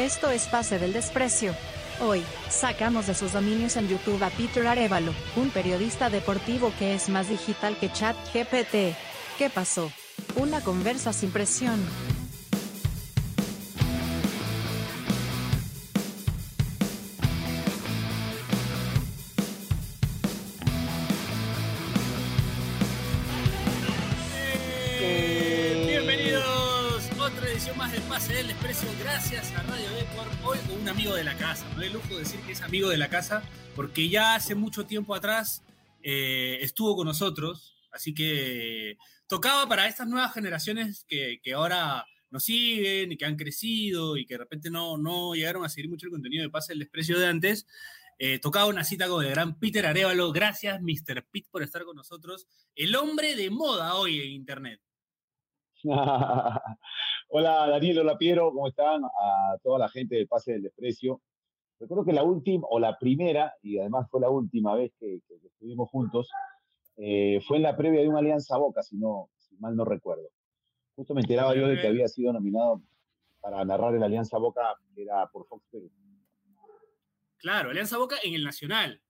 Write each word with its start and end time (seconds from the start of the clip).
Esto 0.00 0.30
es 0.30 0.46
Pase 0.46 0.78
del 0.78 0.94
Desprecio. 0.94 1.54
Hoy, 2.00 2.24
sacamos 2.48 3.06
de 3.06 3.14
sus 3.14 3.34
dominios 3.34 3.76
en 3.76 3.86
YouTube 3.86 4.22
a 4.22 4.30
Peter 4.30 4.66
Arevalo, 4.66 5.12
un 5.36 5.50
periodista 5.50 6.08
deportivo 6.08 6.72
que 6.78 6.94
es 6.94 7.10
más 7.10 7.28
digital 7.28 7.76
que 7.78 7.92
Chat 7.92 8.16
GPT. 8.32 8.96
¿Qué 9.36 9.50
pasó? 9.54 9.92
Una 10.36 10.62
conversa 10.62 11.12
sin 11.12 11.30
presión. 11.30 11.78
Eh, 24.98 25.84
Bienvenidos, 25.86 27.04
otra 27.20 27.50
edición 27.50 27.76
más 27.76 27.92
de 27.92 28.00
Pase 28.00 28.32
del 28.32 28.46
Desprecio, 28.46 28.88
gracias 28.98 29.52
a 29.58 29.69
amigo 30.90 31.14
de 31.14 31.24
la 31.24 31.36
casa, 31.36 31.64
no 31.76 31.82
hay 31.82 31.90
lujo 31.90 32.18
decir 32.18 32.40
que 32.40 32.52
es 32.52 32.62
amigo 32.62 32.88
de 32.88 32.98
la 32.98 33.08
casa, 33.08 33.42
porque 33.76 34.08
ya 34.08 34.34
hace 34.34 34.56
mucho 34.56 34.86
tiempo 34.86 35.14
atrás 35.14 35.62
eh, 36.02 36.58
estuvo 36.62 36.96
con 36.96 37.06
nosotros, 37.06 37.76
así 37.92 38.12
que 38.12 38.98
tocaba 39.28 39.68
para 39.68 39.86
estas 39.86 40.08
nuevas 40.08 40.34
generaciones 40.34 41.04
que, 41.06 41.38
que 41.42 41.52
ahora 41.52 42.04
nos 42.30 42.44
siguen 42.44 43.12
y 43.12 43.16
que 43.16 43.24
han 43.24 43.36
crecido 43.36 44.16
y 44.16 44.26
que 44.26 44.34
de 44.34 44.38
repente 44.38 44.68
no, 44.68 44.98
no 44.98 45.34
llegaron 45.34 45.64
a 45.64 45.68
seguir 45.68 45.88
mucho 45.88 46.06
el 46.06 46.12
contenido 46.12 46.42
de 46.42 46.50
Pase 46.50 46.72
del 46.72 46.80
Desprecio 46.80 47.18
de 47.20 47.26
antes, 47.28 47.66
eh, 48.18 48.40
tocaba 48.40 48.66
una 48.66 48.84
cita 48.84 49.08
con 49.08 49.24
el 49.24 49.30
gran 49.30 49.58
Peter 49.58 49.86
Arevalo. 49.86 50.32
Gracias, 50.32 50.80
Mr. 50.82 51.24
Pete, 51.30 51.48
por 51.50 51.62
estar 51.62 51.84
con 51.84 51.96
nosotros. 51.96 52.48
El 52.74 52.94
hombre 52.96 53.36
de 53.36 53.48
moda 53.48 53.94
hoy 53.94 54.20
en 54.20 54.30
Internet. 54.32 54.80
hola 57.28 57.66
Daniel, 57.68 58.00
hola 58.00 58.18
Piero, 58.18 58.52
¿cómo 58.52 58.68
están? 58.68 59.02
A 59.04 59.56
toda 59.62 59.78
la 59.78 59.88
gente 59.88 60.16
del 60.16 60.28
Pase 60.28 60.52
del 60.52 60.62
Desprecio. 60.62 61.22
Recuerdo 61.78 62.04
que 62.04 62.12
la 62.12 62.22
última, 62.22 62.66
o 62.68 62.78
la 62.78 62.98
primera, 62.98 63.54
y 63.62 63.78
además 63.78 64.06
fue 64.10 64.20
la 64.20 64.28
última 64.28 64.74
vez 64.74 64.92
que, 65.00 65.20
que 65.26 65.34
estuvimos 65.46 65.88
juntos, 65.88 66.28
eh, 66.98 67.40
fue 67.46 67.56
en 67.56 67.62
la 67.62 67.76
previa 67.76 68.02
de 68.02 68.08
una 68.08 68.18
alianza 68.18 68.58
Boca, 68.58 68.82
si, 68.82 68.96
no, 68.96 69.30
si 69.38 69.56
mal 69.56 69.74
no 69.74 69.86
recuerdo. 69.86 70.28
Justo 70.96 71.14
me 71.14 71.22
enteraba 71.22 71.54
yo 71.54 71.66
de 71.66 71.80
que 71.80 71.86
había 71.86 72.08
sido 72.08 72.32
nominado 72.32 72.82
para 73.40 73.64
narrar 73.64 73.94
en 73.94 74.00
la 74.00 74.06
alianza 74.06 74.36
Boca, 74.36 74.74
que 74.94 75.02
era 75.02 75.26
por 75.28 75.46
Fox 75.46 75.64
Perú. 75.70 75.90
Claro, 77.38 77.70
Alianza 77.70 77.96
Boca 77.96 78.16
en 78.22 78.34
el 78.34 78.44
Nacional, 78.44 79.00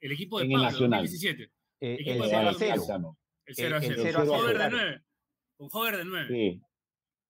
el 0.00 0.12
equipo 0.12 0.38
de 0.38 0.44
en 0.44 0.52
Pablo, 0.52 0.66
eh, 0.66 0.68
el 0.68 0.72
Nacional. 0.72 1.00
2017. 1.00 1.52
Eh, 1.80 1.96
el, 2.00 2.22
el, 2.22 2.28
0 2.28 2.48
a 2.48 2.54
0. 2.54 3.16
El 3.46 3.54
0 3.54 3.76
a 3.76 3.80
0. 3.80 3.94
El 3.94 4.02
0 4.02 4.18
a 4.20 4.70
0. 4.70 5.00
Con 5.58 5.68
Hover 5.72 5.96
de 5.98 6.04
9. 6.04 6.26
Sí. 6.28 6.62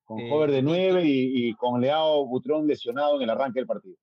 Con 0.04 0.20
Eh, 0.20 0.30
Hover 0.30 0.50
de 0.50 0.62
9 0.62 1.02
y, 1.04 1.48
y 1.48 1.54
con 1.54 1.80
Leao 1.80 2.26
Butrón 2.26 2.66
lesionado 2.66 3.16
en 3.16 3.22
el 3.22 3.30
arranque 3.30 3.58
del 3.60 3.66
partido. 3.66 3.96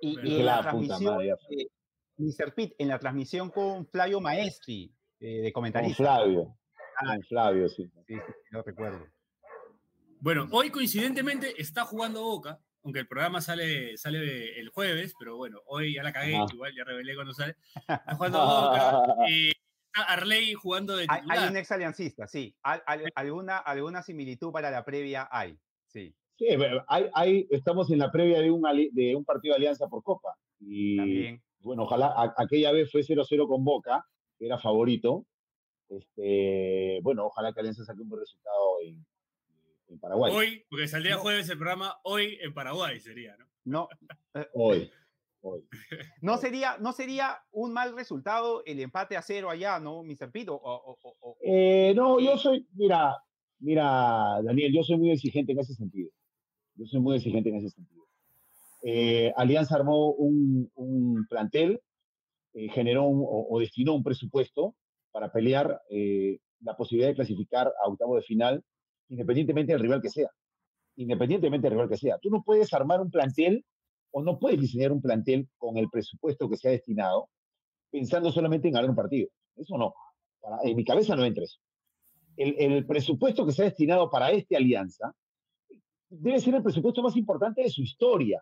Y, 0.00 0.18
en 0.18 0.44
la, 0.44 0.56
la 0.62 0.70
puta 0.70 0.70
transmisión, 0.70 1.14
madre, 1.14 1.34
eh, 1.50 1.68
Mr. 2.16 2.54
Pitt, 2.54 2.72
en 2.78 2.88
la 2.88 2.98
transmisión 2.98 3.50
con 3.50 3.86
Flavio 3.86 4.20
Maestri, 4.20 4.92
eh, 5.20 5.40
de 5.42 5.52
Con 5.52 5.60
comentarista. 5.62 5.96
Flavio. 5.96 6.56
Ah. 6.96 7.14
Con 7.14 7.22
Flavio, 7.24 7.68
sí. 7.68 7.84
Sí, 8.06 8.14
sí, 8.14 8.32
lo 8.50 8.62
recuerdo. 8.62 9.06
Bueno, 10.20 10.48
hoy 10.50 10.70
coincidentemente 10.70 11.60
está 11.60 11.84
jugando 11.84 12.22
Boca, 12.22 12.60
aunque 12.82 13.00
el 13.00 13.06
programa 13.06 13.40
sale, 13.40 13.96
sale 13.96 14.58
el 14.58 14.68
jueves, 14.70 15.14
pero 15.18 15.36
bueno, 15.36 15.60
hoy 15.66 15.94
ya 15.94 16.02
la 16.02 16.12
cagué, 16.12 16.38
igual 16.52 16.72
ya 16.74 16.84
revelé 16.84 17.14
cuando 17.14 17.34
sale. 17.34 17.56
Está 17.88 18.14
jugando 18.16 18.38
Boca 18.38 19.02
está 19.26 19.58
Arley 19.94 20.54
jugando 20.54 20.96
de 20.96 21.06
Hay, 21.08 21.20
titular. 21.20 21.38
hay 21.38 21.50
un 21.50 21.56
ex 21.56 21.72
aliancista, 21.72 22.26
sí. 22.26 22.54
Al- 22.62 22.82
al- 22.86 23.10
alguna, 23.14 23.58
alguna 23.58 24.02
similitud 24.02 24.52
para 24.52 24.70
la 24.70 24.84
previa 24.84 25.28
hay, 25.30 25.58
sí. 25.86 26.14
Sí, 26.36 26.46
pero 26.56 26.84
hay, 26.88 27.06
hay- 27.14 27.46
estamos 27.50 27.90
en 27.90 27.98
la 27.98 28.10
previa 28.12 28.40
de 28.40 28.50
un, 28.50 28.62
de 28.92 29.16
un 29.16 29.24
partido 29.24 29.54
de 29.54 29.58
alianza 29.58 29.88
por 29.88 30.02
Copa. 30.04 30.36
Y 30.60 30.96
También. 30.96 31.42
bueno, 31.60 31.82
ojalá 31.84 32.06
a- 32.08 32.34
aquella 32.36 32.70
vez 32.72 32.90
fue 32.92 33.02
0-0 33.02 33.48
con 33.48 33.64
Boca, 33.64 34.04
que 34.38 34.46
era 34.46 34.58
favorito. 34.58 35.26
Este, 35.88 37.00
bueno, 37.02 37.26
ojalá 37.26 37.52
que 37.52 37.60
Alianza 37.60 37.84
saque 37.84 38.02
un 38.02 38.08
buen 38.08 38.20
resultado 38.20 38.80
en, 38.84 39.04
en 39.88 39.98
Paraguay. 39.98 40.32
Hoy, 40.34 40.64
porque 40.68 40.86
saldría 40.86 41.16
No. 41.16 41.22
jueves 41.22 41.48
el 41.48 41.56
programa, 41.58 41.96
hoy 42.04 42.38
en 42.40 42.52
Paraguay 42.54 43.00
sería, 43.00 43.36
¿no? 43.36 43.46
No, 43.64 43.88
Hoy. 44.54 44.90
Hoy. 45.42 45.62
no, 46.22 46.36
sería, 46.38 46.76
no 46.78 46.92
sería 46.92 47.38
un 47.52 47.72
mal 47.72 47.94
resultado 47.96 48.62
el 48.64 48.80
empate 48.80 49.16
a 49.16 49.22
cero 49.22 49.50
allá, 49.50 49.78
¿no, 49.80 50.02
Mr. 50.02 50.30
Pitt? 50.32 50.48
O, 50.48 50.54
o- 50.54 50.98
o- 51.02 51.16
o- 51.20 51.36
Eh, 51.42 51.92
no, 51.94 52.20
yo 52.20 52.36
soy, 52.38 52.66
mira, 52.74 53.16
mira, 53.58 54.40
Daniel, 54.42 54.72
yo 54.72 54.82
soy 54.82 54.96
muy 54.98 55.10
exigente 55.10 55.52
en 55.52 55.60
ese 55.60 55.74
sentido. 55.74 56.10
Yo 56.74 56.86
soy 56.86 57.00
muy 57.00 57.16
exigente 57.16 57.48
en 57.50 57.56
ese 57.56 57.70
sentido. 57.70 58.04
Eh, 58.84 59.32
Alianza 59.36 59.74
armó 59.74 60.12
un, 60.12 60.70
un 60.76 61.26
plantel, 61.28 61.80
eh, 62.54 62.68
generó 62.70 63.04
un- 63.08 63.24
o, 63.28 63.58
destinó 63.58 63.94
un 63.94 64.02
presupuesto 64.04 64.76
para 65.10 65.32
pelear 65.32 65.80
eh, 65.90 66.38
la 66.60 66.76
posibilidad 66.76 67.08
de 67.08 67.14
clasificar 67.16 67.66
a 67.84 67.88
octavo 67.88 68.16
de 68.16 68.22
final, 68.22 68.64
independientemente 69.08 69.72
del 69.72 69.80
rival 69.82 70.00
que 70.02 70.10
sea. 70.10 70.30
Independientemente 70.96 71.66
del 71.66 71.72
rival 71.74 71.88
que 71.88 71.96
sea. 71.96 72.18
Tú 72.18 72.30
no 72.30 72.42
puedes 72.44 72.72
armar 72.72 73.00
un 73.00 73.10
plantel 73.10 73.64
o 74.10 74.22
no 74.22 74.38
puedes 74.38 74.60
diseñar 74.60 74.92
un 74.92 75.02
plantel 75.02 75.48
con 75.58 75.76
el 75.76 75.88
presupuesto 75.90 76.48
que 76.48 76.56
se 76.56 76.68
ha 76.68 76.70
destinado 76.72 77.28
pensando 77.90 78.30
solamente 78.32 78.68
en 78.68 78.74
ganar 78.74 78.90
un 78.90 78.96
partido. 78.96 79.28
Eso 79.56 79.76
no. 79.78 79.94
Para- 80.40 80.58
en 80.62 80.76
mi 80.76 80.84
cabeza 80.84 81.16
no 81.16 81.24
entra 81.24 81.44
eso. 81.44 81.58
El, 82.36 82.54
el 82.58 82.86
presupuesto 82.86 83.44
que 83.44 83.52
se 83.52 83.62
ha 83.62 83.64
destinado 83.66 84.10
para 84.10 84.30
esta 84.30 84.56
alianza 84.56 85.14
debe 86.08 86.40
ser 86.40 86.54
el 86.54 86.62
presupuesto 86.62 87.02
más 87.02 87.16
importante 87.16 87.62
de 87.62 87.70
su 87.70 87.82
historia. 87.82 88.40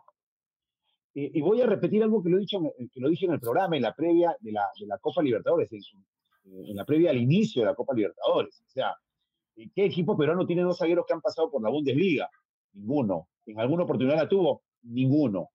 Y 1.19 1.41
voy 1.41 1.62
a 1.62 1.66
repetir 1.66 2.03
algo 2.03 2.22
que 2.22 2.28
lo, 2.28 2.37
he 2.37 2.41
dicho, 2.41 2.60
que 2.93 3.00
lo 3.00 3.09
dije 3.09 3.25
en 3.25 3.33
el 3.33 3.41
programa, 3.41 3.75
en 3.75 3.83
la 3.83 3.94
previa 3.94 4.37
de 4.38 4.53
la, 4.53 4.66
de 4.78 4.87
la 4.87 4.98
Copa 4.98 5.22
Libertadores, 5.22 5.72
en, 5.72 5.81
en 6.44 6.77
la 6.77 6.84
previa 6.84 7.09
al 7.10 7.16
inicio 7.16 7.62
de 7.62 7.66
la 7.66 7.75
Copa 7.75 7.94
Libertadores. 7.94 8.60
O 8.66 8.69
sea, 8.69 8.94
¿qué 9.54 9.87
equipo 9.87 10.15
peruano 10.15 10.44
tiene 10.47 10.60
dos 10.60 10.77
zagueros 10.77 11.06
que 11.06 11.15
han 11.15 11.22
pasado 11.22 11.50
por 11.50 11.62
la 11.62 11.71
Bundesliga? 11.71 12.28
Ninguno. 12.75 13.28
¿En 13.47 13.59
alguna 13.59 13.84
oportunidad 13.84 14.16
la 14.16 14.28
tuvo? 14.28 14.62
Ninguno. 14.83 15.48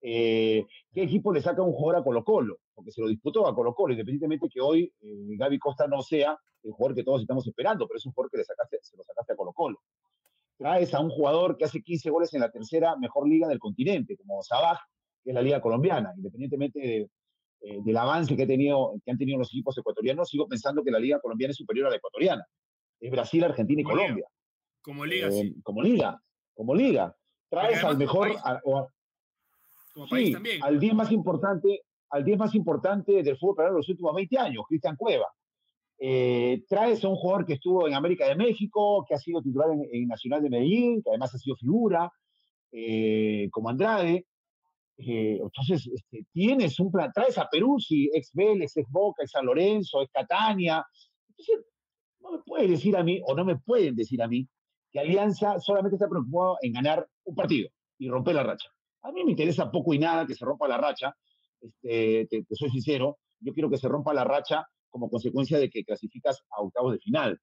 Eh, 0.00 0.64
¿Qué 0.92 1.02
equipo 1.02 1.32
le 1.32 1.40
saca 1.40 1.62
un 1.62 1.72
jugador 1.72 2.00
a 2.00 2.04
Colo 2.04 2.24
Colo? 2.24 2.58
Porque 2.74 2.90
se 2.92 3.00
lo 3.00 3.08
disputó 3.08 3.46
a 3.46 3.54
Colo 3.54 3.74
Colo, 3.74 3.92
independientemente 3.92 4.48
que 4.48 4.60
hoy 4.60 4.92
eh, 5.00 5.36
Gaby 5.36 5.58
Costa 5.58 5.86
no 5.86 6.02
sea 6.02 6.38
el 6.62 6.72
jugador 6.72 6.94
que 6.96 7.04
todos 7.04 7.22
estamos 7.22 7.46
esperando, 7.46 7.86
pero 7.88 7.98
es 7.98 8.06
un 8.06 8.12
jugador 8.12 8.30
que 8.30 8.38
le 8.38 8.44
sacaste, 8.44 8.78
se 8.82 8.96
lo 8.96 9.02
sacaste 9.04 9.32
a 9.32 9.36
Colo 9.36 9.52
Colo. 9.52 9.78
Traes 10.58 10.92
a 10.94 11.00
un 11.00 11.10
jugador 11.10 11.56
que 11.56 11.64
hace 11.64 11.82
15 11.82 12.10
goles 12.10 12.32
en 12.34 12.40
la 12.40 12.50
tercera 12.50 12.96
mejor 12.96 13.28
liga 13.28 13.46
del 13.48 13.58
continente, 13.58 14.16
como 14.16 14.42
Sabaj, 14.42 14.78
que 15.22 15.30
es 15.30 15.34
la 15.34 15.42
liga 15.42 15.60
colombiana, 15.60 16.12
independientemente 16.16 16.78
de, 16.80 17.10
eh, 17.60 17.78
del 17.84 17.96
avance 17.96 18.36
que, 18.36 18.44
ha 18.44 18.46
tenido, 18.46 18.94
que 19.04 19.10
han 19.10 19.18
tenido 19.18 19.38
los 19.38 19.48
equipos 19.48 19.76
ecuatorianos, 19.76 20.28
sigo 20.30 20.46
pensando 20.48 20.82
que 20.82 20.90
la 20.90 20.98
liga 20.98 21.20
colombiana 21.20 21.50
es 21.50 21.56
superior 21.56 21.86
a 21.88 21.90
la 21.90 21.96
ecuatoriana. 21.96 22.46
Es 23.00 23.10
Brasil, 23.10 23.44
Argentina 23.44 23.80
y 23.80 23.84
Como 23.84 23.96
liga. 23.96 24.06
Colombia. 24.06 24.28
Como 24.82 25.04
liga, 25.04 25.30
sí. 25.30 25.56
Como 25.62 25.82
liga, 25.82 26.22
como 26.54 26.74
liga. 26.74 27.16
Traes 27.50 27.82
al 27.84 27.98
mejor, 27.98 28.28
país- 28.28 28.40
a- 28.44 28.60
o 28.64 28.78
a- 28.78 28.88
Como 29.96 30.08
país 30.08 30.26
sí, 30.26 30.32
también. 30.34 30.62
al 30.62 30.78
10 30.78 30.94
más 30.94 31.10
importante, 31.10 31.80
al 32.10 32.22
10 32.22 32.38
más 32.38 32.54
importante 32.54 33.22
del 33.22 33.38
fútbol 33.38 33.56
peruano 33.56 33.76
en 33.76 33.78
los 33.78 33.88
últimos 33.88 34.14
20 34.14 34.38
años, 34.38 34.64
Cristian 34.68 34.94
Cueva. 34.94 35.26
Eh, 35.98 36.64
traes 36.68 37.02
a 37.02 37.08
un 37.08 37.16
jugador 37.16 37.46
que 37.46 37.54
estuvo 37.54 37.88
en 37.88 37.94
América 37.94 38.28
de 38.28 38.36
México, 38.36 39.06
que 39.08 39.14
ha 39.14 39.18
sido 39.18 39.40
titular 39.40 39.70
en, 39.70 39.88
en 39.90 40.06
Nacional 40.06 40.42
de 40.42 40.50
Medellín, 40.50 41.02
que 41.02 41.08
además 41.08 41.34
ha 41.34 41.38
sido 41.38 41.56
figura, 41.56 42.12
eh, 42.72 43.48
como 43.50 43.70
Andrade. 43.70 44.26
Eh, 44.98 45.38
entonces, 45.42 45.88
este, 45.90 46.26
tienes 46.30 46.78
un 46.78 46.92
plan, 46.92 47.10
traes 47.14 47.38
a 47.38 47.48
Perú, 47.50 47.78
sí, 47.80 48.10
ex 48.12 48.32
Vélez, 48.34 48.76
ex 48.76 48.90
Boca, 48.90 49.22
ex 49.22 49.30
San 49.30 49.46
Lorenzo, 49.46 50.02
ex 50.02 50.12
Catania. 50.12 50.84
Entonces, 51.30 51.66
no 52.20 52.32
me 52.32 52.38
puedes 52.44 52.68
decir 52.68 52.94
a 52.98 53.02
mí, 53.02 53.22
o 53.26 53.34
no 53.34 53.46
me 53.46 53.56
pueden 53.56 53.96
decir 53.96 54.20
a 54.20 54.28
mí, 54.28 54.46
que 54.92 55.00
Alianza 55.00 55.58
solamente 55.58 55.96
está 55.96 56.06
preocupado 56.06 56.58
en 56.60 56.74
ganar 56.74 57.08
un 57.24 57.34
partido 57.34 57.70
y 57.98 58.10
romper 58.10 58.34
la 58.34 58.42
racha. 58.42 58.68
A 59.06 59.12
mí 59.12 59.24
me 59.24 59.30
interesa 59.30 59.70
poco 59.70 59.94
y 59.94 60.00
nada 60.00 60.26
que 60.26 60.34
se 60.34 60.44
rompa 60.44 60.66
la 60.66 60.78
racha, 60.78 61.14
este, 61.60 62.26
te, 62.26 62.44
soy 62.50 62.70
sincero, 62.70 63.18
yo 63.38 63.52
quiero 63.52 63.70
que 63.70 63.76
se 63.76 63.86
rompa 63.88 64.12
la 64.12 64.24
racha 64.24 64.66
como 64.90 65.08
consecuencia 65.08 65.58
de 65.58 65.70
que 65.70 65.84
clasificas 65.84 66.42
a 66.50 66.60
octavos 66.60 66.92
de 66.92 66.98
final. 66.98 67.40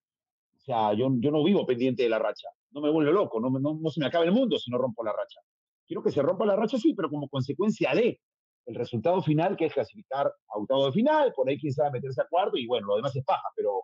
O 0.58 0.60
sea, 0.60 0.94
yo, 0.94 1.10
no 1.10 1.44
vivo 1.44 1.66
pendiente 1.66 2.04
de 2.04 2.10
la 2.10 2.20
racha, 2.20 2.50
no 2.72 2.82
me 2.82 2.90
vuelvo 2.90 3.12
loco, 3.12 3.40
no, 3.40 3.90
se 3.90 4.02
me 4.02 4.08
acaba 4.08 4.26
el 4.26 4.34
mundo 4.34 4.58
si 4.58 4.72
no 4.72 4.78
rompo 4.78 5.06
la 5.06 5.14
racha. 5.14 5.40
Quiero 5.88 6.04
que 6.04 6.12
se 6.12 6.22
rompa 6.22 6.46
la 6.46 6.58
racha, 6.58 6.78
sí, 6.78 6.94
pero 6.94 7.10
como 7.10 7.30
consecuencia 7.30 7.94
de 7.96 8.20
el 8.66 8.76
resultado 8.76 9.22
final, 9.22 9.56
que 9.56 9.66
es 9.66 9.74
clasificar 9.74 10.28
a 10.28 10.58
octavo 10.58 10.88
de 10.88 10.92
final, 10.92 11.32
por 11.34 11.50
ahí 11.50 11.58
quién 11.58 11.72
sabe 11.72 11.92
meterse 11.92 12.22
a 12.22 12.28
cuarto, 12.30 12.58
y 12.58 12.68
bueno, 12.68 12.88
lo 12.88 12.96
demás 12.98 13.16
es 13.16 13.24
paja, 13.24 13.48
pero, 13.56 13.84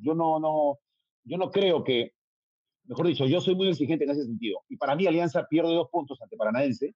yo 0.00 0.14
no 0.14 1.50
creo 1.50 1.84
que, 1.84 2.12
mejor 2.88 3.06
dicho, 3.06 3.26
yo 3.26 3.40
soy 3.40 3.54
muy 3.54 3.68
exigente 3.68 4.04
en 4.04 4.10
ese 4.10 4.24
sentido. 4.24 4.60
Y 4.68 4.76
para 4.76 4.96
mí 4.96 5.06
Alianza 5.06 5.46
pierde 5.46 5.74
dos 5.74 5.88
puntos 5.90 6.20
ante 6.20 6.36
Paranaense 6.36 6.94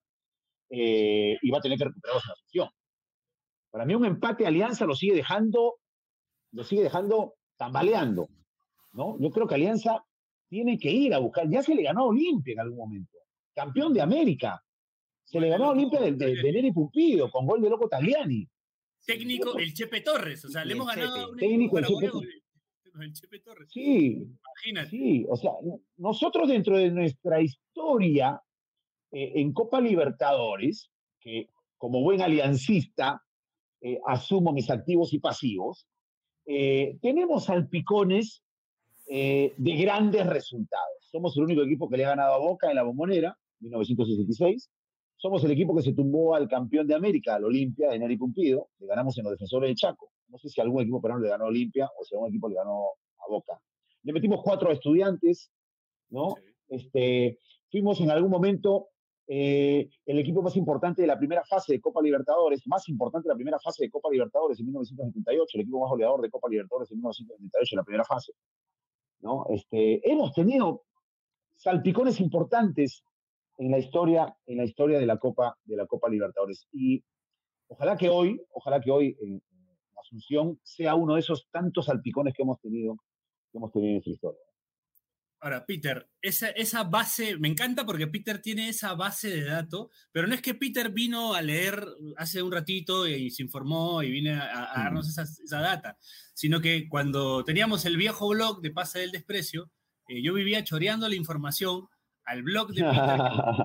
eh, 0.69 1.37
y 1.41 1.51
va 1.51 1.59
a 1.59 1.61
tener 1.61 1.77
que 1.77 1.85
recuperarlos 1.85 2.23
en 2.25 2.29
la 2.29 2.35
sesión. 2.35 2.69
Para 3.71 3.85
mí 3.85 3.95
un 3.95 4.05
empate 4.05 4.45
Alianza 4.45 4.85
lo 4.85 4.95
sigue 4.95 5.15
dejando, 5.15 5.75
lo 6.51 6.63
sigue 6.63 6.83
dejando 6.83 7.35
tambaleando, 7.57 8.27
¿no? 8.91 9.17
Yo 9.19 9.29
creo 9.29 9.47
que 9.47 9.55
Alianza 9.55 10.03
tiene 10.49 10.77
que 10.77 10.91
ir 10.91 11.13
a 11.13 11.19
buscar, 11.19 11.49
ya 11.49 11.63
se 11.63 11.73
le 11.73 11.83
ganó 11.83 12.01
a 12.01 12.07
Olimpia 12.07 12.53
en 12.53 12.59
algún 12.59 12.77
momento. 12.77 13.17
campeón 13.55 13.93
de 13.93 14.01
América. 14.01 14.61
Se 15.23 15.39
le 15.39 15.47
ganó 15.47 15.65
a 15.65 15.69
Olimpia 15.69 16.01
de, 16.01 16.11
de, 16.11 16.35
de 16.35 16.51
Neri 16.51 16.71
Pumpido 16.71 17.31
con 17.31 17.45
gol 17.45 17.61
de 17.61 17.69
Loco 17.69 17.87
Tagliani. 17.87 18.47
Técnico, 19.05 19.57
el 19.57 19.73
Chepe 19.73 20.01
Torres. 20.01 20.43
O 20.45 20.49
sea, 20.49 20.65
le 20.65 20.73
hemos 20.73 20.87
ganado 20.87 21.35
Técnico, 21.35 21.77
el 21.77 21.85
Chepe 21.85 22.09
con 22.09 22.23
el 23.01 23.13
Chepe 23.13 23.39
Torres. 23.39 23.69
Sí, 23.71 24.27
Imagínate. 24.65 24.89
sí, 24.89 25.25
o 25.29 25.35
sea, 25.35 25.51
nosotros 25.97 26.47
dentro 26.47 26.77
de 26.77 26.91
nuestra 26.91 27.41
historia 27.41 28.41
eh, 29.11 29.33
en 29.35 29.53
Copa 29.53 29.81
Libertadores, 29.81 30.91
que 31.19 31.49
como 31.77 32.01
buen 32.01 32.21
aliancista 32.21 33.21
eh, 33.81 33.99
asumo 34.05 34.53
mis 34.53 34.69
activos 34.69 35.13
y 35.13 35.19
pasivos, 35.19 35.87
eh, 36.45 36.97
tenemos 37.01 37.45
salpicones 37.45 38.43
de 39.05 39.53
grandes 39.57 40.25
resultados. 40.25 40.97
Somos 41.11 41.37
el 41.37 41.43
único 41.43 41.61
equipo 41.61 41.89
que 41.89 41.97
le 41.97 42.05
ha 42.05 42.09
ganado 42.09 42.33
a 42.33 42.39
Boca 42.39 42.69
en 42.69 42.75
la 42.75 42.83
Bombonera, 42.83 43.37
1966. 43.59 44.71
Somos 45.17 45.43
el 45.43 45.51
equipo 45.51 45.75
que 45.75 45.83
se 45.83 45.93
tumbó 45.93 46.35
al 46.35 46.47
campeón 46.47 46.87
de 46.87 46.95
América, 46.95 47.35
al 47.35 47.43
Olimpia, 47.43 47.89
de 47.89 47.99
Neri 47.99 48.17
Pumpido. 48.17 48.69
Le 48.79 48.87
ganamos 48.87 49.17
en 49.17 49.25
los 49.25 49.33
defensores 49.33 49.69
de 49.69 49.75
Chaco. 49.75 50.12
No 50.33 50.39
sé 50.39 50.49
si 50.49 50.59
algún 50.59 50.81
equipo 50.81 50.99
peruano 50.99 51.23
le 51.23 51.29
ganó 51.29 51.45
a 51.45 51.49
Olimpia 51.49 51.91
o 51.95 52.03
si 52.03 52.15
algún 52.15 52.29
equipo 52.29 52.49
le 52.49 52.55
ganó 52.55 52.87
a 53.19 53.29
Boca. 53.29 53.59
Le 54.01 54.13
metimos 54.13 54.41
cuatro 54.43 54.71
estudiantes, 54.71 55.51
¿no? 56.09 56.31
Sí. 56.35 56.41
Este, 56.69 57.37
fuimos 57.69 58.01
en 58.01 58.09
algún 58.09 58.31
momento 58.31 58.87
eh, 59.27 59.87
el 60.07 60.17
equipo 60.17 60.41
más 60.41 60.55
importante 60.57 61.03
de 61.03 61.07
la 61.07 61.19
primera 61.19 61.43
fase 61.45 61.73
de 61.73 61.81
Copa 61.81 62.01
Libertadores, 62.01 62.65
más 62.65 62.89
importante 62.89 63.27
de 63.27 63.33
la 63.33 63.37
primera 63.37 63.59
fase 63.59 63.83
de 63.83 63.91
Copa 63.91 64.09
Libertadores 64.11 64.59
en 64.59 64.65
1978, 64.65 65.51
el 65.53 65.61
equipo 65.61 65.81
más 65.81 65.89
goleador 65.91 66.21
de 66.21 66.31
Copa 66.31 66.49
Libertadores 66.49 66.91
en 66.91 66.97
1978 66.97 67.75
en 67.75 67.77
la 67.77 67.83
primera 67.83 68.03
fase. 68.03 68.33
¿no? 69.21 69.45
Este, 69.49 70.01
hemos 70.11 70.33
tenido 70.33 70.83
salpicones 71.57 72.19
importantes 72.19 73.03
en 73.59 73.69
la 73.69 73.77
historia, 73.77 74.35
en 74.47 74.57
la 74.57 74.65
historia 74.65 74.97
de 74.97 75.05
la 75.05 75.17
Copa, 75.17 75.57
de 75.63 75.75
la 75.77 75.85
Copa 75.85 76.09
Libertadores. 76.09 76.67
Y 76.71 77.03
ojalá 77.67 77.95
que 77.95 78.09
hoy, 78.09 78.41
ojalá 78.51 78.81
que 78.81 78.89
hoy 78.89 79.15
en 79.21 79.41
Asunción 80.03 80.59
sea 80.63 80.95
uno 80.95 81.15
de 81.15 81.21
esos 81.21 81.47
tantos 81.51 81.85
salpicones 81.85 82.33
que 82.33 82.43
hemos 82.43 82.59
tenido, 82.61 82.95
que 83.51 83.57
hemos 83.57 83.71
tenido 83.71 83.89
en 83.89 83.93
nuestra 83.95 84.13
historia. 84.13 84.39
Ahora, 85.39 85.65
Peter, 85.65 86.09
esa, 86.21 86.49
esa 86.51 86.85
base, 86.85 87.37
me 87.37 87.49
encanta 87.49 87.85
porque 87.85 88.07
Peter 88.07 88.41
tiene 88.41 88.69
esa 88.69 88.93
base 88.93 89.29
de 89.29 89.43
datos, 89.43 89.87
pero 90.13 90.25
no 90.25 90.33
es 90.33 90.41
que 90.41 90.53
Peter 90.53 90.89
vino 90.89 91.33
a 91.33 91.41
leer 91.41 91.85
hace 92.15 92.41
un 92.41 92.51
ratito 92.51 93.05
y, 93.07 93.29
se 93.29 93.43
informó 93.43 94.01
y 94.03 94.09
vino 94.09 94.31
a, 94.41 94.79
a 94.79 94.83
darnos 94.83 95.09
esa, 95.09 95.23
esa, 95.23 95.59
data, 95.59 95.97
sino 96.33 96.61
que 96.61 96.87
cuando 96.87 97.43
teníamos 97.43 97.83
el 97.83 97.97
viejo 97.97 98.29
blog 98.29 98.61
de 98.61 98.71
Pase 98.71 98.99
del 98.99 99.11
Desprecio, 99.11 99.69
eh, 100.07 100.21
yo 100.23 100.33
vivía 100.33 100.63
choreando 100.63 101.09
la 101.09 101.15
información 101.15 101.89
al 102.25 102.43
blog 102.43 102.69
de 102.69 102.83
Peter, 102.83 103.19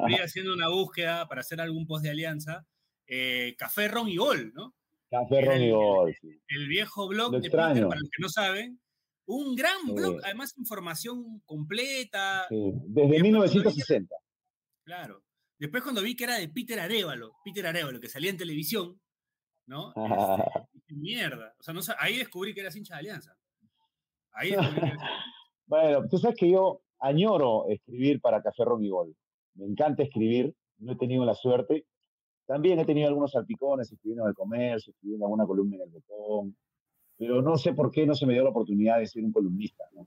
que 0.08 0.14
haciendo 0.22 0.52
una 0.52 0.68
búsqueda 0.68 1.28
para 1.28 1.42
hacer 1.42 1.60
algún 1.60 1.86
post 1.86 2.02
de 2.02 2.10
alianza, 2.10 2.66
eh, 3.06 3.54
Café, 3.56 3.88
Ron 3.88 4.08
y 4.08 4.16
Gol, 4.16 4.52
¿no? 4.54 4.74
Café, 5.10 5.40
Ron 5.42 5.62
y 5.62 5.70
Gol, 5.70 6.14
sí. 6.20 6.28
El 6.48 6.68
viejo 6.68 7.08
blog 7.08 7.32
Lo 7.32 7.40
de 7.40 7.46
extraño. 7.46 7.74
Peter, 7.74 7.88
para 7.88 8.00
los 8.00 8.10
que 8.10 8.22
no 8.22 8.28
saben, 8.28 8.80
un 9.26 9.54
gran 9.54 9.80
Sí. 9.86 9.92
blog, 9.92 10.16
además 10.24 10.56
información 10.58 11.40
completa. 11.46 12.46
Sí, 12.48 12.72
Desde 12.86 13.08
Después 13.08 13.22
1960. 13.22 14.14
Claro. 14.84 15.22
Después 15.58 15.82
cuando 15.82 16.02
vi 16.02 16.14
que 16.14 16.24
era 16.24 16.36
de 16.36 16.48
Peter 16.48 16.78
Arevalo, 16.78 17.34
Peter 17.44 17.66
Arevalo, 17.66 18.00
que 18.00 18.08
salía 18.08 18.30
en 18.30 18.36
televisión, 18.36 19.00
¿no? 19.66 19.88
Este, 19.90 20.94
mierda. 20.94 21.54
O 21.58 21.62
sea, 21.62 21.74
no, 21.74 21.80
ahí 21.98 22.18
descubrí 22.18 22.54
que 22.54 22.60
eras 22.60 22.76
hincha 22.76 22.94
de 22.94 23.00
Alianza. 23.00 23.36
Ahí 24.32 24.50
descubrí 24.50 24.80
que 24.80 24.86
eras 24.86 24.98
Bueno, 25.66 26.08
tú 26.08 26.16
sabes 26.18 26.36
que 26.38 26.50
yo 26.50 26.80
añoro 27.00 27.66
escribir 27.68 28.20
para 28.20 28.42
Café 28.42 28.64
Ron 28.64 28.82
y 28.82 28.88
Gol. 28.88 29.14
Me 29.54 29.66
encanta 29.66 30.02
escribir, 30.02 30.54
no 30.78 30.92
he 30.92 30.96
tenido 30.96 31.24
la 31.26 31.34
suerte. 31.34 31.84
También 32.48 32.78
he 32.78 32.86
tenido 32.86 33.08
algunos 33.08 33.32
salpicones, 33.32 33.92
escribiendo 33.92 34.24
en 34.24 34.30
el 34.30 34.34
comercio, 34.34 34.90
escribiendo 34.90 35.26
alguna 35.26 35.44
columna 35.44 35.76
en 35.76 35.82
el 35.82 35.90
botón, 35.90 36.56
pero 37.18 37.42
no 37.42 37.58
sé 37.58 37.74
por 37.74 37.90
qué 37.90 38.06
no 38.06 38.14
se 38.14 38.24
me 38.24 38.32
dio 38.32 38.42
la 38.42 38.48
oportunidad 38.48 38.98
de 38.98 39.06
ser 39.06 39.22
un 39.22 39.32
columnista. 39.32 39.84
¿no? 39.92 40.06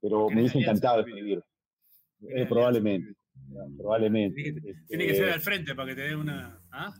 Pero 0.00 0.28
me 0.30 0.40
hubiese 0.40 0.60
encantado 0.60 1.00
escribir. 1.00 1.38
Eh, 2.20 2.26
Alianza, 2.30 2.48
probablemente, 2.48 3.14
probablemente. 3.76 4.40
Tiene 4.40 4.60
que, 4.60 4.70
Este, 4.70 4.86
tiene 4.86 5.06
que 5.08 5.14
ser 5.16 5.30
al 5.30 5.40
frente 5.40 5.74
para 5.74 5.88
que 5.88 5.94
te 5.96 6.02
dé 6.02 6.14
una. 6.14 6.62
¿Ah? 6.70 6.94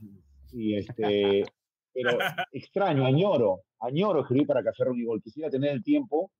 Y 0.50 0.74
este, 0.74 1.44
pero 1.92 2.18
extraño, 2.50 3.04
añoro, 3.04 3.62
añoro 3.78 4.22
escribir 4.22 4.48
para 4.48 4.64
Café 4.64 4.86
Gol. 4.86 5.22
Quisiera 5.22 5.50
tener 5.50 5.70
el 5.70 5.84
tiempo, 5.84 6.32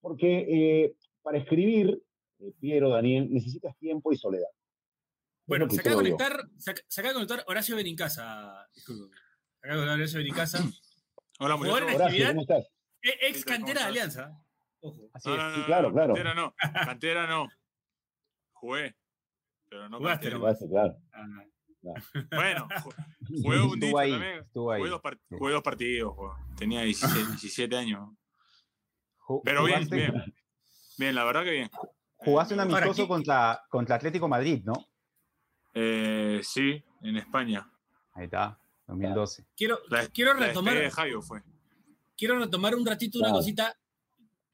porque 0.00 0.46
eh, 0.48 0.96
para 1.22 1.38
escribir, 1.38 2.02
eh, 2.40 2.52
Piero, 2.58 2.88
Daniel, 2.88 3.32
necesitas 3.32 3.76
tiempo 3.78 4.12
y 4.12 4.16
soledad. 4.16 4.50
Bueno, 5.46 5.68
se 5.70 5.80
acaba, 5.80 5.96
conectar, 5.96 6.48
se, 6.58 6.72
ac- 6.74 6.84
se 6.88 7.00
acaba 7.00 7.10
de 7.10 7.14
conectar 7.26 7.44
Horacio 7.48 7.76
Benincasa. 7.76 8.68
Disculpe. 8.74 9.16
Se 9.16 9.66
acaba 9.68 9.74
de 9.74 9.86
conectar 9.86 9.98
Horacio 9.98 10.18
Benincasa. 10.18 10.58
Hola, 11.40 11.54
Horacio, 11.56 12.04
actividad. 12.04 12.28
¿cómo 12.30 12.40
estás? 12.42 12.66
e- 13.02 13.08
Ex 13.08 13.18
¿Qué 13.20 13.20
tal? 13.22 13.32
¿Cómo 13.44 13.44
cantera 13.66 13.80
de? 13.80 13.86
Alianza. 13.86 14.44
Ojo. 14.80 15.10
Así 15.14 15.28
No, 15.28 15.34
es. 15.34 15.40
no, 15.40 15.48
no, 15.50 15.56
Sí, 15.56 15.62
claro, 15.64 15.92
claro. 15.92 16.14
Cantera 16.14 16.34
no. 16.34 16.54
Cantera 16.86 17.26
no. 17.26 17.48
Jugué. 18.52 18.96
Pero 19.68 19.88
no 19.88 19.98
Jugaste 19.98 20.30
cantera. 20.30 20.44
Gracias, 20.44 20.70
claro. 20.70 20.96
Ah, 21.12 21.26
Bueno, 22.30 22.68
ju- 22.68 22.94
jugué 23.42 23.60
un 23.60 23.98
ahí, 23.98 24.10
también. 24.12 24.38
estuvo 24.44 24.70
ahí. 24.70 24.78
Jugué 24.80 24.90
dos, 24.90 25.00
jugué 25.30 25.52
dos 25.52 25.62
partidos. 25.62 26.14
jugué. 26.14 26.30
Tenía 26.56 26.82
17, 26.82 27.26
17 27.30 27.76
años. 27.76 28.08
Pero 29.44 29.64
bien, 29.64 29.80
jugaste- 29.88 29.96
bien. 29.96 30.34
Bien, 30.98 31.14
la 31.14 31.24
verdad 31.24 31.42
que 31.42 31.50
bien. 31.50 31.70
Jugaste 32.18 32.54
un 32.54 32.60
amistoso 32.60 33.02
¿qué- 33.02 33.08
contra, 33.08 33.60
contra 33.68 33.96
Atlético 33.96 34.28
Madrid, 34.28 34.62
¿no? 34.64 34.74
Eh, 35.74 36.40
sí, 36.42 36.82
en 37.02 37.16
España. 37.16 37.68
Ahí 38.14 38.24
está, 38.26 38.58
2012. 38.86 39.44
quiero, 39.56 39.78
La, 39.88 40.06
quiero 40.08 40.34
la 40.34 40.46
retomar. 40.48 40.74
despedida 40.74 40.88
de 40.90 40.94
Jairo 40.94 41.22
fue. 41.22 41.42
quiero 42.16 42.38
retomar 42.38 42.74
un 42.74 42.84
ratito 42.86 43.18
una 43.18 43.28
Claro. 43.28 43.38
cosita. 43.40 43.78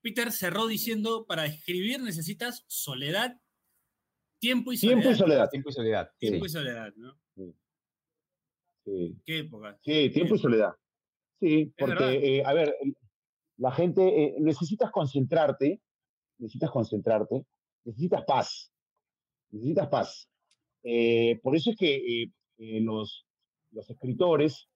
Peter 0.00 0.30
cerró 0.30 0.66
diciendo, 0.68 1.26
para 1.26 1.44
escribir 1.46 2.00
necesitas 2.00 2.64
soledad, 2.68 3.36
tiempo 4.38 4.72
y 4.72 4.76
soledad. 4.76 4.94
Tiempo 5.00 5.10
y 5.10 5.16
soledad. 5.18 5.50
Tiempo 5.50 5.68
y 5.68 5.72
soledad. 5.72 6.10
Sí. 6.12 6.26
Tiempo 6.28 6.46
y 6.46 6.48
soledad, 6.48 6.92
¿no? 6.96 7.18
Sí, 8.84 9.16
Qué 9.26 9.38
época. 9.40 9.78
sí, 9.82 10.10
tiempo 10.10 10.34
y 10.36 10.38
soledad. 10.38 10.74
Sí, 11.40 11.72
porque, 11.78 12.38
eh, 12.38 12.42
a 12.44 12.52
ver, 12.54 12.74
la 13.58 13.70
gente, 13.72 14.02
eh, 14.02 14.34
necesitas 14.38 14.90
concentrarte, 14.90 15.80
necesitas 16.38 16.70
concentrarte, 16.70 17.44
necesitas 17.84 18.24
paz, 18.24 18.72
necesitas 19.50 19.88
paz. 19.88 20.28
Eh, 20.82 21.38
por 21.42 21.56
eso 21.56 21.70
es 21.70 21.76
que 21.76 21.96
eh, 21.96 22.30
eh, 22.58 22.80
los, 22.80 23.26
los 23.72 23.88
escritores 23.90 24.68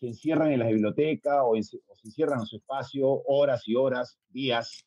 se 0.00 0.06
encierran 0.08 0.52
en 0.52 0.60
la 0.60 0.66
biblioteca 0.68 1.44
o, 1.44 1.56
en- 1.56 1.62
o 1.86 1.94
se 1.96 2.08
encierran 2.08 2.40
en 2.40 2.46
su 2.46 2.56
espacio 2.56 3.08
horas 3.26 3.66
y 3.66 3.74
horas, 3.74 4.18
días. 4.28 4.84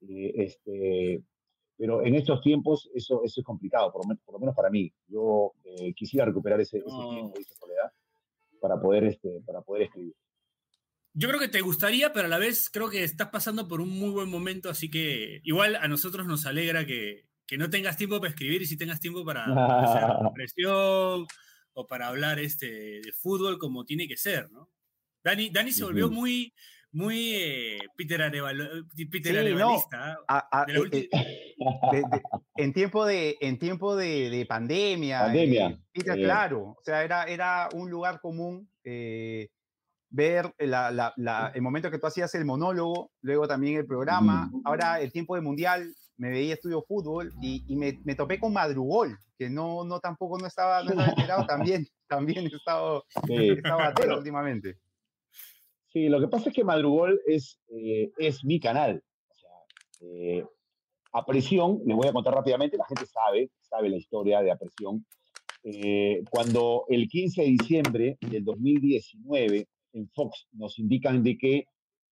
este, 0.00 1.22
pero 1.76 2.04
en 2.04 2.14
estos 2.14 2.40
tiempos 2.40 2.88
eso, 2.94 3.22
eso 3.24 3.40
es 3.40 3.44
complicado, 3.44 3.92
por 3.92 4.04
lo, 4.04 4.08
men- 4.08 4.20
por 4.24 4.34
lo 4.34 4.38
menos 4.40 4.54
para 4.54 4.70
mí. 4.70 4.92
Yo 5.08 5.52
quisiera 5.94 6.24
recuperar 6.26 6.60
ese, 6.60 6.80
tiempo 6.80 7.34
y 7.36 7.40
esa 7.42 7.54
soledad 7.54 7.92
para 8.60 8.80
poder, 8.80 9.04
este, 9.04 9.40
para 9.44 9.60
poder 9.62 9.84
escribir. 9.84 10.14
Yo 11.18 11.28
creo 11.28 11.40
que 11.40 11.48
te 11.48 11.62
gustaría, 11.62 12.12
pero 12.12 12.26
a 12.26 12.28
la 12.28 12.38
vez 12.38 12.68
creo 12.70 12.90
que 12.90 13.02
estás 13.02 13.28
pasando 13.30 13.68
por 13.68 13.80
un 13.80 13.88
muy 13.88 14.10
buen 14.10 14.28
momento, 14.28 14.68
así 14.68 14.90
que 14.90 15.40
igual 15.44 15.76
a 15.76 15.88
nosotros 15.88 16.26
nos 16.26 16.44
alegra 16.44 16.84
que, 16.84 17.24
que 17.46 17.56
no 17.58 17.70
tengas 17.70 17.96
tiempo 17.96 18.18
para 18.18 18.30
escribir 18.30 18.62
y 18.62 18.66
si 18.66 18.76
tengas 18.76 19.00
tiempo 19.00 19.24
para, 19.24 19.44
para 19.46 19.82
hacer 19.82 20.32
presión 20.34 21.26
o 21.74 21.86
para 21.86 22.08
hablar 22.08 22.38
este, 22.38 22.66
de 23.00 23.12
fútbol 23.12 23.58
como 23.58 23.84
tiene 23.84 24.08
que 24.08 24.16
ser, 24.16 24.50
¿no? 24.50 24.70
Dani, 25.22 25.50
Dani 25.50 25.72
se 25.72 25.84
volvió 25.84 26.08
muy, 26.08 26.52
muy 26.92 27.34
eh, 27.34 27.78
Peter, 27.96 28.20
Arevalo- 28.20 28.86
Peter 29.10 29.32
Sí, 29.32 29.38
Arevalista. 29.38 30.12
¿ah? 30.28 30.48
A- 30.50 30.60
a- 30.62 30.64
De 30.66 30.72
eh, 30.92 31.08
eh, 31.12 31.54
de- 31.92 31.98
de- 32.00 32.22
en 32.56 32.72
tiempo 32.72 33.04
de, 33.04 33.36
en 33.40 33.58
tiempo 33.58 33.96
de, 33.96 34.30
de 34.30 34.46
pandemia, 34.46 35.20
Pandemia, 35.22 35.66
eh, 35.68 35.78
Peter, 35.92 36.18
eh. 36.18 36.22
claro, 36.22 36.60
o 36.78 36.82
sea, 36.84 37.02
era, 37.04 37.24
era 37.24 37.68
un 37.74 37.90
lugar 37.90 38.20
común 38.20 38.70
eh, 38.84 39.48
ver 40.08 40.54
la- 40.58 40.90
la- 40.92 41.12
la- 41.16 41.50
el 41.54 41.60
momento 41.62 41.90
que 41.90 41.98
tú 41.98 42.06
hacías 42.06 42.32
el 42.36 42.44
monólogo, 42.44 43.10
luego 43.20 43.46
también 43.48 43.76
el 43.78 43.86
programa, 43.86 44.50
ahora 44.64 45.00
el 45.00 45.10
tiempo 45.12 45.34
de 45.34 45.40
mundial, 45.42 45.92
me 46.18 46.30
veía 46.30 46.54
estudio 46.54 46.82
fútbol 46.82 47.32
y, 47.42 47.64
y 47.68 47.76
me, 47.76 47.98
me 48.04 48.14
topé 48.14 48.38
con 48.38 48.52
Madrugol, 48.52 49.18
que 49.38 49.50
no, 49.50 49.84
no 49.84 50.00
tampoco 50.00 50.38
no 50.38 50.46
estaba, 50.46 50.82
no 50.82 50.90
estaba 50.90 51.08
enterado, 51.08 51.46
también, 51.46 51.86
también 52.08 52.44
he 52.46 52.56
estado, 52.56 53.04
Sí. 53.26 53.50
atento 53.64 53.92
Bueno. 54.02 54.18
últimamente. 54.18 54.78
Sí, 55.88 56.08
lo 56.08 56.20
que 56.20 56.28
pasa 56.28 56.50
es 56.50 56.54
que 56.54 56.64
Madrugol 56.64 57.20
es, 57.26 57.58
eh, 57.68 58.10
es 58.18 58.44
mi 58.44 58.60
canal. 58.60 59.02
O 59.30 59.34
sea, 59.34 59.50
eh, 60.02 60.44
a 61.12 61.24
presión, 61.24 61.80
les 61.86 61.96
voy 61.96 62.08
a 62.08 62.12
contar 62.12 62.34
rápidamente, 62.34 62.76
la 62.76 62.84
gente 62.86 63.06
sabe, 63.06 63.50
sabe 63.62 63.88
la 63.88 63.96
historia 63.96 64.42
de 64.42 64.50
Apresión. 64.50 65.06
Eh, 65.62 66.22
cuando 66.30 66.84
el 66.88 67.08
15 67.08 67.42
de 67.42 67.48
diciembre 67.48 68.18
del 68.20 68.44
2019 68.44 69.66
en 69.94 70.08
Fox 70.10 70.46
nos 70.52 70.78
indican 70.78 71.22
de 71.22 71.38
que 71.38 71.64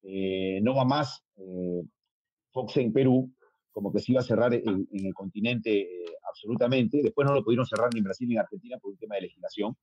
eh, 0.03 0.61
no 0.63 0.75
va 0.75 0.85
más 0.85 1.23
eh, 1.37 1.83
Fox 2.53 2.77
en 2.79 2.93
Perú, 2.93 3.31
como 3.75 3.93
que 3.93 3.99
se 3.99 4.13
iba 4.13 4.21
a 4.21 4.25
cerrar 4.25 4.55
en, 4.55 4.89
en 4.91 5.07
el 5.07 5.13
continente 5.13 5.81
eh, 5.81 6.05
absolutamente. 6.31 7.03
Después 7.03 7.27
no 7.27 7.35
lo 7.35 7.43
pudieron 7.43 7.67
cerrar 7.67 7.93
ni 7.93 7.99
en 7.99 8.05
Brasil 8.05 8.29
ni 8.29 8.35
en 8.35 8.41
Argentina 8.41 8.79
por 8.79 8.93
un 8.93 8.97
tema 8.97 9.17
de 9.17 9.23
legislación. 9.23 9.77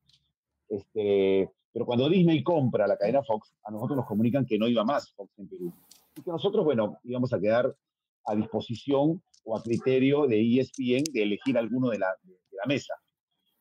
Este, 0.66 1.50
pero 1.70 1.84
cuando 1.84 2.08
Disney 2.08 2.42
compra 2.42 2.86
la 2.86 2.96
cadena 2.96 3.22
Fox, 3.22 3.54
a 3.62 3.70
nosotros 3.70 3.98
nos 3.98 4.06
comunican 4.06 4.46
que 4.46 4.58
no 4.58 4.66
iba 4.66 4.82
más 4.82 5.12
Fox 5.12 5.38
en 5.38 5.46
Perú. 5.46 5.74
Y 6.16 6.22
que 6.22 6.30
nosotros, 6.30 6.64
bueno, 6.64 6.98
íbamos 7.04 7.34
a 7.34 7.38
quedar 7.38 7.76
a 8.24 8.34
disposición 8.34 9.22
o 9.44 9.56
a 9.56 9.62
criterio 9.62 10.26
de 10.26 10.40
ESPN 10.40 11.04
de 11.12 11.22
elegir 11.22 11.58
alguno 11.58 11.90
de 11.90 11.98
la, 11.98 12.16
de, 12.22 12.32
de 12.32 12.56
la 12.56 12.66
mesa. 12.66 12.94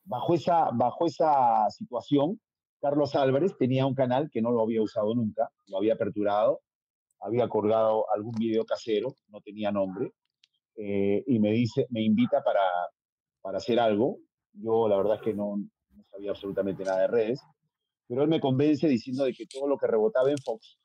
Bajo 0.06 0.34
esa, 0.34 0.70
bajo 0.72 1.06
esa 1.08 1.70
situación, 1.72 2.40
Carlos 2.80 3.16
Álvarez 3.16 3.58
tenía 3.58 3.86
un 3.86 3.96
canal 3.96 4.30
que 4.32 4.42
no 4.42 4.52
lo 4.52 4.62
había 4.62 4.82
usado 4.82 5.14
nunca, 5.14 5.52
lo 5.68 5.78
había 5.78 5.96
aperturado, 5.96 6.62
había 7.20 7.48
colgado 7.50 8.06
algún 8.14 8.34
video 8.34 8.66
casero, 8.66 9.14
no 9.30 9.42
tenía 9.42 9.72
nombre, 9.72 10.14
eh, 10.76 11.24
y 11.26 11.40
me 11.40 11.52
dice, 11.52 11.88
me 11.90 12.02
invita 12.04 12.44
para, 12.44 12.62
para 13.42 13.58
hacer 13.58 13.80
algo. 13.80 14.20
Yo 14.54 14.88
la 14.88 14.98
verdad 14.98 15.16
es 15.16 15.22
que 15.22 15.34
no, 15.34 15.58
no 15.58 16.04
sabía 16.10 16.32
absolutamente 16.32 16.84
nada 16.84 17.02
de 17.02 17.08
redes, 17.08 17.42
pero 18.08 18.24
él 18.24 18.30
me 18.30 18.42
convence 18.42 18.88
diciendo 18.88 19.24
de 19.24 19.34
que 19.34 19.46
todo 19.46 19.68
lo 19.68 19.78
que 19.78 19.88
rebotaba 19.88 20.30
en 20.30 20.38
Fox 20.38 20.78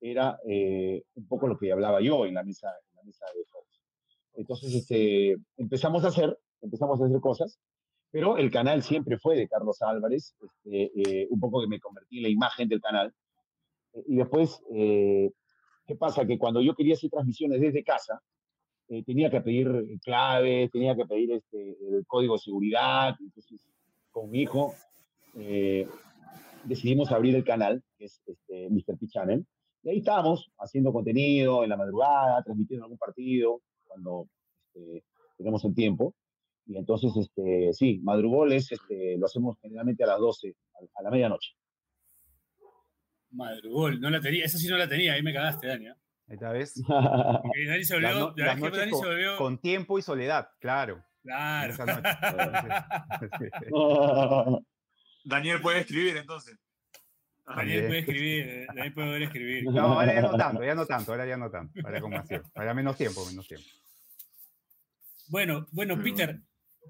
era 0.00 0.38
eh, 0.48 1.02
un 1.14 1.28
poco 1.28 1.46
lo 1.46 1.58
que 1.58 1.72
hablaba 1.72 2.00
yo 2.00 2.24
en 2.24 2.34
la 2.34 2.42
mesa, 2.42 2.68
en 2.90 2.96
la 2.96 3.02
mesa 3.02 3.26
de 3.34 3.44
Fox. 3.50 3.80
Entonces 4.34 4.74
este, 4.74 5.36
empezamos 5.56 6.04
a 6.04 6.08
hacer, 6.08 6.38
empezamos 6.62 7.00
a 7.00 7.06
hacer 7.06 7.20
cosas, 7.20 7.58
pero 8.10 8.36
el 8.38 8.50
canal 8.50 8.82
siempre 8.82 9.18
fue 9.18 9.36
de 9.36 9.48
Carlos 9.48 9.82
Álvarez, 9.82 10.34
este, 10.40 10.90
eh, 10.94 11.26
un 11.30 11.38
poco 11.38 11.60
que 11.60 11.68
me 11.68 11.80
convertí 11.80 12.18
en 12.18 12.22
la 12.24 12.28
imagen 12.28 12.68
del 12.68 12.80
canal. 12.80 13.12
Y 14.06 14.16
después, 14.16 14.62
eh, 14.74 15.30
¿qué 15.86 15.96
pasa? 15.96 16.26
Que 16.26 16.38
cuando 16.38 16.60
yo 16.60 16.74
quería 16.74 16.94
hacer 16.94 17.10
transmisiones 17.10 17.60
desde 17.60 17.84
casa, 17.84 18.22
eh, 18.90 19.04
tenía 19.04 19.30
que 19.30 19.40
pedir 19.40 20.00
claves, 20.02 20.68
tenía 20.72 20.96
que 20.96 21.06
pedir 21.06 21.30
este, 21.30 21.76
el 21.80 22.04
código 22.08 22.34
de 22.34 22.40
seguridad. 22.40 23.14
Entonces, 23.20 23.60
con 24.10 24.28
mi 24.30 24.42
hijo, 24.42 24.74
eh, 25.36 25.86
decidimos 26.64 27.12
abrir 27.12 27.36
el 27.36 27.44
canal, 27.44 27.84
que 27.96 28.06
es 28.06 28.20
este, 28.26 28.68
Mr. 28.68 28.98
P 28.98 29.06
Channel. 29.06 29.46
Y 29.84 29.90
ahí 29.90 29.98
estábamos 29.98 30.50
haciendo 30.58 30.92
contenido 30.92 31.62
en 31.62 31.70
la 31.70 31.76
madrugada, 31.76 32.42
transmitiendo 32.42 32.84
algún 32.84 32.98
partido, 32.98 33.62
cuando 33.86 34.26
este, 34.74 35.04
tenemos 35.38 35.64
el 35.64 35.74
tiempo. 35.74 36.16
Y 36.66 36.76
entonces, 36.76 37.16
este, 37.16 37.72
sí, 37.72 38.00
madrugoles 38.02 38.72
este, 38.72 39.16
lo 39.18 39.26
hacemos 39.26 39.56
generalmente 39.62 40.02
a 40.02 40.08
las 40.08 40.18
12, 40.18 40.52
a, 40.74 40.98
a 40.98 41.02
la 41.04 41.10
medianoche. 41.10 41.52
Madrugol, 43.30 44.00
no 44.00 44.10
la 44.10 44.20
tenía, 44.20 44.46
esa 44.46 44.58
sí 44.58 44.66
no 44.66 44.76
la 44.76 44.88
tenía, 44.88 45.12
ahí 45.12 45.22
me 45.22 45.32
cagaste, 45.32 45.68
Dani. 45.68 45.86
¿eh? 45.86 45.94
Esta 46.30 46.52
vez. 46.52 46.74
Porque 46.86 47.66
Dani 47.66 47.84
se 47.84 47.94
volvió, 47.94 48.10
no- 48.10 48.34
la 48.36 48.54
que 48.56 48.70
Dani 48.70 48.90
con, 48.92 49.00
se 49.02 49.06
volvió- 49.06 49.36
con 49.36 49.58
tiempo 49.58 49.98
y 49.98 50.02
soledad, 50.02 50.48
claro. 50.60 51.04
Claro. 51.22 51.72
Esa 51.74 51.84
noche. 51.84 52.08
Daniel 55.24 55.60
puede 55.60 55.80
escribir 55.80 56.16
entonces. 56.16 56.56
Daniel 57.46 57.86
puede 57.88 57.98
escribir, 58.00 58.48
eh, 58.48 58.66
Daniel 58.68 58.94
puede 58.94 59.06
volver 59.08 59.22
a 59.22 59.24
escribir. 59.26 59.64
No, 59.70 59.80
ahora 60.00 60.14
ya 60.14 60.20
no 60.22 60.36
tanto, 60.36 60.64
ya 60.64 60.74
no 60.74 60.86
tanto, 60.86 61.10
ahora 61.12 61.26
ya 61.26 61.36
no 61.36 61.50
tanto. 61.50 61.80
Ahora 61.84 62.00
con 62.00 62.10
más 62.12 62.26
tiempo. 62.28 62.48
Ahora 62.54 62.74
menos 62.74 62.96
tiempo, 62.96 63.26
menos 63.26 63.46
tiempo. 63.48 63.66
Bueno, 65.28 65.66
bueno, 65.72 66.00
Peter, 66.02 66.40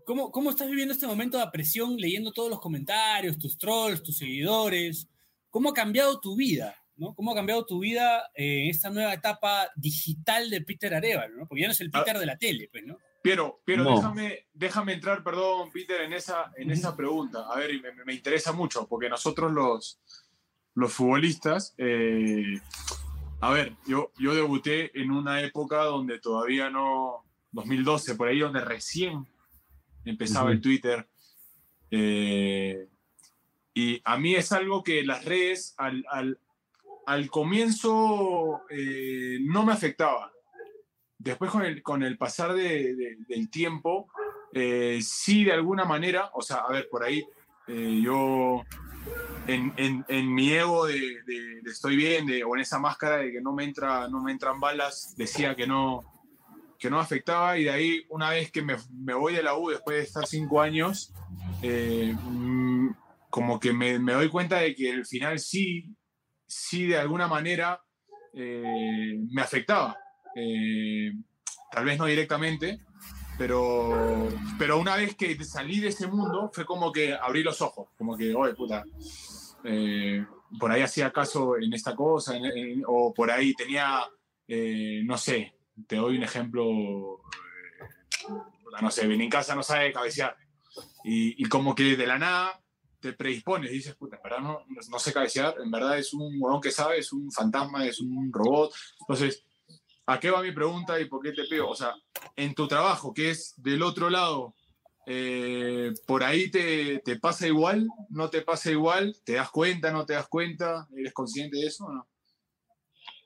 ¿cómo, 0.06 0.30
¿cómo 0.30 0.50
estás 0.50 0.68
viviendo 0.68 0.94
este 0.94 1.06
momento 1.06 1.38
de 1.38 1.46
presión 1.50 1.96
leyendo 1.96 2.32
todos 2.32 2.48
los 2.50 2.60
comentarios, 2.60 3.38
tus 3.38 3.58
trolls, 3.58 4.02
tus 4.02 4.16
seguidores? 4.18 5.08
¿Cómo 5.50 5.70
ha 5.70 5.74
cambiado 5.74 6.20
tu 6.20 6.36
vida? 6.36 6.74
¿No? 7.00 7.14
¿Cómo 7.14 7.32
ha 7.32 7.34
cambiado 7.34 7.64
tu 7.64 7.80
vida 7.80 8.30
eh, 8.34 8.64
en 8.64 8.70
esta 8.70 8.90
nueva 8.90 9.14
etapa 9.14 9.68
digital 9.74 10.50
de 10.50 10.60
Peter 10.60 10.94
Arevalo? 10.94 11.38
¿no? 11.38 11.46
Porque 11.48 11.62
ya 11.62 11.66
no 11.68 11.72
es 11.72 11.80
el 11.80 11.90
Peter 11.90 12.18
de 12.18 12.26
la 12.26 12.36
tele, 12.36 12.68
pues, 12.70 12.84
¿no? 12.84 12.98
Piero, 13.22 13.60
Piero 13.64 13.84
No. 13.84 13.96
déjame, 13.96 14.46
déjame 14.52 14.92
entrar, 14.92 15.22
perdón, 15.24 15.70
Peter, 15.72 16.02
en 16.02 16.12
esa, 16.12 16.52
en 16.56 16.70
esa 16.70 16.96
pregunta. 16.96 17.46
A 17.50 17.56
ver, 17.58 17.70
me, 17.80 18.04
me 18.04 18.14
interesa 18.14 18.52
mucho, 18.52 18.86
porque 18.86 19.08
nosotros 19.08 19.50
los, 19.52 19.98
los 20.74 20.92
futbolistas, 20.92 21.74
eh, 21.78 22.60
a 23.40 23.50
ver, 23.50 23.74
yo, 23.86 24.12
yo 24.18 24.34
debuté 24.34 24.98
en 25.00 25.10
una 25.10 25.40
época 25.42 25.84
donde 25.84 26.18
todavía 26.20 26.70
no, 26.70 27.24
2012, 27.52 28.14
por 28.14 28.28
ahí, 28.28 28.38
donde 28.40 28.60
recién 28.60 29.26
empezaba 30.04 30.50
el 30.52 30.60
Twitter. 30.60 31.08
eh, 31.90 32.86
y 33.72 34.00
a 34.04 34.18
mí 34.18 34.34
es 34.34 34.50
algo 34.52 34.82
que 34.82 35.04
las 35.04 35.24
redes 35.24 35.74
al, 35.78 36.04
al, 36.10 36.38
al 37.10 37.28
comienzo 37.30 38.60
eh, 38.70 39.38
no 39.42 39.64
me 39.64 39.72
afectaba. 39.72 40.32
Después 41.18 41.50
con 41.50 41.62
el, 41.64 41.82
con 41.82 42.02
el 42.02 42.16
pasar 42.16 42.54
de- 42.54 42.94
de- 42.94 43.16
del 43.28 43.50
tiempo, 43.50 44.08
eh, 44.52 45.00
sí 45.02 45.44
de 45.44 45.52
alguna 45.52 45.84
manera, 45.84 46.30
o 46.34 46.40
sea, 46.42 46.58
a 46.58 46.72
ver, 46.72 46.88
por 46.90 47.02
ahí 47.02 47.24
eh, 47.68 48.00
yo 48.02 48.62
en, 49.46 49.72
en- 49.76 50.04
en 50.08 50.32
mi 50.34 50.52
ego 50.52 50.86
de 50.86 50.98
estoy 51.66 51.96
bien, 51.96 52.26
de, 52.26 52.42
o 52.44 52.54
en 52.54 52.62
esa 52.62 52.78
máscara 52.78 53.18
de 53.18 53.32
que 53.32 53.40
no 53.40 53.52
me, 53.52 53.64
entra, 53.64 54.08
no 54.08 54.22
me 54.22 54.32
entran 54.32 54.58
balas, 54.60 55.14
decía 55.16 55.54
que 55.54 55.66
no, 55.66 56.00
que 56.78 56.90
no 56.90 56.98
afectaba 57.00 57.58
y 57.58 57.64
de 57.64 57.70
ahí 57.70 58.04
una 58.08 58.30
vez 58.30 58.50
que 58.50 58.62
me, 58.62 58.76
me 58.92 59.14
voy 59.14 59.34
de 59.34 59.42
la 59.42 59.56
U 59.56 59.68
después 59.70 59.96
de 59.98 60.02
estar 60.04 60.26
cinco 60.26 60.60
años, 60.60 61.12
eh, 61.62 62.14
mm, 62.22 62.88
como 63.30 63.60
que 63.60 63.72
me, 63.72 63.98
me 63.98 64.12
doy 64.14 64.28
cuenta 64.28 64.58
de 64.58 64.74
que 64.74 64.90
el 64.90 65.04
final 65.06 65.38
sí, 65.38 65.94
sí 66.50 66.86
de 66.86 66.98
alguna 66.98 67.28
manera 67.28 67.80
eh, 68.34 69.18
me 69.30 69.40
afectaba. 69.40 69.96
Eh, 70.34 71.12
tal 71.70 71.84
vez 71.84 71.96
no 71.98 72.06
directamente, 72.06 72.80
pero, 73.38 74.28
pero 74.58 74.78
una 74.78 74.96
vez 74.96 75.14
que 75.16 75.42
salí 75.44 75.80
de 75.80 75.88
ese 75.88 76.06
mundo 76.08 76.50
fue 76.52 76.66
como 76.66 76.90
que 76.92 77.14
abrí 77.14 77.42
los 77.42 77.62
ojos, 77.62 77.88
como 77.96 78.16
que, 78.16 78.34
oye, 78.34 78.54
puta, 78.54 78.84
eh, 79.64 80.24
por 80.58 80.70
ahí 80.72 80.82
hacía 80.82 81.12
caso 81.12 81.56
en 81.56 81.72
esta 81.72 81.94
cosa, 81.94 82.36
en- 82.36 82.44
en- 82.46 82.82
o 82.86 83.14
por 83.14 83.30
ahí 83.30 83.54
tenía, 83.54 84.02
eh, 84.48 85.02
no 85.04 85.16
sé, 85.16 85.54
te 85.86 85.96
doy 85.96 86.16
un 86.18 86.24
ejemplo, 86.24 87.20
no 88.80 88.90
sé, 88.90 89.06
ven 89.06 89.20
en 89.20 89.30
casa 89.30 89.54
no 89.54 89.62
sabe 89.62 89.92
cabecear, 89.92 90.36
y, 91.04 91.42
y 91.42 91.48
como 91.48 91.74
que 91.74 91.96
de 91.96 92.06
la 92.06 92.18
nada 92.18 92.60
te 93.00 93.12
predispones, 93.14 93.70
dices, 93.70 93.94
puta, 93.96 94.16
en 94.16 94.22
verdad 94.22 94.40
no, 94.40 94.64
no 94.90 94.98
sé 94.98 95.12
cabecear, 95.12 95.54
en 95.62 95.70
verdad 95.70 95.98
es 95.98 96.12
un 96.14 96.34
huevón 96.38 96.60
que 96.60 96.70
sabe, 96.70 96.98
es 96.98 97.12
un 97.12 97.30
fantasma, 97.32 97.86
es 97.86 98.00
un 98.00 98.30
robot, 98.32 98.72
entonces 99.00 99.44
¿A 100.06 100.18
qué 100.18 100.28
va 100.28 100.42
mi 100.42 100.50
pregunta 100.50 100.98
y 100.98 101.04
por 101.04 101.22
qué 101.22 101.30
te 101.30 101.44
pido? 101.44 101.68
O 101.68 101.74
sea, 101.76 101.94
en 102.34 102.52
tu 102.52 102.66
trabajo, 102.66 103.14
que 103.14 103.30
es 103.30 103.54
del 103.58 103.80
otro 103.80 104.10
lado, 104.10 104.56
eh, 105.06 105.92
¿por 106.04 106.24
ahí 106.24 106.50
te, 106.50 106.98
te 107.04 107.16
pasa 107.16 107.46
igual? 107.46 107.86
¿No 108.08 108.28
te 108.28 108.42
pasa 108.42 108.72
igual? 108.72 109.14
¿Te 109.24 109.34
das 109.34 109.50
cuenta? 109.52 109.92
¿No 109.92 110.04
te 110.04 110.14
das 110.14 110.26
cuenta? 110.26 110.88
¿Eres 110.96 111.12
consciente 111.12 111.58
de 111.58 111.66
eso 111.66 111.84
o 111.84 111.92
no? 111.92 112.08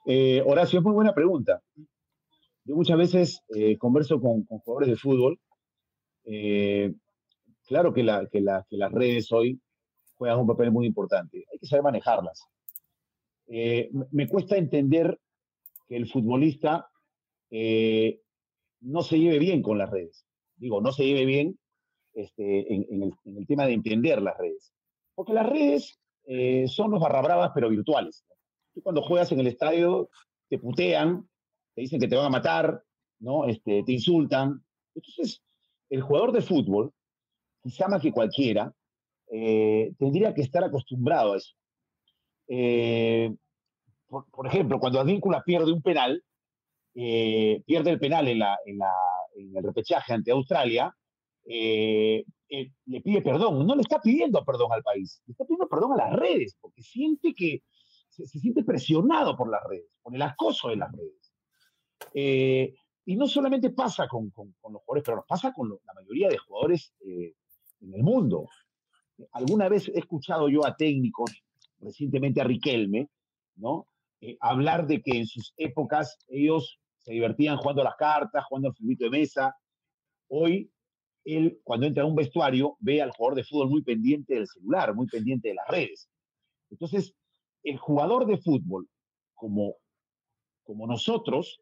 Eh, 0.05 0.43
Horacio, 0.45 0.81
es 0.81 0.85
muy 0.85 0.93
buena 0.93 1.15
pregunta. 1.15 1.63
Yo 2.65 2.75
muchas 2.77 2.99
veces 2.99 3.41
eh, 3.55 3.79
converso 3.79 4.21
con, 4.21 4.45
jugadores 4.45 4.91
de 4.91 4.97
fútbol. 4.97 5.41
Claro 7.67 7.95
que, 7.95 8.03
la- 8.03 8.29
que 8.31 8.43
la- 8.43 8.67
que 8.69 8.77
las 8.77 8.93
redes 8.93 9.33
hoy 9.33 9.59
juegan 10.25 10.41
un 10.41 10.47
papel 10.47 10.71
muy 10.73 10.87
importante. 10.87 11.45
Hay 11.53 11.59
que 11.59 11.67
saber 11.67 11.83
manejarlas. 11.83 12.47
Eh, 13.47 13.91
me- 14.11 14.27
cuesta 14.27 14.57
entender 14.57 15.19
que 15.87 15.97
el 15.97 16.09
futbolista 16.09 16.89
eh, 17.51 18.21
no 18.81 19.03
se 19.03 19.19
lleve 19.19 19.39
bien 19.39 19.61
con 19.63 19.77
las 19.77 19.91
redes. 19.91 20.25
Digo, 20.57 20.81
no 20.81 20.93
se 20.93 21.05
lleve 21.05 21.27
bien 21.27 21.59
este, 22.15 22.73
en, 22.75 22.87
en 23.25 23.37
el 23.39 23.47
tema 23.47 23.67
de 23.67 23.75
entender 23.75 24.23
las 24.23 24.39
redes. 24.39 24.73
Porque 25.15 25.35
las 25.35 25.47
redes 25.47 26.01
eh, 26.27 26.67
son 26.69 26.91
los 26.91 27.01
barrabravas, 27.01 27.51
pero 27.55 27.69
virtuales. 27.69 28.25
Tú 28.73 28.83
cuando 28.83 29.03
juegas 29.03 29.31
en 29.33 29.41
el 29.41 29.47
estadio 29.47 30.09
te 30.49 30.59
putean, 30.59 31.29
te 31.75 31.83
dicen 31.83 32.01
que 32.01 32.09
te 32.09 32.17
van 32.17 32.27
a 32.27 32.31
matar, 32.31 32.83
¿no? 33.19 33.45
Este, 33.47 33.83
te 33.85 33.93
insultan. 33.93 34.65
Entonces, 34.95 35.43
el 35.91 36.01
jugador 36.01 36.33
de 36.33 36.41
fútbol, 36.41 36.93
quizá 37.63 37.89
más 37.89 38.01
que 38.01 38.11
cualquiera, 38.13 38.73
eh, 39.31 39.93
tendría 39.99 40.35
que 40.35 40.43
estar 40.43 40.65
acostumbrado 40.65 41.33
a 41.35 41.37
eso. 41.37 41.55
Eh, 42.49 43.35
por, 44.09 44.47
ejemplo, 44.47 44.79
cuando 44.79 45.01
Advíncula 45.01 45.43
pierde 45.43 45.73
un 45.73 45.83
penal, 45.83 46.23
eh, 46.95 47.63
pierde 47.67 47.91
el 47.91 47.99
penal 47.99 48.29
en, 48.29 48.41
el 48.43 49.63
repechaje 49.65 50.13
ante 50.13 50.31
Australia, 50.31 50.95
le 51.45 52.25
pide 53.03 53.23
perdón. 53.23 53.67
No 53.67 53.75
le 53.75 53.83
está 53.83 54.01
pidiendo 54.01 54.45
perdón 54.45 54.73
al 54.73 54.83
país, 54.83 55.21
le 55.27 55.33
está 55.33 55.45
pidiendo 55.45 55.69
perdón 55.69 55.93
a 55.95 55.97
las 55.97 56.13
redes, 56.13 56.57
porque 56.61 56.83
siente 56.83 57.35
que 57.35 57.63
se, 58.09 58.27
siente 58.27 58.63
presionado 58.63 59.37
por 59.37 59.51
las 59.51 59.65
redes, 59.69 59.91
por 60.03 60.15
el 60.15 60.23
acoso 60.23 60.69
de 60.69 60.77
las 60.77 60.93
redes. 60.93 62.77
Y 63.07 63.17
no 63.17 63.27
solamente 63.27 63.71
pasa 63.71 64.07
con, 64.07 64.33
los 64.37 64.83
jugadores, 64.83 65.03
pero 65.05 65.25
pasa 65.27 65.53
con 65.53 65.69
la 65.69 65.95
mayoría 65.95 66.29
de 66.29 66.39
jugadores 66.39 66.95
en 67.01 67.95
el 67.95 68.03
mundo. 68.03 68.49
Alguna 69.33 69.69
vez 69.69 69.89
he 69.89 69.99
escuchado 69.99 70.49
yo 70.49 70.67
a 70.67 70.77
técnicos, 70.77 71.31
recientemente 71.81 72.41
a 72.41 72.45
Riquelme, 72.45 73.09
¿no? 73.57 73.87
Eh, 74.21 74.37
hablar 74.41 74.87
de 74.87 75.03
que 75.03 75.19
en 75.19 75.27
sus 75.27 75.53
épocas 75.57 76.19
ellos 76.29 76.79
se 76.99 77.13
divertían 77.13 77.59
jugando 77.59 77.83
a 77.83 77.87
las 77.87 77.97
cartas, 77.97 78.45
jugando 78.49 78.69
al 78.69 78.75
fútbol 78.75 78.97
de 78.97 79.11
mesa. 79.11 79.57
Hoy, 80.29 80.71
él, 81.25 81.61
cuando 81.63 81.87
entra 81.87 82.03
a 82.03 82.07
un 82.07 82.15
vestuario, 82.15 82.77
ve 82.81 83.03
al 83.03 83.11
jugador 83.11 83.37
de 83.37 83.45
fútbol 83.45 83.69
muy 83.69 83.83
pendiente 83.83 84.35
del 84.35 84.47
celular, 84.47 84.95
muy 84.95 85.07
pendiente 85.07 85.49
de 85.49 85.55
las 85.55 85.69
redes. 85.69 86.09
Entonces, 86.71 87.15
el 87.63 87.79
jugador 87.79 88.27
de 88.27 88.39
fútbol, 88.39 88.89
como, 89.35 89.77
como 90.63 90.87
nosotros, 90.87 91.61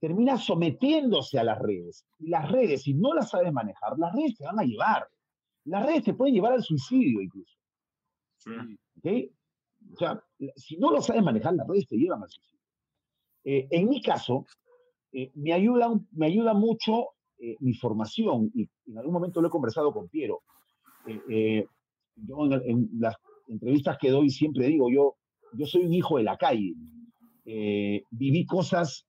termina 0.00 0.38
sometiéndose 0.38 1.38
a 1.38 1.44
las 1.44 1.58
redes. 1.58 2.06
Y 2.18 2.28
las 2.28 2.50
redes, 2.50 2.82
si 2.82 2.94
no 2.94 3.12
las 3.12 3.30
sabes 3.30 3.52
manejar, 3.52 3.98
las 3.98 4.14
redes 4.14 4.36
te 4.36 4.44
van 4.44 4.58
a 4.58 4.64
llevar. 4.64 5.08
Las 5.64 5.86
redes 5.86 6.04
te 6.04 6.14
pueden 6.14 6.34
llevar 6.34 6.52
al 6.52 6.62
suicidio 6.62 7.20
incluso. 7.20 7.56
¿Okay? 8.98 9.30
O 9.92 9.96
sea, 9.96 10.22
si 10.56 10.76
no 10.76 10.90
lo 10.90 11.00
sabes 11.00 11.22
manejar, 11.22 11.54
las 11.54 11.66
redes 11.66 11.86
te 11.86 11.96
llevan 11.96 12.22
al 12.22 12.30
suicidio. 12.30 12.60
Eh, 13.44 13.66
en 13.70 13.88
mi 13.88 14.02
caso, 14.02 14.46
eh, 15.12 15.30
me, 15.34 15.52
ayuda, 15.52 15.90
me 16.12 16.26
ayuda 16.26 16.54
mucho 16.54 17.08
eh, 17.38 17.56
mi 17.60 17.74
formación, 17.74 18.50
y 18.54 18.68
en 18.86 18.98
algún 18.98 19.14
momento 19.14 19.40
lo 19.40 19.48
he 19.48 19.50
conversado 19.50 19.92
con 19.92 20.08
Piero. 20.08 20.42
yo 21.06 22.44
en, 22.44 22.52
en, 22.52 22.90
las 22.98 23.16
entrevistas 23.48 23.96
que 23.98 24.10
doy 24.10 24.30
siempre 24.30 24.66
digo, 24.66 24.90
yo, 24.90 25.16
yo 25.54 25.66
soy 25.66 25.84
un 25.84 25.94
hijo 25.94 26.18
de 26.18 26.24
la 26.24 26.36
calle. 26.36 26.74
viví 28.10 28.44
cosas 28.46 29.06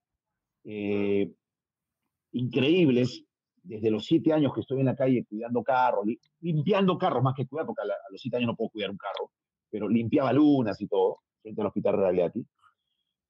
increíbles 2.32 3.26
desde 3.64 3.92
los 3.92 4.06
siete 4.06 4.34
años 4.34 4.54
que 4.54 4.62
estoy 4.62 4.80
en 4.80 4.88
la 4.88 4.96
calle 4.96 5.26
cuidando 5.26 5.64
carros, 5.64 6.06
limpiando 6.40 6.98
carros 6.98 7.24
más 7.24 7.36
que 7.36 7.48
cuidar, 7.48 7.66
porque 7.66 7.84
a, 7.84 7.86
los 7.86 8.22
siete 8.22 8.38
años 8.38 8.48
no 8.48 8.56
puedo 8.56 8.70
cuidar 8.70 8.90
un 8.90 8.98
carro, 8.98 9.32
pero 9.70 9.88
limpiaba 9.88 10.34
lunas 10.34 10.80
y 10.82 10.88
todo, 10.88 11.20
frente 11.42 11.62
al 11.62 11.68
hospital 11.68 11.98
Realeati. 11.98 12.46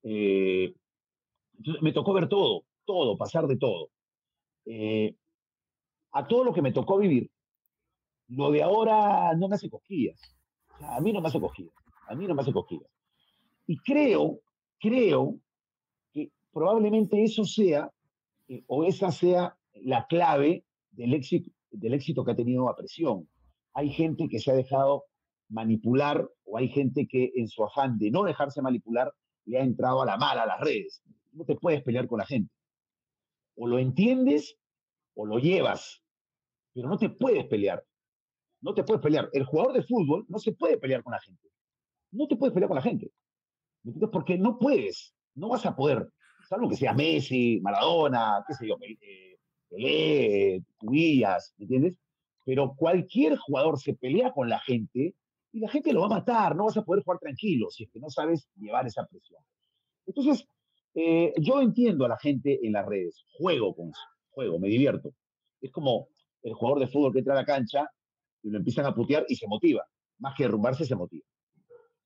Eh, 0.03 0.73
me 1.81 1.91
tocó 1.91 2.13
ver 2.13 2.27
todo, 2.27 2.63
todo, 2.85 3.17
pasar 3.17 3.47
de 3.47 3.57
todo. 3.57 3.89
Eh, 4.65 5.15
a 6.13 6.27
todo 6.27 6.43
lo 6.43 6.53
que 6.53 6.61
me 6.61 6.71
tocó 6.71 6.97
vivir, 6.97 7.29
lo 8.29 8.51
de 8.51 8.63
ahora 8.63 9.33
no 9.35 9.47
me 9.47 9.55
hace 9.55 9.69
cosquillas. 9.69 10.19
a 10.79 10.99
mí 11.01 11.11
no 11.11 11.21
me 11.21 11.27
hace 11.27 11.39
cosquillas. 11.39 11.73
A 12.07 12.15
mí 12.15 12.27
no 12.27 12.35
me 12.35 12.41
hace 12.41 12.53
cosquillas. 12.53 12.89
Y 13.67 13.77
creo, 13.77 14.39
creo 14.79 15.37
que 16.13 16.31
probablemente 16.51 17.23
eso 17.23 17.43
sea, 17.43 17.91
eh, 18.47 18.63
o 18.67 18.83
esa 18.83 19.11
sea 19.11 19.55
la 19.73 20.05
clave 20.07 20.65
del 20.91 21.13
éxito, 21.13 21.51
del 21.71 21.93
éxito 21.93 22.23
que 22.23 22.31
ha 22.31 22.35
tenido 22.35 22.69
a 22.69 22.75
presión. 22.75 23.29
Hay 23.73 23.89
gente 23.89 24.27
que 24.27 24.39
se 24.39 24.51
ha 24.51 24.55
dejado 24.55 25.05
manipular 25.49 26.27
o 26.45 26.57
hay 26.57 26.69
gente 26.69 27.07
que 27.07 27.31
en 27.35 27.47
su 27.47 27.63
afán 27.63 27.97
de 27.97 28.11
no 28.11 28.23
dejarse 28.23 28.61
manipular 28.61 29.13
le 29.45 29.59
ha 29.59 29.63
entrado 29.63 30.01
a 30.01 30.05
la 30.05 30.17
mala 30.17 30.43
a 30.43 30.47
las 30.47 30.59
redes. 30.59 31.01
No 31.31 31.45
te 31.45 31.55
puedes 31.55 31.81
pelear 31.83 32.07
con 32.07 32.19
la 32.19 32.25
gente. 32.25 32.53
O 33.55 33.67
lo 33.67 33.79
entiendes 33.79 34.57
o 35.13 35.25
lo 35.25 35.39
llevas, 35.39 36.01
pero 36.73 36.87
no 36.87 36.97
te 36.97 37.09
puedes 37.09 37.45
pelear. 37.45 37.83
No 38.61 38.73
te 38.73 38.83
puedes 38.83 39.01
pelear. 39.01 39.29
El 39.33 39.45
jugador 39.45 39.73
de 39.73 39.83
fútbol 39.83 40.25
no 40.29 40.39
se 40.39 40.53
puede 40.53 40.77
pelear 40.77 41.03
con 41.03 41.11
la 41.11 41.19
gente. 41.19 41.49
No 42.11 42.27
te 42.27 42.35
puedes 42.35 42.53
pelear 42.53 42.69
con 42.69 42.75
la 42.75 42.81
gente. 42.81 43.11
Porque 44.11 44.37
no 44.37 44.59
puedes, 44.59 45.15
no 45.35 45.49
vas 45.49 45.65
a 45.65 45.75
poder. 45.75 46.09
Salvo 46.47 46.69
que 46.69 46.75
sea 46.75 46.93
Messi, 46.93 47.59
Maradona, 47.61 48.43
qué 48.47 48.53
sé 48.53 48.67
yo, 48.67 48.75
eh, 48.81 49.30
Pelé, 49.71 50.63
Cubillas, 50.77 51.53
¿me 51.57 51.63
entiendes? 51.63 51.97
Pero 52.43 52.75
cualquier 52.75 53.37
jugador 53.37 53.79
se 53.79 53.93
pelea 53.93 54.33
con 54.33 54.49
la 54.49 54.59
gente 54.59 55.15
y 55.53 55.59
la 55.61 55.69
gente 55.69 55.93
lo 55.93 56.01
va 56.01 56.07
a 56.07 56.19
matar, 56.19 56.55
no 56.55 56.65
vas 56.65 56.75
a 56.75 56.83
poder 56.83 57.03
jugar 57.03 57.19
tranquilo 57.19 57.69
si 57.69 57.83
es 57.83 57.89
que 57.89 57.99
no 57.99 58.09
sabes 58.09 58.49
llevar 58.57 58.85
esa 58.85 59.05
presión. 59.05 59.41
Entonces, 60.05 60.45
eh, 60.93 61.33
yo 61.37 61.61
entiendo 61.61 62.03
a 62.03 62.09
la 62.09 62.17
gente 62.17 62.59
en 62.61 62.73
las 62.73 62.85
redes, 62.85 63.23
juego 63.37 63.73
con 63.73 63.89
eso, 63.89 64.01
juego, 64.31 64.59
me 64.59 64.67
divierto. 64.67 65.13
Es 65.61 65.71
como 65.71 66.09
el 66.43 66.53
jugador 66.53 66.79
de 66.79 66.87
fútbol 66.87 67.13
que 67.13 67.19
entra 67.19 67.33
a 67.33 67.37
la 67.37 67.45
cancha 67.45 67.89
y 68.43 68.49
lo 68.49 68.57
empiezan 68.57 68.85
a 68.85 68.93
putear 68.93 69.25
y 69.29 69.35
se 69.35 69.47
motiva, 69.47 69.85
más 70.19 70.35
que 70.35 70.43
derrumbarse 70.43 70.83
se 70.83 70.95
motiva. 70.95 71.25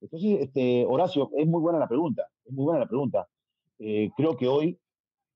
Entonces, 0.02 0.42
este, 0.42 0.86
Horacio, 0.86 1.32
es 1.36 1.48
muy 1.48 1.62
buena 1.62 1.80
la 1.80 1.88
pregunta, 1.88 2.28
es 2.44 2.54
muy 2.54 2.66
buena 2.66 2.82
la 2.82 2.88
pregunta. 2.88 3.28
Eh, 3.80 4.12
creo 4.16 4.38
que 4.38 4.48
hoy 4.48 4.80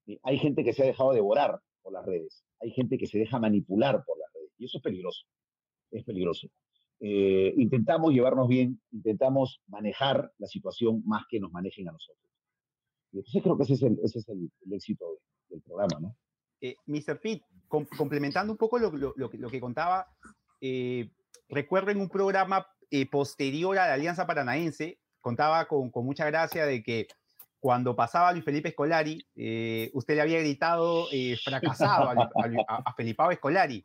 eh, 0.05 0.19
hay 0.21 0.37
gente 0.37 0.63
que 0.63 0.73
se 0.73 0.83
ha 0.83 0.85
dejado 0.85 1.13
devorar 1.13 1.59
por 1.89 1.93
las 1.93 2.05
redes, 2.05 2.43
hay 2.61 2.71
gente 2.71 2.97
que 2.97 3.07
se 3.07 3.17
deja 3.17 3.39
manipular 3.39 4.03
por 4.05 4.17
las 4.19 4.31
redes 4.33 4.51
y 4.59 4.65
eso 4.65 4.77
es 4.77 4.83
peligroso, 4.83 5.25
es 5.91 6.03
peligroso. 6.03 6.47
Eh, 6.99 7.53
intentamos 7.57 8.13
llevarnos 8.13 8.47
bien, 8.47 8.79
intentamos 8.91 9.61
manejar 9.67 10.31
la 10.37 10.47
situación 10.47 11.01
más 11.05 11.23
que 11.29 11.39
nos 11.39 11.51
manejen 11.51 11.87
a 11.87 11.93
nosotros. 11.93 12.23
Y 13.11 13.17
entonces 13.17 13.41
creo 13.41 13.57
que 13.57 13.63
ese 13.63 13.73
es 13.73 13.83
el, 13.83 13.99
ese 14.03 14.19
es 14.19 14.29
el, 14.29 14.51
éxito 14.71 15.05
del 15.47 15.61
programa, 15.61 15.99
¿no? 15.99 16.15
Eh, 16.61 16.75
Mr. 16.85 17.19
Pitt, 17.21 17.41
complementando 17.67 18.51
un 18.51 18.57
poco 18.57 18.77
lo, 18.77 18.91
lo, 18.91 19.13
lo, 19.15 19.29
lo 19.31 19.49
que 19.49 19.61
contaba, 19.61 20.07
eh, 20.61 21.09
recuerden 21.47 22.01
un 22.01 22.09
programa 22.09 22.67
eh, 22.91 23.09
posterior 23.09 23.77
a 23.79 23.87
la 23.87 23.93
Alianza 23.93 24.27
Paranaense, 24.27 24.99
contaba 25.21 25.67
con, 25.67 25.89
con, 25.89 26.05
mucha 26.05 26.25
gracia 26.25 26.65
de 26.65 26.83
que 26.83 27.07
cuando 27.59 27.95
pasaba 27.95 28.31
Luis 28.31 28.45
Felipe 28.45 28.69
Escolari, 28.69 29.25
eh, 29.35 29.89
usted 29.93 30.15
le 30.15 30.21
había 30.21 30.39
gritado 30.39 31.07
fracasado 31.43 32.09
a, 32.09 32.13
a, 32.13 32.75
a 32.85 32.93
Felipao 32.93 33.31
Escolari. 33.31 33.83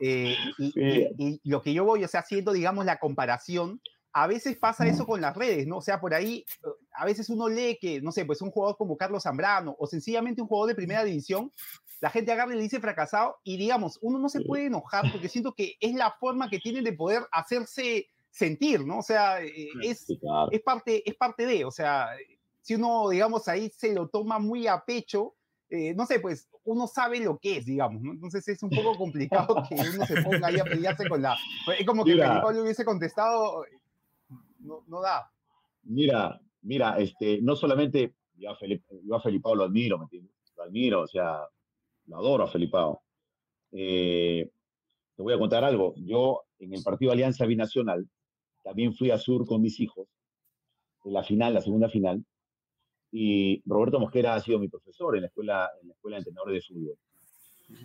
Eh, 0.00 0.36
y, 0.58 0.72
sí. 0.72 1.08
y, 1.18 1.40
y, 1.42 1.50
lo 1.50 1.62
que 1.62 1.72
yo 1.72 1.84
voy, 1.84 2.04
o 2.04 2.08
sea, 2.08 2.20
haciendo, 2.20 2.52
digamos, 2.52 2.84
la 2.84 2.98
comparación, 2.98 3.80
a 4.12 4.28
veces 4.28 4.56
pasa 4.56 4.86
eso 4.86 5.06
con 5.06 5.20
las 5.20 5.36
redes, 5.36 5.66
¿no? 5.66 5.78
O 5.78 5.82
sea, 5.82 6.00
por 6.00 6.14
ahí, 6.14 6.44
a 6.92 7.04
veces 7.04 7.28
uno 7.28 7.48
lee 7.48 7.78
que, 7.80 8.00
no 8.00 8.12
sé, 8.12 8.24
pues 8.24 8.40
un 8.42 8.50
jugador 8.52 8.76
como 8.76 8.96
Carlos 8.96 9.24
Zambrano 9.24 9.74
o 9.76 9.86
sencillamente 9.88 10.40
un 10.40 10.46
jugador 10.46 10.68
de 10.68 10.76
primera 10.76 11.02
división, 11.02 11.52
la 12.00 12.10
gente 12.10 12.30
agarra 12.30 12.52
y 12.52 12.56
le 12.56 12.62
dice 12.62 12.80
fracasado 12.80 13.38
y, 13.42 13.56
digamos, 13.56 13.98
uno 14.02 14.18
no 14.18 14.28
se 14.28 14.42
puede 14.42 14.66
enojar 14.66 15.10
porque 15.10 15.28
siento 15.28 15.52
que 15.52 15.74
es 15.80 15.94
la 15.94 16.12
forma 16.12 16.48
que 16.48 16.60
tienen 16.60 16.84
de 16.84 16.92
poder 16.92 17.22
hacerse 17.32 18.08
sentir, 18.30 18.86
¿no? 18.86 18.98
O 18.98 19.02
sea, 19.02 19.40
es, 19.40 20.06
es, 20.52 20.60
parte, 20.62 21.08
es 21.08 21.16
parte 21.16 21.46
de, 21.46 21.64
o 21.64 21.72
sea, 21.72 22.08
si 22.64 22.76
uno, 22.76 23.10
digamos, 23.10 23.46
ahí 23.46 23.68
se 23.68 23.92
lo 23.92 24.08
toma 24.08 24.38
muy 24.38 24.66
a 24.66 24.82
pecho, 24.86 25.34
eh, 25.68 25.92
no 25.94 26.06
sé, 26.06 26.18
pues 26.18 26.48
uno 26.64 26.86
sabe 26.86 27.20
lo 27.20 27.38
que 27.38 27.58
es, 27.58 27.66
digamos, 27.66 28.00
¿no? 28.00 28.12
Entonces 28.12 28.48
es 28.48 28.62
un 28.62 28.70
poco 28.70 28.96
complicado 28.96 29.62
que 29.68 29.74
uno 29.74 30.06
se 30.06 30.22
ponga 30.22 30.46
ahí 30.46 30.58
a 30.58 30.64
pelearse 30.64 31.06
con 31.06 31.20
la... 31.20 31.36
Es 31.78 31.86
como 31.86 32.06
que 32.06 32.14
le 32.14 32.62
hubiese 32.62 32.86
contestado, 32.86 33.66
no, 34.60 34.82
no, 34.86 35.02
da. 35.02 35.30
Mira, 35.82 36.40
mira, 36.62 36.96
este, 36.96 37.42
no 37.42 37.54
solamente 37.54 38.14
yo 38.34 38.50
a, 38.50 38.56
Felipe, 38.56 38.98
yo 39.04 39.14
a 39.14 39.20
Felipao 39.20 39.54
lo 39.54 39.64
admiro, 39.64 39.98
¿me 39.98 40.04
entiendes? 40.04 40.32
Lo 40.56 40.62
admiro, 40.62 41.02
o 41.02 41.06
sea, 41.06 41.40
lo 42.06 42.16
adoro 42.16 42.44
a 42.44 42.48
Felipao. 42.48 43.02
Eh, 43.72 44.50
te 45.14 45.22
voy 45.22 45.34
a 45.34 45.38
contar 45.38 45.64
algo. 45.64 45.92
Yo 45.98 46.44
en 46.58 46.72
el 46.72 46.82
partido 46.82 47.12
Alianza 47.12 47.44
Binacional 47.44 48.08
también 48.62 48.94
fui 48.94 49.10
a 49.10 49.18
Sur 49.18 49.46
con 49.46 49.60
mis 49.60 49.78
hijos 49.80 50.08
en 51.04 51.12
la 51.12 51.22
final, 51.22 51.52
la 51.52 51.60
segunda 51.60 51.90
final, 51.90 52.24
y 53.16 53.62
Roberto 53.64 54.00
Mosquera 54.00 54.34
ha 54.34 54.40
sido 54.40 54.58
mi 54.58 54.66
profesor 54.66 55.14
en 55.14 55.22
la 55.22 55.28
escuela, 55.28 55.70
en 55.80 55.86
la 55.86 55.94
escuela 55.94 56.16
de 56.16 56.18
entrenadores 56.18 56.54
de 56.54 56.74
fútbol. 56.74 56.98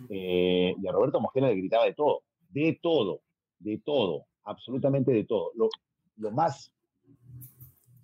Eh, 0.08 0.74
y 0.76 0.88
a 0.88 0.92
Roberto 0.92 1.20
Mosquera 1.20 1.46
le 1.46 1.54
gritaba 1.54 1.84
de 1.84 1.94
todo, 1.94 2.24
de 2.48 2.80
todo, 2.82 3.22
de 3.60 3.78
todo, 3.78 4.26
absolutamente 4.42 5.12
de 5.12 5.24
todo. 5.24 5.52
Lo, 5.54 5.68
lo 6.16 6.32
más, 6.32 6.72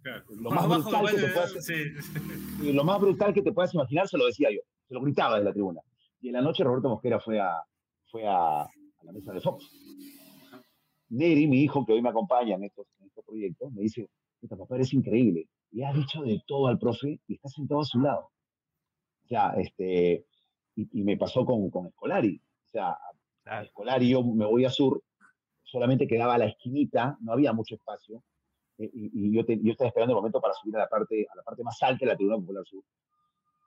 claro. 0.03 0.23
lo 0.29 0.51
más, 0.51 0.69
más 0.69 0.85
brutal 0.85 1.11
que 1.11 1.21
te 1.21 1.29
puedas, 1.33 1.65
sí. 1.65 1.75
y 2.63 2.73
lo 2.73 2.85
más 2.85 3.01
brutal 3.01 3.35
que 3.35 3.43
te 3.43 3.53
puedas 3.53 3.75
imaginar 3.75 4.07
se 4.07 4.19
lo 4.19 4.27
decía 4.27 4.49
yo, 4.53 4.61
se 4.87 4.95
lo 4.95 5.01
gritaba 5.01 5.35
desde 5.35 5.47
la 5.47 5.53
tribuna. 5.53 5.81
Y 6.21 6.29
en 6.29 6.35
la 6.35 6.43
noche 6.43 6.63
Roberto 6.63 6.91
Mosquera 6.91 7.19
fue 7.19 7.41
a, 7.41 7.61
fue 8.05 8.25
a, 8.25 8.63
a 8.63 8.69
la 9.03 9.11
mesa 9.11 9.33
de 9.33 9.41
Fox. 9.41 9.69
Neri, 11.09 11.49
mi 11.49 11.61
hijo 11.65 11.85
que 11.85 11.93
hoy 11.93 12.03
me 12.03 12.11
acompaña 12.11 12.55
en 12.55 12.63
estos, 12.63 12.87
en 13.01 13.09
estos 13.09 13.25
proyectos, 13.25 13.73
me 13.73 13.83
dice, 13.83 14.09
papá, 14.49 14.77
eres 14.77 14.93
increíble 14.95 15.49
le 15.73 15.85
ha 15.87 15.93
dicho 15.93 16.23
de 16.23 16.43
todo 16.47 16.69
al 16.69 16.79
profe 16.79 17.21
y 17.27 17.35
está 17.35 17.49
sentado 17.49 17.81
a 17.81 17.85
su 17.85 18.01
lado. 18.01 18.31
O 19.25 19.29
sea, 19.29 19.55
este, 19.57 20.27
y, 20.75 21.01
y 21.01 21.05
me 21.05 21.17
pasó 21.17 21.45
con, 21.45 21.71
con 21.71 21.87
Escolari. 21.87 22.41
O 22.69 22.71
sea, 22.71 22.97
a 23.45 23.63
Escolari 23.63 24.11
yo 24.11 24.23
me 24.23 24.47
voy 24.47 24.65
a 24.65 24.71
sur, 24.71 25.03
solamente 25.63 26.07
quedaba 26.07 26.39
la 26.39 26.47
esquinita, 26.47 27.17
no 27.21 27.33
había 27.33 27.53
mucho 27.53 27.75
espacio, 27.75 28.23
eh, 28.79 28.91
y, 28.93 29.29
y 29.29 29.35
yo, 29.35 29.45
te, 29.45 29.59
yo, 29.63 29.73
estaba 29.73 29.89
esperando 29.89 30.13
el 30.13 30.17
momento 30.17 30.41
para 30.41 30.55
subir 30.55 30.77
a 30.77 30.81
la 30.81 30.89
parte, 30.89 31.27
a 31.31 31.37
la 31.37 31.43
parte 31.43 31.63
más 31.63 31.83
alta 31.83 32.05
de 32.05 32.13
la 32.13 32.17
Tribuna 32.17 32.39
Popular 32.39 32.65
Sur. 32.67 32.85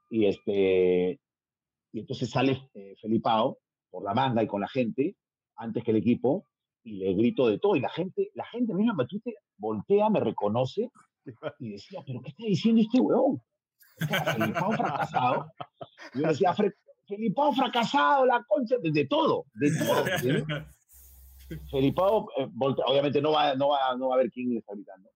Y, 0.10 0.26
este, 0.26 1.20
y 1.92 2.00
entonces 2.00 2.30
sale 2.30 2.70
eh, 2.74 2.96
Felipao 3.00 3.60
por 3.90 4.04
la 4.04 4.14
manga 4.14 4.44
y 4.44 4.48
con 4.48 4.62
la 4.62 4.68
gente, 4.68 5.16
antes 5.56 5.84
que 5.84 5.92
el 5.92 5.98
equipo, 5.98 6.46
y 6.84 6.94
le 6.94 7.14
grito 7.14 7.48
de 7.48 7.60
todo. 7.60 7.76
Y 7.76 7.82
la 7.82 7.90
gente, 7.90 8.32
la 8.34 8.46
gente 8.46 8.74
misma 8.74 8.94
me 8.94 9.06
voltea, 9.58 10.10
me 10.10 10.20
reconoce 10.20 10.90
y 11.60 11.70
decía, 11.72 12.02
¿pero 12.06 12.22
qué 12.22 12.30
está 12.30 12.44
diciendo 12.44 12.82
este 12.82 13.00
huevón? 13.00 13.42
Felipao 13.98 14.72
fracasado. 14.72 15.52
Yo 16.14 16.28
decía, 16.28 16.56
Felipao 17.08 17.54
fracasado, 17.54 18.26
la 18.26 18.44
concha, 18.48 18.76
de, 18.82 18.92
de 18.92 19.06
todo, 19.08 19.46
de 19.56 19.72
todo. 19.78 20.06
¿sí? 20.20 20.30
Felipao, 21.72 22.30
eh, 22.38 22.48
obviamente 22.86 23.22
no 23.22 23.32
va, 23.32 23.56
no, 23.56 23.70
va, 23.70 23.96
no 23.98 24.10
va 24.10 24.16
a 24.16 24.20
ver 24.20 24.30
quién 24.32 24.50
le 24.50 24.60
está 24.60 24.74
gritando. 24.74 25.10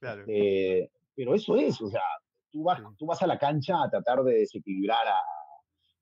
Claro. 0.00 0.24
Eh, 0.26 0.90
pero 1.14 1.34
eso 1.34 1.56
es, 1.56 1.80
o 1.80 1.88
sea, 1.88 2.02
tú 2.50 2.62
vas, 2.64 2.80
tú 2.98 3.06
vas 3.06 3.22
a 3.22 3.26
la 3.26 3.38
cancha 3.38 3.82
a 3.82 3.90
tratar 3.90 4.22
de 4.22 4.34
desequilibrar 4.40 5.06
a, 5.06 5.18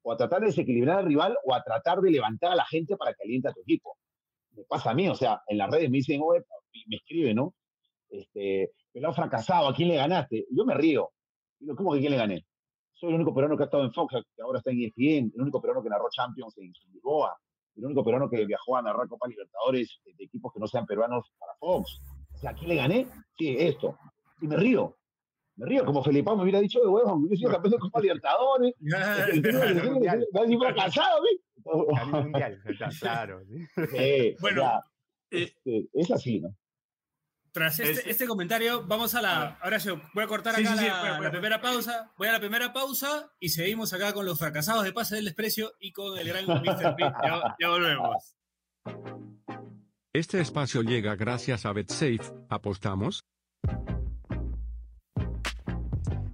o 0.03 0.13
a 0.13 0.17
tratar 0.17 0.41
de 0.41 0.47
desequilibrar 0.47 1.01
al 1.01 1.07
rival 1.07 1.37
o 1.45 1.55
a 1.55 1.63
tratar 1.63 2.01
de 2.01 2.11
levantar 2.11 2.53
a 2.53 2.57
la 2.57 2.67
gente 2.67 2.97
para 2.97 3.13
que 3.13 3.25
aliente 3.25 3.49
a 3.49 3.53
tu 3.53 3.61
equipo. 3.61 3.97
Me 4.53 4.65
pasa 4.65 4.91
a 4.91 4.95
mí, 4.95 5.09
o 5.09 5.15
sea, 5.15 5.43
en 5.47 5.59
las 5.59 5.71
redes 5.71 5.91
me 5.91 5.99
dicen, 5.99 6.21
oye, 6.23 6.45
me 6.87 6.97
escriben, 6.97 7.37
¿no? 7.37 7.55
Este, 8.11 8.73
pero 8.93 9.09
ha 9.09 9.15
fracasado, 9.15 9.69
¿a 9.69 9.75
quién 9.75 9.89
le 9.89 9.97
ganaste? 9.97 10.47
Yo 10.51 10.65
me 10.65 10.75
río. 10.75 11.11
Digo, 11.59 11.77
¿cómo 11.77 11.93
que 11.93 12.01
quién 12.01 12.13
le 12.13 12.19
gané? 12.19 12.47
Soy 12.93 13.11
el 13.11 13.17
único 13.17 13.35
peruano 13.35 13.57
que 13.57 13.65
ha 13.65 13.67
estado 13.67 13.85
en 13.85 13.93
Fox, 13.93 14.15
que 14.37 14.43
ahora 14.43 14.59
está 14.59 14.71
en 14.71 14.83
ESPN, 14.83 15.33
el 15.35 15.41
único 15.41 15.61
peruano 15.61 15.83
que 15.83 15.89
narró 15.89 16.09
Champions 16.11 16.57
en 16.59 16.73
Lisboa, 16.93 17.37
el 17.77 17.85
único 17.87 18.05
peruano 18.05 18.29
que 18.29 18.45
viajó 18.45 18.77
a 18.77 18.83
narrar 18.83 19.09
Copa 19.09 19.29
Libertadores 19.29 20.01
de, 20.05 20.25
equipos 20.25 20.53
que 20.53 20.61
no 20.61 20.67
sean 20.67 20.87
peruanos 20.87 21.33
para 21.39 21.55
Fox. 21.59 22.01
O 22.35 22.39
sea, 22.39 22.51
¿a 22.51 22.55
quién 22.55 22.69
le 22.69 22.77
gané? 22.77 23.07
Sí, 23.39 23.57
esto. 23.59 23.99
Y 24.41 24.47
me 24.47 24.57
río. 24.57 24.97
Me 25.57 25.67
río, 25.67 25.85
como 25.85 26.03
Felipe 26.03 26.35
me 26.35 26.43
hubiera 26.43 26.61
dicho 26.61 26.81
de 26.81 26.89
huevón, 26.89 27.29
yo 27.29 27.37
soy 27.37 27.51
campeón 27.51 27.73
de 27.73 27.79
Copa 27.79 28.01
Libertadores. 28.01 28.75
Nadie 28.81 30.59
fracasado, 30.59 31.23
claro. 33.01 33.43
bueno, 34.41 34.83
este, 35.31 35.89
es 35.93 36.11
así, 36.11 36.41
¿no? 36.41 36.55
Tras 37.53 37.79
este, 37.81 38.11
este, 38.11 38.27
comentario, 38.27 38.83
vamos 38.87 39.15
a 39.15 39.21
la. 39.21 39.59
Ahora 39.61 39.77
yo 39.77 40.01
voy 40.15 40.25
a 40.25 40.27
cortar 40.27 40.57
acá 40.57 40.75
la, 40.75 41.31
primera 41.31 41.61
pausa. 41.61 42.11
Voy 42.17 42.29
a 42.29 42.33
la 42.33 42.41
primera 42.41 42.73
pausa 42.73 43.31
y 43.39 43.51
seguimos 43.51 43.93
acá 43.93 44.15
con 44.15 44.25
los 44.25 44.39
fracasados 44.39 44.85
de 44.85 44.93
pase 44.95 45.17
del 45.17 45.27
desprecio 45.27 45.75
y 45.79 45.93
con 45.93 46.19
el 46.19 46.27
gran 46.27 46.47
Mr. 46.47 46.97
P. 46.97 47.03
Ya, 47.61 47.69
volvemos. 47.69 48.37
Este 50.15 50.41
espacio 50.41 50.83
llega 50.83 51.15
gracias 51.15 51.67
a 51.67 51.75
BetSafe. 51.75 52.21
¿Apostamos? 52.49 53.27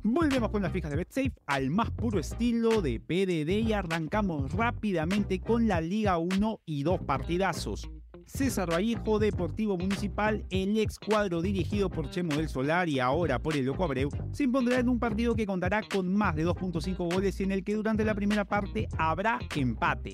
Volvemos 0.04 0.50
con 0.50 0.62
las 0.62 0.72
fijas 0.72 0.92
de 0.92 0.98
BetSafe 0.98 1.32
al 1.46 1.70
más 1.70 1.90
puro 1.90 2.20
estilo 2.20 2.80
de 2.80 3.00
PDD 3.00 3.68
y 3.68 3.72
arrancamos 3.72 4.52
rápidamente 4.52 5.40
con 5.40 5.66
la 5.66 5.80
Liga 5.80 6.16
1 6.18 6.60
y 6.64 6.84
dos 6.84 7.00
partidazos. 7.00 7.90
César 8.28 8.70
Vallejo, 8.70 9.18
Deportivo 9.18 9.78
Municipal, 9.78 10.44
el 10.50 10.78
ex 10.78 10.98
cuadro 10.98 11.40
dirigido 11.40 11.88
por 11.88 12.10
Chemo 12.10 12.36
del 12.36 12.48
Solar 12.48 12.88
y 12.88 13.00
ahora 13.00 13.38
por 13.38 13.56
el 13.56 13.64
Loco 13.64 13.84
Abreu, 13.84 14.10
se 14.32 14.44
impondrá 14.44 14.78
en 14.78 14.88
un 14.90 14.98
partido 14.98 15.34
que 15.34 15.46
contará 15.46 15.80
con 15.82 16.14
más 16.14 16.36
de 16.36 16.46
2.5 16.46 17.12
goles 17.12 17.40
y 17.40 17.44
en 17.44 17.52
el 17.52 17.64
que 17.64 17.74
durante 17.74 18.04
la 18.04 18.14
primera 18.14 18.44
parte 18.44 18.86
habrá 18.98 19.38
empate. 19.56 20.12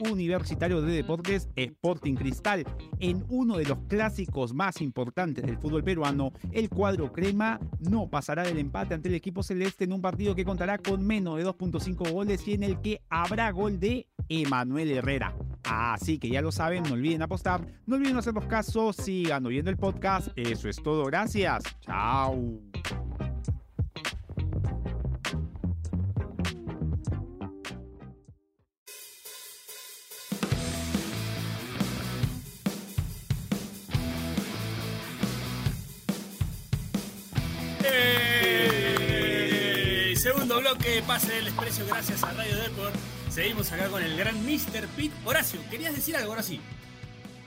Universitario 0.00 0.82
de 0.82 0.92
Deportes 0.92 1.48
Sporting 1.56 2.14
Cristal. 2.14 2.64
En 2.98 3.24
uno 3.28 3.56
de 3.56 3.64
los 3.64 3.78
clásicos 3.88 4.54
más 4.54 4.80
importantes 4.80 5.44
del 5.44 5.58
fútbol 5.58 5.84
peruano, 5.84 6.32
el 6.50 6.68
cuadro 6.68 7.12
crema 7.12 7.60
no 7.80 8.08
pasará 8.08 8.42
del 8.42 8.58
empate 8.58 8.94
ante 8.94 9.08
el 9.08 9.14
equipo 9.14 9.42
celeste 9.42 9.84
en 9.84 9.92
un 9.92 10.02
partido 10.02 10.34
que 10.34 10.44
contará 10.44 10.78
con 10.78 11.06
menos 11.06 11.36
de 11.36 11.44
2.5 11.44 12.10
goles 12.10 12.46
y 12.46 12.54
en 12.54 12.62
el 12.62 12.80
que 12.80 13.02
habrá 13.08 13.50
gol 13.50 13.78
de 13.78 14.08
Emanuel 14.28 14.90
Herrera. 14.90 15.34
Así 15.64 16.18
que 16.18 16.28
ya 16.28 16.42
lo 16.42 16.52
saben, 16.52 16.82
no 16.82 16.94
olviden 16.94 17.22
apostar, 17.22 17.64
no 17.86 17.96
olviden 17.96 18.16
hacer 18.16 18.34
los 18.34 18.46
casos, 18.46 18.96
sigan 18.96 19.46
oyendo 19.46 19.70
el 19.70 19.76
podcast. 19.76 20.28
Eso 20.36 20.68
es 20.68 20.76
todo, 20.82 21.04
gracias. 21.04 21.62
Chao. 21.80 22.60
Bloque, 40.72 41.02
pase 41.06 41.38
el 41.38 41.44
desprecio 41.46 41.86
gracias 41.86 42.22
a 42.22 42.32
Radio 42.32 42.56
Deport. 42.56 42.94
Seguimos 43.28 43.70
acá 43.72 43.88
con 43.88 44.02
el 44.02 44.16
gran 44.16 44.34
Mr. 44.44 44.86
Pete. 44.96 45.14
Horacio, 45.24 45.60
¿querías 45.70 45.94
decir 45.94 46.16
algo 46.16 46.30
ahora 46.30 46.42
sí? 46.42 46.60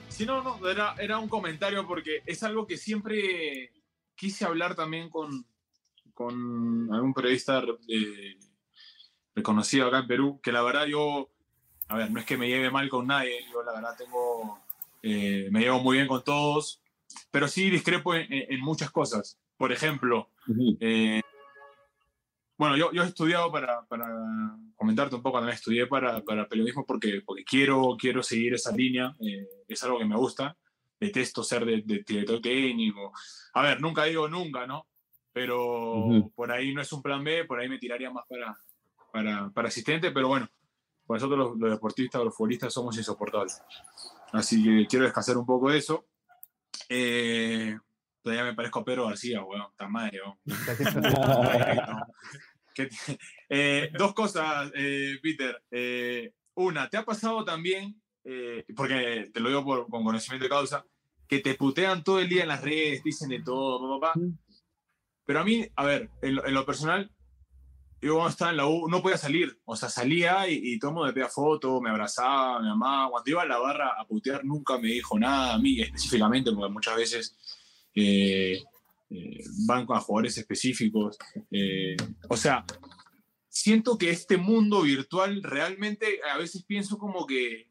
Sí, 0.08 0.26
no, 0.26 0.42
no, 0.42 0.68
era, 0.68 0.94
era 0.98 1.18
un 1.18 1.28
comentario 1.28 1.86
porque 1.86 2.22
es 2.24 2.42
algo 2.42 2.66
que 2.66 2.76
siempre 2.76 3.72
quise 4.14 4.44
hablar 4.44 4.74
también 4.74 5.10
con, 5.10 5.44
con 6.14 6.88
algún 6.92 7.14
periodista 7.14 7.62
eh, 7.88 8.36
reconocido 9.34 9.88
acá 9.88 9.98
en 10.00 10.06
Perú, 10.06 10.40
que 10.42 10.52
la 10.52 10.62
verdad 10.62 10.86
yo, 10.86 11.30
a 11.88 11.96
ver, 11.96 12.10
no 12.10 12.20
es 12.20 12.26
que 12.26 12.36
me 12.36 12.48
lleve 12.48 12.70
mal 12.70 12.88
con 12.88 13.06
nadie, 13.06 13.44
yo 13.52 13.62
la 13.62 13.72
verdad 13.72 13.96
tengo, 13.98 14.60
eh, 15.02 15.48
me 15.50 15.60
llevo 15.60 15.80
muy 15.80 15.96
bien 15.96 16.08
con 16.08 16.22
todos, 16.22 16.80
pero 17.30 17.48
sí 17.48 17.70
discrepo 17.70 18.14
en, 18.14 18.60
muchas 18.60 18.90
cosas. 18.90 19.38
Por 19.56 19.72
ejemplo, 19.72 20.30
bueno, 22.58 22.76
yo, 22.76 22.90
yo 22.92 23.02
he 23.02 23.06
estudiado 23.06 23.52
para, 23.52 23.84
para, 23.86 24.06
comentarte 24.74 25.14
un 25.14 25.22
poco, 25.22 25.38
también 25.38 25.54
estudié 25.54 25.86
para, 25.86 26.22
para 26.22 26.48
periodismo 26.48 26.84
porque, 26.86 27.22
porque 27.24 27.44
quiero, 27.44 27.96
quiero 27.98 28.22
seguir 28.22 28.54
esa 28.54 28.72
línea, 28.72 29.14
eh, 29.20 29.46
es 29.68 29.82
algo 29.82 29.98
que 29.98 30.04
me 30.04 30.16
gusta, 30.16 30.56
detesto 30.98 31.42
ser 31.44 31.64
de, 31.64 31.82
director 31.82 32.40
técnico. 32.40 33.12
A 33.54 33.62
ver, 33.62 33.80
nunca 33.80 34.04
digo 34.04 34.28
nunca, 34.28 34.66
¿no? 34.66 34.86
Pero 35.32 36.30
por 36.34 36.50
ahí 36.50 36.72
no 36.72 36.80
es 36.80 36.92
un 36.92 37.02
plan 37.02 37.22
B, 37.22 37.44
por 37.44 37.60
ahí 37.60 37.68
me 37.68 37.78
tiraría 37.78 38.10
más 38.10 38.24
para, 38.26 38.56
para, 39.12 39.50
para 39.50 39.68
asistente, 39.68 40.10
pero 40.10 40.28
bueno, 40.28 40.48
nosotros 41.08 41.38
los, 41.38 41.58
los, 41.58 41.70
deportistas, 41.70 42.24
los 42.24 42.34
futbolistas 42.34 42.72
somos 42.72 42.96
insoportables. 42.96 43.62
Así 44.32 44.62
que 44.62 44.86
quiero 44.86 45.04
descansar 45.04 45.36
un 45.36 45.44
poco 45.44 45.70
de 45.70 45.78
eso. 45.78 46.06
Eh, 46.88 47.78
todavía 48.26 48.44
me 48.44 48.54
parezco 48.54 48.80
a 48.80 48.84
Pedro 48.84 49.06
García, 49.06 49.40
weón, 49.40 49.68
está 49.70 49.86
madre, 49.86 50.18
weón. 50.20 50.36
Eh, 53.48 53.90
dos 53.96 54.12
cosas, 54.12 54.70
eh, 54.74 55.18
Peter. 55.22 55.62
Eh, 55.70 56.32
una, 56.56 56.90
¿te 56.90 56.96
ha 56.96 57.04
pasado 57.04 57.44
también, 57.44 58.02
porque 58.76 59.30
te 59.32 59.38
lo 59.38 59.48
digo 59.48 59.64
por, 59.64 59.88
con 59.88 60.04
conocimiento 60.04 60.44
de 60.44 60.50
causa, 60.50 60.84
que 61.28 61.38
te 61.38 61.54
putean 61.54 62.02
todo 62.02 62.18
el 62.18 62.28
día 62.28 62.42
en 62.42 62.48
las 62.48 62.62
redes, 62.62 63.04
dicen 63.04 63.28
de 63.28 63.42
todo, 63.42 64.00
papá? 64.00 64.20
Pero 65.24 65.40
a 65.40 65.44
mí, 65.44 65.64
a 65.76 65.84
ver, 65.84 66.10
en 66.20 66.52
lo, 66.52 66.66
personal, 66.66 67.10
yo 68.02 68.14
cuando 68.14 68.30
estaba 68.30 68.50
en 68.50 68.56
la 68.56 68.66
U 68.66 68.88
no 68.88 69.00
podía 69.00 69.16
salir. 69.16 69.58
O 69.64 69.76
sea, 69.76 69.88
salía 69.88 70.48
y, 70.50 70.76
todo 70.78 70.90
el 70.90 70.94
mundo 70.94 71.06
me 71.06 71.12
pedía 71.14 71.28
fotos, 71.28 71.80
me 71.80 71.90
abrazaba, 71.90 72.60
mi 72.60 72.68
mamá. 72.68 73.08
Cuando 73.08 73.30
iba 73.30 73.42
a 73.42 73.46
la 73.46 73.58
barra 73.58 73.94
a 73.96 74.04
putear, 74.06 74.44
nunca 74.44 74.76
me 74.78 74.88
dijo 74.88 75.16
nada 75.16 75.54
a 75.54 75.58
mí 75.58 75.80
específicamente, 75.80 76.50
porque 76.50 76.72
muchas 76.72 76.96
veces 76.96 77.55
eh, 77.96 78.62
eh, 79.10 79.44
van 79.66 79.86
a 79.88 80.00
jugadores 80.00 80.36
específicos. 80.36 81.16
Eh, 81.50 81.96
o 82.28 82.36
sea, 82.36 82.64
siento 83.48 83.96
que 83.96 84.10
este 84.10 84.36
mundo 84.36 84.82
virtual 84.82 85.42
realmente 85.42 86.20
a 86.30 86.36
veces 86.36 86.64
pienso 86.64 86.98
como 86.98 87.26
que 87.26 87.70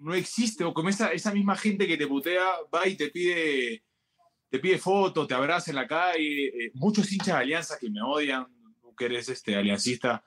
no 0.00 0.14
existe, 0.14 0.64
o 0.64 0.72
como 0.72 0.88
esa, 0.88 1.12
esa 1.12 1.32
misma 1.32 1.56
gente 1.56 1.86
que 1.88 1.96
te 1.96 2.06
putea 2.06 2.46
va 2.72 2.86
y 2.86 2.96
te 2.96 3.08
pide, 3.08 3.82
te 4.48 4.58
pide 4.60 4.78
fotos, 4.78 5.26
te 5.26 5.34
abraza 5.34 5.70
en 5.70 5.76
la 5.76 5.88
calle. 5.88 6.70
muchos 6.74 7.10
hinchas 7.10 7.26
de 7.26 7.32
Alianza 7.42 7.78
que 7.78 7.90
me 7.90 8.00
odian, 8.00 8.46
tú 8.80 8.94
que 8.94 9.06
eres 9.06 9.28
este, 9.28 9.56
aliancista, 9.56 10.22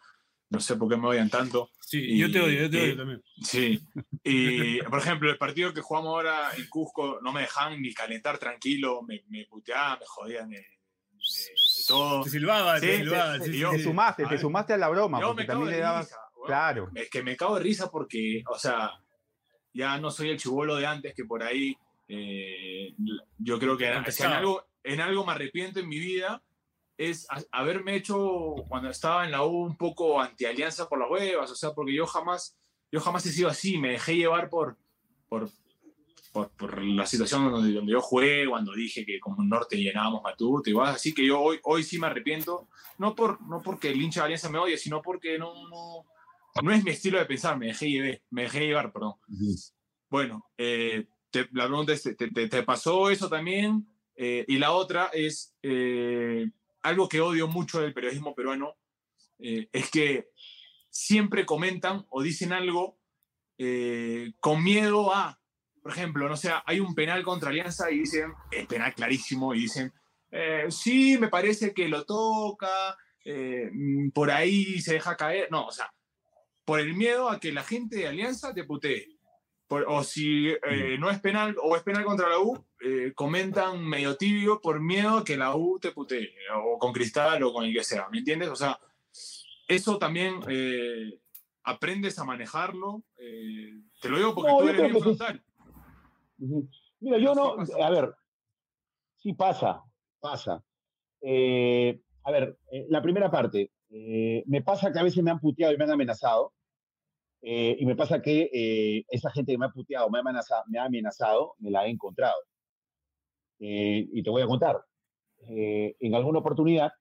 no 0.49 0.59
sé 0.59 0.75
por 0.75 0.89
qué 0.89 0.97
me 0.97 1.07
odian 1.07 1.29
tanto. 1.29 1.71
Sí, 1.81 2.17
yo 2.17 2.31
te 2.31 2.39
odio, 2.39 2.61
yo 2.63 2.69
te 2.69 2.83
odio 2.83 2.97
también. 2.97 3.23
Sí. 3.41 3.79
Y, 4.23 4.81
por 4.83 4.99
ejemplo, 4.99 5.29
el 5.29 5.37
partido 5.37 5.73
que 5.73 5.81
jugamos 5.81 6.09
ahora 6.09 6.51
en 6.57 6.67
Cusco 6.67 7.19
no 7.21 7.33
me 7.33 7.41
dejan 7.41 7.81
ni 7.81 7.93
calentar 7.93 8.37
tranquilo, 8.37 9.01
me, 9.01 9.23
me 9.29 9.45
puteaban, 9.45 9.99
me 9.99 10.05
jodían 10.05 10.49
de, 10.49 10.65
todo. 11.87 12.23
Te 12.23 12.29
silbaba, 12.29 12.79
te 12.79 12.97
silbaba. 12.97 13.39
Te, 13.39 13.83
sumaste, 13.83 14.25
te 14.25 14.37
sumaste 14.37 14.73
a 14.73 14.77
la 14.77 14.89
broma. 14.89 15.19
Yo 15.19 15.33
me 15.33 15.45
también 15.45 15.71
le 15.71 15.79
dabas. 15.79 16.13
claro. 16.45 16.89
Es 16.95 17.09
que 17.09 17.23
me 17.23 17.35
cago 17.35 17.55
de 17.55 17.63
risa 17.63 17.89
porque, 17.89 18.43
o 18.49 18.57
sea, 18.57 18.91
ya 19.73 19.97
no 19.97 20.11
soy 20.11 20.29
el 20.29 20.37
chubolo 20.37 20.75
de 20.75 20.85
antes 20.85 21.13
que 21.13 21.25
por 21.25 21.43
ahí. 21.43 21.77
Eh, 22.07 22.95
yo 23.37 23.59
creo 23.59 23.77
que 23.77 23.87
en 23.87 24.31
algo, 24.31 24.65
en 24.83 25.01
algo 25.01 25.25
me 25.25 25.33
arrepiento 25.33 25.81
en 25.81 25.89
mi 25.89 25.99
vida 25.99 26.41
es 26.97 27.27
haberme 27.51 27.95
hecho 27.95 28.55
cuando 28.67 28.89
estaba 28.89 29.25
en 29.25 29.31
la 29.31 29.45
U 29.45 29.65
un 29.65 29.77
poco 29.77 30.19
anti-alianza 30.19 30.89
por 30.89 30.99
las 30.99 31.09
huevas, 31.09 31.51
o 31.51 31.55
sea, 31.55 31.71
porque 31.73 31.93
yo 31.93 32.05
jamás, 32.07 32.57
yo 32.91 32.99
jamás 32.99 33.25
he 33.25 33.31
sido 33.31 33.49
así, 33.49 33.77
me 33.77 33.91
dejé 33.91 34.15
llevar 34.15 34.49
por, 34.49 34.77
por, 35.29 35.49
por, 36.31 36.83
la 36.83 37.05
situación 37.05 37.51
donde, 37.51 37.73
donde, 37.73 37.91
yo 37.91 38.01
jugué, 38.01 38.47
cuando 38.47 38.73
dije 38.73 39.05
que 39.05 39.19
como 39.19 39.37
un 39.37 39.49
norte 39.49 39.77
llenábamos 39.77 40.23
Matute, 40.23 40.71
igual, 40.71 40.95
así 40.95 41.13
que 41.13 41.25
yo 41.25 41.39
hoy, 41.39 41.59
hoy 41.63 41.83
sí 41.83 41.99
me 41.99 42.07
arrepiento, 42.07 42.67
no, 42.97 43.15
por, 43.15 43.41
no 43.41 43.61
porque 43.61 43.91
el 43.91 44.01
hincha 44.01 44.21
de 44.21 44.25
alianza 44.25 44.49
me 44.49 44.57
odie, 44.57 44.77
sino 44.77 45.01
porque 45.01 45.37
no, 45.37 45.53
no, 45.69 46.05
no 46.63 46.71
es 46.71 46.83
mi 46.83 46.91
estilo 46.91 47.19
de 47.19 47.25
pensar, 47.25 47.57
me 47.57 47.67
dejé 47.67 47.89
llevar, 47.89 48.21
me 48.31 48.41
dejé 48.43 48.67
llevar 48.67 48.91
perdón. 48.91 49.13
Bueno, 50.09 50.49
eh, 50.57 51.07
la 51.51 51.67
pregunta 51.67 51.93
es, 51.93 52.03
¿te, 52.03 52.47
te, 52.47 52.63
pasó 52.63 53.09
eso 53.09 53.29
también? 53.29 53.85
Eh, 54.15 54.45
y 54.47 54.57
la 54.57 54.71
otra 54.71 55.11
es, 55.13 55.55
eh, 55.61 56.49
algo 56.81 57.09
que 57.09 57.21
odio 57.21 57.47
mucho 57.47 57.81
del 57.81 57.93
periodismo 57.93 58.35
peruano 58.35 58.75
eh, 59.39 59.69
es 59.71 59.89
que 59.89 60.29
siempre 60.89 61.45
comentan 61.45 62.05
o 62.09 62.21
dicen 62.21 62.53
algo 62.53 62.99
eh, 63.57 64.33
con 64.39 64.63
miedo 64.63 65.13
a, 65.13 65.39
por 65.81 65.91
ejemplo, 65.91 66.27
no 66.27 66.37
sé, 66.37 66.51
hay 66.65 66.79
un 66.79 66.93
penal 66.93 67.23
contra 67.23 67.49
Alianza 67.49 67.89
y 67.91 67.99
dicen, 67.99 68.33
es 68.51 68.67
penal 68.67 68.93
clarísimo, 68.93 69.55
y 69.55 69.61
dicen, 69.61 69.93
eh, 70.31 70.65
sí, 70.69 71.17
me 71.17 71.29
parece 71.29 71.73
que 71.73 71.87
lo 71.87 72.05
toca, 72.05 72.97
eh, 73.23 73.71
por 74.13 74.31
ahí 74.31 74.79
se 74.81 74.93
deja 74.93 75.17
caer. 75.17 75.47
No, 75.51 75.67
o 75.67 75.71
sea, 75.71 75.93
por 76.65 76.79
el 76.79 76.93
miedo 76.93 77.29
a 77.29 77.39
que 77.39 77.51
la 77.51 77.63
gente 77.63 77.97
de 77.97 78.07
Alianza 78.07 78.53
te 78.53 78.63
putee. 78.63 79.16
O 79.69 80.03
si 80.03 80.49
eh, 80.49 80.97
no 80.99 81.09
es 81.09 81.19
penal 81.19 81.55
o 81.61 81.75
es 81.75 81.83
penal 81.83 82.03
contra 82.03 82.29
la 82.29 82.39
U, 82.39 82.65
eh, 82.81 83.13
comentan 83.13 83.83
medio 83.83 84.15
tibio 84.15 84.61
por 84.61 84.79
miedo 84.79 85.17
a 85.17 85.23
que 85.23 85.37
la 85.37 85.55
U 85.55 85.79
te 85.79 85.91
putee, 85.91 86.29
o 86.55 86.77
con 86.77 86.93
Cristal 86.93 87.43
o 87.43 87.53
con 87.53 87.65
el 87.65 87.73
que 87.73 87.83
sea, 87.83 88.07
¿me 88.09 88.19
entiendes? 88.19 88.49
O 88.49 88.55
sea, 88.55 88.79
eso 89.67 89.97
también 89.97 90.39
aprendes 91.63 92.17
a 92.19 92.23
manejarlo. 92.23 93.03
te 93.15 94.09
lo 94.09 94.17
digo 94.17 94.35
porque 94.35 94.51
tú 94.51 94.69
eres 94.69 94.81
bien 94.81 95.01
frontal. 95.01 95.43
Mira, 96.99 97.17
yo 97.17 97.35
no, 97.35 97.57
a 97.83 97.89
ver, 97.89 98.13
sí 99.17 99.33
pasa, 99.33 99.83
pasa. 100.19 100.63
Eh, 101.21 101.99
a 102.23 102.31
ver, 102.31 102.57
eh, 102.71 102.85
la 102.89 103.01
primera 103.01 103.29
parte, 103.29 103.71
eh, 103.89 104.43
me 104.47 104.61
pasa 104.61 104.91
que 104.91 104.99
a 104.99 105.03
veces 105.03 105.23
me 105.23 105.31
han 105.31 105.39
puteado 105.39 105.73
y 105.73 105.77
me 105.77 105.83
han 105.85 105.91
amenazado, 105.91 106.53
y 107.41 107.85
me 107.85 107.95
pasa 107.95 108.21
que 108.21 109.03
esa 109.09 109.31
gente 109.31 109.51
que 109.51 109.57
me 109.57 109.65
ha 109.67 109.69
puteado, 109.69 110.09
me 110.09 110.17
ha 110.17 110.21
amenazado, 110.21 110.63
me, 110.67 110.79
ha 110.79 110.85
amenazado, 110.85 111.53
me 111.59 111.71
la 111.71 111.85
he 111.85 111.89
encontrado. 111.89 112.39
y 113.59 114.23
te 114.23 114.29
voy 114.29 114.41
a 114.41 114.47
contar, 114.47 114.83
en 115.39 116.15
alguna 116.15 116.39
oportunidad, 116.39 116.91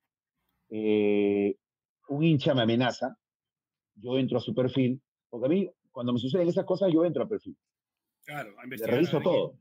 un 0.71 2.23
hincha 2.23 2.55
me 2.55 2.63
amenaza, 2.63 3.17
yo 3.95 4.19
entro 4.19 4.39
a 4.39 4.41
su 4.41 4.55
perfil, 4.55 5.01
porque 5.29 5.47
a 5.47 5.49
mí, 5.49 5.71
cuando 5.91 6.13
me 6.13 6.19
suceden 6.19 6.49
esas 6.49 6.65
cosas, 6.65 6.93
yo 6.93 7.05
entro 7.05 7.23
al 7.23 7.29
perfil. 7.29 7.57
Claro, 8.25 8.55
a 8.59 8.67
Le 8.67 8.87
reviso 8.87 9.21
todo. 9.21 9.59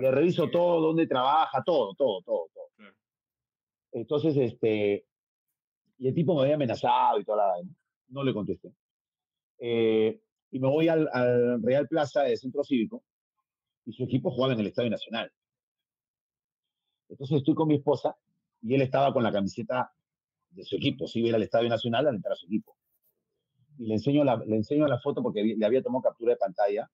Le 0.00 0.10
reviso 0.10 0.48
todo, 0.50 0.80
dónde 0.80 1.06
trabaja, 1.06 1.62
todo, 1.64 1.94
todo, 1.94 2.22
todo, 2.22 2.48
todo. 2.52 2.64
Entonces, 3.92 4.36
este, 4.36 5.06
y 5.98 6.08
el 6.08 6.14
tipo 6.14 6.34
me 6.34 6.42
había 6.42 6.54
amenazado 6.54 7.20
y 7.20 7.24
toda 7.24 7.46
la. 7.46 7.68
No 8.08 8.22
le 8.22 8.32
contesté. 8.32 8.72
Eh, 9.58 10.20
y 10.50 10.58
me 10.60 10.68
voy 10.68 10.88
al, 10.88 11.08
Real 11.62 11.88
Plaza 11.88 12.22
de 12.22 12.36
Centro 12.36 12.62
Cívico 12.64 13.02
y 13.84 13.92
su 13.92 14.04
equipo 14.04 14.30
jugaba 14.30 14.54
en 14.54 14.60
el 14.60 14.68
Estadio 14.68 14.90
Nacional. 14.90 15.32
Entonces 17.08 17.38
estoy 17.38 17.54
con 17.54 17.68
mi 17.68 17.76
esposa 17.76 18.16
y 18.62 18.74
él 18.74 18.82
estaba 18.82 19.12
con 19.12 19.22
la 19.22 19.32
camiseta 19.32 19.92
de 20.50 20.64
su 20.64 20.76
equipo. 20.76 21.06
Sí, 21.06 21.20
iba 21.20 21.36
al 21.36 21.42
Estadio 21.42 21.68
Nacional 21.68 22.06
a 22.06 22.10
entrar 22.10 22.32
a 22.32 22.36
su 22.36 22.46
equipo. 22.46 22.76
Y 23.78 23.86
le 23.86 23.94
enseño 23.94 24.24
la, 24.24 24.36
le 24.36 24.56
enseño 24.56 24.86
la 24.86 25.00
foto 25.00 25.22
porque 25.22 25.42
le 25.42 25.66
había 25.66 25.82
tomado 25.82 26.02
captura 26.02 26.32
de 26.32 26.38
pantalla 26.38 26.90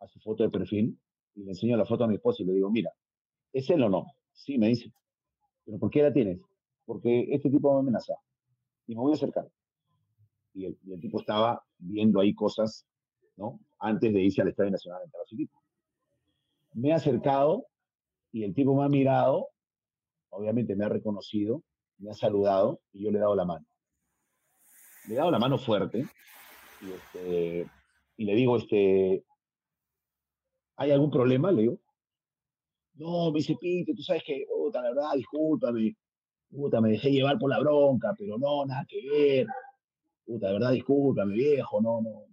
a 0.00 0.08
su 0.08 0.18
foto 0.20 0.42
de 0.42 0.50
perfil 0.50 0.98
y 1.34 1.44
le 1.44 1.52
enseño 1.52 1.76
la 1.76 1.86
foto 1.86 2.04
a 2.04 2.08
mi 2.08 2.16
esposa 2.16 2.42
y 2.42 2.46
le 2.46 2.54
digo, 2.54 2.70
mira, 2.70 2.92
¿es 3.52 3.70
él 3.70 3.82
o 3.82 3.88
no? 3.88 4.06
Sí, 4.32 4.58
me 4.58 4.68
dice. 4.68 4.92
¿Pero 5.64 5.78
por 5.78 5.90
qué 5.90 6.02
la 6.02 6.12
tienes? 6.12 6.40
Porque 6.84 7.28
este 7.30 7.50
tipo 7.50 7.72
me 7.72 7.80
amenaza. 7.80 8.14
Y 8.86 8.94
me 8.94 9.00
voy 9.00 9.12
a 9.12 9.14
acercar. 9.14 9.48
Y 10.54 10.66
el, 10.66 11.00
tipo 11.00 11.20
estaba 11.20 11.62
viendo 11.78 12.20
ahí 12.20 12.34
cosas, 12.34 12.86
¿no? 13.36 13.60
Antes 13.78 14.12
de 14.12 14.22
irse 14.22 14.40
al 14.40 14.48
Estadio 14.48 14.70
Nacional 14.70 15.00
a 15.00 15.04
entrar 15.04 15.22
a 15.22 15.26
su 15.26 15.34
equipo. 15.34 15.60
Me 16.74 16.90
he 16.90 16.92
acercado 16.92 17.66
y 18.32 18.44
el 18.44 18.54
tipo 18.54 18.74
me 18.74 18.84
ha 18.84 18.88
mirado, 18.88 19.48
obviamente 20.30 20.76
me 20.76 20.84
ha 20.84 20.88
reconocido, 20.88 21.62
me 21.98 22.10
ha 22.10 22.14
saludado 22.14 22.80
y 22.92 23.04
yo 23.04 23.10
le 23.10 23.18
he 23.18 23.20
dado 23.20 23.34
la 23.34 23.44
mano. 23.44 23.66
Le 25.08 25.14
he 25.14 25.18
dado 25.18 25.30
la 25.30 25.38
mano 25.38 25.58
fuerte 25.58 26.06
y, 26.80 26.92
este, 26.92 27.70
y 28.16 28.24
le 28.24 28.34
digo, 28.34 28.56
este, 28.56 29.24
¿hay 30.76 30.90
algún 30.90 31.10
problema? 31.10 31.50
Le 31.50 31.62
digo, 31.62 31.78
no, 32.94 33.32
me 33.32 33.38
dice, 33.38 33.56
Pite, 33.60 33.94
tú 33.94 34.02
sabes 34.02 34.22
que, 34.24 34.44
puta, 34.48 34.80
la 34.80 34.90
verdad, 34.90 35.12
discúlpame, 35.16 35.96
puta, 36.50 36.80
me 36.80 36.90
dejé 36.90 37.10
llevar 37.10 37.38
por 37.38 37.50
la 37.50 37.58
bronca, 37.58 38.14
pero 38.16 38.38
no, 38.38 38.64
nada 38.66 38.84
que 38.88 39.00
ver, 39.08 39.46
puta, 40.24 40.48
de 40.48 40.52
verdad, 40.54 40.72
discúlpame, 40.72 41.34
viejo, 41.34 41.80
no, 41.80 42.00
no, 42.00 42.26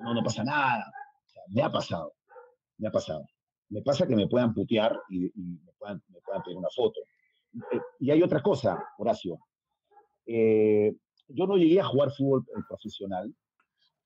no, 0.00 0.14
no 0.14 0.22
pasa 0.22 0.44
nada. 0.44 0.92
Me 1.48 1.62
ha 1.62 1.70
pasado, 1.70 2.14
me 2.78 2.88
ha 2.88 2.90
pasado. 2.90 3.24
Me 3.68 3.82
pasa 3.82 4.06
que 4.06 4.16
me 4.16 4.26
puedan 4.26 4.52
putear 4.52 4.98
y, 5.08 5.30
me, 5.34 5.72
puedan, 5.78 6.02
me, 6.08 6.20
puedan, 6.20 6.42
pedir 6.42 6.58
una 6.58 6.68
foto. 6.74 7.00
Eh, 7.72 7.80
y 8.00 8.10
hay 8.10 8.22
otra 8.22 8.42
cosa, 8.42 8.82
Horacio. 8.98 9.38
Eh, 10.26 10.92
yo 11.28 11.46
no 11.46 11.56
llegué 11.56 11.80
a 11.80 11.84
jugar 11.84 12.10
fútbol 12.10 12.44
eh, 12.48 12.60
profesional. 12.68 13.32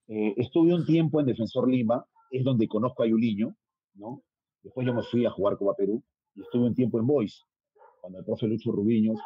estuve 0.07 0.75
un 0.75 0.85
tiempo 0.85 1.21
en 1.21 1.27
Defensor 1.27 1.69
Lima, 1.69 2.05
es 2.31 2.45
donde 2.45 2.69
conozco 2.69 3.03
a 3.03 3.07
Yuliño, 3.07 3.57
¿no? 3.95 4.23
Después 4.63 4.87
yo 4.87 4.93
me 4.95 5.03
fui 5.03 5.25
a 5.25 5.31
jugar 5.31 5.57
Copa 5.57 5.75
Perú 5.77 6.03
y 6.35 6.43
estuve 6.43 6.67
un 6.67 6.75
tiempo 6.75 6.99
en 6.99 7.07
Boys, 7.07 7.43
cuando 8.01 8.19
el 8.19 8.25
profe 8.25 8.47
Lucho 8.47 8.73
Rubiños 8.73 9.19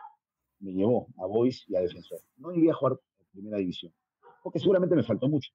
me 0.60 0.72
llevó 0.72 1.08
a 1.18 1.26
Boys 1.26 1.64
y 1.68 1.76
a 1.76 1.80
Defensor. 1.80 2.20
No 2.36 2.52
llegué 2.52 2.70
a 2.70 2.74
jugar 2.74 2.98
primera 3.30 3.58
división, 3.58 3.92
porque 4.42 4.58
seguramente 4.58 4.96
me 4.96 5.02
faltó 5.02 5.28
mucho. 5.28 5.50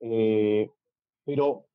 Eh, 0.00 0.68
pero 1.24 1.66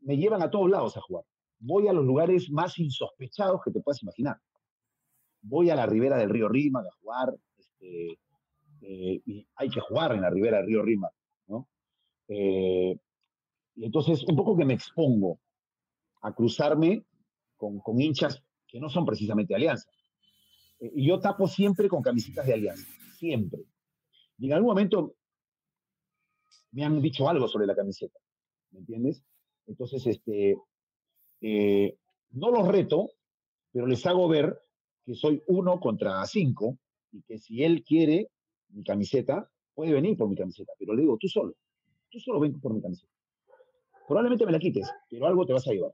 me 0.00 0.16
llevan 0.16 0.42
a 0.42 0.50
todos 0.50 0.70
lados 0.70 0.96
a 0.96 1.00
jugar. 1.00 1.24
Voy 1.58 1.88
a 1.88 1.92
los 1.92 2.04
lugares 2.04 2.50
más 2.50 2.78
insospechados 2.78 3.60
que 3.64 3.70
te 3.70 3.80
puedas 3.80 4.02
imaginar. 4.02 4.36
Voy 5.42 5.70
a 5.70 5.76
la 5.76 5.86
ribera 5.86 6.18
del 6.18 6.30
río 6.30 6.48
Rima 6.48 6.80
a 6.80 6.96
jugar, 7.00 7.34
este, 7.56 8.18
eh, 8.82 9.46
hay 9.54 9.70
que 9.70 9.80
jugar 9.80 10.12
en 10.12 10.22
la 10.22 10.30
ribera 10.30 10.58
del 10.58 10.66
río 10.66 10.82
Rima, 10.82 11.10
¿no? 11.46 11.68
Eh, 12.28 12.98
y 13.76 13.84
entonces, 13.84 14.22
un 14.24 14.36
poco 14.36 14.56
que 14.56 14.64
me 14.64 14.74
expongo 14.74 15.38
a 16.22 16.34
cruzarme 16.34 17.04
con, 17.56 17.80
con 17.80 18.00
hinchas 18.00 18.42
que 18.66 18.78
no 18.78 18.88
son 18.88 19.04
precisamente 19.06 19.54
alianzas. 19.54 19.94
Y 20.80 21.06
yo 21.06 21.20
tapo 21.20 21.46
siempre 21.46 21.88
con 21.88 22.02
camisetas 22.02 22.46
de 22.46 22.54
alianza, 22.54 22.86
siempre. 23.18 23.60
Y 24.40 24.46
en 24.46 24.54
algún 24.54 24.70
momento 24.70 25.14
me 26.72 26.84
han 26.84 27.00
dicho 27.00 27.28
algo 27.28 27.46
sobre 27.46 27.66
la 27.66 27.76
camiseta, 27.76 28.18
¿me 28.70 28.80
entiendes? 28.80 29.22
Entonces, 29.66 30.06
este, 30.06 30.56
eh, 31.40 31.96
no 32.30 32.50
los 32.50 32.66
reto, 32.66 33.10
pero 33.72 33.86
les 33.86 34.04
hago 34.06 34.28
ver 34.28 34.60
que 35.04 35.14
soy 35.14 35.42
uno 35.46 35.78
contra 35.78 36.24
cinco 36.26 36.78
y 37.12 37.22
que 37.22 37.38
si 37.38 37.62
él 37.62 37.84
quiere 37.84 38.30
mi 38.70 38.82
camiseta, 38.82 39.48
puede 39.74 39.92
venir 39.92 40.16
por 40.16 40.28
mi 40.28 40.36
camiseta, 40.36 40.72
pero 40.78 40.94
le 40.94 41.02
digo, 41.02 41.16
tú 41.18 41.28
solo, 41.28 41.54
tú 42.08 42.18
solo 42.18 42.40
ven 42.40 42.60
por 42.60 42.72
mi 42.72 42.80
camiseta. 42.80 43.12
Probablemente 44.08 44.46
me 44.46 44.52
la 44.52 44.58
quites, 44.58 44.90
pero 45.08 45.26
algo 45.26 45.46
te 45.46 45.52
vas 45.52 45.68
a 45.68 45.72
llevar 45.72 45.92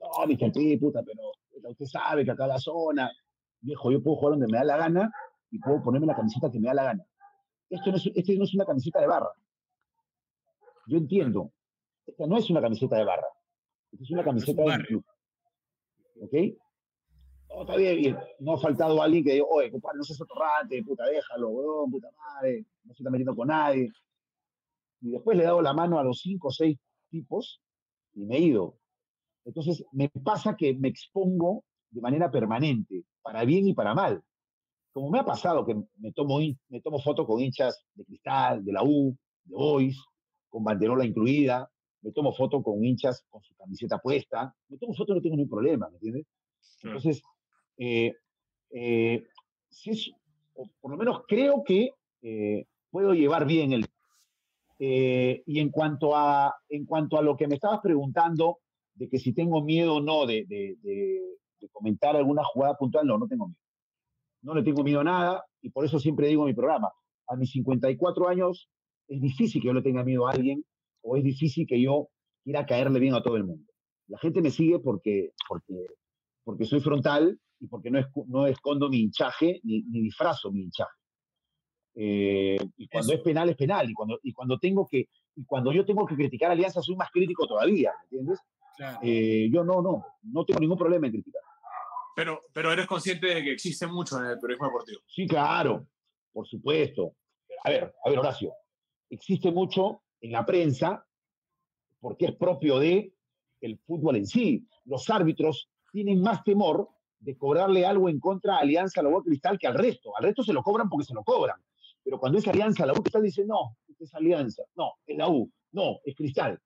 no, 0.00 0.26
Mr. 0.26 0.52
P, 0.52 0.78
puta, 0.78 1.02
pero 1.02 1.32
usted 1.70 1.86
sabe 1.86 2.24
que 2.24 2.30
acá 2.30 2.46
la 2.46 2.58
zona, 2.58 3.10
viejo, 3.60 3.90
yo 3.90 4.02
puedo 4.02 4.16
jugar 4.16 4.32
donde 4.32 4.50
me 4.50 4.58
da 4.58 4.64
la 4.64 4.76
gana 4.76 5.12
y 5.50 5.58
puedo 5.58 5.82
ponerme 5.82 6.06
la 6.06 6.16
camiseta 6.16 6.50
que 6.50 6.60
me 6.60 6.68
da 6.68 6.74
la 6.74 6.84
gana. 6.84 7.06
Esto 7.68 7.90
no 7.90 7.96
es, 7.96 8.10
esto 8.14 8.32
no 8.36 8.44
es 8.44 8.54
una 8.54 8.64
camiseta 8.64 9.00
de 9.00 9.06
barra. 9.06 9.30
Yo 10.86 10.98
entiendo, 10.98 11.52
esta 12.06 12.26
no 12.26 12.36
es 12.36 12.50
una 12.50 12.60
camiseta 12.60 12.96
de 12.96 13.04
barra, 13.04 13.26
esta 13.92 14.04
es 14.04 14.10
una 14.10 14.24
camiseta 14.24 14.62
de 14.62 14.84
club. 14.84 15.04
¿Ok? 16.22 16.34
No, 17.48 17.62
está 17.62 17.76
bien, 17.76 18.16
No 18.38 18.54
ha 18.54 18.58
faltado 18.58 19.02
alguien 19.02 19.24
que 19.24 19.32
diga, 19.32 19.44
oye, 19.48 19.70
compadre, 19.70 19.98
no 19.98 20.04
seas 20.04 20.20
atorrante, 20.20 20.82
puta, 20.84 21.04
déjalo, 21.06 21.48
weón, 21.48 21.90
puta 21.90 22.08
madre, 22.16 22.64
no 22.84 22.94
se 22.94 23.02
está 23.02 23.10
metiendo 23.10 23.34
con 23.34 23.48
nadie. 23.48 23.90
Y 25.00 25.10
después 25.10 25.36
le 25.36 25.44
he 25.44 25.46
dado 25.46 25.62
la 25.62 25.72
mano 25.72 25.98
a 25.98 26.04
los 26.04 26.20
cinco 26.20 26.48
o 26.48 26.52
seis 26.52 26.78
tipos 27.08 27.60
y 28.14 28.24
me 28.24 28.36
he 28.36 28.40
ido. 28.40 28.78
Entonces, 29.44 29.84
me 29.92 30.08
pasa 30.08 30.56
que 30.56 30.74
me 30.74 30.88
expongo 30.88 31.64
de 31.90 32.00
manera 32.00 32.30
permanente, 32.30 33.04
para 33.22 33.44
bien 33.44 33.66
y 33.66 33.74
para 33.74 33.94
mal. 33.94 34.22
Como 34.92 35.10
me 35.10 35.20
ha 35.20 35.24
pasado 35.24 35.64
que 35.64 35.74
me 35.98 36.12
tomo, 36.12 36.40
me 36.68 36.80
tomo 36.80 36.98
fotos 37.00 37.26
con 37.26 37.40
hinchas 37.40 37.84
de 37.94 38.04
cristal, 38.04 38.64
de 38.64 38.72
la 38.72 38.82
U, 38.82 39.16
de 39.44 39.54
Boys, 39.54 40.02
con 40.48 40.64
banderola 40.64 41.04
incluida, 41.04 41.70
me 42.02 42.12
tomo 42.12 42.32
fotos 42.32 42.62
con 42.62 42.84
hinchas 42.84 43.24
con 43.28 43.42
su 43.42 43.54
camiseta 43.54 43.98
puesta, 43.98 44.54
me 44.68 44.78
tomo 44.78 44.94
fotos 44.94 45.16
no 45.16 45.22
tengo 45.22 45.36
ningún 45.36 45.50
problema, 45.50 45.88
¿me 45.88 45.96
entiendes? 45.96 46.26
Entonces, 46.82 47.22
eh, 47.78 48.14
eh, 48.70 49.26
si 49.68 50.14
por 50.80 50.90
lo 50.90 50.96
menos 50.96 51.22
creo 51.26 51.62
que 51.64 51.90
eh, 52.22 52.66
puedo 52.90 53.14
llevar 53.14 53.46
bien 53.46 53.72
el... 53.72 53.86
y 54.78 55.60
en 55.60 55.70
cuanto, 55.70 56.16
a, 56.16 56.54
en 56.68 56.84
cuanto 56.84 57.16
a 57.16 57.22
lo 57.22 57.36
que 57.36 57.46
me 57.46 57.54
estabas 57.54 57.80
preguntando 57.80 58.58
de 58.94 59.08
que 59.08 59.18
si 59.18 59.32
tengo 59.32 59.62
miedo 59.62 59.96
o 59.96 60.00
no 60.00 60.26
de, 60.26 60.46
comentar 61.72 62.16
alguna 62.16 62.42
jugada 62.44 62.74
puntual, 62.76 63.06
no, 63.06 63.18
no 63.18 63.28
tengo 63.28 63.46
miedo. 63.46 63.58
No 64.42 64.54
le 64.54 64.62
tengo 64.62 64.82
miedo 64.82 65.00
a 65.00 65.04
nada 65.04 65.44
y 65.62 65.70
por 65.70 65.84
eso 65.84 65.98
siempre 65.98 66.28
digo 66.28 66.42
en 66.42 66.48
mi 66.48 66.54
programa, 66.54 66.90
a 67.28 67.36
mis 67.36 67.50
54 67.52 68.28
años 68.28 68.68
es 69.08 69.20
difícil 69.20 69.60
que 69.60 69.68
yo 69.68 69.74
le 69.74 69.82
tenga 69.82 70.04
miedo 70.04 70.26
a 70.26 70.32
alguien 70.32 70.64
o 71.02 71.16
es 71.16 71.24
difícil 71.24 71.66
que 71.66 71.80
yo 71.80 72.08
quiera 72.44 72.66
caerle 72.66 73.00
bien 73.00 73.14
a 73.14 73.22
todo 73.22 73.36
el 73.36 73.44
mundo. 73.44 73.70
La 74.08 74.18
gente 74.18 74.40
me 74.42 74.50
sigue 74.50 74.78
porque, 74.80 75.32
porque, 75.48 75.86
porque 76.44 76.64
soy 76.64 76.80
frontal 76.80 77.38
y 77.60 77.66
porque 77.68 77.90
no, 77.90 78.00
no 78.26 78.46
escondo 78.46 78.88
mi 78.88 79.00
hinchaje 79.00 79.60
ni, 79.62 79.82
ni 79.82 80.00
disfrazo 80.02 80.50
mi 80.50 80.62
hinchaje. 80.62 80.90
Eh, 81.94 82.58
y 82.76 82.88
cuando 82.88 83.12
es 83.12 83.20
penal, 83.20 83.48
es 83.50 83.56
penal. 83.56 83.90
Y 83.90 83.94
cuando, 83.94 84.18
y 84.22 84.32
cuando 84.32 84.58
tengo 84.58 84.86
que, 84.86 85.08
y 85.36 85.44
cuando 85.44 85.72
yo 85.72 85.84
tengo 85.84 86.06
que 86.06 86.16
criticar 86.16 86.50
Alianza, 86.50 86.82
soy 86.82 86.96
más 86.96 87.10
crítico 87.10 87.46
todavía, 87.46 87.92
¿me 88.00 88.04
entiendes? 88.18 88.40
Eh, 89.02 89.50
yo 89.52 89.64
no, 89.64 89.82
no, 89.82 90.04
no 90.22 90.44
tengo 90.44 90.60
ningún 90.60 90.78
problema 90.78 91.06
en 91.06 91.12
criticar. 91.12 91.42
Pero, 92.16 92.40
pero 92.52 92.72
eres 92.72 92.86
consciente 92.86 93.26
de 93.26 93.42
que 93.42 93.52
existe 93.52 93.86
mucho 93.86 94.18
en 94.18 94.26
el 94.26 94.38
periodismo 94.38 94.66
deportivo. 94.66 95.00
Sí, 95.06 95.26
claro, 95.26 95.86
por 96.32 96.46
supuesto. 96.46 97.14
A 97.64 97.70
ver, 97.70 97.94
a 98.04 98.10
ver, 98.10 98.18
Horacio, 98.18 98.52
existe 99.08 99.50
mucho 99.50 100.02
en 100.20 100.32
la 100.32 100.44
prensa 100.44 101.06
porque 102.00 102.26
es 102.26 102.36
propio 102.36 102.78
de 102.78 103.12
el 103.60 103.78
fútbol 103.78 104.16
en 104.16 104.26
sí. 104.26 104.66
Los 104.84 105.08
árbitros 105.10 105.70
tienen 105.92 106.20
más 106.20 106.42
temor 106.44 106.88
de 107.18 107.36
cobrarle 107.36 107.84
algo 107.84 108.08
en 108.08 108.18
contra 108.18 108.56
a 108.56 108.60
Alianza 108.60 109.02
La 109.02 109.10
U 109.10 109.22
Cristal 109.22 109.58
que 109.58 109.66
al 109.66 109.74
resto. 109.74 110.16
Al 110.16 110.24
resto 110.24 110.42
se 110.42 110.52
lo 110.52 110.62
cobran 110.62 110.88
porque 110.88 111.04
se 111.04 111.14
lo 111.14 111.22
cobran. 111.22 111.60
Pero 112.02 112.18
cuando 112.18 112.38
es 112.38 112.48
Alianza 112.48 112.86
La 112.86 112.92
U 112.92 113.02
Cristal 113.02 113.22
dice, 113.22 113.44
no, 113.44 113.76
es 113.98 114.14
Alianza, 114.14 114.62
no, 114.74 114.94
es 115.06 115.16
la 115.16 115.28
U, 115.28 115.50
no, 115.72 116.00
es 116.04 116.14
Cristal. 116.14 116.58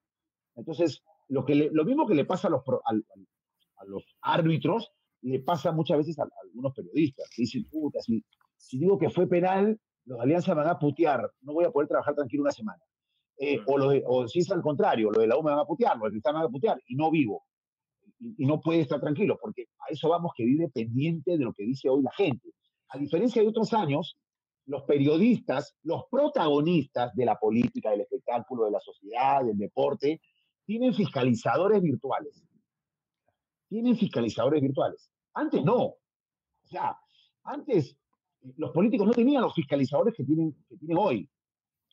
Entonces, 0.55 1.03
lo, 1.29 1.45
que 1.45 1.55
lo 1.55 1.85
mismo 1.85 2.07
que 2.07 2.15
le 2.15 2.25
pasa 2.25 2.49
a, 2.49 3.85
los 3.87 4.05
árbitros, 4.23 4.93
le 5.25 5.41
pasa 5.41 5.73
muchas 5.73 5.99
veces 5.99 6.19
a, 6.19 6.29
algunos 6.43 6.75
periodistas. 6.75 7.29
Que 7.35 7.43
dicen, 7.43 7.65
puta, 7.71 8.01
si, 8.01 8.23
si 8.57 8.79
digo 8.79 8.99
que 8.99 9.11
fue 9.11 9.27
penal, 9.27 9.79
los 10.05 10.21
Alianza 10.21 10.55
van 10.55 10.69
a 10.69 10.79
putear, 10.79 11.31
no 11.43 11.55
voy 11.55 11.65
a 11.65 11.71
poder 11.71 11.89
trabajar 11.89 12.15
tranquilo 12.15 12.43
una 12.43 12.53
semana. 12.53 12.83
Eh, 13.37 13.59
o, 13.67 13.79
lo 13.79 13.91
o 14.07 14.29
si 14.29 14.41
es 14.41 14.51
al 14.53 14.63
contrario, 14.63 15.11
lo 15.11 15.21
de 15.21 15.27
la 15.27 15.37
U 15.37 15.43
me 15.43 15.51
van 15.51 15.61
a 15.61 15.65
putear, 15.65 15.97
lo 15.97 16.05
de 16.05 16.13
Cristal 16.13 16.35
me 16.35 16.41
van 16.41 16.49
a 16.49 16.53
putear, 16.53 16.81
y 16.87 16.95
no 16.95 17.11
vivo. 17.11 17.45
Y, 18.21 18.47
no 18.47 18.61
puede 18.61 18.81
estar 18.81 19.01
tranquilo, 19.01 19.39
porque 19.41 19.67
a 19.81 19.93
eso 19.93 20.09
vamos 20.09 20.33
que 20.37 20.45
vive 20.45 20.69
pendiente 20.69 21.33
de 21.33 21.45
lo 21.45 21.53
que 21.53 21.65
dice 21.65 21.89
hoy 21.89 22.03
la 22.03 22.13
gente. 22.13 22.51
A 22.91 22.99
diferencia 22.99 23.43
de 23.43 23.49
otros 23.49 23.73
años, 23.73 24.19
los 24.67 24.83
periodistas, 24.85 25.75
los 25.83 26.05
protagonistas 26.11 27.15
de 27.15 27.25
la 27.25 27.39
política, 27.39 27.91
del 27.91 28.03
espectáculo, 28.03 28.67
de 28.67 28.71
la 28.71 28.81
sociedad, 28.81 29.45
del 29.45 29.59
deporte, 29.59 30.21
tienen 30.65 30.95
fiscalizadores 30.95 31.83
virtuales. 31.83 32.43
Tienen 33.69 33.97
fiscalizadores 33.97 34.63
virtuales. 34.63 35.11
Antes 35.35 35.65
no. 35.65 35.77
O 35.77 35.99
sea, 36.67 36.99
antes 37.45 37.97
los 38.57 38.71
políticos 38.71 39.07
no 39.07 39.13
tenían 39.13 39.43
los 39.43 39.55
fiscalizadores 39.55 40.15
que 40.15 40.25
tienen, 40.25 40.55
que 40.69 40.77
tienen 40.77 40.99
hoy. 40.99 41.29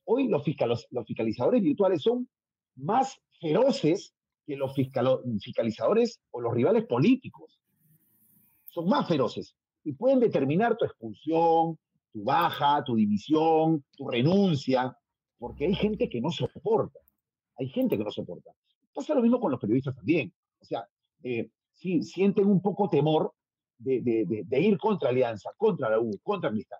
Hoy 0.06 0.28
los, 0.28 0.44
los, 0.90 1.06
fiscalizadores 1.06 1.62
virtuales 1.62 2.02
son 2.02 2.28
más 2.76 3.20
feroces 3.40 4.14
que 4.46 4.56
los 4.56 4.74
fiscalizadores 4.74 6.20
o 6.32 6.42
los 6.42 6.54
rivales 6.54 6.86
políticos. 6.86 7.60
Son 8.68 8.88
más 8.88 9.08
feroces 9.08 9.56
y 9.84 9.94
pueden 9.94 10.20
determinar 10.20 10.78
tu 10.78 10.86
expulsión, 10.86 11.78
tu 12.12 12.24
baja, 12.24 12.84
tu 12.84 12.96
dimisión, 12.96 13.84
tu 13.96 14.08
renuncia, 14.08 14.96
porque 15.38 15.66
hay 15.66 15.76
gente 15.76 16.10
que 16.10 16.22
no 16.22 16.32
soporta. 16.32 17.00
Hay 17.58 17.70
gente 17.70 17.98
que 17.98 18.04
no 18.04 18.12
soporta. 18.12 18.52
Pasa 18.94 19.14
lo 19.14 19.22
mismo 19.22 19.40
con 19.40 19.52
los 19.52 19.60
periodistas 19.60 19.96
también. 19.96 20.34
O 20.60 20.66
sea, 20.66 20.88
eh, 21.24 21.50
sí, 21.82 22.04
sienten 22.04 22.46
un 22.46 22.62
poco 22.62 22.90
temor 22.90 23.34
de, 23.80 24.48
ir 24.52 24.78
contra 24.78 25.10
Alianza, 25.10 25.50
contra 25.58 25.90
la 25.90 26.00
U, 26.00 26.12
contra 26.22 26.50
Amistad. 26.50 26.78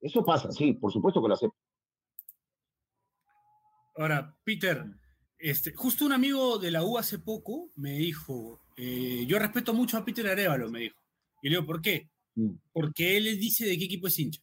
Eso 0.00 0.24
pasa, 0.24 0.50
sí, 0.50 0.72
por 0.72 0.90
supuesto 0.90 1.20
que 1.22 1.28
lo 1.28 1.34
acepto. 1.34 1.56
Ahora, 3.96 4.34
Peter, 4.42 4.84
este, 5.38 5.74
justo 5.74 6.06
un 6.06 6.12
amigo 6.12 6.58
de 6.58 6.70
la 6.70 6.82
U 6.82 6.96
hace 6.96 7.18
poco 7.18 7.70
me 7.76 7.92
dijo, 7.92 8.62
eh, 8.76 9.26
yo 9.26 9.38
respeto 9.38 9.74
mucho 9.74 9.98
a 9.98 10.04
Peter 10.04 10.26
Arevalo, 10.26 10.70
me 10.70 10.80
dijo. 10.80 10.98
Y 11.42 11.50
le 11.50 11.56
digo, 11.56 11.66
¿por 11.66 11.82
qué? 11.82 12.08
Mm. 12.34 12.54
Porque 12.72 13.18
él 13.18 13.38
dice 13.38 13.66
de 13.66 13.78
qué 13.78 13.84
equipo 13.84 14.06
es 14.06 14.18
hincha. 14.18 14.40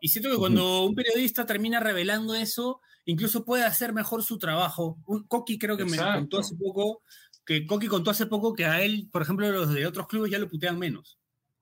Y 0.00 0.08
siento 0.08 0.30
que 0.30 0.38
cuando 0.38 0.86
un 0.86 0.94
periodista 0.94 1.44
termina 1.44 1.78
revelando 1.78 2.34
eso, 2.34 2.80
incluso 3.04 3.44
puede 3.44 3.64
hacer 3.64 3.92
mejor 3.92 4.22
su 4.22 4.38
trabajo. 4.38 4.98
Un, 5.06 5.24
Coqui 5.24 5.58
creo 5.58 5.76
que 5.76 5.84
me 5.84 5.98
contó 5.98 6.38
hace 6.38 6.56
poco 6.56 7.02
que 7.44 7.66
Coqui 7.66 7.86
contó 7.86 8.10
hace 8.10 8.26
poco 8.26 8.54
que 8.54 8.64
a 8.64 8.82
él, 8.82 9.08
por 9.10 9.22
ejemplo, 9.22 9.50
los 9.50 9.72
de 9.72 9.86
otros 9.86 10.06
clubes 10.06 10.30
ya 10.30 10.38
lo 10.38 10.48
putean 10.48 10.78
menos. 10.78 11.18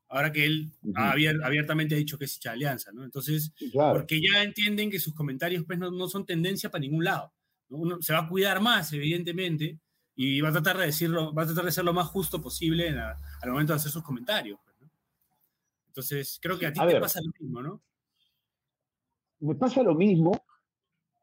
Ahora 0.08 0.32
que 0.32 0.46
él 0.46 0.72
abiertamente 0.94 1.94
ha 1.94 1.98
dicho 1.98 2.18
que 2.18 2.24
es 2.24 2.36
hincha 2.36 2.52
alianza, 2.52 2.92
¿no? 2.92 3.04
Entonces, 3.04 3.52
porque 3.72 4.20
ya 4.20 4.42
entienden 4.42 4.90
que 4.90 4.98
sus 4.98 5.14
comentarios 5.14 5.64
pues, 5.66 5.78
no, 5.78 6.08
son 6.08 6.24
tendencia 6.24 6.70
para 6.70 6.80
ningún 6.80 7.04
lado. 7.04 7.32
Uno 7.68 8.00
se 8.00 8.14
va 8.14 8.20
a 8.20 8.28
cuidar 8.28 8.60
más, 8.60 8.92
evidentemente, 8.94 9.78
y 10.14 10.40
va 10.40 10.48
a 10.48 10.52
tratar 10.52 10.78
de 10.78 10.86
decirlo, 10.86 11.34
va 11.34 11.42
a 11.42 11.46
tratar 11.46 11.66
de 11.66 11.72
ser 11.72 11.84
lo 11.84 11.92
más 11.92 12.06
justo 12.06 12.40
posible 12.40 12.88
al 12.88 13.50
momento 13.50 13.74
de 13.74 13.76
hacer 13.76 13.92
sus 13.92 14.02
comentarios. 14.02 14.58
Pues, 14.64 14.76
Entonces, 15.88 16.38
creo 16.40 16.58
que 16.58 16.66
a 16.66 16.72
ti 16.72 16.80
te 16.88 17.00
pasa 17.00 17.20
lo 17.20 17.30
mismo, 17.38 17.62
¿no? 17.62 17.82
Me 19.40 19.54
pasa 19.54 19.82
lo 19.82 19.94
mismo, 19.94 20.32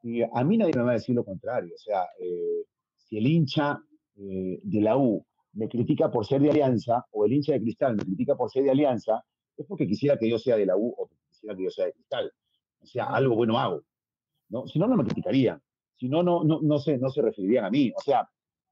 y 0.06 0.22
a 0.22 0.44
mí 0.44 0.56
nadie 0.56 0.72
me 0.76 0.82
va 0.82 0.90
a 0.90 0.94
decir 0.94 1.16
lo 1.16 1.24
contrario. 1.24 1.74
O 1.74 1.78
sea, 1.78 2.04
eh, 2.20 2.64
si 2.96 3.18
el 3.18 3.26
hincha 3.26 3.82
eh, 4.18 4.60
de 4.62 4.80
la 4.80 4.96
U 4.96 5.24
me 5.52 5.68
critica 5.68 6.10
por 6.10 6.26
ser 6.26 6.40
de 6.40 6.50
Alianza, 6.50 7.04
o 7.12 7.24
el 7.24 7.32
hincha 7.32 7.52
de 7.52 7.60
Cristal 7.60 7.96
me 7.96 8.04
critica 8.04 8.34
por 8.34 8.50
ser 8.50 8.64
de 8.64 8.70
Alianza, 8.70 9.22
es 9.56 9.66
porque 9.66 9.86
quisiera 9.86 10.18
que 10.18 10.28
yo 10.28 10.38
sea 10.38 10.56
de 10.56 10.66
la 10.66 10.76
U 10.76 10.94
o 10.96 11.06
porque 11.06 11.24
quisiera 11.30 11.56
que 11.56 11.64
yo 11.64 11.70
sea 11.70 11.86
de 11.86 11.92
Cristal. 11.92 12.32
O 12.80 12.86
sea, 12.86 13.04
algo 13.06 13.36
bueno 13.36 13.58
hago. 13.58 13.82
¿no? 14.48 14.66
Si 14.66 14.78
no, 14.78 14.86
no 14.86 14.96
me 14.96 15.04
criticarían. 15.04 15.60
Si 15.96 16.08
no, 16.08 16.22
no, 16.22 16.44
no, 16.44 16.60
no, 16.62 16.78
se, 16.78 16.98
no 16.98 17.08
se 17.08 17.22
referirían 17.22 17.64
a 17.64 17.70
mí. 17.70 17.90
O 17.96 18.00
sea, 18.00 18.28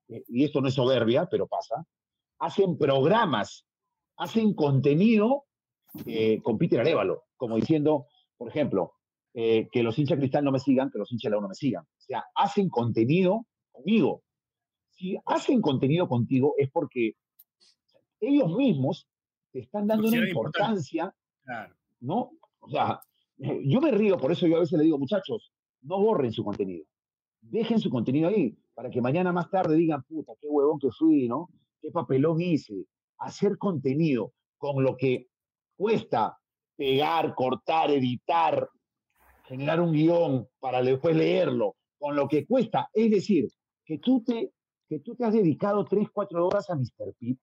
eh, 0.09 0.25
y 0.29 0.45
esto 0.45 0.61
no 0.61 0.69
es 0.69 0.75
soberbia, 0.75 1.27
pero 1.31 1.47
pasa, 1.47 1.87
hacen 2.39 2.77
programas, 2.77 3.67
hacen 4.17 4.55
contenido 4.55 5.45
eh, 6.07 6.41
con 6.43 6.59
Peter 6.59 6.81
Arevalo, 6.81 7.25
como 7.37 7.57
diciendo, 7.57 8.07
por 8.37 8.49
ejemplo, 8.49 8.93
que 9.33 9.83
los 9.83 9.99
hinchas 9.99 10.19
Cristal 10.19 10.45
no 10.45 10.53
me 10.53 10.61
sigan, 10.61 10.91
que 10.93 10.99
los 10.99 11.11
hinchas 11.11 11.29
de 11.29 11.31
la 11.31 11.39
U 11.39 11.41
no 11.41 11.49
me 11.49 11.57
sigan. 11.57 11.83
O 11.83 12.01
sea, 12.01 12.25
hacen 12.37 12.69
contenido 12.69 13.47
conmigo 13.73 14.23
si 14.97 15.17
hacen 15.27 15.61
contenido 15.61 16.09
contigo 16.09 16.55
es 16.59 16.71
porque 16.71 17.17
ellos 18.21 18.55
mismos 18.57 19.09
te 19.53 19.61
están 19.61 19.87
dando 19.87 20.09
una 20.09 20.29
importancia, 20.29 21.15
¿no? 22.01 22.33
O 22.61 22.69
sea, 22.69 23.01
yo 23.37 23.81
me 23.81 23.91
río, 23.91 24.17
por 24.17 24.33
eso 24.33 24.47
yo 24.47 24.57
a 24.57 24.61
veces 24.61 24.79
le 24.79 24.85
digo, 24.85 24.99
muchachos, 24.99 25.53
no 25.83 26.01
borren 26.01 26.33
su 26.33 26.45
contenido. 26.45 26.85
Dejen 27.41 27.79
su 27.79 27.91
contenido 27.91 28.29
ahí, 28.29 28.57
para 28.75 28.91
que 28.91 29.01
mañana 29.01 29.33
más 29.33 29.51
tarde 29.51 29.77
digan, 29.77 30.03
puta, 30.05 30.33
qué 30.41 30.49
huevón 30.49 30.79
que 30.79 30.91
fui, 30.91 31.29
¿no? 31.29 31.51
Qué 31.81 31.91
papelón 31.91 32.41
hice. 32.41 32.87
Hacer 33.19 33.59
contenido 33.59 34.33
con 34.57 34.83
lo 34.83 34.97
que 34.97 35.29
cuesta 35.77 36.39
pegar, 36.77 37.35
cortar, 37.35 37.91
editar, 37.91 38.69
generar 39.45 39.81
un 39.81 39.93
guion 39.93 40.49
para 40.59 40.83
después 40.83 41.15
leerlo, 41.15 41.77
con 41.99 42.17
lo 42.17 42.27
que 42.27 42.47
cuesta. 42.47 42.89
Es 42.93 43.11
decir, 43.11 43.49
que 43.85 43.99
tú 43.99 44.25
te 44.25 44.53
que 44.95 45.01
tú 45.01 45.17
te 45.17 45.25
has 45.25 45.33
dedicado 45.33 45.85
3, 45.85 46.09
4 46.13 46.47
horas 46.47 46.71
a 46.71 46.77
Mr. 46.77 47.15
Pete 47.19 47.41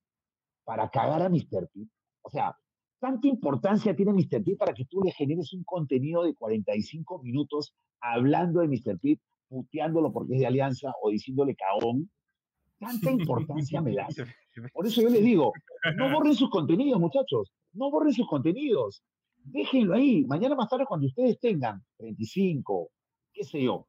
para 0.64 0.90
cagar 0.90 1.22
a 1.22 1.30
Mr. 1.30 1.68
Pete. 1.74 1.90
O 2.22 2.30
sea, 2.30 2.56
tanta 3.00 3.28
importancia 3.28 3.94
tiene 3.94 4.14
Mr. 4.14 4.42
Pete 4.42 4.56
para 4.56 4.74
que 4.74 4.86
tú 4.86 5.02
le 5.02 5.12
generes 5.12 5.52
un 5.54 5.64
contenido 5.66 6.24
de 6.24 6.34
45 6.34 7.22
minutos 7.22 7.74
hablando 8.00 8.62
de 8.62 8.70
Mr. 8.70 8.98
Pete, 9.00 9.22
puteándolo 9.50 10.14
porque 10.14 10.36
es 10.36 10.40
de 10.40 10.48
alianza 10.48 10.94
o 11.02 11.10
diciéndole 11.10 11.56
caón. 11.56 12.10
Tanta 12.80 13.12
importancia 13.12 13.82
me 13.82 13.96
das. 13.96 14.16
Por 14.74 14.88
eso 14.88 15.02
yo 15.02 15.10
les 15.10 15.24
digo, 15.24 15.52
no 15.98 16.12
borren 16.12 16.36
sus 16.36 16.50
contenidos, 16.50 17.02
muchachos. 17.02 17.52
No 17.74 17.92
borren 17.92 18.14
sus 18.14 18.28
contenidos. 18.28 19.04
Déjenlo 19.44 19.96
ahí. 19.96 20.24
Mañana 20.26 20.56
más 20.56 20.70
tarde, 20.70 20.86
cuando 20.86 21.08
ustedes 21.08 21.38
tengan 21.40 21.84
35, 21.98 22.90
qué 23.34 23.44
sé 23.44 23.64
yo, 23.64 23.88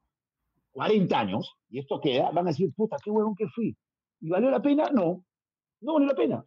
40 0.72 1.18
años, 1.18 1.54
y 1.68 1.78
esto 1.78 2.00
queda, 2.00 2.30
van 2.30 2.46
a 2.46 2.50
decir, 2.50 2.72
puta, 2.74 2.96
qué 3.02 3.10
huevón 3.10 3.34
que 3.34 3.46
fui. 3.48 3.76
¿Y 4.20 4.28
valió 4.28 4.50
la 4.50 4.62
pena? 4.62 4.90
No, 4.92 5.24
no 5.80 5.94
valió 5.94 6.08
la 6.08 6.14
pena. 6.14 6.44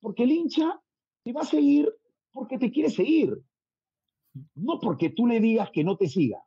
Porque 0.00 0.24
el 0.24 0.32
hincha 0.32 0.80
te 1.22 1.32
va 1.32 1.42
a 1.42 1.44
seguir 1.44 1.92
porque 2.32 2.58
te 2.58 2.70
quiere 2.70 2.90
seguir, 2.90 3.36
no 4.54 4.78
porque 4.80 5.10
tú 5.10 5.26
le 5.26 5.40
digas 5.40 5.70
que 5.72 5.84
no 5.84 5.96
te 5.96 6.06
siga. 6.06 6.42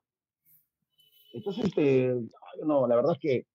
Entonces, 1.33 1.65
este, 1.65 2.15
no, 2.63 2.87
la 2.87 2.95
verdad 2.95 3.13
es 3.13 3.19
que 3.19 3.45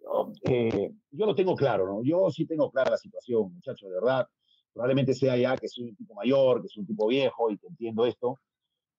yo, 0.00 0.32
eh, 0.44 0.92
yo 1.10 1.26
lo 1.26 1.34
tengo 1.34 1.54
claro, 1.54 1.86
¿no? 1.86 2.02
Yo 2.02 2.30
sí 2.30 2.46
tengo 2.46 2.70
clara 2.70 2.90
la 2.90 2.96
situación, 2.96 3.54
muchachos, 3.54 3.88
de 3.88 3.94
verdad. 3.94 4.26
Probablemente 4.72 5.14
sea 5.14 5.36
ya 5.36 5.56
que 5.56 5.68
soy 5.68 5.84
un 5.84 5.96
tipo 5.96 6.14
mayor, 6.14 6.62
que 6.62 6.68
soy 6.68 6.80
un 6.80 6.86
tipo 6.86 7.06
viejo 7.06 7.50
y 7.50 7.58
que 7.58 7.66
entiendo 7.68 8.06
esto. 8.06 8.38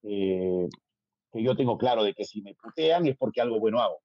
Eh, 0.03 0.69
que 1.31 1.43
yo 1.43 1.55
tengo 1.55 1.77
claro 1.77 2.03
de 2.03 2.13
que 2.13 2.25
si 2.25 2.41
me 2.41 2.53
putean 2.53 3.07
es 3.07 3.17
porque 3.17 3.41
algo 3.41 3.59
bueno 3.59 3.79
hago. 3.79 4.02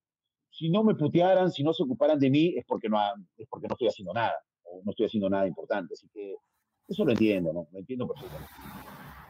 Si 0.51 0.69
no 0.69 0.83
me 0.83 0.95
putearan, 0.95 1.51
si 1.51 1.63
no 1.63 1.73
se 1.73 1.83
ocuparan 1.83 2.19
de 2.19 2.29
mí, 2.29 2.55
es 2.57 2.65
porque 2.65 2.89
no, 2.89 2.99
es 3.37 3.47
porque 3.47 3.67
no 3.67 3.73
estoy 3.73 3.87
haciendo 3.87 4.13
nada, 4.13 4.35
o 4.63 4.81
no 4.83 4.91
estoy 4.91 5.05
haciendo 5.05 5.29
nada 5.29 5.47
importante. 5.47 5.93
Así 5.93 6.07
que 6.13 6.35
eso 6.87 7.05
lo 7.05 7.11
entiendo, 7.11 7.53
¿no? 7.53 7.67
Lo 7.71 7.79
entiendo 7.79 8.07
perfectamente. 8.07 8.51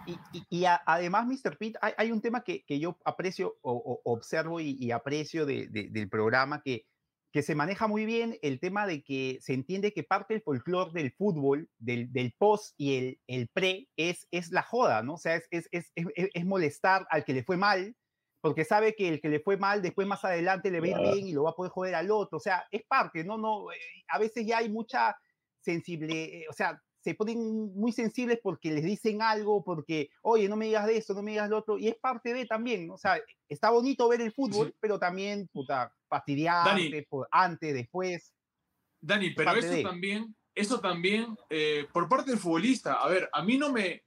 Y, 0.07 0.61
y, 0.61 0.65
además, 0.85 1.27
Mr. 1.27 1.57
Pitt, 1.57 1.75
hay, 1.81 1.93
hay, 1.97 2.11
un 2.11 2.21
tema 2.21 2.43
que, 2.43 2.63
que 2.65 2.79
yo 2.79 2.97
aprecio 3.05 3.57
o, 3.61 4.01
observo 4.05 4.59
y, 4.59 4.75
y 4.79 4.91
aprecio 4.91 5.45
de, 5.45 5.67
del 5.67 6.09
programa 6.09 6.61
que 6.63 6.85
que 7.31 7.43
se 7.43 7.55
maneja 7.55 7.87
muy 7.87 8.05
bien 8.05 8.37
el 8.41 8.59
tema 8.59 8.87
de 8.87 9.03
que 9.03 9.37
se 9.41 9.53
entiende 9.53 9.93
que 9.93 10.03
parte 10.03 10.33
del 10.33 10.43
folclore 10.43 10.91
del 10.93 11.11
fútbol, 11.11 11.69
del, 11.77 12.11
del, 12.11 12.33
post 12.37 12.73
y 12.77 12.95
el, 12.95 13.19
el 13.27 13.47
pre, 13.49 13.87
es, 13.97 14.27
es 14.31 14.51
la 14.51 14.63
joda, 14.63 15.03
¿no? 15.03 15.13
O 15.13 15.17
sea, 15.17 15.35
es, 15.35 15.47
es, 15.51 15.69
es, 15.71 15.91
es, 16.15 16.45
molestar 16.45 17.05
al 17.11 17.23
que 17.25 17.33
le 17.33 17.43
fue 17.43 17.57
mal, 17.57 17.95
porque 18.41 18.65
sabe 18.65 18.95
que 18.95 19.07
el 19.09 19.21
que 19.21 19.29
le 19.29 19.39
fue 19.39 19.57
mal 19.57 19.81
después 19.81 20.07
más 20.07 20.23
adelante 20.23 20.71
le 20.71 20.79
va 20.79 20.85
a 20.85 20.89
ir 20.89 21.13
bien 21.13 21.27
y 21.27 21.33
lo 21.33 21.43
va 21.43 21.51
a 21.51 21.55
poder 21.55 21.71
joder 21.71 21.95
al 21.95 22.11
otro. 22.11 22.37
O 22.37 22.41
sea, 22.41 22.65
es 22.71 22.83
parte, 22.85 23.23
¿no? 23.23 23.37
no 23.37 23.71
eh, 23.71 23.77
A 24.07 24.19
veces 24.19 24.45
ya 24.45 24.59
hay 24.59 24.69
mucha 24.69 25.17
sensible, 25.61 26.41
eh, 26.41 26.45
o 26.49 26.53
sea, 26.53 26.81
se 27.01 27.15
ponen 27.15 27.73
muy 27.73 27.91
sensibles 27.91 28.39
porque 28.41 28.71
les 28.71 28.83
dicen 28.83 29.21
algo, 29.21 29.63
porque, 29.63 30.09
oye, 30.21 30.49
no 30.49 30.55
me 30.55 30.65
digas 30.65 30.85
de 30.85 30.97
esto, 30.97 31.13
no 31.13 31.21
me 31.21 31.31
digas 31.31 31.49
lo 31.49 31.59
otro, 31.59 31.77
y 31.77 31.87
es 31.87 31.95
parte 31.95 32.33
de 32.33 32.45
también, 32.45 32.89
o 32.91 32.97
sea, 32.97 33.19
está 33.47 33.69
bonito 33.69 34.09
ver 34.09 34.21
el 34.21 34.33
fútbol, 34.33 34.75
pero 34.79 34.99
también, 34.99 35.47
puta, 35.51 35.93
fastidiarte 36.07 37.07
por 37.09 37.27
antes, 37.31 37.73
después. 37.73 38.33
Dani, 39.01 39.29
pero 39.31 39.53
eso 39.53 39.81
también, 39.81 40.35
eso 40.53 40.79
también, 40.81 41.37
eh, 41.49 41.87
por 41.93 42.09
parte 42.09 42.31
del 42.31 42.39
futbolista, 42.39 42.95
a 42.95 43.07
ver, 43.07 43.29
a 43.31 43.43
mí 43.43 43.57
no 43.57 43.71
me, 43.71 44.03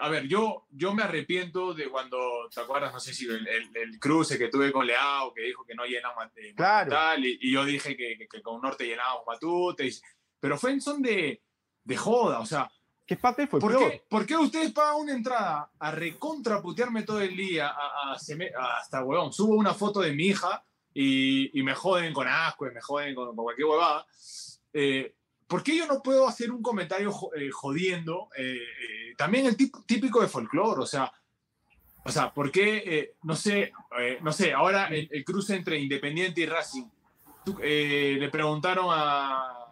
a 0.00 0.08
ver, 0.08 0.26
yo, 0.26 0.66
yo 0.70 0.94
me 0.94 1.02
arrepiento 1.02 1.74
de 1.74 1.88
cuando, 1.88 2.48
¿te 2.52 2.60
acuerdas? 2.60 2.92
No 2.92 3.00
sé 3.00 3.12
si 3.12 3.26
el, 3.26 3.46
el, 3.46 3.98
cruce 3.98 4.38
que 4.38 4.48
tuve 4.48 4.72
con 4.72 4.86
Leao, 4.86 5.34
que 5.34 5.42
dijo 5.42 5.64
que 5.64 5.74
no 5.74 5.84
llenamos 5.84 6.24
eh, 6.36 6.54
claro. 6.54 6.96
y, 7.18 7.38
y, 7.40 7.52
yo 7.52 7.64
dije 7.66 7.96
que, 7.96 8.26
que, 8.30 8.42
con 8.42 8.62
Norte 8.62 8.86
llenábamos 8.86 9.24
Matute, 9.26 9.90
pero 10.40 10.56
fue 10.56 10.72
en 10.72 10.80
son 10.80 11.02
de, 11.02 11.42
de 11.84 11.96
joda, 11.96 12.40
o 12.40 12.46
sea. 12.46 12.70
¿Qué 13.06 13.16
parte 13.16 13.46
fue 13.46 13.58
¿por 13.58 13.76
qué, 13.76 14.04
¿Por 14.08 14.24
qué 14.24 14.36
ustedes 14.36 14.72
pagan 14.72 15.00
una 15.00 15.12
entrada 15.12 15.70
a 15.78 15.90
recontraputearme 15.90 17.02
todo 17.02 17.20
el 17.20 17.36
día? 17.36 17.68
A, 17.68 18.12
hasta, 18.12 19.04
huevón, 19.04 19.32
subo 19.32 19.54
una 19.54 19.74
foto 19.74 20.00
de 20.00 20.12
mi 20.12 20.28
hija 20.28 20.64
y, 20.94 21.58
y 21.58 21.62
me 21.62 21.74
joden 21.74 22.14
con 22.14 22.26
asco, 22.26 22.66
y 22.68 22.70
me 22.70 22.80
joden 22.80 23.14
con, 23.14 23.34
cualquier 23.34 23.66
huevada. 23.66 24.06
Eh, 24.72 25.14
¿Por 25.50 25.64
qué 25.64 25.76
yo 25.76 25.84
no 25.88 26.00
puedo 26.00 26.28
hacer 26.28 26.52
un 26.52 26.62
comentario 26.62 27.12
eh, 27.34 27.50
jodiendo? 27.50 28.28
Eh, 28.36 28.54
eh, 28.54 29.14
también 29.16 29.46
el 29.46 29.56
típico 29.56 30.20
de 30.20 30.28
folclore, 30.28 30.80
o 30.80 30.86
sea, 30.86 31.12
o 32.04 32.12
sea, 32.12 32.32
¿por 32.32 32.52
qué, 32.52 33.14
no 33.24 33.34
sé, 33.34 33.72
no 34.22 34.32
sé, 34.32 34.52
ahora 34.52 34.86
el, 34.86 35.24
cruce 35.24 35.56
entre 35.56 35.80
Independiente 35.80 36.40
y 36.40 36.46
Racing? 36.46 36.84
le 37.58 38.28
preguntaron 38.30 38.86
a, 38.90 39.66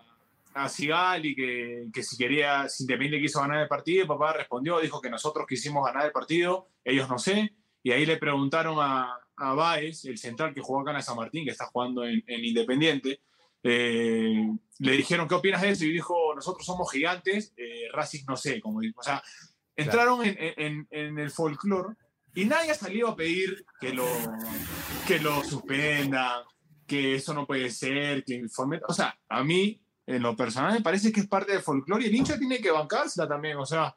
a 0.52 0.68
Sigali 0.68 1.36
que, 1.36 1.86
que 1.92 2.02
si 2.02 2.16
quería, 2.16 2.68
si 2.68 2.82
Independiente 2.82 3.24
quiso 3.24 3.40
ganar 3.40 3.62
el 3.62 3.68
partido, 3.68 4.02
el 4.02 4.08
papá 4.08 4.32
respondió, 4.32 4.80
dijo 4.80 5.00
que 5.00 5.08
nosotros 5.08 5.46
quisimos 5.48 5.86
ganar 5.86 6.06
el 6.06 6.12
partido, 6.12 6.66
ellos 6.84 7.08
no 7.08 7.20
sé, 7.20 7.54
y 7.84 7.92
ahí 7.92 8.04
le 8.04 8.16
preguntaron 8.16 8.78
a, 8.80 9.16
a 9.36 9.54
Baez, 9.54 10.04
el 10.06 10.18
central 10.18 10.52
que 10.52 10.60
jugó 10.60 10.80
acá 10.80 10.90
en 10.90 11.02
San 11.02 11.16
Martín, 11.16 11.44
que 11.44 11.52
está 11.52 11.66
jugando 11.66 12.04
en, 12.04 12.22
en 12.26 12.44
Independiente, 12.44 13.20
eh, 13.62 14.48
le 14.78 14.92
dijeron, 14.92 15.26
¿qué 15.28 15.34
opinas 15.34 15.62
de 15.62 15.70
eso? 15.70 15.84
Y 15.84 15.92
dijo, 15.92 16.34
nosotros 16.34 16.64
somos 16.64 16.90
gigantes, 16.90 17.52
eh, 17.56 17.88
Racing 17.92 18.24
no 18.26 18.36
sé, 18.36 18.60
como 18.60 18.80
dijo. 18.80 19.00
O 19.00 19.02
sea, 19.02 19.22
entraron 19.76 20.24
en, 20.24 20.36
en, 20.38 20.88
en, 20.90 21.18
el 21.18 21.30
folclore 21.30 21.96
y 22.34 22.44
nadie 22.44 22.70
ha 22.70 22.74
salido 22.74 23.08
a 23.08 23.16
pedir 23.16 23.64
que 23.80 23.92
lo, 23.92 24.06
que 25.06 25.18
lo 25.18 25.42
suspendan, 25.44 26.42
que 26.86 27.16
eso 27.16 27.34
no 27.34 27.46
puede 27.46 27.70
ser, 27.70 28.24
que 28.24 28.34
informe. 28.34 28.80
O 28.86 28.92
sea, 28.92 29.18
a 29.28 29.42
mí, 29.42 29.80
en 30.06 30.22
lo 30.22 30.36
personal, 30.36 30.72
me 30.72 30.82
parece 30.82 31.12
que 31.12 31.20
es 31.20 31.28
parte 31.28 31.52
del 31.52 31.62
folclore 31.62 32.04
y 32.04 32.08
el 32.08 32.14
hincha 32.14 32.38
tiene 32.38 32.60
que 32.60 32.70
bancársela 32.70 33.28
también. 33.28 33.56
O 33.56 33.66
sea, 33.66 33.94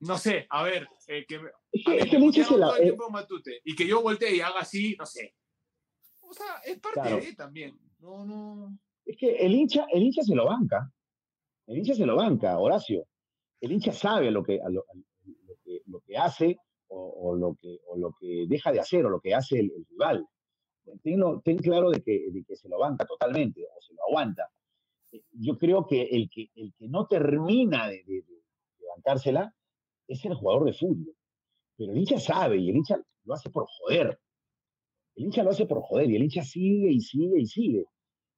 no 0.00 0.18
sé, 0.18 0.46
a 0.50 0.62
ver, 0.62 0.88
eh, 1.08 1.24
que, 1.26 1.40
es 1.72 1.84
que, 1.84 1.96
es 1.98 2.50
la, 2.52 2.76
eh, 2.78 2.96
Matute, 3.10 3.60
y 3.64 3.74
que 3.74 3.86
yo 3.86 4.02
voltee 4.02 4.36
y 4.36 4.40
haga 4.40 4.60
así, 4.60 4.94
no 4.98 5.06
sé. 5.06 5.34
O 6.20 6.32
sea, 6.32 6.60
es 6.64 6.78
parte 6.78 7.16
de 7.16 7.34
también. 7.34 7.78
No, 8.04 8.22
no. 8.26 8.78
Es 9.06 9.16
que 9.16 9.36
el 9.36 9.54
hincha, 9.54 9.86
el 9.90 10.02
hincha 10.02 10.22
se 10.22 10.34
lo 10.34 10.44
banca. 10.44 10.92
El 11.66 11.78
hincha 11.78 11.94
se 11.94 12.04
lo 12.04 12.16
banca, 12.16 12.58
Horacio. 12.58 13.06
El 13.62 13.72
hincha 13.72 13.92
sabe 13.92 14.30
lo 14.30 14.42
que, 14.42 14.60
lo, 14.68 14.84
que, 15.64 15.80
lo 15.86 16.00
que 16.00 16.16
hace 16.18 16.58
o, 16.88 17.34
lo 17.34 17.56
que, 17.60 17.78
lo 17.96 18.14
que 18.20 18.44
deja 18.46 18.72
de 18.72 18.80
hacer 18.80 19.06
o 19.06 19.08
lo 19.08 19.20
que 19.20 19.34
hace 19.34 19.58
el, 19.58 19.72
rival. 19.88 20.26
Ten, 21.02 21.56
claro 21.58 21.90
de 21.90 22.02
que, 22.02 22.26
de 22.30 22.44
que 22.44 22.56
se 22.56 22.68
lo 22.68 22.78
banca 22.78 23.06
totalmente 23.06 23.64
o 23.74 23.80
se 23.80 23.94
lo 23.94 24.02
aguanta. 24.06 24.50
Yo 25.32 25.56
creo 25.56 25.86
que 25.86 26.02
el 26.02 26.28
que, 26.28 26.50
el 26.56 26.74
que 26.78 26.88
no 26.88 27.06
termina 27.06 27.88
de, 27.88 28.04
de, 28.04 28.16
de 28.16 28.86
bancársela 28.94 29.54
es 30.06 30.22
el 30.26 30.34
jugador 30.34 30.66
de 30.66 30.74
fútbol. 30.74 31.16
Pero 31.76 31.92
el 31.92 31.98
hincha 31.98 32.18
sabe 32.18 32.58
y 32.58 32.68
el 32.68 32.76
hincha 32.76 32.98
lo 33.24 33.32
hace 33.32 33.48
por 33.48 33.64
joder. 33.66 34.20
El 35.14 35.24
hincha 35.24 35.42
lo 35.42 35.50
hace 35.50 35.64
por 35.64 35.80
joder 35.80 36.10
y 36.10 36.16
el 36.16 36.24
hincha 36.24 36.42
sigue 36.42 36.92
y 36.92 37.00
sigue 37.00 37.40
y 37.40 37.46
sigue. 37.46 37.86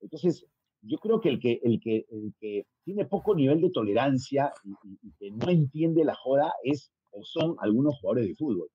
Entonces, 0.07 0.47
yo 0.83 0.99
creo 0.99 1.21
que 1.21 1.31
el 1.31 1.41
que, 1.41 1.61
el 1.65 1.81
que, 1.81 2.07
el 2.13 2.33
que 2.39 2.65
tiene 2.85 3.07
poco 3.07 3.35
nivel 3.35 3.61
de 3.61 3.71
tolerancia 3.71 4.53
y, 4.63 5.13
que 5.19 5.33
no 5.33 5.51
entiende 5.51 6.05
la 6.05 6.15
joda 6.15 6.55
es 6.63 6.93
o 7.11 7.25
son 7.25 7.57
algunos 7.59 7.99
jugadores 7.99 8.29
de 8.29 8.37
fútbol. 8.37 8.69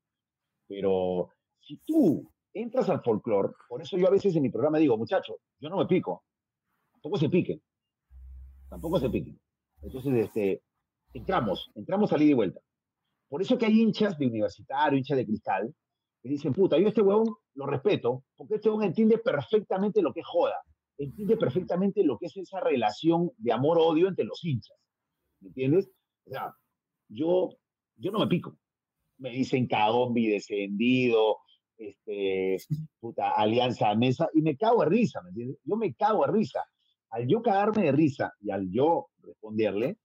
Pero 0.68 1.30
si 1.62 1.78
tú 1.86 2.30
entras 2.54 2.90
al 2.90 3.02
folclore, 3.02 3.54
por 3.70 3.82
eso 3.82 3.98
yo 3.98 4.08
a 4.08 4.12
veces 4.12 4.36
en 4.36 4.42
mi 4.42 4.50
programa 4.50 4.78
digo, 4.78 4.98
muchachos, 4.98 5.38
yo 5.62 5.70
no 5.70 5.78
me 5.78 5.86
pico, 5.86 6.26
tampoco 6.92 7.18
se 7.18 7.30
piquen, 7.30 7.62
tampoco 8.70 9.00
se 9.00 9.10
piquen. 9.10 9.40
Entonces, 9.84 10.14
este, 10.16 10.64
entramos, 11.14 11.72
entramos 11.76 12.12
a 12.12 12.18
ida 12.18 12.32
y 12.32 12.34
vuelta. 12.34 12.60
Por 13.30 13.42
eso 13.42 13.58
que 13.58 13.68
hay 13.68 13.80
hinchas 13.80 14.18
de 14.18 14.28
universitario, 14.28 14.98
hinchas 14.98 15.18
de 15.18 15.26
cristal, 15.26 15.74
que 16.22 16.28
dicen, 16.28 16.52
puta, 16.52 16.78
yo 16.78 16.90
este 16.90 17.02
huevón 17.02 17.34
lo 17.54 17.68
respeto, 17.68 18.26
porque 18.36 18.56
este 18.56 18.68
huevón 18.68 18.84
entiende 18.84 19.18
perfectamente 19.18 20.02
lo 20.02 20.12
que 20.12 20.20
es 20.20 20.28
joda 20.28 20.62
entiende 21.04 21.38
perfectamente 21.38 22.04
lo 22.04 22.18
que 22.18 22.28
es 22.28 22.38
esa 22.38 22.60
relación 22.60 23.32
de 23.38 23.52
amor-odio 23.52 24.08
entre 24.08 24.26
los 24.26 24.44
hinchas. 24.44 24.78
¿Me 25.40 25.50
entiendes? 25.50 25.90
O 26.26 26.30
sea, 26.30 26.54
yo, 27.10 27.50
yo 27.98 28.12
no 28.12 28.20
me 28.20 28.28
pico. 28.28 28.58
Me 29.18 29.32
dicen 29.32 29.68
cagón, 29.68 30.14
descendido, 30.14 31.38
este, 31.78 32.58
puta, 33.00 33.32
alianza 33.32 33.94
mesa, 33.96 34.30
y 34.34 34.42
me 34.42 34.58
cago 34.58 34.84
de 34.84 34.90
risa, 34.90 35.22
¿me 35.22 35.30
entiendes? 35.30 35.58
Yo 35.64 35.76
me 35.76 35.94
cago 35.94 36.26
de 36.26 36.32
risa. 36.32 36.64
Al 37.10 37.28
yo 37.28 37.42
cagarme 37.42 37.84
de 37.84 37.92
risa 37.92 38.34
y 38.40 38.52
al 38.52 38.70
yo 38.72 39.10
responderle, 39.22 39.98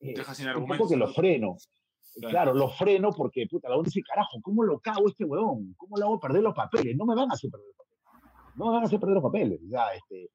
eh, 0.00 0.14
un 0.56 0.66
poco 0.66 0.88
que 0.88 0.96
lo 0.96 1.08
freno. 1.08 1.56
Claro. 2.28 2.52
lo 2.52 2.68
freno 2.68 3.10
porque, 3.10 3.46
puta, 3.50 3.70
la 3.70 3.76
onda 3.76 3.88
dice, 3.88 4.02
carajo, 4.02 4.38
¿cómo 4.42 4.64
lo 4.64 4.78
cago 4.80 5.08
este 5.08 5.24
huevón? 5.24 5.74
¿Cómo 5.78 5.96
lo 5.96 6.04
hago 6.04 6.20
perder 6.20 6.42
los 6.42 6.54
papeles? 6.54 6.94
No 6.94 7.06
me 7.06 7.14
van 7.14 7.30
a 7.30 7.34
hacer 7.34 7.50
perder 7.50 7.68
los 7.68 7.76
papeles. 7.76 8.54
No 8.54 8.66
me 8.66 8.72
van 8.72 8.82
a 8.82 8.86
hacer 8.86 9.00
perder 9.00 9.14
los 9.14 9.22
papeles. 9.22 9.60
Ya, 9.62 9.86
este, 9.94 10.28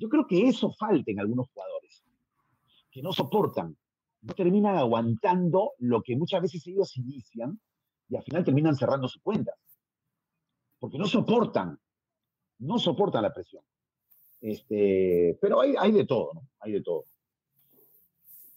yo 0.00 0.08
creo 0.08 0.26
que 0.26 0.48
eso 0.48 0.72
falta 0.72 1.10
en 1.10 1.20
algunos 1.20 1.50
jugadores, 1.50 2.02
que 2.90 3.02
no 3.02 3.12
soportan, 3.12 3.76
no 4.22 4.34
terminan 4.34 4.76
aguantando 4.76 5.74
lo 5.78 6.02
que 6.02 6.16
muchas 6.16 6.40
veces 6.40 6.66
ellos 6.66 6.96
inician 6.96 7.60
y 8.08 8.16
al 8.16 8.22
final 8.22 8.42
terminan 8.42 8.74
cerrando 8.74 9.08
sus 9.08 9.22
cuentas. 9.22 9.54
Porque 10.78 10.96
no 10.96 11.04
soportan, 11.06 11.78
no 12.60 12.78
soportan 12.78 13.22
la 13.22 13.34
presión. 13.34 13.62
Este, 14.40 15.38
pero 15.40 15.60
hay, 15.60 15.74
hay 15.78 15.92
de 15.92 16.06
todo, 16.06 16.32
¿no? 16.32 16.48
Hay 16.60 16.72
de 16.72 16.82
todo. 16.82 17.04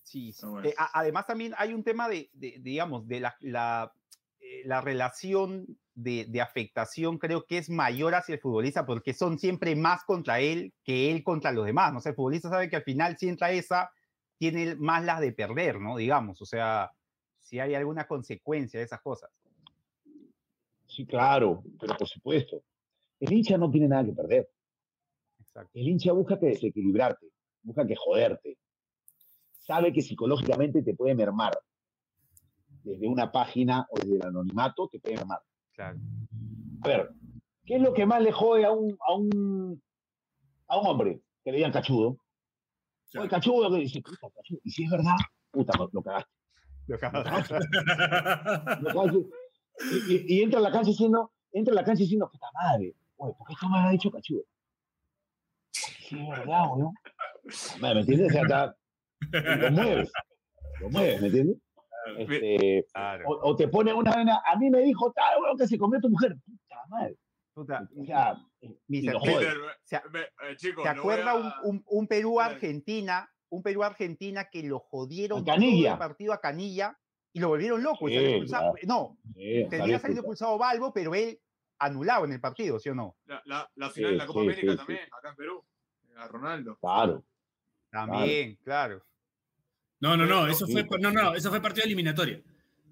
Sí, 0.04 0.32
sí. 0.32 0.46
Eh, 0.64 0.74
además 0.94 1.28
también 1.28 1.54
hay 1.58 1.74
un 1.74 1.84
tema 1.84 2.08
de, 2.08 2.30
digamos, 2.34 3.06
de 3.06 3.20
la, 3.20 3.36
la, 3.41 3.94
eh, 4.39 4.62
la 4.66 4.80
relación 4.80 5.78
de, 5.96 6.41
afectación 6.41 7.18
creo 7.18 7.46
que 7.46 7.58
es 7.58 7.70
mayor 7.70 8.16
hacia 8.16 8.36
el 8.36 8.41
futbolista 8.41 8.86
porque 8.86 9.14
son 9.14 9.38
siempre 9.38 9.76
más 9.76 10.04
contra 10.04 10.39
él 10.39 10.74
que 10.84 11.12
él 11.12 11.24
contra 11.24 11.52
los 11.52 11.66
demás. 11.66 11.94
¿no? 11.94 12.00
el 12.04 12.16
futbolista 12.16 12.50
sabe 12.50 12.70
que 12.70 12.76
al 12.76 12.84
final 12.84 13.18
si 13.18 13.30
entra 13.30 13.52
esa, 13.52 13.91
tiene 14.38 14.76
más 14.76 15.04
las 15.04 15.22
de 15.22 15.32
perder, 15.32 15.80
¿no? 15.80 15.96
Digamos, 15.96 16.41
o 16.41 16.46
sea, 16.46 16.91
si 17.39 17.60
hay 17.60 17.76
alguna 17.76 18.08
consecuencia 18.08 18.80
de 18.80 18.86
esas 18.86 19.02
cosas. 19.02 19.30
Sí, 20.88 21.06
claro, 21.06 21.64
pero 21.80 21.96
por 21.98 22.08
supuesto. 22.08 22.62
El 23.20 23.32
hincha 23.32 23.58
no 23.58 23.72
tiene 23.72 23.88
nada 23.88 24.04
que 24.04 24.12
perder. 24.12 24.50
El 25.74 25.88
hincha 25.88 26.12
busca 26.12 26.39
que 26.39 26.48
desequilibrarte, 26.48 27.28
busca 27.62 27.86
que 27.86 27.96
joderte. 27.96 28.58
Sabe 29.60 29.94
que 29.94 30.02
psicológicamente 30.02 30.82
te 30.82 30.94
puede 30.94 31.16
mermar. 31.16 31.58
Desde 32.84 33.08
una 33.08 33.32
página 33.32 33.88
o 33.89 33.98
desde 33.98 34.16
el 34.16 34.26
anonimato 34.26 34.89
te 34.89 35.00
puede 35.00 35.16
mermar. 35.16 35.39
Claro. 35.74 36.00
A 36.84 36.88
ver, 36.88 37.10
¿qué 37.66 37.76
es 37.76 37.82
lo 37.82 37.94
que 37.94 38.06
más 38.06 38.22
le 38.22 38.32
jode 38.32 38.66
a 38.66 38.72
un, 38.72 38.98
a 39.08 39.14
un, 39.14 39.82
a 40.68 40.80
un 40.80 40.88
hombre 40.88 41.22
que 41.44 41.52
le 41.52 41.58
digan 41.58 41.72
cachudo? 41.72 42.18
Oye, 43.18 43.30
cachudo, 43.30 43.72
que 43.72 43.78
dice, 43.78 44.02
puta, 44.02 44.30
cachudo. 44.36 44.60
Y 44.64 44.72
si 44.72 44.84
es 44.84 44.92
verdad, 44.92 45.16
puta, 45.52 45.74
lo, 45.78 46.02
cagaste. 46.02 46.32
Lo 46.88 46.98
cagaste. 47.00 47.56
Y, 50.28 50.42
entra 50.42 50.60
a 50.60 50.64
la 50.64 50.72
cancha 50.72 50.90
diciendo, 50.90 51.32
entra 51.52 51.72
a 51.74 51.76
la 51.76 51.84
cancha 51.84 52.02
diciendo, 52.02 52.30
puta 52.32 52.48
madre, 52.54 52.96
oye, 53.18 53.34
¿por 53.38 53.48
qué 53.48 53.54
esto 53.54 53.70
me 53.70 53.80
ha 53.80 53.90
dicho 53.90 54.12
cachudo? 54.12 54.44
Si 55.72 56.20
es 56.20 56.30
verdad, 56.30 56.66
¿no? 56.78 56.94
¿Me 57.82 58.00
entiendes? 58.00 58.36
O 58.36 58.48
sea, 58.48 58.76
lo 59.58 59.72
mueves. 59.72 60.12
Lo 60.82 60.90
mueves, 60.90 61.22
¿me 61.22 61.28
entiendes? 61.28 61.58
Este, 62.18 62.86
o, 63.26 63.56
te 63.56 63.68
pone 63.68 63.93
una 63.93 64.16
vena, 64.16 64.41
a 64.45 64.58
mí 64.58 64.70
me 64.70 64.82
dijo 64.82 65.12
tal, 65.14 65.39
bueno, 65.39 65.56
que 65.58 65.68
se 65.68 65.78
comió 65.78 65.99
tu 65.99 66.10
mujer. 66.10 66.36
Puta 66.45 66.86
madre. 66.89 67.18
Puta, 67.54 67.88
¿Se 70.58 70.89
acuerda 70.89 71.36
un, 71.64 71.84
un, 71.86 72.08
Perú-Argentina? 72.08 73.30
Un 73.49 73.62
Perú-Argentina 73.62 74.49
que 74.49 74.64
lo 74.64 74.80
jodieron 74.80 75.45
todo 75.45 75.56
el 75.56 75.97
partido 75.97 76.34
a 76.34 76.41
Canilla 76.41 76.97
y 77.32 77.39
lo 77.39 77.49
volvieron 77.49 77.84
loco. 77.84 78.08
No, 78.88 79.18
tenía 79.70 79.99
salido 79.99 80.22
expulsado 80.22 80.58
Balbo, 80.58 80.91
pero 80.93 81.14
él 81.14 81.39
anulado 81.80 82.26
en 82.26 82.34
el 82.34 82.39
partido, 82.39 82.80
¿sí 82.80 82.89
o 82.89 82.95
no? 82.95 83.18
La, 83.26 83.70
la, 83.76 83.89
final 83.89 84.12
de 84.12 84.18
la 84.18 84.26
Copa 84.26 84.41
América 84.41 84.76
también, 84.76 85.01
acá 85.18 85.30
en 85.30 85.36
Perú, 85.36 85.64
a 86.16 86.28
Ronaldo. 86.28 86.78
Claro. 86.80 87.24
También, 87.91 88.56
claro. 88.64 89.04
No, 90.04 90.18
no, 90.18 90.26
no, 90.26 90.41
Pero- 90.41 90.47
eso 90.54 90.68
fue, 90.68 90.84
no, 90.99 91.12
no, 91.12 91.34
eso 91.34 91.49
fue 91.49 91.62
partido 91.62 91.86
eliminatoria. 91.86 92.41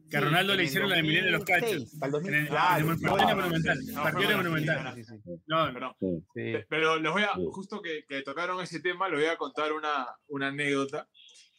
Que 0.09 0.18
a 0.18 0.22
Ronaldo 0.22 0.55
le 0.55 0.64
hicieron 0.66 0.89
la 0.89 0.97
de 0.97 1.03
Milena 1.03 1.26
de 1.28 1.32
los 1.32 1.45
2006, 1.45 1.84
cachos. 1.84 1.99
para 1.99 2.07
el 2.07 2.12
2000, 2.12 2.34
En 2.34 2.39
el- 2.41 2.47
claro, 2.49 2.86
en 2.86 2.91
el 2.91 2.97
claro. 2.99 3.16
partido 3.18 3.36
Monumental. 3.38 3.80
No, 3.86 4.03
Partido 4.03 4.24
fue 4.26 4.36
Monumental. 4.38 4.95
Sí, 4.95 5.03
sí, 5.05 5.14
sí. 5.24 5.32
No, 5.47 5.74
Perdón. 5.74 5.95
Sí. 5.99 6.07
Sí. 6.34 6.51
Pe- 6.53 6.66
Pero 6.70 6.99
les 6.99 7.12
voy 7.12 7.24
a, 7.24 7.30
justo 7.51 7.82
que, 7.82 8.03
que 8.07 8.22
tocaron 8.22 8.62
ese 8.62 8.80
tema, 8.82 9.07
les 9.09 9.20
voy 9.20 9.30
a 9.30 9.38
contar 9.38 9.72
una, 9.74 10.07
una 10.28 10.47
anécdota. 10.47 11.07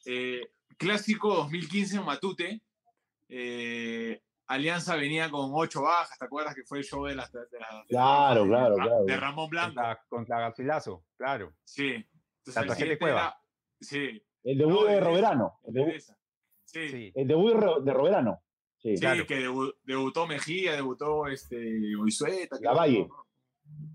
Eh, 0.06 0.40
clásico 0.76 1.34
2015 1.34 1.96
en 1.96 2.04
Matute. 2.04 2.60
eh, 3.28 4.20
Alianza 4.48 4.96
venía 4.96 5.30
con 5.30 5.50
ocho 5.54 5.80
bajas, 5.82 6.18
¿te 6.18 6.24
acuerdas 6.26 6.54
que 6.54 6.64
fue 6.64 6.78
el 6.78 6.84
show 6.84 7.06
de 7.06 7.14
las... 7.14 7.32
de 7.32 7.40
de- 7.40 7.46
Claro, 7.88 8.42
de- 8.42 8.48
claro, 8.50 8.74
de- 8.76 8.82
claro. 8.82 9.04
De 9.06 9.16
Ramón 9.16 9.48
Blanco. 9.48 9.74
Contra, 9.74 10.02
contra 10.08 10.40
Garcilaso, 10.40 11.04
claro. 11.16 11.54
Sí. 11.64 11.86
Entonces, 11.94 12.06
La 12.46 12.52
tarjeta 12.54 12.74
siguiente 12.76 12.98
Cueva. 12.98 13.20
era- 13.20 13.36
Sí. 13.80 14.22
El 14.44 14.58
debut 14.58 14.72
No, 14.74 14.84
de 14.84 15.00
Roberano. 15.00 15.58
El 15.64 15.72
de 15.74 15.80
debut. 15.84 16.00
Sí, 16.00 16.14
sí, 16.64 16.88
Sí. 16.88 17.12
el 17.14 17.28
debut 17.28 17.52
de 17.52 17.60
Ro- 17.60 17.80
de 17.80 17.92
Roberano. 17.92 18.42
Sí. 18.78 18.94
claro. 18.98 19.24
que 19.28 19.46
debu- 19.46 19.74
debutó 19.84 20.26
Mejía, 20.26 20.72
debutó 20.72 21.28
este, 21.28 21.56
Oizueta. 22.00 22.58
creo, 22.58 22.72
Lavalle. 22.72 23.06
¿no? 23.06 23.26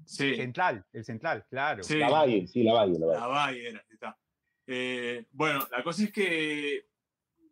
Sí. 0.06 0.36
Central, 0.38 0.86
el 0.93 1.04
central, 1.04 1.45
claro. 1.50 1.84
Sí. 1.84 1.98
La 1.98 2.10
Valle, 2.10 2.48
sí, 2.48 2.64
la 2.64 2.74
Valle, 2.74 2.98
la 2.98 3.06
Valle. 3.08 3.20
La 3.20 3.28
Valle 3.28 3.68
era, 3.70 3.86
está. 3.89 4.18
Eh, 4.66 5.26
bueno, 5.32 5.68
la 5.72 5.84
cosa 5.84 6.04
es 6.06 6.12
que 6.14 6.86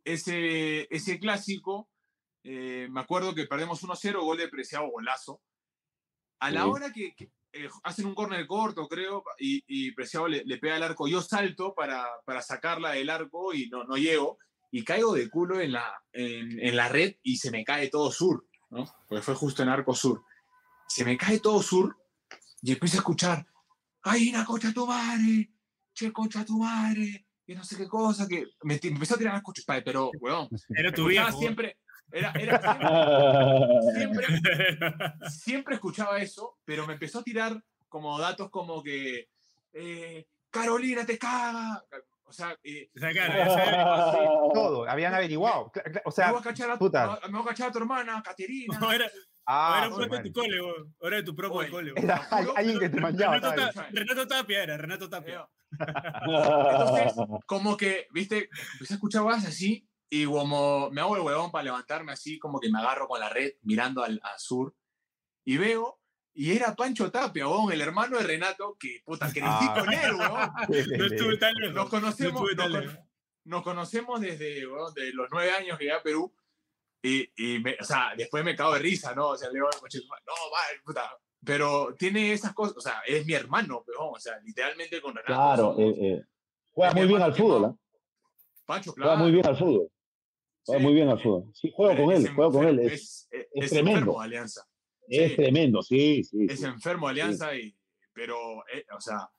ese, 0.06 0.88
ese 0.90 1.20
clásico, 1.20 1.90
eh, 2.44 2.88
me 2.90 3.02
acuerdo 3.02 3.36
que 3.36 3.48
perdemos 3.48 3.84
1-0, 3.84 4.22
gol 4.24 4.38
de 4.38 4.48
Preciado, 4.48 4.90
golazo. 4.90 5.42
A 6.40 6.52
la 6.52 6.62
Sí. 6.64 6.68
hora 6.70 6.94
que, 6.94 7.16
que, 7.16 7.32
eh, 7.56 7.70
hacen 7.84 8.06
un 8.06 8.16
córner 8.16 8.46
corto, 8.48 8.88
creo, 8.88 9.24
y, 9.40 9.64
y 9.68 9.92
Preciado 9.94 10.28
le, 10.28 10.44
le 10.46 10.58
pega 10.58 10.76
al 10.76 10.84
arco, 10.84 11.08
yo 11.08 11.22
salto 11.22 11.74
para, 11.74 12.06
para 12.26 12.42
sacarla 12.42 12.92
del 12.92 13.10
arco 13.10 13.54
y 13.54 13.70
no, 13.70 13.86
no 13.86 13.96
llego, 13.96 14.38
y 14.72 14.84
caigo 14.84 15.14
de 15.14 15.30
culo 15.30 15.62
en 15.62 15.72
la, 15.72 16.04
en, 16.12 16.60
en 16.60 16.76
la 16.76 16.90
red 16.90 17.16
y 17.24 17.38
se 17.38 17.50
me 17.52 17.64
cae 17.64 17.88
todo 17.88 18.12
sur, 18.12 18.46
¿no? 18.70 18.86
Porque 19.08 19.22
fue 19.24 19.36
justo 19.36 19.64
en 19.64 19.70
arco 19.70 19.96
sur. 19.96 20.24
Se 20.88 21.06
me 21.06 21.18
cae 21.18 21.40
todo 21.40 21.62
sur 21.62 21.98
y 22.62 22.74
empiezo 22.74 22.98
a 22.98 23.00
escuchar, 23.00 23.48
¡ay, 24.04 24.30
una 24.30 24.44
concha 24.44 24.74
tu 24.74 24.86
madre! 24.86 25.52
¡Che, 25.94 26.12
concha 26.12 26.44
tu 26.44 26.60
madre! 26.60 27.26
Que 27.48 27.56
no 27.56 27.64
sé 27.64 27.78
qué 27.78 27.88
cosa, 27.88 28.28
que 28.28 28.48
me, 28.64 28.80
me 28.84 28.90
empezó 28.90 29.16
a 29.16 29.18
tirar 29.18 29.34
las 29.34 29.44
coches, 29.44 29.64
pero, 29.86 30.12
weón, 30.20 30.50
era 30.76 30.92
tu 30.92 31.06
viejo. 31.08 31.40
siempre, 31.40 31.78
era, 32.12 32.32
era 32.40 32.62
siempre, 33.96 34.26
siempre, 34.28 35.14
siempre 35.30 35.76
escuchaba 35.76 36.20
eso, 36.20 36.58
pero 36.66 36.86
me 36.88 36.94
empezó 36.94 37.20
a 37.20 37.24
tirar 37.24 37.62
como 37.90 38.20
datos 38.20 38.50
como 38.50 38.82
que 38.84 39.30
eh, 39.74 40.26
Carolina 40.50 41.06
te 41.06 41.18
caga. 41.18 41.84
O 42.28 42.34
sea, 42.34 42.58
eh, 42.64 42.90
Todo, 44.54 44.90
habían 44.90 45.14
averiguado. 45.14 45.72
O 46.06 46.10
me, 46.10 46.12
sea, 46.12 46.32
voy 46.32 46.40
a 46.40 46.44
cachar 46.44 46.72
a, 46.72 46.78
puta. 46.80 47.20
me 47.28 47.34
voy 47.34 47.42
a 47.42 47.50
cachar 47.50 47.70
a 47.70 47.72
tu 47.72 47.78
hermana, 47.80 48.22
Caterina. 48.24 48.80
no, 48.80 48.92
era, 48.92 49.06
ah, 49.46 49.76
era 49.78 49.88
un 49.88 49.94
su 49.94 49.98
cuento 50.10 50.18
de 50.18 50.24
tu 50.24 50.34
cole. 50.34 50.58
Era 51.02 51.16
de 51.18 51.24
tu 51.24 51.36
de 51.36 51.48
Oye, 51.48 51.70
cole. 51.70 51.94
Era 51.96 52.16
al- 52.32 52.52
alguien 52.56 52.80
que 52.80 52.90
te 52.90 53.00
manchaba. 53.00 53.36
Renato, 53.38 53.82
Renato 53.92 54.28
Tapia 54.28 54.64
era, 54.64 54.78
Renato 54.78 55.10
Tapia. 55.10 55.48
Entonces, 56.26 57.14
como 57.46 57.78
que, 57.78 58.08
viste, 58.12 58.50
empecé 58.74 58.94
a 58.94 58.96
escuchar 58.96 59.22
cosas 59.22 59.46
así 59.46 59.88
y 60.10 60.26
como 60.26 60.90
me 60.92 61.02
hago 61.02 61.16
el 61.16 61.22
huevón 61.24 61.52
para 61.52 61.64
levantarme 61.66 62.12
así, 62.12 62.38
como 62.40 62.60
que 62.60 62.70
me 62.70 62.80
agarro 62.80 63.08
con 63.08 63.20
la 63.20 63.30
red 63.30 63.54
mirando 63.64 64.04
al, 64.04 64.20
al 64.24 64.40
sur 64.40 64.76
y 65.44 65.58
veo, 65.58 66.00
y 66.34 66.52
era 66.56 66.76
Pancho 66.76 67.12
Tapia, 67.12 67.46
el 67.72 67.82
hermano 67.82 68.18
de 68.18 68.24
Renato, 68.24 68.76
que 68.80 69.02
puta, 69.06 69.28
crecí 69.32 69.42
Ah. 69.48 69.76
con 69.80 69.94
él, 69.94 70.14
huevón. 70.16 70.50
No 71.00 71.06
estuve 71.06 71.38
tan 71.38 71.54
lejos. 71.56 71.76
Nos 71.76 71.90
conocemos, 71.90 72.42
No 72.42 72.50
estuve 72.50 72.56
tan 72.64 72.72
nos, 72.74 72.82
lejos. 72.86 73.00
nos 73.46 73.64
conocemos 73.64 74.22
desde 74.22 74.46
de 74.56 75.14
los 75.14 75.28
nueve 75.32 75.52
años 75.52 75.78
que 75.78 75.86
llegué 75.86 75.96
a 75.96 76.04
Perú. 76.04 76.34
Y, 77.02 77.30
y 77.38 77.60
me- 77.60 77.78
o 77.80 77.84
sea, 77.84 78.14
después 78.18 78.44
me 78.44 78.56
cago 78.56 78.74
de 78.74 78.80
risa, 78.80 79.14
¿no? 79.14 79.30
O 79.30 79.38
sea, 79.38 79.48
le 79.50 79.56
digo, 79.56 79.68
"Coche, 79.80 80.00
no, 80.08 80.34
va, 80.52 80.60
puta. 80.84 81.18
Pero 81.46 81.94
tiene 81.98 82.34
esas 82.34 82.54
cosas, 82.54 82.76
o 82.78 82.82
sea, 82.82 83.02
es 83.06 83.24
mi 83.26 83.34
hermano, 83.34 83.84
huevón, 83.88 84.16
o 84.16 84.20
sea, 84.20 84.40
literalmente 84.44 85.00
con 85.02 85.14
Renato. 85.14 85.28
Claro, 85.34 85.64
somos- 85.76 85.80
eh, 85.80 85.96
eh, 86.02 86.24
juega 86.72 86.94
muy 86.96 87.06
bien 87.08 87.22
al 87.22 87.36
fútbol, 87.36 87.66
¿ah? 87.66 87.76
Pancho, 88.66 88.92
Juega 88.94 89.12
claro. 89.12 89.20
muy 89.24 89.32
bien 89.32 89.46
al 89.46 89.56
fútbol. 89.58 89.88
Juega 90.66 90.80
Sí. 90.80 90.86
muy 90.86 90.94
bien 90.96 91.10
al 91.10 91.20
fútbol. 91.22 91.52
Sí, 91.54 91.72
juego 91.76 92.04
con 92.06 92.14
Es 92.14 92.26
él, 92.26 92.34
juego 92.34 92.52
con 92.52 92.68
él. 92.68 92.80
Es, 92.80 92.92
es, 92.94 93.30
es- 93.32 93.48
es 93.64 93.70
tremendo. 93.72 94.00
enfermo 94.00 94.22
Alianza. 94.22 94.62
es 95.08 95.30
sí. 95.32 95.36
tremendo, 95.36 95.82
sí, 95.84 96.24
sí. 96.24 96.46
Es 96.50 96.60
sí. 96.60 96.66
enfermo 96.66 97.08
Alianza, 97.08 97.56
y, 97.56 97.76
pero, 98.14 98.36
eh, 98.74 98.86
o 98.96 99.00
sea, 99.00 99.30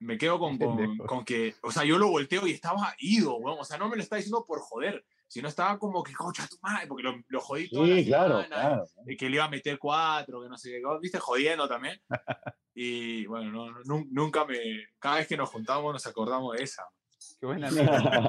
me 0.00 0.16
quedo 0.16 0.38
con, 0.38 0.56
con, 0.58 0.96
con 0.98 1.24
que, 1.24 1.54
o 1.62 1.72
sea, 1.72 1.84
yo 1.84 1.98
lo 1.98 2.08
volteo 2.10 2.46
y 2.46 2.52
estaba 2.52 2.94
ido, 2.98 3.36
weón. 3.36 3.58
O 3.60 3.64
sea, 3.64 3.78
no 3.78 3.88
me 3.88 3.96
lo 3.96 4.02
está 4.02 4.14
diciendo 4.16 4.44
por 4.46 4.60
joder, 4.60 5.04
sino 5.26 5.48
estaba 5.48 5.76
como 5.78 6.02
que, 6.04 6.12
cocha 6.14 6.46
tu 6.48 6.56
madre, 6.62 6.86
porque 6.86 7.02
lo, 7.02 7.14
lo 7.26 7.40
jodí 7.40 7.68
toda 7.68 7.86
la 7.88 7.96
Sí, 7.96 8.06
claro, 8.06 8.42
semana, 8.42 8.56
claro. 8.56 8.84
y 9.06 9.16
que 9.16 9.28
le 9.28 9.34
iba 9.36 9.44
a 9.44 9.50
meter 9.50 9.78
cuatro, 9.78 10.40
que 10.42 10.48
no 10.48 10.56
sé 10.56 10.70
qué, 10.70 10.80
viste, 11.02 11.18
jodiendo 11.18 11.68
también. 11.68 12.00
Y 12.80 13.26
bueno, 13.26 13.50
no, 13.50 13.70
no, 13.72 13.80
nun- 13.82 14.06
nunca 14.12 14.44
me, 14.44 14.56
cada 15.00 15.16
vez 15.16 15.26
que 15.26 15.36
nos 15.36 15.50
juntamos 15.50 15.92
nos 15.92 16.06
acordamos 16.06 16.56
de 16.56 16.62
esa. 16.62 16.84
Qué 17.40 17.46
buena 17.46 17.68
anécdota. 17.68 18.28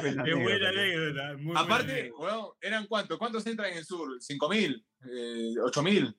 Buena 0.00 0.24
Es 0.24 0.34
buena 0.34 0.68
anécdota. 0.70 1.34
buena 1.42 1.60
Aparte, 1.60 1.92
anécdota. 1.92 2.22
weón, 2.22 2.46
¿eran 2.60 2.86
cuántos? 2.86 3.18
¿Cuántos 3.18 3.46
entran 3.46 3.70
en 3.72 3.78
el 3.78 3.84
sur? 3.84 4.16
¿Cinco 4.20 4.48
mil? 4.48 4.84
Eh, 5.10 5.54
¿Ocho 5.62 5.82
mil? 5.82 6.16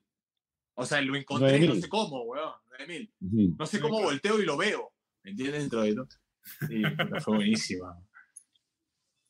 O 0.76 0.86
sea, 0.86 1.02
lo 1.02 1.16
encontré, 1.16 1.50
Nueve 1.50 1.66
no 1.68 1.74
mil. 1.74 1.82
sé 1.82 1.90
cómo, 1.90 2.22
weón, 2.24 2.54
nueve 2.70 2.88
mil. 2.88 3.14
Ujú. 3.22 3.56
No 3.58 3.66
sé 3.66 3.80
cómo 3.80 4.02
volteo 4.02 4.40
y 4.40 4.46
lo 4.46 4.56
veo. 4.58 4.94
¿Me 5.24 5.32
entiendes? 5.32 5.62
Dentro 5.62 5.82
de 5.82 5.96
todo. 5.96 6.08
Puta, 6.60 7.22
fue 7.22 7.36
buenísima. 7.38 7.98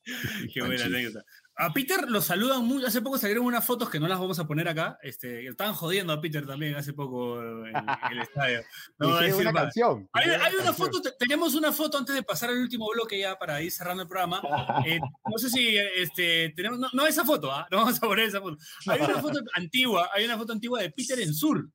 Qué 0.54 0.62
buena 0.62 0.86
anécdota. 0.86 1.24
A 1.60 1.74
Peter 1.74 2.08
lo 2.08 2.22
saludan 2.22 2.64
mucho. 2.66 2.86
Hace 2.86 3.02
poco 3.02 3.18
salieron 3.18 3.44
unas 3.46 3.66
fotos 3.66 3.90
que 3.90 4.00
no 4.00 4.08
las 4.08 4.20
vamos 4.20 4.38
a 4.38 4.46
poner 4.46 4.68
acá. 4.68 5.00
Este, 5.02 5.48
estaban 5.48 5.74
jodiendo 5.74 6.14
a 6.14 6.22
Peter 6.22 6.46
también 6.46 6.76
hace 6.76 6.94
poco 6.94 7.42
en, 7.42 7.68
en 7.76 8.12
el 8.12 8.20
estadio. 8.20 8.62
No 9.00 9.08
voy 9.08 9.16
a 9.16 9.28
Hicieron 9.28 9.38
decir 9.38 9.42
una 9.42 9.52
más. 9.52 9.64
canción. 9.64 10.10
Hay, 10.14 10.56
una 10.62 10.74
foto, 10.74 11.02
te- 11.02 11.14
tenemos 11.18 11.56
una 11.56 11.72
foto 11.72 11.98
antes 11.98 12.14
de 12.14 12.22
pasar 12.22 12.50
al 12.52 12.58
último 12.60 12.88
bloque 12.94 13.20
ya 13.20 13.38
para 13.40 13.60
ir 13.62 13.72
cerrando 13.72 14.04
el 14.04 14.10
programa. 14.10 14.42
Eh, 14.86 15.00
no 15.00 15.38
sé 15.38 15.50
si 15.50 15.76
este, 15.78 16.54
tenemos, 16.56 16.78
no, 16.80 16.88
no 16.94 17.08
esa 17.08 17.26
foto, 17.26 17.52
¿ah? 17.52 17.68
no 17.72 17.78
vamos 17.80 17.98
a 17.98 18.02
poner 18.02 18.26
esa 18.26 18.40
foto. 18.40 18.58
Hay 18.88 19.02
una 19.02 19.20
foto 19.20 19.40
antigua, 19.56 20.10
hay 20.14 20.26
una 20.26 20.38
foto 20.38 20.54
antigua 20.54 20.80
de 20.82 20.92
Peter 20.92 21.20
en 21.20 21.34
Sur, 21.34 21.68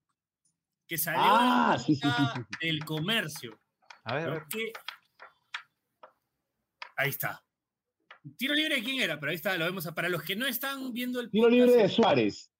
que 0.87 0.97
salió 0.97 1.21
Ah, 1.25 1.77
sí, 1.85 1.97
sí, 1.97 2.03
sí, 2.09 2.43
del 2.67 2.85
comercio. 2.85 3.59
A 4.05 4.15
ver, 4.15 4.23
a 4.23 4.27
¿no? 4.27 4.33
ver. 4.35 4.45
Que- 4.49 4.73
Ahí 6.97 7.11
está. 7.11 7.43
Tiro 8.37 8.55
libre 8.55 8.77
de 8.77 8.83
quién 8.83 9.01
era, 9.01 9.19
pero 9.19 9.31
ahí 9.31 9.37
está, 9.37 9.57
lo 9.57 9.65
vemos. 9.65 9.87
Para 9.95 10.09
los 10.09 10.23
que 10.23 10.37
no 10.37 10.47
están 10.47 10.93
viendo 10.93 11.21
el 11.21 11.31
Tiro 11.31 11.49
libre 11.49 11.73
de 11.73 11.89
Suárez. 11.89 12.51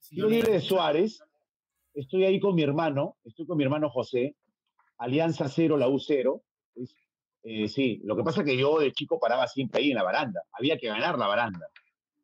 sí, 0.00 0.16
Tiro 0.16 0.28
libre 0.28 0.52
de 0.52 0.60
Suárez. 0.60 1.20
Estoy 1.94 2.24
ahí 2.24 2.40
con 2.40 2.54
mi 2.54 2.62
hermano, 2.62 3.16
estoy 3.24 3.46
con 3.46 3.56
mi 3.56 3.64
hermano 3.64 3.88
José. 3.88 4.36
Alianza 4.98 5.48
0, 5.48 5.76
la 5.76 5.88
U 5.88 5.98
0. 5.98 6.42
Es- 6.74 6.94
eh, 7.44 7.68
sí, 7.68 8.00
lo 8.04 8.16
que 8.16 8.22
pasa 8.22 8.40
es 8.40 8.46
que 8.46 8.56
yo 8.56 8.78
de 8.78 8.92
chico 8.92 9.18
paraba 9.20 9.46
siempre 9.46 9.80
ahí 9.82 9.90
en 9.90 9.96
la 9.96 10.02
baranda. 10.02 10.42
Había 10.52 10.78
que 10.78 10.86
ganar 10.88 11.18
la 11.18 11.26
baranda. 11.26 11.68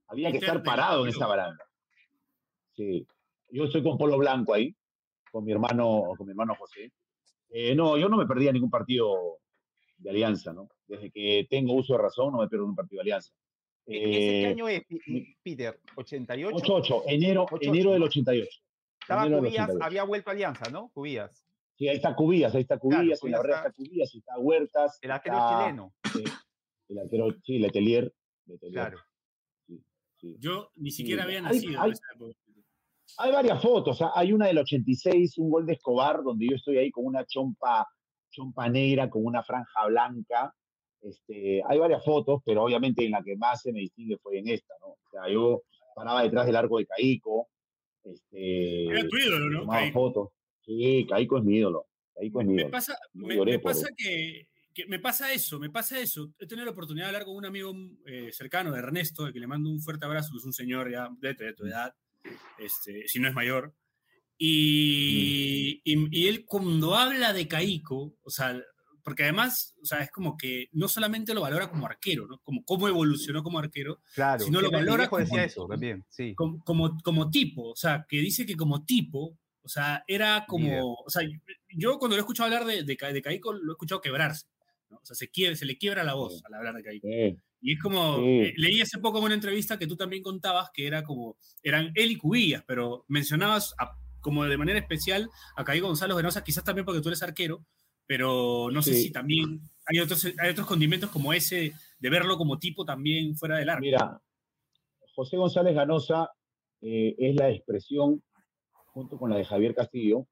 Había 0.06 0.30
que 0.32 0.38
estar 0.38 0.62
parado 0.62 1.04
en 1.04 1.11
esa 1.11 1.26
baranda. 1.26 1.64
Sí. 2.74 3.06
Yo 3.50 3.64
estoy 3.64 3.82
con 3.82 3.98
Polo 3.98 4.16
Blanco 4.18 4.54
ahí, 4.54 4.74
con 5.30 5.44
mi 5.44 5.52
hermano, 5.52 6.02
con 6.16 6.26
mi 6.26 6.30
hermano 6.32 6.54
José. 6.56 6.92
Eh, 7.50 7.74
no, 7.74 7.96
yo 7.98 8.08
no 8.08 8.16
me 8.16 8.26
perdía 8.26 8.52
ningún 8.52 8.70
partido 8.70 9.38
de 10.01 10.11
Alianza, 10.11 10.53
¿no? 10.53 10.68
Desde 10.86 11.11
que 11.11 11.46
tengo 11.48 11.74
uso 11.74 11.92
de 11.94 11.98
razón, 12.03 12.32
no 12.32 12.38
me 12.40 12.48
pierdo 12.48 12.66
un 12.66 12.74
partido 12.74 12.98
de 12.98 13.03
Alianza. 13.03 13.32
¿E- 13.86 13.96
¿Ese 13.96 14.11
qué 14.11 14.42
Eh, 14.42 14.46
año 14.46 14.68
es, 14.68 14.82
Peter? 15.42 15.80
¿88? 15.96 16.51
88, 16.55 17.03
enero, 17.07 17.42
88. 17.44 17.70
enero 17.72 17.92
del 17.92 18.03
88. 18.03 18.51
Estaba 19.01 19.22
enero 19.26 19.38
Cubías, 19.40 19.55
88. 19.64 19.84
había 19.84 20.03
vuelto 20.05 20.30
a 20.30 20.32
Alianza, 20.32 20.70
¿no? 20.70 20.90
Cubías. 20.94 21.44
Sí, 21.76 21.88
ahí 21.88 21.96
está 21.96 22.14
Cubillas, 22.14 22.55
ahí 22.55 22.61
está 22.62 22.78
Cubillas, 22.78 23.24
en 23.24 23.30
la 23.30 23.38
verdad 23.40 23.57
está- 23.59 23.68
está 23.68 23.76
Cubillas, 23.76 24.14
está 24.14 24.38
Huertas. 24.38 24.98
El 25.01 25.11
arquero 25.11 25.36
está, 25.36 25.59
chileno. 25.64 25.94
eh, 26.18 26.24
el 26.90 26.98
arquero, 26.98 27.26
sí, 27.42 27.59
Letelier. 27.59 28.12
Letelier, 28.46 28.72
Claro. 28.74 28.98
sí. 30.18 30.36
Yo 30.38 30.70
ni 30.76 30.90
siquiera 30.90 31.24
había 31.24 31.38
Hay- 31.38 31.42
nacido. 31.44 31.72
en 31.72 31.78
hay- 31.80 31.90
esa 31.92 32.03
época. 32.14 32.34
Hay 33.18 33.32
varias 33.32 33.61
fotos, 33.61 33.98
hay 34.14 34.32
una 34.32 34.46
del 34.46 34.59
86, 34.59 35.36
un 35.38 35.51
gol 35.51 35.66
de 35.66 35.72
Escobar, 35.72 36.22
donde 36.22 36.46
yo 36.48 36.55
estoy 36.57 36.78
ahí 36.78 36.90
con 36.92 37.05
una 37.07 37.24
chompa, 37.26 37.86
chompa 38.31 38.68
negra, 38.68 39.11
con 39.11 39.24
una 39.24 39.43
franja 39.43 39.87
blanca. 39.87 40.55
Este, 41.03 41.62
hay 41.66 41.78
varias 41.78 42.05
fotos, 42.05 42.43
pero 42.45 42.64
obviamente 42.64 43.05
en 43.05 43.12
la 43.12 43.22
que 43.22 43.37
más 43.37 43.62
se 43.62 43.72
me 43.72 43.81
distingue 43.81 44.18
fue 44.18 44.39
en 44.39 44.49
esta, 44.49 44.74
¿no? 44.81 44.89
O 44.89 44.99
sea, 45.11 45.28
yo 45.33 45.62
paraba 45.95 46.22
detrás 46.22 46.47
del 46.47 46.57
arco 46.57 46.78
de 46.78 46.87
Caico. 46.87 47.49
Este, 48.05 48.87
Era 48.87 49.07
tu 49.09 49.16
ídolo, 49.16 49.49
¿no? 49.51 49.61
tomaba 49.61 49.91
fotos. 49.93 50.28
Sí, 50.64 51.07
Caico 51.09 51.39
es 51.39 51.45
mi 51.45 51.57
ídolo. 51.57 51.87
Caico 52.14 52.41
es 52.41 52.47
mi 52.47 52.55
Me 52.55 52.61
ídolo. 52.62 52.72
pasa, 52.72 52.99
me, 53.14 53.59
pasa 53.59 53.89
que, 53.97 54.47
que 54.74 54.87
me 54.87 54.99
pasa 54.99 55.33
eso, 55.33 55.59
me 55.59 55.70
pasa 55.70 55.99
eso. 55.99 56.33
He 56.39 56.47
tenido 56.47 56.66
la 56.66 56.72
oportunidad 56.72 57.07
de 57.07 57.09
hablar 57.09 57.24
con 57.24 57.37
un 57.37 57.47
amigo 57.47 57.72
eh, 58.07 58.31
cercano, 58.33 58.76
Ernesto, 58.76 59.24
al 59.24 59.33
que 59.33 59.41
le 59.41 59.47
mando 59.47 59.70
un 59.70 59.81
fuerte 59.81 60.05
abrazo, 60.05 60.33
que 60.33 60.39
es 60.39 60.45
un 60.45 60.53
señor 60.53 60.91
ya 60.91 61.09
de, 61.18 61.35
de 61.35 61.55
tu 61.55 61.64
edad, 61.66 61.95
este, 62.59 63.09
si 63.09 63.18
no 63.20 63.28
es 63.28 63.35
mayor. 63.35 63.74
Y, 64.43 65.82
y, 65.84 66.09
y 66.11 66.26
él 66.28 66.45
cuando 66.47 66.95
habla 66.95 67.32
de 67.32 67.47
Caico, 67.47 68.16
o 68.22 68.30
sea, 68.30 68.59
porque 69.03 69.24
además, 69.24 69.74
o 69.82 69.84
sea, 69.86 70.01
es 70.03 70.11
como 70.11 70.36
que 70.36 70.68
no 70.72 70.88
solamente 70.88 71.34
lo 71.34 71.43
valora 71.43 71.68
como 71.70 71.86
arquero, 71.86 72.26
¿no? 72.26 72.38
Como 72.43 72.64
cómo 72.64 72.88
evolucionó 72.88 73.43
como 73.43 73.59
arquero, 73.59 74.01
Claro, 74.14 74.45
sino 74.45 74.61
lo 74.61 74.70
valora 74.70 75.09
como, 75.09 75.22
eso 75.38 75.66
también, 75.66 76.05
sí. 76.09 76.34
como, 76.34 76.62
como, 76.64 76.99
como 77.03 77.30
tipo, 77.30 77.70
o 77.70 77.76
sea, 77.76 78.05
que 78.09 78.18
dice 78.18 78.47
que 78.47 78.57
como 78.57 78.84
tipo, 78.84 79.38
o 79.62 79.68
sea, 79.68 80.05
era 80.07 80.45
como, 80.49 80.64
Líder. 80.66 80.82
o 80.82 81.11
sea, 81.11 81.22
yo 81.68 81.99
cuando 81.99 82.16
lo 82.16 82.20
he 82.20 82.24
escuchado 82.24 82.47
hablar 82.47 82.64
de, 82.66 82.82
de, 82.84 82.97
de 83.12 83.22
Caico, 83.22 83.53
lo 83.53 83.72
he 83.72 83.74
escuchado 83.74 84.01
quebrarse, 84.01 84.47
¿no? 84.91 84.97
O 84.97 85.05
sea, 85.05 85.14
se, 85.16 85.28
quiebre, 85.28 85.57
se 85.57 85.66
le 85.66 85.76
quiebra 85.78 86.03
la 86.03 86.14
voz 86.14 86.43
al 86.45 86.55
hablar 86.55 86.74
de 86.76 86.82
Caico. 86.82 87.09
Y 87.62 87.74
es 87.74 87.78
como, 87.78 88.16
Sí. 88.16 88.22
eh, 88.24 88.55
leí 88.57 88.80
hace 88.80 88.99
poco 88.99 89.18
en 89.18 89.24
una 89.24 89.34
entrevista 89.34 89.78
que 89.78 89.86
tú 89.86 89.95
también 89.97 90.22
contabas 90.22 90.70
que 90.72 90.86
era 90.86 91.03
como, 91.05 91.36
eran 91.62 91.93
él 91.95 92.12
y 92.12 92.16
Cubillas, 92.16 92.64
pero 92.66 93.05
mencionabas 93.09 93.74
a- 93.78 93.97
como 94.21 94.45
de 94.45 94.57
manera 94.57 94.79
especial 94.79 95.29
a 95.57 95.64
Caí 95.64 95.81
Gonzalo 95.81 96.16
Venosa, 96.16 96.45
quizás 96.45 96.64
también 96.64 96.85
porque 96.85 97.01
tú 97.01 97.09
eres 97.09 97.23
arquero, 97.23 97.64
pero 98.07 98.71
no 98.71 98.83
sé 98.83 98.95
si 98.95 99.11
también 99.11 99.61
hay 99.87 100.01
otros, 100.01 100.27
hay 100.39 100.51
otros 100.51 100.66
condimentos 100.66 101.11
como 101.11 101.33
ese 101.33 101.73
de 101.99 102.11
verlo 102.11 102.37
como 102.37 102.59
tipo 102.59 102.85
también 102.85 103.37
fuera 103.37 103.59
del 103.59 103.68
arco. 103.68 103.83
Mira, 103.83 104.21
José 105.14 105.37
González 105.37 105.75
Ganosa 105.75 106.31
eh, 106.81 107.14
es 107.18 107.35
la 107.37 107.51
expresión, 107.51 108.23
junto 108.73 109.18
con 109.18 109.31
la 109.31 109.37
de 109.37 109.45
Javier 109.45 109.75
Castillo, 109.75 110.27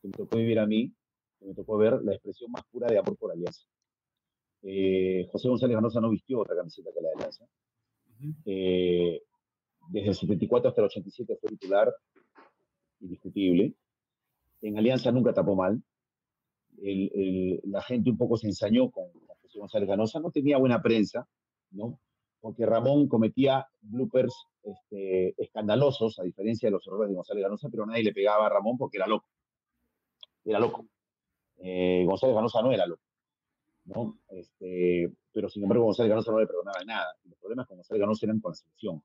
que 0.00 0.08
me 0.08 0.14
tocó 0.14 0.38
vivir 0.38 0.58
a 0.58 0.66
mí, 0.66 0.92
que 1.38 1.46
me 1.46 1.54
tocó 1.54 1.76
ver 1.76 2.00
la 2.02 2.14
expresión 2.14 2.50
más 2.50 2.62
pura 2.70 2.88
de 2.88 2.98
amor 2.98 3.16
por 3.16 3.32
Alianza. 3.32 3.64
Eh, 4.62 5.26
José 5.30 5.48
González 5.48 5.74
Ganosa 5.74 6.00
no 6.00 6.10
vistió 6.10 6.40
otra 6.40 6.56
camiseta 6.56 6.90
que 6.94 7.00
la 7.02 7.08
de 7.08 7.14
Alianza. 7.14 7.46
Eh, 8.46 9.22
desde 9.88 10.08
el 10.08 10.14
74 10.14 10.68
hasta 10.70 10.80
el 10.80 10.86
87 10.86 11.36
fue 11.40 11.50
titular, 11.50 11.94
indiscutible. 13.04 13.74
En 14.62 14.78
Alianza 14.78 15.12
nunca 15.12 15.32
tapó 15.34 15.54
mal. 15.54 15.82
El- 16.82 17.60
la 17.64 17.82
gente 17.82 18.10
un 18.10 18.18
poco 18.18 18.36
se 18.36 18.46
ensañó 18.48 18.90
con, 18.90 19.06
González 19.54 19.88
Ganosa. 19.88 20.18
No 20.18 20.32
tenía 20.32 20.58
buena 20.58 20.82
prensa, 20.82 21.28
¿no? 21.70 22.00
Porque 22.40 22.66
Ramón 22.66 23.06
cometía 23.08 23.68
bloopers 23.82 24.34
este, 24.64 25.40
escandalosos, 25.40 26.18
a 26.18 26.24
diferencia 26.24 26.66
de 26.66 26.72
los 26.72 26.86
errores 26.86 27.08
de 27.10 27.14
González 27.14 27.44
Ganosa, 27.44 27.68
pero 27.70 27.86
nadie 27.86 28.02
le 28.02 28.12
pegaba 28.12 28.46
a 28.46 28.48
Ramón 28.48 28.76
porque 28.76 28.96
era 28.98 29.06
loco. 29.06 29.26
Era 30.44 30.58
loco. 30.58 30.86
Eh, 31.58 32.04
González 32.04 32.34
Ganosa 32.34 32.62
no 32.62 32.72
era 32.72 32.86
loco. 32.86 33.02
¿no? 33.84 34.18
Este, 34.28 35.12
pero 35.32 35.48
sin 35.48 35.62
embargo, 35.62 35.84
González 35.84 36.10
Ganosa 36.10 36.32
no 36.32 36.40
le 36.40 36.46
perdonaba 36.46 36.82
nada. 36.84 37.14
Los 37.24 37.38
problemas 37.38 37.66
con 37.66 37.76
González 37.76 38.00
Ganosa 38.00 38.26
eran 38.26 38.40
con 38.40 38.50
la 38.50 38.56
selección. 38.56 39.02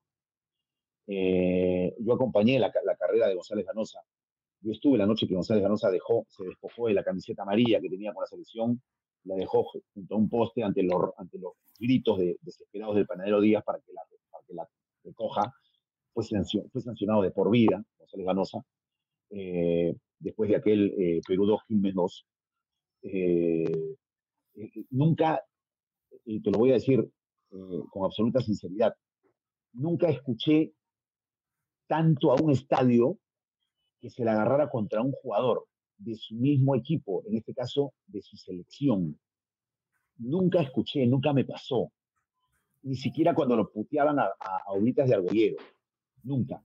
Eh, 1.12 1.92
yo 1.98 2.12
acompañé 2.14 2.58
la, 2.60 2.70
ca- 2.70 2.82
la 2.84 2.94
carrera 2.96 3.26
de 3.26 3.34
González 3.34 3.66
Ganosa. 3.66 4.00
Yo 4.60 4.70
estuve 4.72 4.96
la 4.96 5.06
noche 5.06 5.26
que 5.26 5.34
González 5.34 5.62
Ganosa 5.62 5.90
dejó, 5.90 6.24
se 6.28 6.44
despojó 6.44 6.86
de 6.86 6.94
la 6.94 7.02
camiseta 7.02 7.42
amarilla 7.42 7.80
que 7.80 7.88
tenía 7.88 8.12
con 8.12 8.22
la 8.22 8.26
selección, 8.28 8.80
la 9.24 9.34
dejó 9.34 9.64
junto 9.92 10.14
a 10.14 10.18
un 10.18 10.28
poste 10.28 10.62
ante 10.62 10.82
los, 10.84 11.10
ante 11.16 11.38
los 11.38 11.54
gritos 11.78 12.18
de, 12.18 12.36
desesperados 12.42 12.94
del 12.94 13.06
panadero 13.06 13.40
Díaz 13.40 13.64
para 13.64 13.80
que 13.80 13.92
la, 13.92 14.02
para 14.30 14.68
recoja. 15.04 15.52
Fue, 16.12 16.22
sancio- 16.24 16.68
fue 16.70 16.80
sancionado 16.80 17.22
de 17.22 17.30
por 17.32 17.50
vida, 17.50 17.82
González 17.98 18.26
Ganosa, 18.26 18.58
eh, 19.30 19.94
después 20.18 20.50
de 20.50 20.56
aquel 20.56 20.94
eh, 20.96 21.20
Perú 21.26 21.46
2, 21.46 21.60
Quilmes 21.66 21.94
2. 21.94 22.26
Eh, 23.02 23.96
nunca, 24.90 25.42
y 26.24 26.40
te 26.40 26.50
lo 26.50 26.58
voy 26.58 26.70
a 26.70 26.74
decir 26.74 27.08
con 27.48 28.04
absoluta 28.04 28.40
sinceridad, 28.40 28.94
nunca 29.72 30.08
escuché 30.08 30.72
tanto 31.90 32.30
a 32.30 32.40
un 32.40 32.52
estadio 32.52 33.18
que 34.00 34.10
se 34.10 34.24
le 34.24 34.30
agarrara 34.30 34.70
contra 34.70 35.02
un 35.02 35.10
jugador 35.10 35.66
de 35.98 36.14
su 36.14 36.36
mismo 36.36 36.76
equipo, 36.76 37.24
en 37.26 37.36
este 37.36 37.52
caso 37.52 37.94
de 38.06 38.22
su 38.22 38.36
selección. 38.36 39.18
Nunca 40.18 40.62
escuché, 40.62 41.04
nunca 41.08 41.32
me 41.32 41.44
pasó. 41.44 41.90
Ni 42.82 42.94
siquiera 42.94 43.34
cuando 43.34 43.56
lo 43.56 43.72
puteaban 43.72 44.20
a, 44.20 44.26
a, 44.38 44.58
a 44.66 44.72
Oblitas 44.72 45.08
de 45.08 45.16
Argollero. 45.16 45.56
Nunca. 46.22 46.62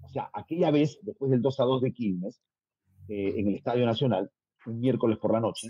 O 0.00 0.08
sea, 0.08 0.30
aquella 0.32 0.70
vez, 0.70 0.98
después 1.02 1.30
del 1.30 1.42
2 1.42 1.60
a 1.60 1.64
2 1.64 1.82
de 1.82 1.92
Quilmes, 1.92 2.40
eh, 3.08 3.34
en 3.36 3.48
el 3.48 3.56
Estadio 3.56 3.84
Nacional, 3.84 4.30
un 4.64 4.80
miércoles 4.80 5.18
por 5.18 5.34
la 5.34 5.40
noche, 5.40 5.68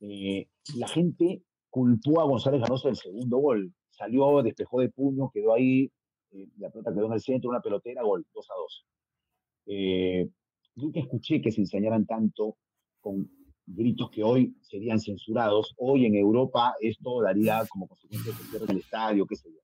eh, 0.00 0.48
la 0.74 0.88
gente 0.88 1.44
culpó 1.70 2.20
a 2.20 2.24
González 2.24 2.62
Ganosa 2.62 2.88
del 2.88 2.96
segundo 2.96 3.36
gol. 3.38 3.72
Salió, 3.90 4.42
despejó 4.42 4.80
de 4.80 4.88
puño, 4.88 5.30
quedó 5.32 5.54
ahí, 5.54 5.92
eh, 6.32 6.48
la 6.58 6.70
pelota 6.70 6.92
quedó 6.92 7.06
en 7.06 7.12
el 7.12 7.20
centro, 7.20 7.50
una 7.50 7.60
pelotera, 7.60 8.02
gol, 8.02 8.26
2 8.34 8.50
a 8.50 8.54
2. 8.54 8.86
Eh, 9.66 10.28
nunca 10.76 11.00
escuché 11.00 11.40
que 11.40 11.50
se 11.50 11.60
enseñaran 11.60 12.06
tanto 12.06 12.56
con 13.00 13.28
gritos 13.66 14.10
que 14.10 14.22
hoy 14.22 14.56
serían 14.62 15.00
censurados. 15.00 15.74
Hoy 15.78 16.06
en 16.06 16.14
Europa 16.14 16.74
esto 16.80 17.20
daría 17.20 17.64
como 17.68 17.88
consecuencia 17.88 18.32
que 18.32 18.44
cierren 18.44 18.70
el 18.70 18.78
estadio, 18.78 19.26
qué 19.26 19.36
sé 19.36 19.50
yo. 19.50 19.60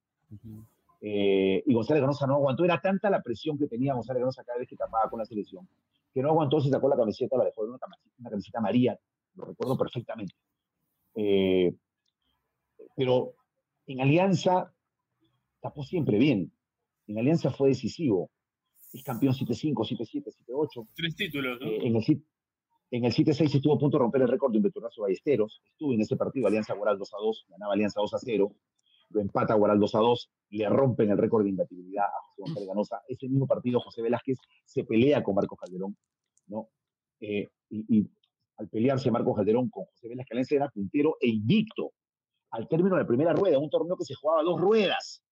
Eh, 1.01 1.63
y 1.67 1.75
González 1.75 2.01
Ganosa 2.01 2.27
no 2.27 2.35
aguantó, 2.35 2.65
era 2.65 2.81
tanta 2.81 3.11
la 3.11 3.23
presión 3.23 3.59
que 3.59 3.67
tenía 3.67 3.95
González 3.95 4.21
Ganosa 4.21 4.45
cada 4.45 4.59
vez 4.59 4.69
que 4.69 4.77
tapaba 4.77 5.11
con 5.11 5.19
la 5.19 5.27
selección, 5.27 5.69
que 6.13 6.23
no 6.23 6.29
aguantó, 6.29 6.61
se 6.61 6.71
sacó 6.71 6.89
la 6.89 6.97
camiseta, 6.97 7.37
la 7.37 7.45
dejó 7.45 7.65
en 7.65 7.71
una 7.71 7.79
camiseta, 7.79 8.15
una 8.19 8.31
camiseta 8.31 8.59
amarilla, 8.59 8.99
lo 9.35 9.45
recuerdo 9.45 9.77
perfectamente. 9.77 10.35
Eh, 11.15 11.75
pero 12.97 13.35
en 13.87 14.01
Alianza 14.01 14.73
tapó 15.63 15.83
siempre 15.85 16.19
bien. 16.19 16.53
En 17.07 17.19
Alianza 17.19 17.51
fue 17.51 17.71
decisivo. 17.71 18.31
Es 18.93 19.03
campeón 19.03 19.33
7-5, 19.33 19.73
7-7, 19.75 20.35
7-8. 20.47 20.89
Tres 20.95 21.17
títulos, 21.17 21.59
¿no? 21.61 21.67
Eh, 21.67 21.87
en 21.87 21.97
el, 21.97 22.25
en 22.91 23.05
el 23.07 23.13
7-6 23.13 23.55
estuvo 23.55 23.75
a 23.75 23.79
punto 23.79 23.97
de 23.97 24.03
romper 24.03 24.23
el 24.23 24.29
récord 24.29 24.53
de 24.53 24.59
Inveturazo 24.59 25.03
Ballesteros. 25.03 25.63
Estuvo 25.65 25.95
en 25.95 26.03
ese 26.03 26.17
partido, 26.17 26.49
Alianza 26.49 26.75
Guaral 26.75 26.99
2-2, 26.99 27.47
ganaba 27.49 27.73
Alianza 27.73 28.01
2-0. 28.01 28.55
Lo 29.11 29.21
empata 29.21 29.55
Guaral 29.55 29.79
2-2, 29.79 30.29
le 30.51 30.69
rompen 30.69 31.11
el 31.11 31.19
récord 31.19 31.45
de 31.45 31.51
imbatibilidad 31.51 32.05
a 32.05 32.23
José 32.27 32.43
González 32.43 32.69
Ganosa. 32.69 33.01
Ese 33.09 33.29
mismo 33.29 33.47
partido, 33.47 33.81
José 33.81 34.03
Velázquez 34.03 34.39
se 34.65 34.85
pelea 34.85 35.23
con 35.23 35.35
Marcos 35.35 35.59
Calderón, 35.59 35.97
¿no? 36.49 36.69
Eh, 37.21 37.49
y, 37.71 37.99
y 37.99 38.11
al 38.57 38.69
pelearse 38.69 39.11
Marcos 39.11 39.37
Calderón 39.37 39.71
con 39.71 39.85
José 39.85 40.09
Velázquez, 40.09 40.33
Alianza 40.33 40.55
era 40.57 40.69
puntero 40.69 41.17
e 41.21 41.29
invicto. 41.29 41.93
Al 42.51 42.69
término 42.69 42.97
de 42.97 43.03
la 43.03 43.07
primera 43.07 43.33
rueda, 43.33 43.59
un 43.59 43.71
torneo 43.71 43.97
que 43.97 44.05
se 44.05 44.15
jugaba 44.15 44.41
a 44.41 44.45
dos 44.45 44.61
ruedas. 44.61 45.23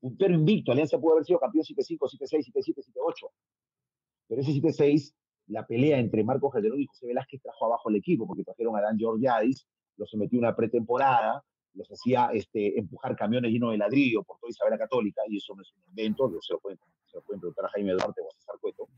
Puntero 0.00 0.34
invicto, 0.34 0.72
Alianza 0.72 0.98
pudo 0.98 1.14
haber 1.14 1.24
sido 1.24 1.40
campeón 1.40 1.64
7-5, 1.64 1.98
7-6, 1.98 2.52
7-7, 2.52 2.84
7-8. 2.94 3.30
Pero 4.28 4.40
ese 4.40 4.52
7-6, 4.52 5.14
la 5.48 5.66
pelea 5.66 5.98
entre 5.98 6.24
Marcos 6.24 6.52
Calderón 6.52 6.80
y 6.80 6.86
José 6.86 7.06
Velázquez 7.06 7.40
trajo 7.42 7.66
abajo 7.66 7.88
al 7.88 7.96
equipo, 7.96 8.26
porque 8.26 8.44
trajeron 8.44 8.76
a 8.76 8.82
Dan 8.82 8.98
Georgiadis, 8.98 9.66
los 9.96 10.10
sometió 10.10 10.38
a 10.38 10.40
una 10.40 10.56
pretemporada, 10.56 11.44
los 11.74 11.88
hacía 11.90 12.30
este, 12.32 12.78
empujar 12.78 13.16
camiones 13.16 13.52
llenos 13.52 13.70
de 13.70 13.78
ladrillo 13.78 14.22
por 14.22 14.38
toda 14.38 14.50
Isabela 14.50 14.78
Católica, 14.78 15.22
y 15.28 15.36
eso 15.36 15.54
no 15.54 15.62
es 15.62 15.72
un 15.72 15.82
invento, 15.88 16.30
se 16.40 16.54
lo 16.54 16.58
pueden, 16.58 16.78
se 17.06 17.16
lo 17.16 17.22
pueden 17.22 17.40
preguntar 17.40 17.66
a 17.66 17.68
Jaime 17.68 17.92
Duarte 17.92 18.20
o 18.22 18.28
a 18.28 18.34
César 18.34 18.56
Cueto, 18.60 18.88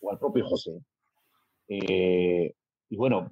o 0.00 0.10
al 0.10 0.18
propio 0.18 0.46
José. 0.46 0.80
Eh, 1.68 2.54
y 2.88 2.96
bueno, 2.96 3.30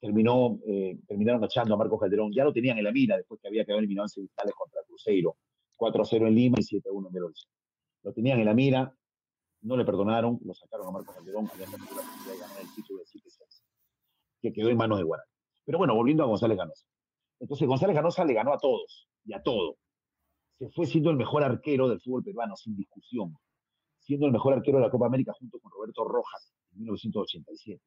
terminó, 0.00 0.58
eh, 0.66 0.98
terminaron 1.06 1.44
echando 1.44 1.74
a 1.74 1.76
Marcos 1.76 2.00
Calderón, 2.00 2.32
ya 2.32 2.44
lo 2.44 2.52
tenían 2.52 2.78
en 2.78 2.84
la 2.84 2.92
mira 2.92 3.16
después 3.16 3.40
que 3.40 3.48
había 3.48 3.64
quedado 3.64 3.78
eliminado 3.78 4.06
en 4.06 4.10
semifinales 4.10 4.54
contra 4.54 4.82
Cruzeiro, 4.86 5.36
4-0 5.82 6.28
en 6.28 6.34
Lima 6.34 6.56
y 6.60 6.62
7-1 6.62 7.06
en 7.08 7.12
Belo. 7.12 7.30
Lo 8.04 8.12
tenían 8.12 8.38
en 8.38 8.46
la 8.46 8.54
mira, 8.54 8.94
no 9.62 9.76
le 9.76 9.84
perdonaron, 9.84 10.38
lo 10.44 10.54
sacaron 10.54 10.86
a 10.86 10.90
Marcos 10.92 11.14
Calderón, 11.14 11.48
tenido 11.48 11.70
la 11.72 11.78
posibilidad 11.78 12.32
de 12.32 12.38
ganar 12.38 12.60
el 12.60 12.74
título 12.74 13.00
de 13.00 13.04
7-6, 13.06 13.62
que 14.40 14.52
quedó 14.52 14.68
en 14.68 14.76
manos 14.76 14.98
de 14.98 15.04
Guaraní. 15.04 15.28
Pero 15.64 15.78
bueno, 15.78 15.94
volviendo 15.94 16.22
a 16.22 16.26
González 16.26 16.56
Ganosa. 16.56 16.86
Entonces 17.40 17.66
González 17.66 17.96
Ganosa 17.96 18.24
le 18.24 18.34
ganó 18.34 18.52
a 18.52 18.58
todos 18.58 19.08
y 19.24 19.32
a 19.34 19.42
todo. 19.42 19.76
Se 20.58 20.68
fue 20.70 20.86
siendo 20.86 21.10
el 21.10 21.16
mejor 21.16 21.42
arquero 21.42 21.88
del 21.88 22.00
fútbol 22.00 22.22
peruano, 22.22 22.54
sin 22.56 22.76
discusión. 22.76 23.36
Siendo 23.98 24.26
el 24.26 24.32
mejor 24.32 24.54
arquero 24.54 24.78
de 24.78 24.84
la 24.84 24.90
Copa 24.90 25.06
América 25.06 25.32
junto 25.38 25.58
con 25.58 25.70
Roberto 25.72 26.04
Rojas 26.04 26.52
en 26.72 26.80
1987. 26.80 27.82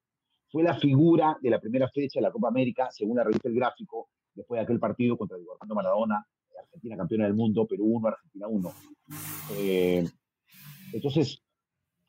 Fue 0.49 0.63
la 0.63 0.77
figura 0.77 1.37
de 1.41 1.49
la 1.49 1.59
primera 1.59 1.89
fecha 1.89 2.19
de 2.19 2.23
la 2.23 2.31
Copa 2.31 2.49
América, 2.49 2.89
según 2.91 3.17
la 3.17 3.23
revista 3.23 3.47
El 3.47 3.55
Gráfico, 3.55 4.09
después 4.33 4.59
de 4.59 4.63
aquel 4.63 4.79
partido 4.79 5.17
contra 5.17 5.37
Diego 5.37 5.53
Armando 5.53 5.75
Maradona, 5.75 6.25
Argentina 6.75 6.97
campeona 6.97 7.25
del 7.25 7.33
mundo, 7.33 7.65
Perú 7.65 7.85
1, 7.85 8.07
Argentina 8.07 8.47
1. 8.47 8.73
Eh, 9.57 10.05
entonces, 10.93 11.41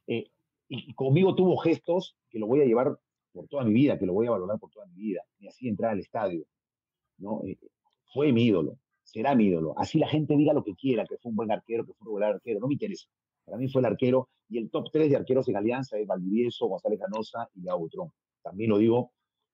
eh, 0.07 0.31
y 0.69 0.93
conmigo 0.95 1.35
tuvo 1.35 1.57
gestos 1.57 2.17
que 2.29 2.39
lo 2.39 2.47
voy 2.47 2.61
a 2.61 2.65
llevar 2.65 2.99
por 3.33 3.47
toda 3.49 3.65
mi 3.65 3.73
vida, 3.73 3.99
que 3.99 4.07
lo 4.07 4.13
voy 4.13 4.27
a 4.27 4.33
valorar 4.33 4.59
por 4.59 4.71
toda 4.71 4.87
mi 4.87 4.95
vida. 4.95 5.23
Me 5.39 5.49
hacía 5.49 5.71
entrar 5.71 5.93
al 5.93 6.01
estadio. 6.01 6.45
¿no? 7.19 7.43
Eh, 7.45 7.59
fue 8.13 8.33
mi 8.33 8.45
ídolo, 8.45 8.79
será 9.05 9.35
mi 9.35 9.47
ídolo. 9.47 9.75
Así 9.79 9.99
la 9.99 10.09
gente 10.09 10.37
diga 10.37 10.53
lo 10.53 10.65
que 10.65 10.75
quiera, 10.75 11.05
que 11.07 11.17
fue 11.19 11.31
un 11.31 11.37
buen 11.37 11.53
arquero, 11.53 11.85
que 11.85 11.93
fue 11.93 12.03
un 12.03 12.07
regular 12.07 12.35
arquero, 12.35 12.61
no 12.61 12.67
me 12.67 12.75
interesa. 12.75 13.07
Para 13.45 13.59
mí 13.59 13.69
fue 13.69 13.81
el 13.81 13.87
arquero 13.87 14.29
y 14.49 14.59
el 14.59 14.71
top 14.71 14.91
3 14.93 15.11
de 15.11 15.17
arqueros 15.17 15.49
en 15.49 15.57
Alianza 15.57 15.97
es 15.99 16.07
Valdivieso, 16.07 16.67
González 16.67 16.99
Canosa 16.99 17.49
y 17.55 17.63
Leao 17.63 17.79
Butrón. 17.79 18.13
También 18.43 18.71
lo 18.71 18.79
digo 18.79 19.13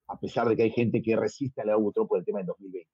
a 0.08 0.18
pesar 0.18 0.48
de 0.48 0.56
que 0.56 0.62
hay 0.62 0.70
gente 0.70 1.02
que 1.02 1.16
resiste 1.16 1.60
a 1.60 1.64
Leao 1.64 1.80
Butrón 1.80 2.08
por 2.08 2.18
el 2.18 2.24
tema 2.24 2.38
del 2.38 2.46
2020. 2.46 2.88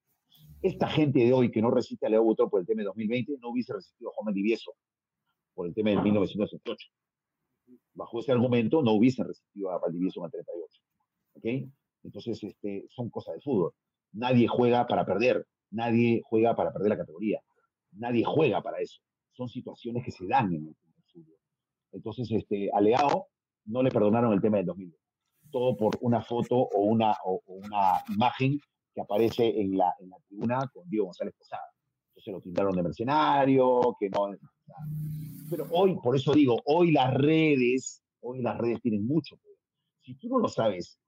Esta 0.61 0.87
gente 0.87 1.19
de 1.19 1.31
hoy 1.31 1.51
que 1.51 1.61
no 1.61 1.71
resiste 1.71 2.05
a 2.05 2.09
Leao 2.09 2.23
Butrón 2.23 2.49
por 2.49 2.59
el 2.59 2.67
tema 2.67 2.79
del 2.79 2.87
2020 2.87 3.37
no 3.39 3.49
hubiese 3.49 3.73
resistido 3.73 4.09
a 4.09 4.13
Juan 4.13 4.25
Valdivieso 4.25 4.73
por 5.53 5.67
el 5.67 5.73
tema 5.73 5.91
del 5.91 6.01
1968. 6.01 6.89
Bajo 7.93 8.19
ese 8.19 8.33
argumento 8.33 8.81
no 8.81 8.91
hubiesen 8.91 9.25
resistido 9.25 9.71
a 9.71 9.79
Valdivieso 9.79 10.19
en 10.19 10.25
el 10.25 10.31
38. 10.31 10.81
¿ok? 11.35 11.71
Entonces, 12.03 12.43
este, 12.43 12.85
son 12.89 13.09
cosas 13.09 13.35
de 13.35 13.41
fútbol. 13.41 13.73
Nadie 14.11 14.47
juega 14.47 14.85
para 14.85 15.05
perder, 15.05 15.47
nadie 15.71 16.21
juega 16.25 16.55
para 16.55 16.73
perder 16.73 16.89
la 16.89 16.97
categoría, 16.97 17.41
nadie 17.93 18.25
juega 18.25 18.61
para 18.61 18.79
eso. 18.79 18.99
Son 19.31 19.47
situaciones 19.47 20.03
que 20.03 20.11
se 20.11 20.27
dan 20.27 20.53
en 20.53 20.67
el, 20.67 20.75
fútbol. 21.13 21.37
Entonces, 21.93 22.29
este, 22.31 22.69
a 22.73 22.81
Leao 22.81 23.27
no 23.65 23.81
le 23.81 23.91
perdonaron 23.91 24.33
el 24.33 24.41
tema 24.41 24.57
del 24.57 24.65
2000. 24.65 24.93
Todo 25.51 25.77
por 25.77 25.97
una 26.01 26.21
foto 26.21 26.55
o 26.57 26.81
una, 26.81 27.15
o, 27.23 27.41
una 27.45 28.03
imagen 28.09 28.59
que 28.93 29.01
aparece 29.01 29.59
en 29.59 29.77
la, 29.77 29.93
en 29.99 30.09
la 30.09 30.17
tribuna 30.27 30.69
con 30.73 30.89
Diego 30.89 31.05
González 31.05 31.33
Posada. 31.37 31.63
Entonces 32.09 32.33
lo 32.33 32.41
pintaron 32.41 32.75
de 32.75 32.83
mercenario, 32.83 33.95
que 33.99 34.09
no. 34.09 34.29
Pero 35.49 35.67
hoy, 35.71 35.97
por 36.01 36.15
eso 36.15 36.33
digo, 36.33 36.57
hoy 36.65 36.91
las 36.91 37.13
redes, 37.13 38.03
hoy 38.21 38.41
las 38.41 38.57
redes 38.57 38.81
tienen 38.81 39.05
mucho 39.05 39.37
poder. 39.37 39.57
Si 40.01 40.15
tú 40.15 40.27
no 40.29 40.39
lo 40.39 40.47
sabes, 40.47 40.99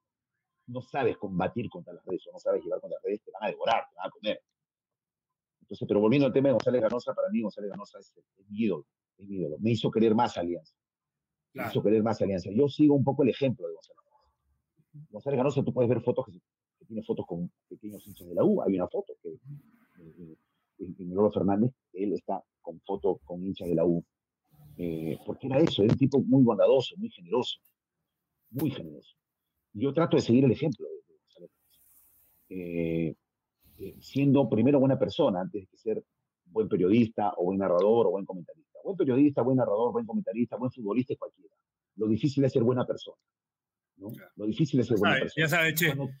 no 0.66 0.80
sabes 0.80 1.16
combatir 1.18 1.68
contra 1.68 1.92
las 1.92 2.04
redes 2.04 2.26
o 2.28 2.32
no 2.32 2.38
sabes 2.38 2.62
llevar 2.62 2.80
contra 2.80 2.96
las 2.96 3.04
redes, 3.04 3.22
te 3.22 3.30
van 3.32 3.44
a 3.44 3.50
devorar, 3.50 3.84
te 3.88 3.96
van 3.96 4.06
a 4.06 4.10
comer. 4.10 4.42
Entonces, 5.62 5.88
pero 5.88 6.00
volviendo 6.00 6.26
al 6.26 6.32
tema 6.32 6.48
de 6.48 6.52
González 6.52 6.82
Ganosa, 6.82 7.14
para 7.14 7.28
mí 7.30 7.40
González 7.40 7.70
Ganosa 7.70 7.98
es, 7.98 8.12
mi 8.48 8.64
ídolo, 8.64 8.86
es 9.18 9.28
mi 9.28 9.36
ídolo. 9.36 9.56
Me 9.60 9.70
hizo 9.70 9.90
querer 9.90 10.14
más 10.14 10.36
Alianza. 10.36 10.74
Me 11.54 11.66
hizo 11.66 11.82
querer 11.82 12.02
más 12.02 12.20
Alianza. 12.22 12.50
Yo 12.52 12.68
sigo 12.68 12.94
un 12.94 13.04
poco 13.04 13.22
el 13.22 13.30
ejemplo 13.30 13.66
de 13.66 13.74
González 13.74 14.02
Ganosa. 14.04 15.08
González 15.10 15.36
Ganosa, 15.38 15.64
tú 15.64 15.72
puedes 15.72 15.88
ver 15.88 16.02
fotos 16.02 16.26
que, 16.26 16.40
tiene 16.86 17.02
fotos 17.02 17.26
con 17.26 17.50
pequeños 17.68 18.06
hinchas 18.06 18.28
de 18.28 18.34
la 18.34 18.44
U. 18.44 18.62
Hay 18.62 18.74
una 18.74 18.88
foto 18.88 19.14
que 19.22 19.30
eh, 19.30 20.36
en 20.78 21.32
Fernández, 21.32 21.72
él 21.92 22.12
está 22.12 22.42
con 22.60 22.80
fotos 22.80 23.18
con 23.24 23.44
hinchas 23.44 23.68
de 23.68 23.74
la 23.74 23.84
U. 23.84 24.04
Eh, 24.76 25.18
porque 25.26 25.46
era 25.48 25.58
eso, 25.58 25.82
era 25.82 25.92
un 25.92 25.98
tipo 25.98 26.20
muy 26.20 26.42
bondadoso, 26.42 26.94
muy 26.96 27.10
generoso, 27.10 27.58
muy 28.50 28.70
generoso 28.70 29.16
yo 29.74 29.92
trato 29.92 30.16
de 30.16 30.22
seguir 30.22 30.44
el 30.44 30.52
ejemplo 30.52 30.86
de 30.86 31.14
Gonzalo 31.14 31.50
eh, 32.50 33.14
eh, 33.78 33.96
siendo 34.00 34.48
primero 34.48 34.78
buena 34.78 34.98
persona 34.98 35.40
antes 35.40 35.70
de 35.70 35.78
ser 35.78 36.04
buen 36.44 36.68
periodista 36.68 37.32
o 37.36 37.44
buen 37.44 37.58
narrador 37.58 38.06
o 38.06 38.10
buen 38.10 38.26
comentarista. 38.26 38.78
Buen 38.84 38.96
periodista, 38.96 39.42
buen 39.42 39.56
narrador, 39.56 39.92
buen 39.92 40.04
comentarista, 40.04 40.56
buen 40.56 40.70
futbolista 40.70 41.14
es 41.14 41.18
cualquiera. 41.18 41.54
Lo 41.96 42.08
difícil 42.08 42.44
es 42.44 42.52
ser 42.52 42.62
buena 42.62 42.84
persona. 42.84 43.16
¿no? 43.96 44.08
Lo 44.36 44.46
difícil 44.46 44.80
es 44.80 44.88
ser 44.88 44.98
buena 44.98 45.20
persona. 45.20 45.46
Ya 45.46 45.48
sabes, 45.48 45.74
che. 45.74 45.86
Cuando, 45.86 46.12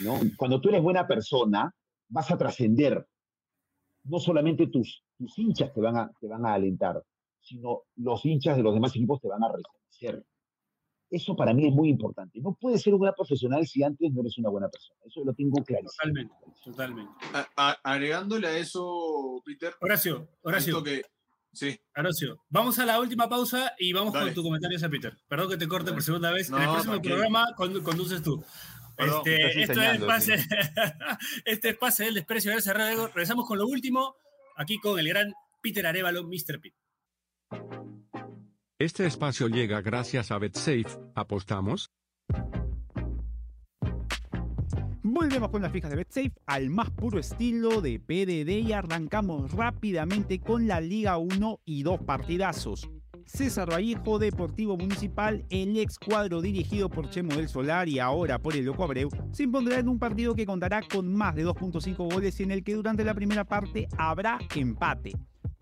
¿no? 0.00 0.18
Cuando 0.36 0.60
tú 0.60 0.68
eres 0.68 0.82
buena 0.82 1.06
persona, 1.06 1.74
vas 2.08 2.30
a 2.30 2.38
trascender. 2.38 3.06
No 4.04 4.18
solamente 4.18 4.66
tus, 4.66 5.04
tus 5.16 5.38
hinchas 5.38 5.72
te 5.72 5.80
van, 5.80 5.96
a, 5.96 6.10
te 6.20 6.26
van 6.26 6.44
a 6.44 6.54
alentar, 6.54 7.02
sino 7.40 7.82
los 7.96 8.24
hinchas 8.24 8.56
de 8.56 8.62
los 8.62 8.74
demás 8.74 8.94
equipos 8.94 9.20
te 9.20 9.28
van 9.28 9.42
a 9.44 9.48
reconocer. 9.48 10.24
Eso 11.12 11.36
para 11.36 11.52
mí 11.52 11.68
es 11.68 11.74
muy 11.74 11.90
importante. 11.90 12.40
No 12.40 12.56
puedes 12.58 12.80
ser 12.80 12.94
un 12.94 13.00
gran 13.00 13.14
profesional 13.14 13.66
si 13.66 13.82
antes 13.82 14.10
no 14.12 14.22
eres 14.22 14.38
una 14.38 14.48
buena 14.48 14.68
persona. 14.70 14.98
Eso 15.04 15.22
lo 15.22 15.34
tengo 15.34 15.62
claro. 15.62 15.84
Totalmente, 15.84 16.34
totalmente. 16.64 17.12
agregándole 17.54 18.46
a 18.46 18.56
eso, 18.56 19.42
Peter. 19.44 19.74
Horacio, 19.82 20.26
Horacio. 20.40 20.82
Que, 20.82 21.02
sí. 21.52 21.78
Horacio, 21.94 22.42
vamos 22.48 22.78
a 22.78 22.86
la 22.86 22.98
última 22.98 23.28
pausa 23.28 23.74
y 23.78 23.92
vamos 23.92 24.14
con 24.14 24.32
tu 24.32 24.42
comentario 24.42 24.78
a 24.82 24.88
Peter. 24.88 25.14
Perdón 25.28 25.50
que 25.50 25.58
te 25.58 25.68
corte 25.68 25.92
por 25.92 26.02
segunda 26.02 26.32
vez. 26.32 26.48
en 26.48 26.62
el 26.62 26.70
próximo 26.70 27.02
programa 27.02 27.46
conduces 27.56 28.22
tú. 28.22 28.42
Este, 29.04 29.62
esto 29.62 29.82
es 29.82 30.00
pase, 30.00 30.34
este 31.44 31.68
es 31.70 31.76
pase 31.76 32.04
del 32.04 32.14
desprecio 32.14 32.54
de 32.54 32.72
Radio. 32.72 33.06
Regresamos 33.08 33.46
con 33.46 33.58
lo 33.58 33.66
último, 33.66 34.16
aquí 34.56 34.78
con 34.78 34.98
el 34.98 35.08
gran 35.08 35.32
Peter 35.60 35.86
Arevalo, 35.86 36.24
Mr. 36.24 36.60
Pete. 36.60 36.76
Este 38.78 39.06
espacio 39.06 39.48
llega 39.48 39.80
gracias 39.80 40.32
a 40.32 40.38
BetSafe. 40.38 40.86
¿Apostamos? 41.14 41.92
Volvemos 45.04 45.50
con 45.50 45.62
las 45.62 45.72
fijas 45.72 45.90
de 45.90 45.96
BetSafe 45.96 46.32
al 46.46 46.70
más 46.70 46.90
puro 46.90 47.18
estilo 47.18 47.80
de 47.80 48.00
PDD 48.00 48.66
y 48.66 48.72
arrancamos 48.72 49.52
rápidamente 49.52 50.40
con 50.40 50.66
la 50.66 50.80
Liga 50.80 51.18
1 51.18 51.60
y 51.64 51.82
dos 51.82 52.00
partidazos. 52.00 52.88
César 53.26 53.70
Vallejo, 53.70 54.18
Deportivo 54.18 54.76
Municipal, 54.76 55.44
el 55.50 55.76
ex 55.78 55.98
cuadro 55.98 56.40
dirigido 56.40 56.88
por 56.88 57.10
Chemo 57.10 57.34
del 57.34 57.48
Solar 57.48 57.88
y 57.88 57.98
ahora 57.98 58.38
por 58.38 58.56
el 58.56 58.64
Loco 58.64 58.84
Abreu, 58.84 59.08
se 59.32 59.44
impondrá 59.44 59.78
en 59.78 59.88
un 59.88 59.98
partido 59.98 60.34
que 60.34 60.46
contará 60.46 60.82
con 60.82 61.12
más 61.12 61.34
de 61.34 61.46
2.5 61.46 62.12
goles 62.12 62.38
y 62.40 62.42
en 62.42 62.50
el 62.50 62.64
que 62.64 62.74
durante 62.74 63.04
la 63.04 63.14
primera 63.14 63.44
parte 63.44 63.88
habrá 63.96 64.38
empate. 64.54 65.12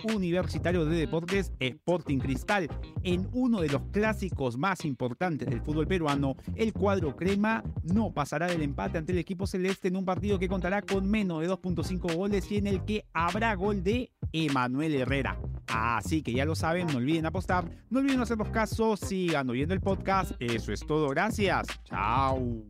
Universitario 0.04 0.84
de 0.84 0.96
Deportes 0.96 1.52
Sporting 1.58 2.18
Cristal. 2.18 2.68
En 3.02 3.28
uno 3.32 3.60
de 3.60 3.68
los 3.68 3.82
clásicos 3.92 4.56
más 4.56 4.84
importantes 4.84 5.48
del 5.48 5.60
fútbol 5.60 5.86
peruano, 5.86 6.36
el 6.56 6.72
cuadro 6.72 7.16
crema 7.16 7.62
no 7.82 8.12
pasará 8.12 8.46
del 8.46 8.62
empate 8.62 8.98
ante 8.98 9.12
el 9.12 9.18
equipo 9.18 9.46
celeste 9.46 9.88
en 9.88 9.96
un 9.96 10.04
partido 10.04 10.38
que 10.38 10.48
contará 10.48 10.82
con 10.82 11.10
menos 11.10 11.40
de 11.40 11.48
2.5 11.48 12.14
goles 12.14 12.50
y 12.50 12.56
en 12.58 12.66
el 12.66 12.84
que 12.84 13.04
habrá 13.12 13.54
gol 13.54 13.82
de 13.82 14.10
Emanuel 14.32 14.94
Herrera. 14.94 15.38
Así 15.66 16.22
que 16.22 16.32
ya 16.32 16.44
lo 16.44 16.54
saben, 16.54 16.86
no 16.88 16.98
olviden 16.98 17.26
apostar, 17.26 17.64
no 17.90 18.00
olviden 18.00 18.20
hacer 18.20 18.38
los 18.38 18.48
casos, 18.48 19.00
sigan 19.00 19.48
oyendo 19.50 19.74
el 19.74 19.80
podcast. 19.80 20.32
Eso 20.40 20.72
es 20.72 20.80
todo, 20.80 21.08
gracias. 21.08 21.66
Chao. 21.84 22.64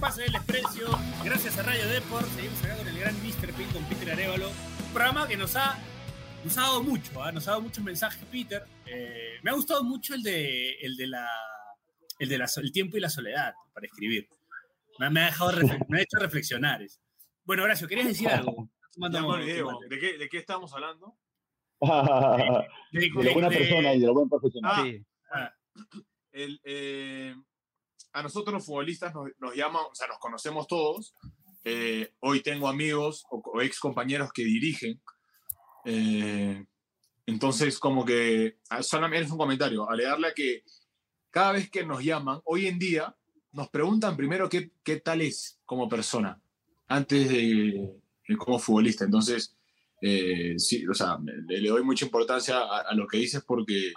Pase 0.00 0.22
del 0.22 0.32
desprecio. 0.32 0.88
Gracias 1.24 1.58
a 1.58 1.62
Radio 1.62 1.86
Deport. 1.88 2.26
Seguimos 2.28 2.64
acá 2.64 2.76
con 2.76 2.88
el 2.88 2.98
gran 2.98 3.14
Mr. 3.22 3.52
Pin 3.52 3.68
con 3.68 3.84
Peter 3.84 4.10
Arevalo. 4.10 4.48
Un 4.48 4.92
programa 4.92 5.28
que 5.28 5.36
nos 5.36 5.54
ha, 5.54 5.78
nos 6.44 6.58
ha 6.58 6.62
dado 6.62 6.82
mucho, 6.82 7.22
¿ah? 7.22 7.30
nos 7.30 7.46
ha 7.46 7.52
dado 7.52 7.62
muchos 7.62 7.84
mensajes, 7.84 8.22
Peter. 8.30 8.64
Eh, 8.86 9.38
me 9.42 9.50
ha 9.50 9.54
gustado 9.54 9.84
mucho 9.84 10.14
el 10.14 10.22
de, 10.22 10.72
el 10.80 10.96
de 10.96 11.06
la 11.06 11.28
el 12.18 12.28
de 12.28 12.34
el 12.34 12.72
tiempo 12.72 12.96
y 12.96 13.00
la 13.00 13.10
soledad 13.10 13.54
para 13.72 13.86
escribir. 13.86 14.28
Me, 14.98 15.06
ha, 15.06 15.26
dejado 15.26 15.52
me 15.88 15.98
ha 15.98 16.02
hecho 16.02 16.18
reflexionar. 16.18 16.80
Bueno, 17.44 17.62
Horacio, 17.62 17.86
¿querías 17.86 18.08
decir 18.08 18.28
algo? 18.28 18.68
¿De 18.96 19.98
qué, 20.00 20.18
¿De 20.18 20.28
qué 20.28 20.38
estamos 20.38 20.72
hablando? 20.72 21.16
de, 21.80 23.10
la 23.22 23.32
buena 23.32 23.48
persona 23.48 23.94
y 23.94 24.00
de 24.00 24.06
la 24.06 24.12
buena 24.12 24.28
profesional. 24.28 24.72
Ah, 24.74 24.82
sí. 24.84 25.06
Ah. 25.30 25.54
el, 26.32 26.60
eh, 26.64 27.36
a 28.18 28.22
nosotros 28.22 28.52
los 28.52 28.66
futbolistas 28.66 29.14
nos, 29.14 29.54
llaman, 29.54 29.82
o 29.90 29.94
sea, 29.94 30.08
nos 30.08 30.18
conocemos 30.18 30.66
todos. 30.66 31.14
Eh, 31.62 32.14
hoy 32.18 32.40
tengo 32.40 32.66
amigos 32.66 33.24
o, 33.30 33.62
ex 33.62 33.78
compañeros 33.78 34.32
que 34.32 34.44
dirigen. 34.44 35.00
Eh, 35.84 36.66
entonces, 37.26 37.78
como 37.78 38.04
que, 38.04 38.58
ah, 38.70 38.82
solamente 38.82 39.26
es 39.26 39.30
un 39.30 39.38
comentario, 39.38 39.88
alegarle 39.88 40.28
a 40.28 40.34
que 40.34 40.64
cada 41.30 41.52
vez 41.52 41.70
que 41.70 41.86
nos 41.86 42.02
llaman, 42.02 42.40
hoy 42.44 42.66
en 42.66 42.80
día, 42.80 43.14
nos 43.52 43.68
preguntan 43.68 44.16
primero 44.16 44.48
qué, 44.48 44.72
qué 44.82 44.96
tal 44.98 45.20
es 45.20 45.60
como 45.64 45.88
persona, 45.88 46.40
antes 46.88 47.28
de, 47.28 47.88
como 48.36 48.58
futbolista. 48.58 49.04
Entonces, 49.04 49.56
eh, 50.02 50.54
sí, 50.58 50.84
o 50.88 50.94
sea, 50.94 51.18
le, 51.22 51.68
doy 51.68 51.84
mucha 51.84 52.04
importancia 52.04 52.58
a, 52.58 52.80
a, 52.80 52.94
lo 52.94 53.06
que 53.06 53.18
dices 53.18 53.44
porque 53.46 53.92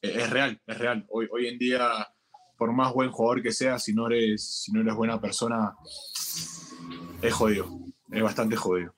es 0.00 0.30
real, 0.30 0.58
es 0.66 0.78
real. 0.78 1.04
Hoy, 1.10 1.28
hoy 1.30 1.48
en 1.48 1.58
día 1.58 2.08
por 2.58 2.72
más 2.72 2.92
buen 2.92 3.10
jugador 3.10 3.40
que 3.40 3.52
seas, 3.52 3.84
si 3.84 3.94
no 3.94 4.08
eres, 4.08 4.64
si 4.64 4.72
no 4.72 4.80
eres 4.80 4.94
buena 4.94 5.20
persona, 5.20 5.76
es 7.22 7.32
jodido. 7.32 7.68
Es 8.10 8.22
bastante 8.22 8.56
jodido. 8.56 8.94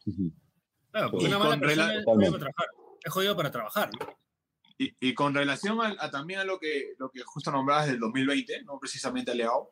Claro, 0.91 1.11
una 1.13 1.39
mala 1.39 1.61
persona 1.61 1.95
es 1.95 2.05
jodido 2.05 2.33
para 2.33 2.41
trabajar. 2.41 2.69
Es 3.03 3.13
jodido 3.13 3.37
para 3.37 3.51
trabajar. 3.51 3.91
Y, 4.79 5.13
con 5.13 5.35
relación 5.35 5.79
a, 5.83 6.11
también 6.11 6.41
a 6.41 6.45
lo 6.45 6.59
que, 6.59 6.95
lo 6.99 7.11
que 7.11 7.21
justo 7.23 7.51
nombrabas 7.51 7.89
del 7.89 8.01
2020, 8.01 8.65
no 8.65 8.79
precisamente 8.79 9.31
a 9.31 9.35
Leao, 9.35 9.71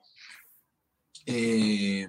eh, 1.24 2.06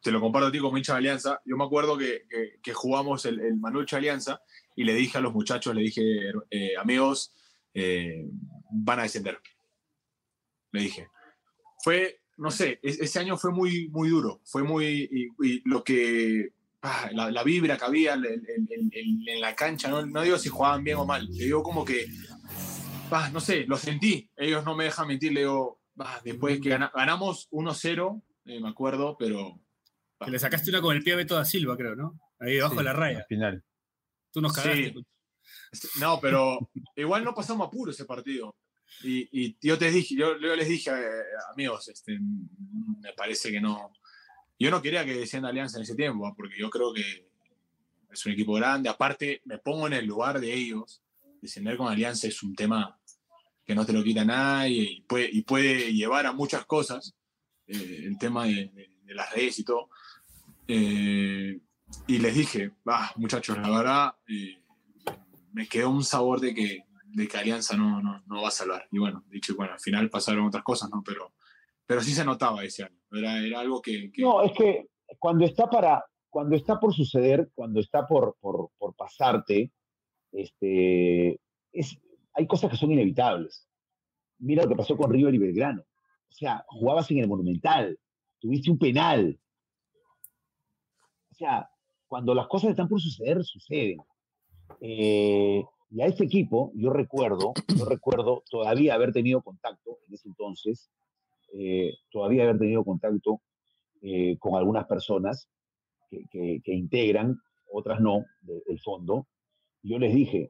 te 0.00 0.10
lo 0.10 0.18
comparto 0.18 0.48
a 0.48 0.52
ti 0.52 0.58
con 0.58 0.74
hincha 0.74 0.94
de 0.94 0.98
Alianza. 1.00 1.42
Yo 1.44 1.54
me 1.58 1.64
acuerdo 1.64 1.98
que, 1.98 2.22
que, 2.62 2.72
jugamos 2.72 3.26
el, 3.26 3.40
el 3.40 3.56
Manucho 3.56 3.96
Alianza 3.96 4.40
y 4.74 4.84
le 4.84 4.94
dije 4.94 5.18
a 5.18 5.20
los 5.20 5.34
muchachos, 5.34 5.74
le 5.74 5.82
dije, 5.82 6.02
eh, 6.50 6.76
amigos, 6.78 7.34
eh, 7.74 8.26
van 8.70 9.00
a 9.00 9.02
descender 9.02 9.38
le 10.76 10.82
dije. 10.82 11.08
Fue, 11.82 12.20
no 12.36 12.50
sé, 12.50 12.78
ese 12.82 13.18
año 13.18 13.36
fue 13.36 13.52
muy, 13.52 13.88
muy 13.88 14.08
duro, 14.08 14.40
fue 14.44 14.62
muy, 14.62 15.08
y, 15.40 15.62
lo 15.68 15.82
que, 15.82 16.50
ah, 16.82 17.10
la, 17.12 17.42
vibra 17.42 17.76
que 17.76 17.84
había 17.84 18.14
en, 18.14 19.40
la 19.40 19.54
cancha, 19.54 19.88
no, 19.88 20.04
no, 20.04 20.22
digo 20.22 20.38
si 20.38 20.48
jugaban 20.48 20.84
bien 20.84 20.96
o 20.96 21.06
mal, 21.06 21.26
le 21.30 21.44
digo 21.44 21.62
como 21.62 21.84
que, 21.84 22.06
ah, 23.10 23.30
no 23.32 23.40
sé, 23.40 23.64
lo 23.66 23.76
sentí, 23.76 24.30
ellos 24.36 24.64
no 24.64 24.74
me 24.74 24.84
dejan 24.84 25.08
mentir, 25.08 25.32
le 25.32 25.40
digo, 25.40 25.80
ah, 25.98 26.20
después 26.24 26.60
que 26.60 26.70
ganamos 26.70 27.48
1-0, 27.50 28.22
eh, 28.46 28.60
me 28.60 28.68
acuerdo, 28.68 29.16
pero... 29.18 29.60
Que 30.24 30.30
le 30.30 30.38
sacaste 30.38 30.70
una 30.70 30.80
con 30.80 30.96
el 30.96 31.02
pie 31.02 31.12
a 31.12 31.16
Beto 31.16 31.34
da 31.34 31.44
Silva, 31.44 31.76
creo, 31.76 31.94
¿no? 31.94 32.18
Ahí 32.38 32.54
debajo 32.54 32.76
de 32.76 32.84
la 32.84 32.92
raya. 32.92 33.18
Al 33.18 33.26
final. 33.26 33.64
Tú 34.30 34.40
nos 34.40 34.52
cagaste. 34.52 34.94
No, 36.00 36.20
pero 36.20 36.58
igual 36.94 37.24
no 37.24 37.34
pasamos 37.34 37.66
apuro 37.66 37.90
ese 37.90 38.04
partido. 38.04 38.56
Y, 39.02 39.56
yo 39.60 39.78
te 39.78 39.90
dije, 39.90 40.14
yo, 40.16 40.34
les 40.34 40.68
dije, 40.68 40.90
eh, 40.90 41.22
amigos, 41.52 41.88
este, 41.88 42.18
me 42.18 43.12
parece 43.14 43.50
que 43.50 43.60
no. 43.60 43.92
Yo 44.58 44.70
no 44.70 44.80
quería 44.80 45.04
que 45.04 45.14
descienda 45.14 45.50
Alianza 45.50 45.76
en 45.78 45.82
ese 45.82 45.94
tiempo, 45.94 46.32
porque 46.36 46.58
yo 46.58 46.70
creo 46.70 46.92
que 46.92 47.28
es 48.10 48.26
un 48.26 48.32
equipo 48.32 48.54
grande. 48.54 48.88
Aparte, 48.88 49.42
me 49.44 49.58
pongo 49.58 49.86
en 49.86 49.92
el 49.92 50.06
lugar 50.06 50.40
de 50.40 50.52
ellos. 50.52 51.02
Descender 51.40 51.76
con 51.76 51.88
Alianza 51.88 52.26
es 52.26 52.42
un 52.42 52.54
tema 52.54 52.98
que 53.64 53.74
no 53.74 53.84
te 53.84 53.92
lo 53.92 54.02
quita 54.02 54.24
nadie 54.24 55.02
y 55.32 55.42
puede, 55.42 55.92
llevar 55.92 56.26
a 56.26 56.32
muchas 56.32 56.64
cosas. 56.64 57.14
eh, 57.66 58.04
el 58.04 58.16
tema 58.18 58.46
de 58.46 58.70
las 59.14 59.32
redes 59.32 59.58
y 59.58 59.64
todo. 59.64 59.90
Eh, 60.68 61.60
y 62.06 62.18
les 62.18 62.34
dije, 62.34 62.72
ah, 62.86 63.12
muchachos, 63.16 63.56
la 63.58 63.70
verdad, 63.70 64.14
eh, 64.28 64.58
me 65.52 65.68
quedó 65.68 65.90
un 65.90 66.04
sabor 66.04 66.40
de 66.40 66.54
que, 66.54 66.84
de 67.16 67.26
que 67.28 67.38
Alianza 67.38 67.76
no, 67.78 68.02
no, 68.02 68.22
no 68.26 68.42
va 68.42 68.48
a 68.48 68.50
salvar. 68.50 68.86
Y 68.92 68.98
bueno, 68.98 69.24
dicho, 69.28 69.54
bueno, 69.56 69.72
al 69.72 69.80
final 69.80 70.10
pasaron 70.10 70.44
otras 70.46 70.62
cosas, 70.62 70.90
¿no? 70.90 71.02
Pero, 71.02 71.32
pero 71.86 72.02
sí 72.02 72.12
se 72.12 72.26
notaba 72.26 72.62
ese 72.62 72.84
año. 72.84 72.98
Era, 73.10 73.38
era 73.38 73.60
algo 73.60 73.80
que, 73.80 74.12
que- 74.12 74.20
No, 74.20 74.42
es 74.42 74.52
que 74.52 74.86
cuando 75.18 75.46
está 75.46 75.70
para, 75.70 76.04
cuando 76.28 76.56
está 76.56 76.78
por 76.78 76.92
suceder, 76.92 77.50
cuando 77.54 77.80
está 77.80 78.06
por, 78.06 78.36
por, 78.38 78.68
por 78.76 78.94
pasarte, 78.94 79.72
este, 80.30 81.40
es, 81.72 81.98
hay 82.34 82.46
cosas 82.46 82.70
que 82.70 82.76
son 82.76 82.92
inevitables. 82.92 83.66
Mira 84.38 84.64
lo 84.64 84.68
que 84.68 84.76
pasó 84.76 84.94
con 84.94 85.10
River 85.10 85.34
y 85.34 85.38
Belgrano. 85.38 85.80
O 86.28 86.32
sea, 86.34 86.66
jugabas 86.68 87.10
en 87.10 87.18
el 87.20 87.28
Monumental, 87.28 87.98
tuviste 88.38 88.70
un 88.70 88.78
penal. 88.78 89.40
O 91.30 91.34
sea, 91.34 91.70
cuando 92.06 92.34
las 92.34 92.46
cosas 92.46 92.70
están 92.70 92.88
por 92.88 93.00
suceder, 93.00 93.42
suceden. 93.42 94.00
Eh, 94.82 95.64
y 95.90 96.00
a 96.02 96.06
este 96.06 96.24
equipo, 96.24 96.72
yo 96.74 96.90
recuerdo, 96.90 97.52
yo 97.76 97.84
recuerdo 97.84 98.42
todavía 98.50 98.94
haber 98.94 99.12
tenido 99.12 99.40
contacto 99.42 99.98
en 100.08 100.14
ese 100.14 100.28
entonces, 100.28 100.90
eh, 101.54 101.92
todavía 102.10 102.42
haber 102.44 102.58
tenido 102.58 102.84
contacto 102.84 103.40
eh, 104.02 104.36
con 104.38 104.54
algunas 104.56 104.86
personas 104.86 105.48
que, 106.10 106.24
que- 106.30 106.60
que 106.62 106.72
integran, 106.74 107.36
otras 107.72 108.00
no, 108.00 108.24
de- 108.42 108.62
del 108.66 108.78
fondo. 108.80 109.26
Yo 109.82 109.98
les 109.98 110.14
dije, 110.14 110.48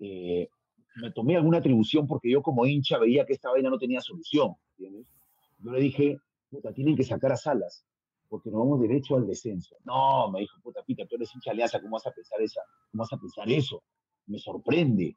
eh, 0.00 0.48
me 0.96 1.10
tomé 1.12 1.36
alguna 1.36 1.58
atribución 1.58 2.06
porque 2.06 2.30
yo 2.30 2.42
como 2.42 2.66
hincha 2.66 2.98
veía 2.98 3.26
que 3.26 3.34
esta 3.34 3.50
vaina 3.50 3.70
no 3.70 3.78
tenía 3.78 4.00
solución. 4.00 4.54
Yo 4.78 5.72
le 5.72 5.80
dije, 5.80 6.18
puta, 6.50 6.72
tienen 6.72 6.96
que 6.96 7.04
sacar 7.04 7.32
a 7.32 7.36
Salas, 7.36 7.84
porque 8.28 8.50
nos 8.50 8.60
vamos 8.60 8.80
derecho 8.80 9.16
al 9.16 9.26
descenso. 9.26 9.76
No, 9.84 10.30
me 10.30 10.40
dijo, 10.40 10.56
puta, 10.62 10.82
Pita, 10.84 11.04
tú 11.06 11.16
eres 11.16 11.34
hincha 11.34 11.50
Alianza, 11.50 11.80
¿cómo 11.80 11.92
vas 11.92 12.06
a 12.06 12.12
pensar 12.12 12.40
esa? 12.40 12.60
¿Cómo 12.90 13.02
vas 13.02 13.12
a 13.12 13.18
pensar 13.18 13.48
eso? 13.50 13.82
Me 14.28 14.38
sorprende. 14.38 15.14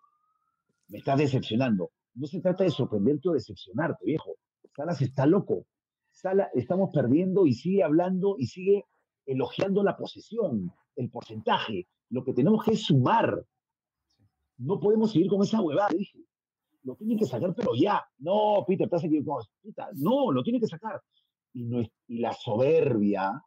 Me 0.88 0.98
estás 0.98 1.20
decepcionando. 1.20 1.92
No 2.16 2.28
se 2.28 2.42
trata 2.42 2.64
de 2.64 2.72
sorprenderte 2.72 3.30
o 3.30 3.34
decepcionarte, 3.34 4.06
viejo. 4.06 4.36
Salas 4.76 5.02
está 5.02 5.26
loco. 5.26 5.66
Sala, 6.12 6.50
estamos 6.54 6.90
perdiendo 6.94 7.46
y 7.46 7.54
sigue 7.54 7.84
hablando 7.84 8.36
y 8.38 8.48
sigue 8.48 8.86
elogiando 9.26 9.84
la 9.84 9.96
posesión, 9.96 10.74
el 10.96 11.10
porcentaje. 11.10 11.88
Lo 12.10 12.24
que 12.24 12.34
tenemos 12.34 12.64
que 12.66 12.72
es 12.72 12.84
sumar. 12.84 13.46
No 14.58 14.80
podemos 14.80 15.12
seguir 15.12 15.30
con 15.30 15.42
esa 15.42 15.62
huevada, 15.62 15.90
dije. 15.90 16.20
Lo 16.84 16.96
tienen 16.96 17.18
que 17.18 17.26
sacar, 17.26 17.54
pero 17.56 17.74
ya. 17.76 18.04
No, 18.18 18.64
Peter, 18.68 18.86
estás 18.86 19.04
equivocado. 19.04 19.48
Puta, 19.62 19.90
No, 19.94 20.32
lo 20.32 20.44
tienen 20.44 20.62
que 20.62 20.68
sacar. 20.68 21.02
Y, 21.54 21.64
no 21.64 21.82
y 22.08 22.20
la 22.20 22.34
soberbia, 22.34 23.44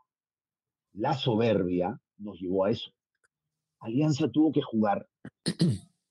la 0.93 1.15
soberbia 1.15 1.99
nos 2.19 2.39
llevó 2.41 2.65
a 2.65 2.71
eso. 2.71 2.91
Alianza 3.85 4.31
tuvo 4.31 4.51
que 4.51 4.63
jugar 4.63 5.07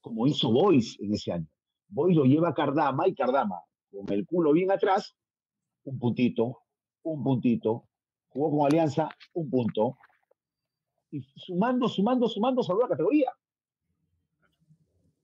como 0.02 0.28
hizo 0.28 0.52
Boys 0.52 0.96
en 1.00 1.14
ese 1.14 1.32
año. 1.32 1.48
Boys 1.88 2.16
lo 2.16 2.26
lleva 2.26 2.50
a 2.50 2.54
Cardama 2.54 3.08
y 3.08 3.16
Cardama, 3.16 3.62
con 3.92 4.12
el 4.12 4.28
culo 4.28 4.54
bien 4.54 4.72
atrás, 4.72 5.16
un 5.84 5.98
puntito, 5.98 6.60
un 7.02 7.24
puntito, 7.24 7.88
jugó 8.30 8.58
con 8.58 8.68
Alianza, 8.68 9.10
un 9.34 9.50
punto, 9.50 9.98
y 11.10 11.22
sumando, 11.36 11.88
sumando, 11.88 12.28
sumando, 12.28 12.62
salvó 12.62 12.82
la 12.82 12.90
categoría. 12.90 13.32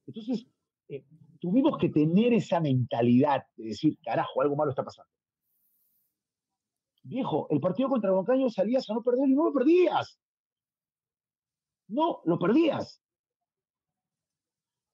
Entonces, 0.08 0.48
eh, 0.88 1.06
tuvimos 1.40 1.78
que 1.78 1.90
tener 1.90 2.34
esa 2.34 2.60
mentalidad 2.60 3.44
de 3.58 3.68
decir, 3.68 3.98
carajo, 4.04 4.42
algo 4.42 4.56
malo 4.56 4.72
está 4.72 4.84
pasando. 4.84 5.12
Viejo, 7.04 7.48
el 7.52 7.60
partido 7.60 7.90
contra 7.90 8.12
Huancayo 8.12 8.50
salías 8.50 8.90
a 8.90 8.94
no 8.96 9.04
perder 9.04 9.30
y 9.30 9.36
no 9.36 9.46
lo 9.46 9.54
perdías. 9.54 10.20
No, 11.90 12.22
lo 12.26 12.40
perdías. 12.40 13.02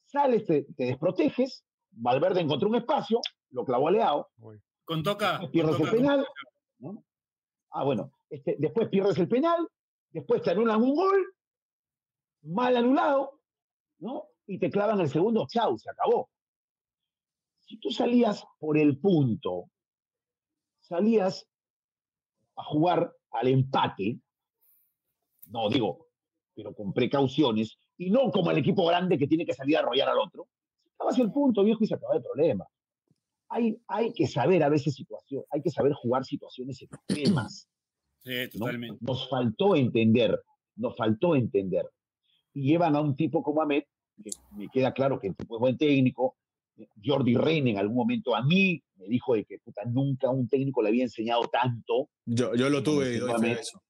Sales, 0.05 0.45
te, 0.45 0.63
te 0.63 0.85
desproteges, 0.85 1.65
Valverde 1.91 2.41
encontró 2.41 2.69
un 2.69 2.75
espacio, 2.75 3.19
lo 3.51 3.65
clavó 3.65 3.87
a 3.87 3.91
Leao, 3.91 4.29
Con 4.85 5.03
Toca. 5.03 5.41
pierdes 5.51 5.77
con 5.77 5.87
el 5.87 5.93
penal. 5.93 6.27
¿no? 6.79 7.03
Ah, 7.71 7.83
bueno, 7.83 8.11
este, 8.29 8.55
después 8.59 8.89
pierdes 8.89 9.17
el 9.17 9.27
penal, 9.27 9.67
después 10.11 10.41
te 10.41 10.51
anulan 10.51 10.81
un 10.81 10.95
gol, 10.95 11.33
mal 12.43 12.75
anulado, 12.77 13.41
¿no? 13.99 14.29
Y 14.47 14.59
te 14.59 14.69
clavan 14.69 14.99
el 15.01 15.09
segundo, 15.09 15.47
chau, 15.49 15.77
se 15.77 15.89
acabó. 15.89 16.29
Si 17.59 17.77
tú 17.79 17.89
salías 17.89 18.45
por 18.59 18.77
el 18.77 18.99
punto, 18.99 19.71
salías 20.79 21.47
a 22.55 22.63
jugar 22.63 23.13
al 23.31 23.47
empate, 23.47 24.19
no 25.47 25.67
digo, 25.69 26.05
pero 26.56 26.74
con 26.74 26.93
precauciones, 26.93 27.78
y 27.97 28.10
no 28.10 28.32
como 28.32 28.51
el 28.51 28.58
equipo 28.58 28.86
grande 28.86 29.18
que 29.18 29.28
tiene 29.28 29.45
que 29.45 29.53
salir 29.53 29.78
a 29.78 29.80
arrollar 29.82 30.10
al 30.10 30.20
otro, 30.20 30.47
estabas 30.89 31.20
el 31.20 31.32
punto, 31.32 31.64
viejo, 31.64 31.84
y 31.84 31.88
se 31.88 31.95
acababa 31.95 32.18
el 32.18 32.24
problema 32.24 32.66
hay, 33.49 33.78
hay 33.88 34.14
que 34.14 34.28
saber 34.28 34.64
a 34.64 34.70
veces 34.70 34.95
situaciones, 34.95 35.47
hay 35.51 35.62
que 35.62 35.70
saber 35.70 35.93
jugar 35.93 36.26
situaciones 36.26 36.82
extremas. 36.82 37.68
Sí, 38.26 38.34
¿no? 38.56 38.66
totalmente. 38.66 38.97
Nos 39.01 39.30
faltó 39.30 39.76
entender, 39.76 40.41
nos 40.78 40.97
faltó 40.97 41.36
entender. 41.36 41.88
Y 42.56 42.64
llevan 42.64 42.95
a 42.95 43.01
un 43.01 43.16
tipo 43.16 43.43
como 43.43 43.62
Ahmed, 43.62 43.84
que 44.24 44.32
me 44.58 44.68
queda 44.70 44.93
claro 44.93 45.20
que 45.20 45.28
el 45.28 45.36
tipo 45.36 45.58
es 45.58 45.60
buen 45.60 45.78
técnico. 45.78 46.36
Jordi 47.06 47.36
Reina 47.36 47.70
en 47.70 47.78
algún 47.78 47.97
momento 47.97 48.36
a 48.36 48.41
mí 48.41 48.82
me 48.95 49.06
dijo 49.06 49.36
de 49.36 49.45
que 49.45 49.60
puta, 49.60 49.84
nunca 49.86 50.32
un 50.32 50.47
técnico 50.47 50.82
le 50.82 50.89
había 50.89 51.03
enseñado 51.03 51.43
tanto. 51.49 52.10
Yo, 52.26 52.56
yo 52.56 52.68
lo 52.72 52.82
tuve 52.82 53.14
y 53.14 53.20
doy 53.20 53.32
fe 53.39 53.45
de 53.45 53.62
eso. 53.62 53.84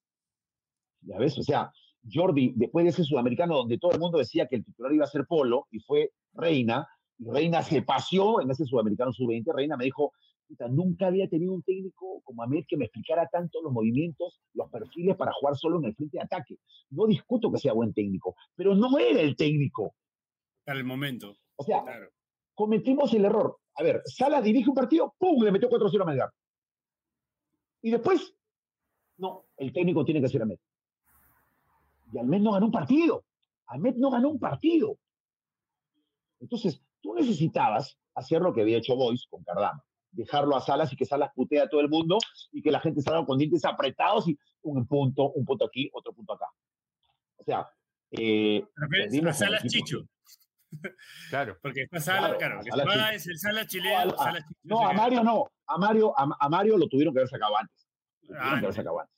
Ya 1.04 1.18
ves, 1.18 1.40
o 1.40 1.44
sea, 1.44 1.72
Jordi, 2.12 2.54
después 2.56 2.84
de 2.86 2.90
ese 2.90 3.04
sudamericano 3.04 3.56
donde 3.56 3.78
todo 3.78 3.92
el 3.92 4.00
mundo 4.00 4.18
decía 4.18 4.48
que 4.48 4.58
el 4.58 4.66
titular 4.66 4.94
iba 4.94 5.06
a 5.06 5.10
ser 5.10 5.26
Polo 5.26 5.68
y 5.72 5.80
fue 5.80 6.12
Reina, 6.34 6.88
y 7.18 7.30
Reina 7.30 7.62
se 7.64 7.82
paseó 7.82 8.42
en 8.42 8.52
ese 8.52 8.66
sudamericano 8.66 9.12
sub-20, 9.14 9.54
Reina 9.54 9.78
me 9.78 9.86
dijo, 9.86 10.12
"Puta, 10.48 10.68
nunca 10.68 11.08
había 11.08 11.28
tenido 11.28 11.54
un 11.54 11.64
técnico 11.64 12.22
como 12.24 12.44
Ahmed 12.44 12.66
que 12.68 12.78
me 12.78 12.86
explicara 12.86 13.28
tanto 13.32 13.62
los 13.62 13.72
movimientos, 13.72 14.40
los 14.54 14.70
perfiles 14.70 15.16
para 15.16 15.32
jugar 15.34 15.56
solo 15.56 15.80
en 15.80 15.86
el 15.86 15.96
frente 15.96 16.18
de 16.18 16.24
ataque. 16.24 16.58
No 16.90 17.08
discuto 17.08 17.52
que 17.52 17.58
sea 17.60 17.74
buen 17.74 17.94
técnico, 17.94 18.36
pero 18.56 18.76
no 18.76 18.98
era 19.00 19.22
el 19.22 19.36
técnico. 19.36 19.96
Para 20.64 20.78
el 20.78 20.86
momento. 20.86 21.36
O 21.56 21.64
sea, 21.64 21.84
Claro. 21.84 22.10
cometimos 22.54 23.14
el 23.14 23.26
error. 23.26 23.58
A 23.76 23.84
ver, 23.84 24.02
Sala 24.06 24.42
dirige 24.42 24.70
un 24.70 24.76
partido, 24.76 25.14
¡pum! 25.18 25.42
Le 25.44 25.52
metió 25.52 25.70
4-0 25.70 26.04
a 26.04 26.06
Melgar. 26.08 26.30
Y 27.82 27.92
después, 27.92 28.36
no, 29.18 29.46
el 29.58 29.72
técnico 29.74 30.04
tiene 30.06 30.22
que 30.22 30.30
ser 30.30 30.42
Ahmed. 30.42 30.58
Y 32.12 32.20
Ahmed 32.20 32.42
no 32.42 32.52
ganó 32.54 32.66
un 32.68 32.72
partido. 32.72 33.24
Ahmed 33.68 33.96
no 33.98 34.10
ganó 34.12 34.30
un 34.30 34.40
partido. 34.40 34.98
Entonces, 36.40 36.82
tú 37.02 37.14
necesitabas 37.16 37.98
hacer 38.14 38.42
lo 38.42 38.54
que 38.54 38.62
había 38.62 38.78
hecho 38.78 38.96
Boys 38.96 39.26
con 39.30 39.44
Cardama. 39.44 39.84
Dejarlo 40.12 40.56
a 40.56 40.62
Salas 40.62 40.94
y 40.94 40.96
que 40.96 41.06
Salas 41.06 41.32
putea 41.36 41.64
a 41.64 41.70
todo 41.70 41.82
el 41.82 41.90
mundo 41.90 42.18
y 42.52 42.62
que 42.62 42.72
la 42.72 42.80
gente 42.80 43.02
salga 43.02 43.26
con 43.26 43.38
dientes 43.38 43.66
apretados 43.66 44.28
y 44.28 44.38
un 44.62 44.88
punto, 44.88 45.32
un 45.32 45.44
punto 45.46 45.66
aquí, 45.66 45.90
otro 45.94 46.14
punto 46.14 46.34
acá. 46.34 46.46
O 47.38 47.44
sea, 47.44 47.68
eh, 48.12 48.64
a 49.28 49.34
Salas 49.34 49.64
Chicho. 49.66 50.08
Claro. 51.30 51.58
Porque 51.62 51.84
está 51.84 52.00
Sala, 52.00 52.38
Claro, 52.38 52.38
claro. 52.38 52.60
a 52.60 52.64
que 52.64 52.70
Salas 52.72 53.16
es 53.16 53.28
el 53.28 53.38
Sala 53.40 53.62
No, 53.62 53.68
chileno. 53.68 54.14
a- 54.14 54.18
Sala 54.18 54.40
Chicho 54.40 54.60
No, 54.64 54.88
a. 54.88 54.94
Mario 54.94 55.24
no. 55.24 55.46
A 55.68 55.78
Mario, 55.78 56.14
a, 56.18 56.28
a 56.40 56.50
Mario 56.50 56.78
lo 56.78 56.88
tuvieron 56.88 57.14
que 57.14 57.20
haber 57.22 57.30
sacado 57.30 57.58
antes. 57.58 57.88
Lo 58.22 58.28
tuvieron 58.28 58.44
que 58.44 58.50
haber 58.50 58.66
Antes. 58.66 58.76
sacado 58.76 59.00
antes. 59.00 59.16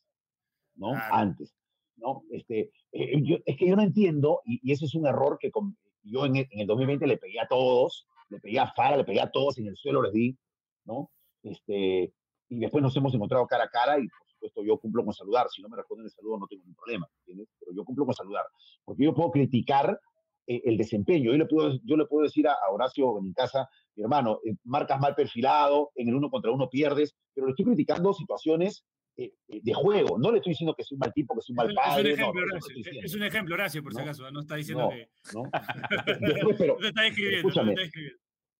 ¿No? 0.75 0.89
Claro. 0.91 1.15
Antes. 1.15 1.55
¿No? 1.97 2.23
Este, 2.31 2.71
eh, 2.91 3.21
yo- 3.23 3.37
es 3.45 3.57
que 3.57 3.67
yo 3.67 3.75
no 3.75 3.81
entiendo, 3.83 4.41
y, 4.45 4.59
y 4.63 4.71
ese 4.71 4.85
es 4.85 4.95
un 4.95 5.07
error 5.07 5.37
que 5.39 5.51
con- 5.51 5.77
yo 6.03 6.25
en 6.25 6.35
el, 6.37 6.47
en 6.51 6.61
el 6.61 6.67
2020 6.67 7.05
le 7.07 7.17
pegué 7.17 7.39
a 7.39 7.47
todos, 7.47 8.07
le 8.29 8.39
pegué 8.39 8.59
a 8.59 8.71
Fara, 8.73 8.97
le 8.97 9.03
pegué 9.03 9.19
a 9.19 9.31
todos, 9.31 9.57
en 9.57 9.67
el 9.67 9.75
suelo 9.75 10.01
les 10.01 10.13
di, 10.13 10.37
¿no? 10.85 11.09
Este, 11.43 12.13
y 12.49 12.59
después 12.59 12.81
nos 12.83 12.95
hemos 12.95 13.13
encontrado 13.13 13.45
cara 13.47 13.65
a 13.65 13.69
cara 13.69 13.97
y 13.99 14.07
por 14.07 14.27
supuesto 14.27 14.63
yo 14.63 14.77
cumplo 14.79 15.03
con 15.03 15.13
saludar. 15.13 15.47
Si 15.49 15.61
no 15.61 15.69
me 15.69 15.77
responden 15.77 16.05
el 16.05 16.11
saludo 16.11 16.37
no 16.37 16.47
tengo 16.47 16.61
ningún 16.63 16.75
problema, 16.75 17.07
¿entiendes? 17.19 17.49
Pero 17.59 17.71
yo 17.75 17.83
cumplo 17.83 18.05
con 18.05 18.13
saludar. 18.13 18.45
Porque 18.85 19.03
yo 19.03 19.13
puedo 19.13 19.31
criticar 19.31 19.99
eh, 20.45 20.61
el 20.65 20.77
desempeño. 20.77 21.31
Yo 21.31 21.37
le 21.37 21.45
puedo, 21.45 21.73
yo 21.83 21.97
le 21.97 22.05
puedo 22.05 22.23
decir 22.23 22.47
a, 22.47 22.53
a 22.53 22.71
Horacio 22.71 23.13
Benincasa, 23.15 23.67
mi 23.95 24.03
hermano, 24.03 24.39
eh, 24.45 24.55
marcas 24.63 24.99
mal 24.99 25.15
perfilado, 25.15 25.91
en 25.95 26.09
el 26.09 26.15
uno 26.15 26.29
contra 26.29 26.51
uno 26.51 26.69
pierdes, 26.69 27.15
pero 27.33 27.47
le 27.47 27.51
estoy 27.51 27.65
criticando 27.65 28.13
situaciones 28.13 28.85
eh, 29.17 29.33
eh, 29.47 29.59
de 29.63 29.73
juego. 29.73 30.17
No 30.19 30.31
le 30.31 30.37
estoy 30.37 30.51
diciendo 30.51 30.73
que 30.75 30.83
es 30.83 30.91
un 30.91 30.99
mal 30.99 31.11
tipo, 31.13 31.33
que 31.33 31.39
es 31.39 31.49
un 31.49 31.55
mal 31.55 31.65
un- 31.65 31.71
es 31.71 31.77
un 31.77 31.83
padre. 31.83 32.13
ejemplo, 32.13 32.41
no, 32.45 32.51
Horacio. 32.53 32.75
Es 33.03 33.15
un 33.15 33.23
ejemplo, 33.23 33.55
Horacio, 33.55 33.83
por 33.83 33.93
si 33.93 34.01
acaso. 34.01 34.31
No 34.31 34.39
está 34.41 34.55
diciendo 34.55 34.83
No. 34.83 34.89
que. 34.89 35.09
pero, 36.57 36.77
No 36.79 36.87
está 36.87 37.07
escribiendo. 37.07 37.37
Escúchame. 37.47 37.73
te 37.75 37.81
está 37.81 37.85
escribiendo. 37.87 38.19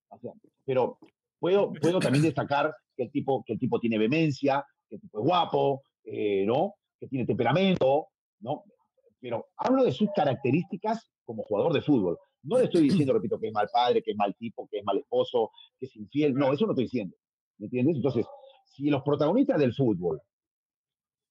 o 0.10 0.20
sea, 0.20 0.32
pero 0.66 1.00
puedo, 1.40 1.72
puedo 1.74 2.00
también 2.00 2.24
destacar 2.24 2.74
que 2.96 3.04
el 3.04 3.12
tipo, 3.12 3.44
que 3.46 3.54
el 3.54 3.60
tipo 3.60 3.80
tiene 3.80 3.98
vehemencia, 3.98 4.66
que 4.90 4.96
el 4.96 5.02
tipo 5.02 5.20
es 5.20 5.26
guapo, 5.26 5.84
eh, 6.04 6.44
¿no? 6.46 6.76
Que 7.00 7.08
tiene 7.08 7.26
temperamento, 7.26 8.08
¿no? 8.40 8.64
Pero 9.20 9.48
hablo 9.58 9.84
de 9.84 9.92
sus 9.92 10.10
características 10.16 11.12
como 11.26 11.44
jugador 11.44 11.74
de 11.74 11.82
fútbol. 11.82 12.18
No 12.44 12.58
le 12.58 12.66
estoy 12.66 12.84
diciendo, 12.84 13.14
repito, 13.14 13.40
que 13.40 13.48
es 13.48 13.54
mal 13.54 13.68
padre, 13.72 14.02
que 14.02 14.12
es 14.12 14.18
mal 14.18 14.34
tipo, 14.36 14.68
que 14.72 14.80
es 14.80 14.86
mal 14.86 14.98
esposo, 14.98 15.52
que 15.80 15.86
es 15.88 15.96
infiel. 15.96 16.34
No, 16.34 16.54
eso 16.54 16.66
no 16.66 16.72
estoy 16.72 16.86
diciendo. 16.86 17.16
¿Me 17.58 17.66
entiendes? 17.66 17.96
Entonces, 17.98 18.26
si 18.66 18.90
los 18.90 19.02
protagonistas 19.04 19.60
del 19.60 19.74
fútbol 19.74 20.22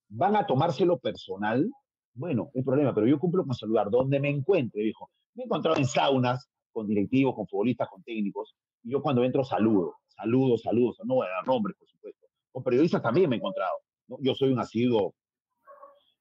van 0.09 0.37
a 0.37 0.47
tomárselo 0.47 0.99
personal, 0.99 1.71
bueno, 2.15 2.51
es 2.55 2.65
problema, 2.65 2.95
pero 2.95 3.07
yo 3.07 3.19
cumplo 3.19 3.45
con 3.45 3.55
saludar 3.55 3.91
donde 3.91 4.21
me 4.21 4.31
encuentre, 4.31 4.83
dijo. 4.83 5.11
Me 5.35 5.43
he 5.43 5.47
encontrado 5.47 5.77
en 5.77 5.85
saunas 5.85 6.49
con 6.73 6.87
directivos, 6.87 7.35
con 7.35 7.47
futbolistas, 7.47 7.89
con 7.89 8.03
técnicos, 8.03 8.55
y 8.83 8.93
yo 8.93 9.03
cuando 9.03 9.25
entro 9.25 9.45
saludo, 9.45 9.97
saludo, 10.09 10.57
saludo, 10.59 10.95
no 11.05 11.15
voy 11.17 11.27
a 11.27 11.31
dar 11.31 11.47
nombres, 11.47 11.77
por 11.77 11.89
supuesto. 11.89 12.27
Con 12.53 12.63
periodistas 12.63 13.03
también 13.03 13.29
me 13.29 13.37
he 13.37 13.39
encontrado. 13.39 13.79
¿no? 14.09 14.17
Yo 14.21 14.35
soy 14.35 14.53
un 14.53 14.59
asiduo, 14.59 15.15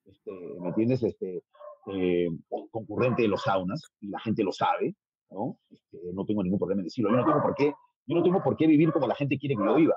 este, 0.06 0.32
¿me 0.60 0.70
entiendes? 0.70 1.04
Este, 1.04 1.44
eh, 1.88 2.28
concurrente 2.72 3.22
de 3.22 3.28
los 3.28 3.44
saunas, 3.44 3.82
y 4.00 4.08
la 4.08 4.20
gente 4.20 4.44
lo 4.44 4.52
sabe, 4.52 4.96
¿no? 5.30 5.58
Este, 5.70 5.98
no 6.14 6.26
tengo 6.26 6.44
ningún 6.44 6.60
problema 6.60 6.82
en 6.82 6.86
decirlo. 6.86 7.12
Yo 7.12 7.18
no 7.18 7.26
tengo 7.26 7.42
por 7.42 7.56
qué, 7.56 7.74
yo 8.06 8.16
no 8.16 8.24
tengo 8.24 8.44
por 8.44 8.58
qué 8.58 8.68
vivir 8.68 8.92
como 8.92 9.08
la 9.08 9.16
gente 9.16 9.38
quiere 9.38 9.56
que 9.56 9.64
yo 9.64 9.76
viva. 9.76 9.96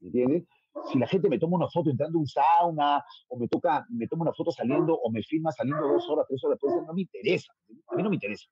¿Me 0.00 0.08
entiendes? 0.08 0.44
Si 0.84 0.98
la 0.98 1.06
gente 1.06 1.28
me 1.28 1.38
toma 1.38 1.56
una 1.56 1.68
foto 1.68 1.90
entrando 1.90 2.18
a 2.18 2.20
un 2.20 2.26
sauna, 2.26 3.04
o 3.28 3.38
me 3.38 3.48
toca, 3.48 3.86
me 3.90 4.06
toma 4.06 4.22
una 4.22 4.32
foto 4.32 4.50
saliendo, 4.50 4.94
o 4.94 5.10
me 5.10 5.22
filma 5.22 5.52
saliendo 5.52 5.86
dos 5.86 6.08
horas, 6.08 6.26
tres 6.28 6.42
horas 6.44 6.58
después, 6.60 6.86
no 6.86 6.94
me 6.94 7.02
interesa. 7.02 7.52
A 7.88 7.96
mí 7.96 8.02
no 8.02 8.10
me 8.10 8.16
interesa. 8.16 8.46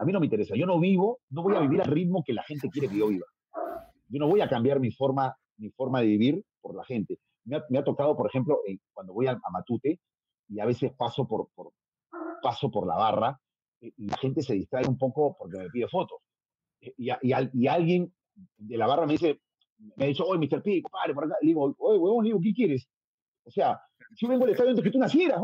A 0.00 0.04
mí 0.04 0.12
no 0.12 0.20
me 0.20 0.26
interesa. 0.26 0.54
Yo 0.56 0.66
no 0.66 0.80
vivo, 0.80 1.20
no 1.30 1.42
voy 1.42 1.54
a 1.54 1.60
vivir 1.60 1.80
al 1.80 1.88
ritmo 1.88 2.24
que 2.24 2.32
la 2.32 2.42
gente 2.42 2.68
quiere 2.68 2.88
que 2.88 2.98
yo 2.98 3.08
viva. 3.08 3.26
Yo 4.08 4.18
no 4.18 4.28
voy 4.28 4.40
a 4.40 4.48
cambiar 4.48 4.80
mi 4.80 4.90
forma, 4.90 5.36
mi 5.58 5.70
forma 5.70 6.00
de 6.00 6.06
vivir 6.06 6.44
por 6.60 6.74
la 6.74 6.84
gente. 6.84 7.18
Me 7.44 7.56
ha, 7.56 7.64
me 7.68 7.78
ha 7.78 7.84
tocado, 7.84 8.16
por 8.16 8.26
ejemplo, 8.26 8.60
eh, 8.66 8.78
cuando 8.92 9.12
voy 9.12 9.26
a, 9.26 9.32
a, 9.32 9.50
Matute 9.52 10.00
y 10.48 10.60
a 10.60 10.66
veces 10.66 10.92
paso 10.96 11.26
por, 11.28 11.48
por, 11.54 11.72
paso 12.42 12.70
por 12.70 12.86
la 12.86 12.96
barra 12.96 13.40
eh, 13.80 13.92
y 13.96 14.06
la 14.08 14.16
gente 14.16 14.42
se 14.42 14.54
distrae 14.54 14.86
un 14.86 14.98
poco 14.98 15.36
porque 15.38 15.58
me 15.58 15.70
pide 15.70 15.88
fotos. 15.88 16.18
Eh, 16.80 16.92
y, 16.98 17.10
y, 17.10 17.32
y, 17.52 17.66
alguien 17.68 18.12
de 18.56 18.76
la 18.76 18.86
barra 18.86 19.06
me 19.06 19.12
dice, 19.12 19.40
me 19.96 20.04
ha 20.04 20.08
dicho, 20.08 20.24
oye, 20.24 20.38
Mr. 20.38 20.62
P, 20.62 20.82
pare 20.90 21.14
por 21.14 21.24
acá. 21.24 21.36
Le 21.40 21.48
digo, 21.48 21.74
oye, 21.78 21.98
huevón, 21.98 22.24
le 22.24 22.28
digo, 22.28 22.40
¿qué 22.40 22.52
quieres? 22.52 22.88
O 23.44 23.50
sea, 23.50 23.80
yo 24.16 24.28
vengo 24.28 24.44
al 24.44 24.50
estadio 24.50 24.70
antes 24.70 24.84
que 24.84 24.90
tú 24.90 24.98
nacieras. 24.98 25.40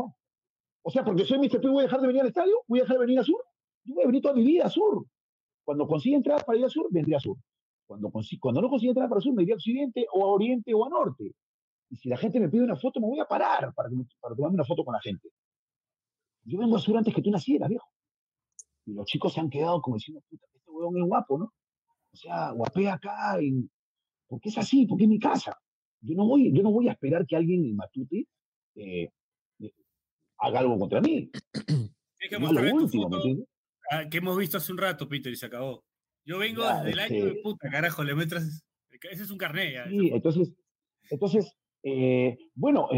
O 0.81 0.91
sea, 0.91 1.03
porque 1.03 1.25
soy 1.25 1.39
Mr. 1.39 1.59
P, 1.61 1.67
¿voy 1.67 1.79
a 1.79 1.83
dejar 1.83 2.01
de 2.01 2.07
venir 2.07 2.21
al 2.21 2.27
estadio? 2.27 2.55
¿Voy 2.67 2.79
a 2.79 2.83
dejar 2.83 2.97
de 2.97 3.05
venir 3.05 3.19
a 3.19 3.23
Sur? 3.23 3.43
Yo 3.83 3.95
voy 3.95 4.03
a 4.03 4.07
venir 4.07 4.21
toda 4.21 4.35
mi 4.35 4.43
vida 4.43 4.65
a 4.65 4.69
Sur. 4.69 5.05
Cuando 5.63 5.87
consiga 5.87 6.15
entrar 6.15 6.45
para 6.45 6.57
ir 6.57 6.65
a 6.65 6.69
Sur, 6.69 6.87
vendría 6.91 7.17
a 7.17 7.19
Sur. 7.19 7.37
Cuando, 7.85 8.11
cuando 8.39 8.61
no 8.61 8.69
consiga 8.69 8.91
entrar 8.91 9.09
para 9.09 9.21
Sur, 9.21 9.33
me 9.33 9.43
iría 9.43 9.55
a 9.55 9.57
Occidente 9.57 10.05
o 10.13 10.25
a 10.25 10.29
Oriente 10.29 10.73
o 10.73 10.85
a 10.85 10.89
Norte. 10.89 11.33
Y 11.89 11.95
si 11.95 12.09
la 12.09 12.17
gente 12.17 12.39
me 12.39 12.49
pide 12.49 12.63
una 12.63 12.75
foto, 12.75 12.99
me 12.99 13.07
voy 13.07 13.19
a 13.19 13.25
parar 13.25 13.73
para, 13.73 13.89
para 14.19 14.35
tomarme 14.35 14.55
una 14.55 14.65
foto 14.65 14.83
con 14.83 14.93
la 14.93 15.01
gente. 15.01 15.29
Yo 16.43 16.59
vengo 16.59 16.75
a 16.77 16.79
Sur 16.79 16.97
antes 16.97 17.13
que 17.13 17.21
tú 17.21 17.31
nacieras, 17.31 17.69
viejo. 17.69 17.87
Y 18.85 18.93
los 18.93 19.05
chicos 19.05 19.33
se 19.33 19.39
han 19.39 19.49
quedado 19.49 19.81
como 19.81 19.97
diciendo, 19.97 20.21
puta, 20.29 20.45
este 20.53 20.71
huevón 20.71 20.97
es 20.97 21.05
guapo, 21.05 21.37
¿no? 21.37 21.53
O 22.13 22.15
sea, 22.15 22.51
guapea 22.51 22.93
acá, 22.93 23.37
en... 23.39 23.69
porque 24.27 24.49
es 24.49 24.57
así, 24.57 24.85
porque 24.85 25.05
es 25.05 25.09
mi 25.09 25.19
casa. 25.19 25.57
Yo 26.01 26.15
no 26.15 26.25
voy, 26.27 26.51
yo 26.53 26.63
no 26.63 26.71
voy 26.71 26.87
a 26.87 26.91
esperar 26.91 27.25
que 27.25 27.35
alguien 27.35 27.65
en 27.65 27.75
Matute 27.75 28.27
eh, 28.75 29.09
eh, 29.59 29.73
haga 30.37 30.59
algo 30.59 30.77
contra 30.77 31.01
mí. 31.01 31.29
Es 32.19 32.29
que, 32.29 32.37
último, 32.37 33.09
foto, 33.09 33.23
¿me 33.25 34.09
que 34.09 34.17
hemos 34.17 34.37
visto 34.37 34.57
hace 34.57 34.71
un 34.71 34.79
rato, 34.79 35.07
Peter, 35.07 35.31
y 35.31 35.35
se 35.35 35.45
acabó. 35.45 35.83
Yo 36.25 36.39
vengo 36.39 36.63
ya, 36.63 36.83
desde 36.83 36.91
el 36.91 36.99
año 36.99 37.25
de 37.25 37.41
puta, 37.41 37.69
carajo, 37.69 38.03
le 38.03 38.15
metas. 38.15 38.63
Ese 38.89 39.23
es 39.23 39.31
un 39.31 39.37
carnet. 39.37 39.73
Ya, 39.73 39.87
sí, 39.87 40.09
entonces, 40.11 40.53
entonces 41.11 41.55
eh, 41.83 42.37
bueno, 42.55 42.89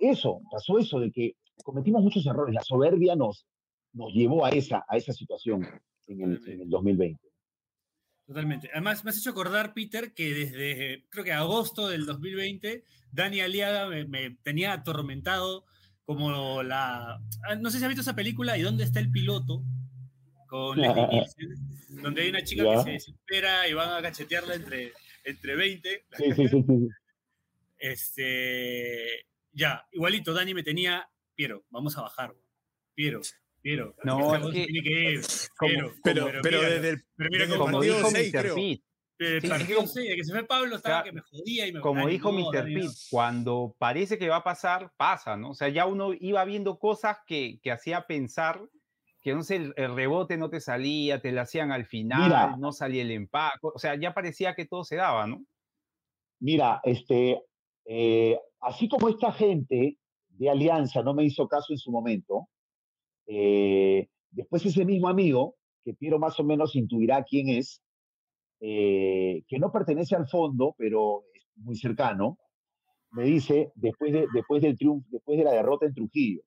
eso, 0.00 0.40
pasó 0.50 0.78
eso 0.78 0.98
de 0.98 1.10
que 1.12 1.36
cometimos 1.62 2.02
muchos 2.02 2.26
errores. 2.26 2.54
La 2.54 2.62
soberbia 2.62 3.14
nos, 3.14 3.46
nos 3.92 4.12
llevó 4.12 4.44
a 4.44 4.50
esa, 4.50 4.84
a 4.88 4.96
esa 4.96 5.12
situación 5.12 5.66
en 6.06 6.20
el, 6.20 6.48
en 6.48 6.60
el 6.62 6.68
2020. 6.68 7.20
Totalmente. 8.26 8.68
Además, 8.72 9.04
me 9.04 9.10
has 9.10 9.18
hecho 9.18 9.30
acordar, 9.30 9.72
Peter, 9.72 10.12
que 10.12 10.34
desde 10.34 11.04
creo 11.10 11.24
que 11.24 11.32
agosto 11.32 11.88
del 11.88 12.06
2020, 12.06 12.82
Dani 13.12 13.40
Aliaga 13.40 13.86
me, 13.88 14.04
me 14.04 14.30
tenía 14.42 14.72
atormentado 14.72 15.64
como 16.04 16.62
la. 16.62 17.20
ah, 17.48 17.54
No 17.58 17.70
sé 17.70 17.78
si 17.78 17.84
has 17.84 17.88
visto 17.88 18.02
esa 18.02 18.16
película 18.16 18.58
y 18.58 18.62
dónde 18.62 18.84
está 18.84 18.98
el 18.98 19.10
piloto 19.10 19.62
con 20.48 20.80
Leslie 20.80 21.06
Nielsen, 21.12 22.02
donde 22.02 22.22
hay 22.22 22.28
una 22.30 22.42
chica 22.42 22.64
que 22.64 22.82
se 22.82 22.90
desespera 22.90 23.68
y 23.68 23.74
van 23.74 23.92
a 23.92 24.02
cachetearla 24.02 24.54
entre, 24.54 24.92
entre 25.24 25.56
20. 25.56 26.06
Sí, 26.16 26.32
sí, 26.34 26.48
sí. 26.48 26.88
Este, 27.78 29.26
ya, 29.52 29.86
igualito, 29.92 30.32
Dani 30.32 30.54
me 30.54 30.62
tenía, 30.62 31.08
Piero, 31.34 31.64
vamos 31.70 31.96
a 31.98 32.02
bajar. 32.02 32.34
Piero, 32.94 33.20
Piero. 33.66 33.94
No, 34.04 34.32
es 34.36 34.46
que- 34.54 34.66
tiene 34.66 34.82
que 34.82 35.10
ir, 35.14 35.20
como- 35.58 35.70
Piero, 35.72 35.92
Pero, 36.04 36.26
pero 36.40 36.58
mira, 36.58 36.70
desde 36.70 36.88
el, 36.90 37.02
pero 37.16 37.30
mira 37.32 37.46
Como 37.48 37.64
partido 37.64 37.96
dijo 37.96 38.10
seis, 38.10 38.32
Mr. 38.32 38.40
creo. 38.42 38.54
Pitt, 38.54 38.84
el 39.18 39.40
sí, 39.42 39.48
partido 39.48 39.76
como- 39.80 39.92
de 39.92 40.14
que 40.16 40.24
se 40.24 40.32
fue 40.32 40.44
Pablo, 40.44 40.76
estaba 40.76 41.02
Claro, 41.02 41.04
que 41.04 41.12
me 41.12 41.20
jodía 41.22 41.66
y 41.66 41.72
me 41.72 41.80
como 41.80 42.06
dijo 42.06 42.30
no, 42.32 42.38
Mr. 42.38 42.64
Pitt, 42.66 42.90
cuando 43.10 43.74
parece 43.78 44.18
que 44.18 44.28
va 44.28 44.36
a 44.36 44.44
pasar, 44.44 44.92
pasa, 44.96 45.36
¿no? 45.36 45.50
O 45.50 45.54
sea, 45.54 45.68
ya 45.68 45.86
uno 45.86 46.12
iba 46.14 46.44
viendo 46.44 46.78
cosas 46.78 47.18
que, 47.26 47.58
que 47.60 47.72
hacía 47.72 48.06
pensar 48.06 48.60
que 49.22 49.34
no 49.34 49.42
sé, 49.42 49.56
el, 49.56 49.74
el 49.76 49.96
rebote 49.96 50.36
no 50.36 50.48
te 50.50 50.60
salía, 50.60 51.20
te 51.20 51.32
la 51.32 51.42
hacían 51.42 51.72
al 51.72 51.86
final, 51.86 52.22
Mira. 52.22 52.56
no 52.58 52.70
salía 52.70 53.02
el 53.02 53.10
empaque, 53.10 53.58
o 53.62 53.76
sea, 53.80 53.96
ya 53.96 54.14
parecía 54.14 54.54
que 54.54 54.66
todo 54.66 54.84
se 54.84 54.94
daba, 54.94 55.26
¿no? 55.26 55.44
Mira, 56.38 56.80
este, 56.84 57.42
eh, 57.86 58.38
así 58.60 58.88
como 58.88 59.08
esta 59.08 59.32
gente 59.32 59.98
de 60.28 60.50
Alianza 60.50 61.02
no 61.02 61.12
me 61.12 61.24
hizo 61.24 61.48
caso 61.48 61.72
en 61.72 61.78
su 61.78 61.90
momento, 61.90 62.48
eh, 63.26 64.08
después 64.30 64.64
ese 64.66 64.84
mismo 64.84 65.08
amigo, 65.08 65.56
que 65.84 65.94
Piero 65.94 66.18
más 66.18 66.38
o 66.40 66.44
menos 66.44 66.76
intuirá 66.76 67.24
quién 67.24 67.48
es, 67.50 67.82
eh, 68.60 69.44
que 69.48 69.58
no 69.58 69.72
pertenece 69.72 70.16
al 70.16 70.28
fondo, 70.28 70.74
pero 70.78 71.24
es 71.34 71.44
muy 71.56 71.76
cercano, 71.76 72.38
me 73.12 73.24
dice, 73.24 73.72
después, 73.76 74.12
de, 74.12 74.26
después 74.34 74.62
del 74.62 74.76
triunfo, 74.78 75.06
después 75.10 75.38
de 75.38 75.44
la 75.44 75.52
derrota 75.52 75.86
en 75.86 75.94
Trujillo, 75.94 76.42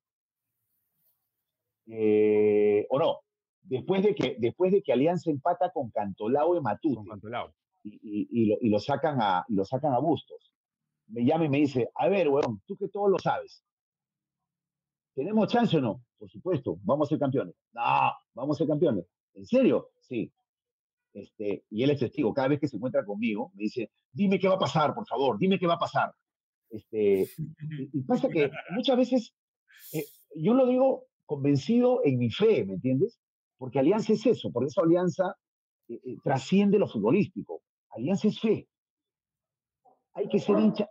eh, 1.87 2.85
o 2.89 2.99
no, 2.99 3.19
después 3.61 4.03
de, 4.03 4.15
que, 4.15 4.35
después 4.39 4.71
de 4.71 4.81
que 4.83 4.93
Alianza 4.93 5.31
empata 5.31 5.71
con 5.71 5.89
Cantolao 5.91 6.55
y 6.57 6.61
Matute, 6.61 6.95
Con 6.95 7.05
Cantolao. 7.07 7.53
y, 7.83 7.95
y- 8.03 8.27
y 8.31 8.45
lo, 8.47 8.57
y 8.61 8.69
lo 8.69 8.79
sacan 8.79 9.19
a, 9.21 9.45
y 9.49 9.55
lo 9.55 9.65
sacan 9.65 9.93
a 9.93 9.99
Bustos. 9.99 10.51
Me 11.07 11.25
llama 11.25 11.45
y 11.45 11.49
me 11.49 11.59
dice, 11.59 11.89
a 11.95 12.07
ver, 12.09 12.29
weón, 12.29 12.61
tú 12.67 12.77
que 12.77 12.89
todo 12.89 13.09
lo 13.09 13.19
sabes, 13.19 13.63
¿tenemos 15.13 15.47
chance 15.47 15.77
o 15.77 15.81
no? 15.81 16.03
Por 16.17 16.29
supuesto, 16.29 16.77
vamos 16.83 17.07
a 17.07 17.09
ser 17.09 17.19
campeones. 17.19 17.55
No, 17.73 17.81
vamos 18.33 18.57
a 18.57 18.59
ser 18.59 18.67
campeones. 18.67 19.05
¿En 19.33 19.45
serio? 19.45 19.91
Sí. 20.01 20.31
Este, 21.13 21.63
y 21.69 21.83
él 21.83 21.89
es 21.89 21.99
testigo, 21.99 22.33
cada 22.33 22.49
vez 22.49 22.59
que 22.59 22.67
se 22.67 22.77
encuentra 22.77 23.03
conmigo, 23.03 23.51
me 23.55 23.63
dice, 23.63 23.91
dime 24.11 24.39
qué 24.39 24.47
va 24.47 24.55
a 24.55 24.59
pasar, 24.59 24.93
por 24.93 25.07
favor, 25.07 25.37
dime 25.37 25.57
qué 25.57 25.67
va 25.67 25.73
a 25.73 25.79
pasar. 25.79 26.13
Este, 26.69 27.27
y, 27.93 28.01
pasa 28.03 28.29
que 28.29 28.51
muchas 28.71 28.97
veces, 28.97 29.33
eh, 29.93 30.05
yo 30.35 30.53
lo 30.53 30.67
digo 30.67 31.05
convencido 31.25 32.01
en 32.03 32.19
mi 32.19 32.29
fe, 32.29 32.63
¿me 32.65 32.73
entiendes? 32.73 33.19
Porque 33.57 33.79
Alianza 33.79 34.13
es 34.13 34.25
eso, 34.25 34.51
por 34.51 34.65
eso 34.65 34.83
Alianza 34.83 35.35
eh, 35.87 35.99
eh, 36.03 36.17
trasciende 36.23 36.77
lo 36.77 36.87
futbolístico. 36.87 37.61
Alianza 37.89 38.27
es 38.27 38.39
fe. 38.39 38.67
Hay 40.13 40.27
que 40.27 40.39
ser 40.39 40.59
hincha, 40.59 40.87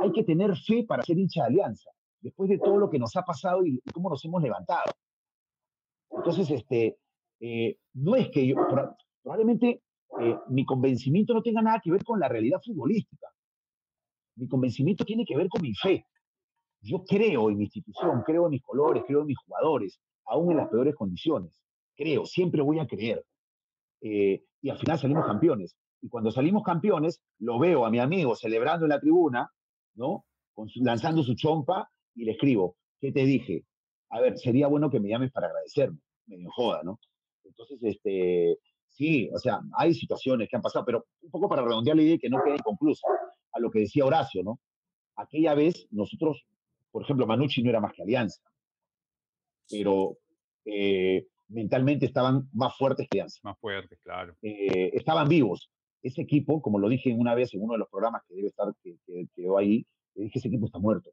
hay 0.00 0.12
que 0.12 0.24
tener 0.24 0.56
fe 0.56 0.84
para 0.86 1.02
ser 1.02 1.18
hincha 1.18 1.42
de 1.42 1.48
Alianza, 1.48 1.90
después 2.22 2.48
de 2.48 2.58
todo 2.58 2.78
lo 2.78 2.88
que 2.88 2.98
nos 2.98 3.14
ha 3.16 3.22
pasado 3.22 3.64
y, 3.66 3.80
y 3.84 3.90
cómo 3.92 4.08
nos 4.08 4.24
hemos 4.24 4.42
levantado. 4.42 4.90
Entonces, 6.10 6.50
este, 6.50 6.98
eh, 7.40 7.76
no 7.94 8.14
es 8.16 8.30
que 8.30 8.46
yo, 8.46 8.56
pro- 8.56 8.96
probablemente 9.22 9.82
eh, 10.20 10.36
mi 10.48 10.64
convencimiento 10.64 11.34
no 11.34 11.42
tenga 11.42 11.62
nada 11.62 11.80
que 11.82 11.90
ver 11.90 12.04
con 12.04 12.20
la 12.20 12.28
realidad 12.28 12.60
futbolística. 12.64 13.26
Mi 14.36 14.48
convencimiento 14.48 15.04
tiene 15.04 15.24
que 15.24 15.36
ver 15.36 15.48
con 15.48 15.62
mi 15.62 15.74
fe. 15.74 16.06
Yo 16.80 17.04
creo 17.04 17.50
en 17.50 17.56
mi 17.58 17.64
institución, 17.64 18.22
creo 18.24 18.44
en 18.46 18.50
mis 18.50 18.62
colores, 18.62 19.04
creo 19.06 19.20
en 19.20 19.26
mis 19.26 19.38
jugadores, 19.38 20.00
aún 20.26 20.50
en 20.52 20.56
las 20.58 20.68
peores 20.68 20.94
condiciones. 20.94 21.60
Creo, 21.94 22.24
siempre 22.24 22.62
voy 22.62 22.78
a 22.78 22.86
creer. 22.86 23.24
Eh, 24.00 24.42
y 24.60 24.70
al 24.70 24.78
final 24.78 24.98
salimos 24.98 25.26
campeones. 25.26 25.76
Y 26.00 26.08
cuando 26.08 26.30
salimos 26.30 26.62
campeones, 26.62 27.20
lo 27.38 27.58
veo 27.58 27.84
a 27.86 27.90
mi 27.90 28.00
amigo 28.00 28.34
celebrando 28.34 28.84
en 28.86 28.90
la 28.90 29.00
tribuna, 29.00 29.50
¿no? 29.94 30.24
Con 30.52 30.68
su- 30.68 30.82
lanzando 30.82 31.22
su 31.22 31.34
chompa 31.34 31.88
y 32.14 32.24
le 32.24 32.32
escribo, 32.32 32.76
¿qué 33.00 33.12
te 33.12 33.24
dije? 33.24 33.64
A 34.10 34.20
ver, 34.20 34.38
sería 34.38 34.66
bueno 34.66 34.90
que 34.90 35.00
me 35.00 35.08
llames 35.08 35.32
para 35.32 35.48
agradecerme. 35.48 35.98
Medio 36.26 36.50
joda, 36.50 36.82
¿no? 36.82 37.00
Entonces, 37.44 37.78
este, 37.82 38.58
sí, 38.88 39.30
o 39.34 39.38
sea, 39.38 39.60
hay 39.76 39.94
situaciones 39.94 40.48
que 40.48 40.56
han 40.56 40.62
pasado, 40.62 40.84
pero 40.84 41.06
un 41.22 41.30
poco 41.30 41.48
para 41.48 41.62
redondear 41.62 41.96
la 41.96 42.02
idea 42.02 42.14
y 42.14 42.18
que 42.18 42.30
no 42.30 42.42
quede 42.44 42.56
inconclusa, 42.56 43.06
a 43.52 43.60
lo 43.60 43.70
que 43.70 43.80
decía 43.80 44.04
Horacio, 44.04 44.42
¿no? 44.42 44.60
Aquella 45.16 45.54
vez 45.54 45.86
nosotros, 45.90 46.46
por 46.90 47.02
ejemplo, 47.02 47.26
Manucci 47.26 47.62
no 47.62 47.70
era 47.70 47.80
más 47.80 47.92
que 47.92 48.02
Alianza, 48.02 48.42
pero 49.68 50.18
eh, 50.64 51.26
mentalmente 51.48 52.06
estaban 52.06 52.48
más 52.52 52.76
fuertes 52.76 53.06
que 53.10 53.18
Alianza. 53.18 53.40
Más 53.42 53.58
fuertes, 53.58 53.98
claro. 54.02 54.36
Eh, 54.42 54.90
estaban 54.94 55.28
vivos. 55.28 55.70
Ese 56.02 56.22
equipo, 56.22 56.60
como 56.60 56.78
lo 56.78 56.88
dije 56.88 57.14
una 57.14 57.34
vez 57.34 57.54
en 57.54 57.62
uno 57.62 57.74
de 57.74 57.80
los 57.80 57.88
programas 57.88 58.22
que 58.26 58.34
debe 58.34 58.48
estar, 58.48 58.68
que, 58.82 58.96
que 59.06 59.26
quedó 59.34 59.58
ahí, 59.58 59.86
le 60.14 60.24
dije, 60.24 60.38
ese 60.38 60.48
equipo 60.48 60.66
está 60.66 60.78
muerto. 60.78 61.10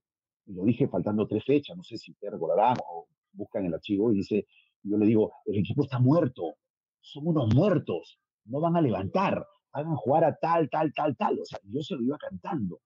Lo 0.50 0.64
dije 0.64 0.88
faltando 0.88 1.28
tres 1.28 1.44
fechas, 1.46 1.78
no 1.78 1.84
sé 1.84 1.98
si 1.98 2.12
ustedes 2.12 2.34
recordarán 2.34 2.76
o 2.88 3.08
buscan 3.34 3.66
el 3.66 3.74
archivo, 3.74 4.12
y 4.12 4.18
dice, 4.18 4.48
yo 4.84 4.98
le 4.98 5.06
digo, 5.06 5.32
el 5.46 5.58
equipo 5.58 5.84
está 5.84 6.00
muerto, 6.00 6.56
son 7.02 7.28
unos 7.28 7.54
muertos, 7.54 8.20
no 8.46 8.60
van 8.60 8.76
a 8.76 8.82
levantar, 8.82 9.46
hagan 9.72 9.96
jugar 9.96 10.24
a 10.24 10.36
tal, 10.36 10.70
tal, 10.70 10.92
tal, 10.94 11.16
tal. 11.16 11.40
O 11.40 11.46
sea, 11.46 11.60
yo 11.64 11.82
se 11.82 11.96
lo 11.96 12.04
iba 12.04 12.18
cantando. 12.18 12.82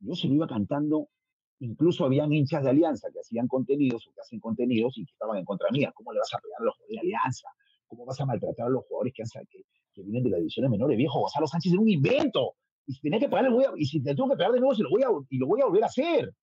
Yo 0.00 0.14
se 0.14 0.26
lo 0.26 0.34
iba 0.34 0.46
cantando 0.48 1.08
incluso 1.62 2.04
habían 2.04 2.32
hinchas 2.32 2.64
de 2.64 2.70
Alianza 2.70 3.08
que 3.12 3.20
hacían 3.20 3.46
contenidos 3.46 4.06
o 4.06 4.12
que 4.12 4.20
hacen 4.20 4.40
contenidos 4.40 4.98
y 4.98 5.04
que 5.04 5.12
estaban 5.12 5.38
en 5.38 5.44
contra 5.44 5.70
mía. 5.70 5.92
¿Cómo 5.94 6.12
le 6.12 6.18
vas 6.18 6.34
a 6.34 6.38
pegar 6.38 6.60
a 6.60 6.64
los 6.64 6.74
jugadores 6.74 6.94
de 6.94 7.00
Alianza? 7.00 7.48
¿Cómo 7.86 8.04
vas 8.04 8.20
a 8.20 8.26
maltratar 8.26 8.66
a 8.66 8.70
los 8.70 8.84
jugadores 8.86 9.12
que, 9.14 9.22
han, 9.22 9.46
que, 9.46 9.62
que 9.94 10.02
vienen 10.02 10.24
de 10.24 10.30
las 10.30 10.38
divisiones 10.40 10.70
menores? 10.70 10.96
Viejo, 10.96 11.20
Gonzalo 11.20 11.46
Sánchez 11.46 11.72
era 11.72 11.80
un 11.80 11.88
invento. 11.88 12.54
Y 12.86 12.94
si 12.94 13.00
tenía 13.00 13.20
que 13.20 13.28
pegarle, 13.28 13.50
voy 13.50 13.64
a, 13.64 13.70
y 13.76 13.84
si 13.84 14.02
te 14.02 14.14
tengo 14.14 14.30
que 14.30 14.36
pegar 14.36 14.52
de 14.52 14.58
nuevo, 14.58 14.74
se 14.74 14.82
lo 14.82 14.90
voy 14.90 15.02
a, 15.02 15.08
y 15.30 15.38
lo 15.38 15.46
voy 15.46 15.60
a 15.60 15.66
volver 15.66 15.84
a 15.84 15.86
hacer. 15.86 16.34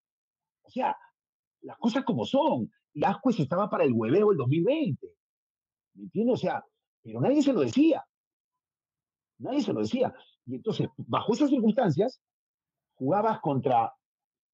O 0.69 0.71
sea, 0.71 0.95
las 1.61 1.77
cosas 1.77 2.03
como 2.03 2.25
son. 2.25 2.71
Y 2.93 3.03
Ascuez 3.03 3.39
estaba 3.39 3.69
para 3.69 3.83
el 3.83 3.93
hueveo 3.93 4.31
el 4.31 4.37
2020. 4.37 5.07
¿Me 5.95 6.03
entiendes? 6.03 6.33
O 6.35 6.37
sea, 6.37 6.63
pero 7.01 7.19
nadie 7.21 7.41
se 7.41 7.53
lo 7.53 7.61
decía. 7.61 8.05
Nadie 9.39 9.61
se 9.61 9.73
lo 9.73 9.81
decía. 9.81 10.13
Y 10.45 10.55
entonces, 10.55 10.87
bajo 10.97 11.33
esas 11.33 11.49
circunstancias, 11.49 12.21
jugabas 12.93 13.39
contra 13.39 13.91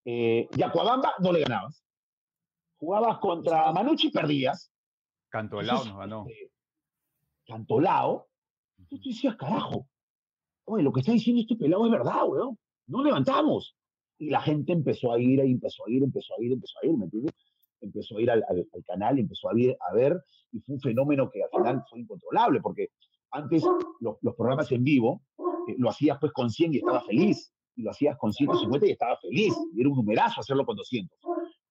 eh, 0.06 0.48
Yacuabamba, 0.56 1.16
no 1.20 1.34
le 1.34 1.42
ganabas. 1.42 1.84
Jugabas 2.78 3.20
contra 3.20 3.72
Manucci, 3.74 4.10
perdías. 4.10 4.72
Cantolao 5.30 5.84
nos 5.84 5.98
ganó. 5.98 6.26
Este, 6.30 6.52
Cantolao. 7.46 8.28
Tú 8.90 9.00
decías, 9.04 9.36
carajo, 9.36 9.88
oye, 10.66 10.84
lo 10.84 10.94
que 10.94 11.02
está 11.02 11.12
diciendo 11.12 11.42
este 11.42 11.56
pelado 11.56 11.86
es 11.86 11.92
verdad, 11.92 12.24
weón. 12.26 12.58
No 12.88 13.04
levantamos. 13.04 13.76
Y 14.18 14.30
la 14.30 14.42
gente 14.42 14.74
empezó 14.74 15.12
a 15.12 15.20
ir, 15.20 15.44
y 15.44 15.52
empezó 15.52 15.86
a 15.86 15.92
ir, 15.92 16.04
empezó 16.04 16.34
a 16.34 16.44
ir, 16.44 16.54
empezó 16.54 16.74
a 16.82 16.86
ir, 16.88 16.98
¿me 16.98 17.06
entiendes? 17.06 17.34
Empezó 17.82 18.18
a 18.18 18.22
ir 18.22 18.32
al, 18.32 18.44
al, 18.48 18.68
al 18.74 18.84
canal, 18.86 19.20
empezó 19.20 19.50
a, 19.50 19.60
ir, 19.60 19.76
a 19.90 19.94
ver, 19.94 20.18
y 20.52 20.60
fue 20.60 20.76
un 20.76 20.82
fenómeno 20.82 21.30
que 21.30 21.44
al 21.44 21.50
final 21.50 21.84
fue 21.90 22.00
incontrolable, 22.00 22.62
porque 22.62 22.90
antes 23.32 23.64
los, 24.00 24.18
los 24.22 24.36
programas 24.36 24.72
en 24.72 24.84
vivo 24.84 25.22
eh, 25.68 25.76
lo 25.78 25.90
hacías 25.90 26.18
pues 26.20 26.32
con 26.32 26.50
100 26.50 26.74
y 26.74 26.78
estaba 26.78 27.02
feliz 27.02 27.52
y 27.76 27.82
lo 27.82 27.92
hacías 27.92 28.18
con 28.18 28.32
150 28.32 28.88
y 28.88 28.92
estaba 28.92 29.18
feliz. 29.18 29.54
Y 29.74 29.82
era 29.82 29.90
un 29.90 29.98
numerazo 29.98 30.42
hacerlo 30.42 30.66
con 30.66 30.78
200. 30.78 31.18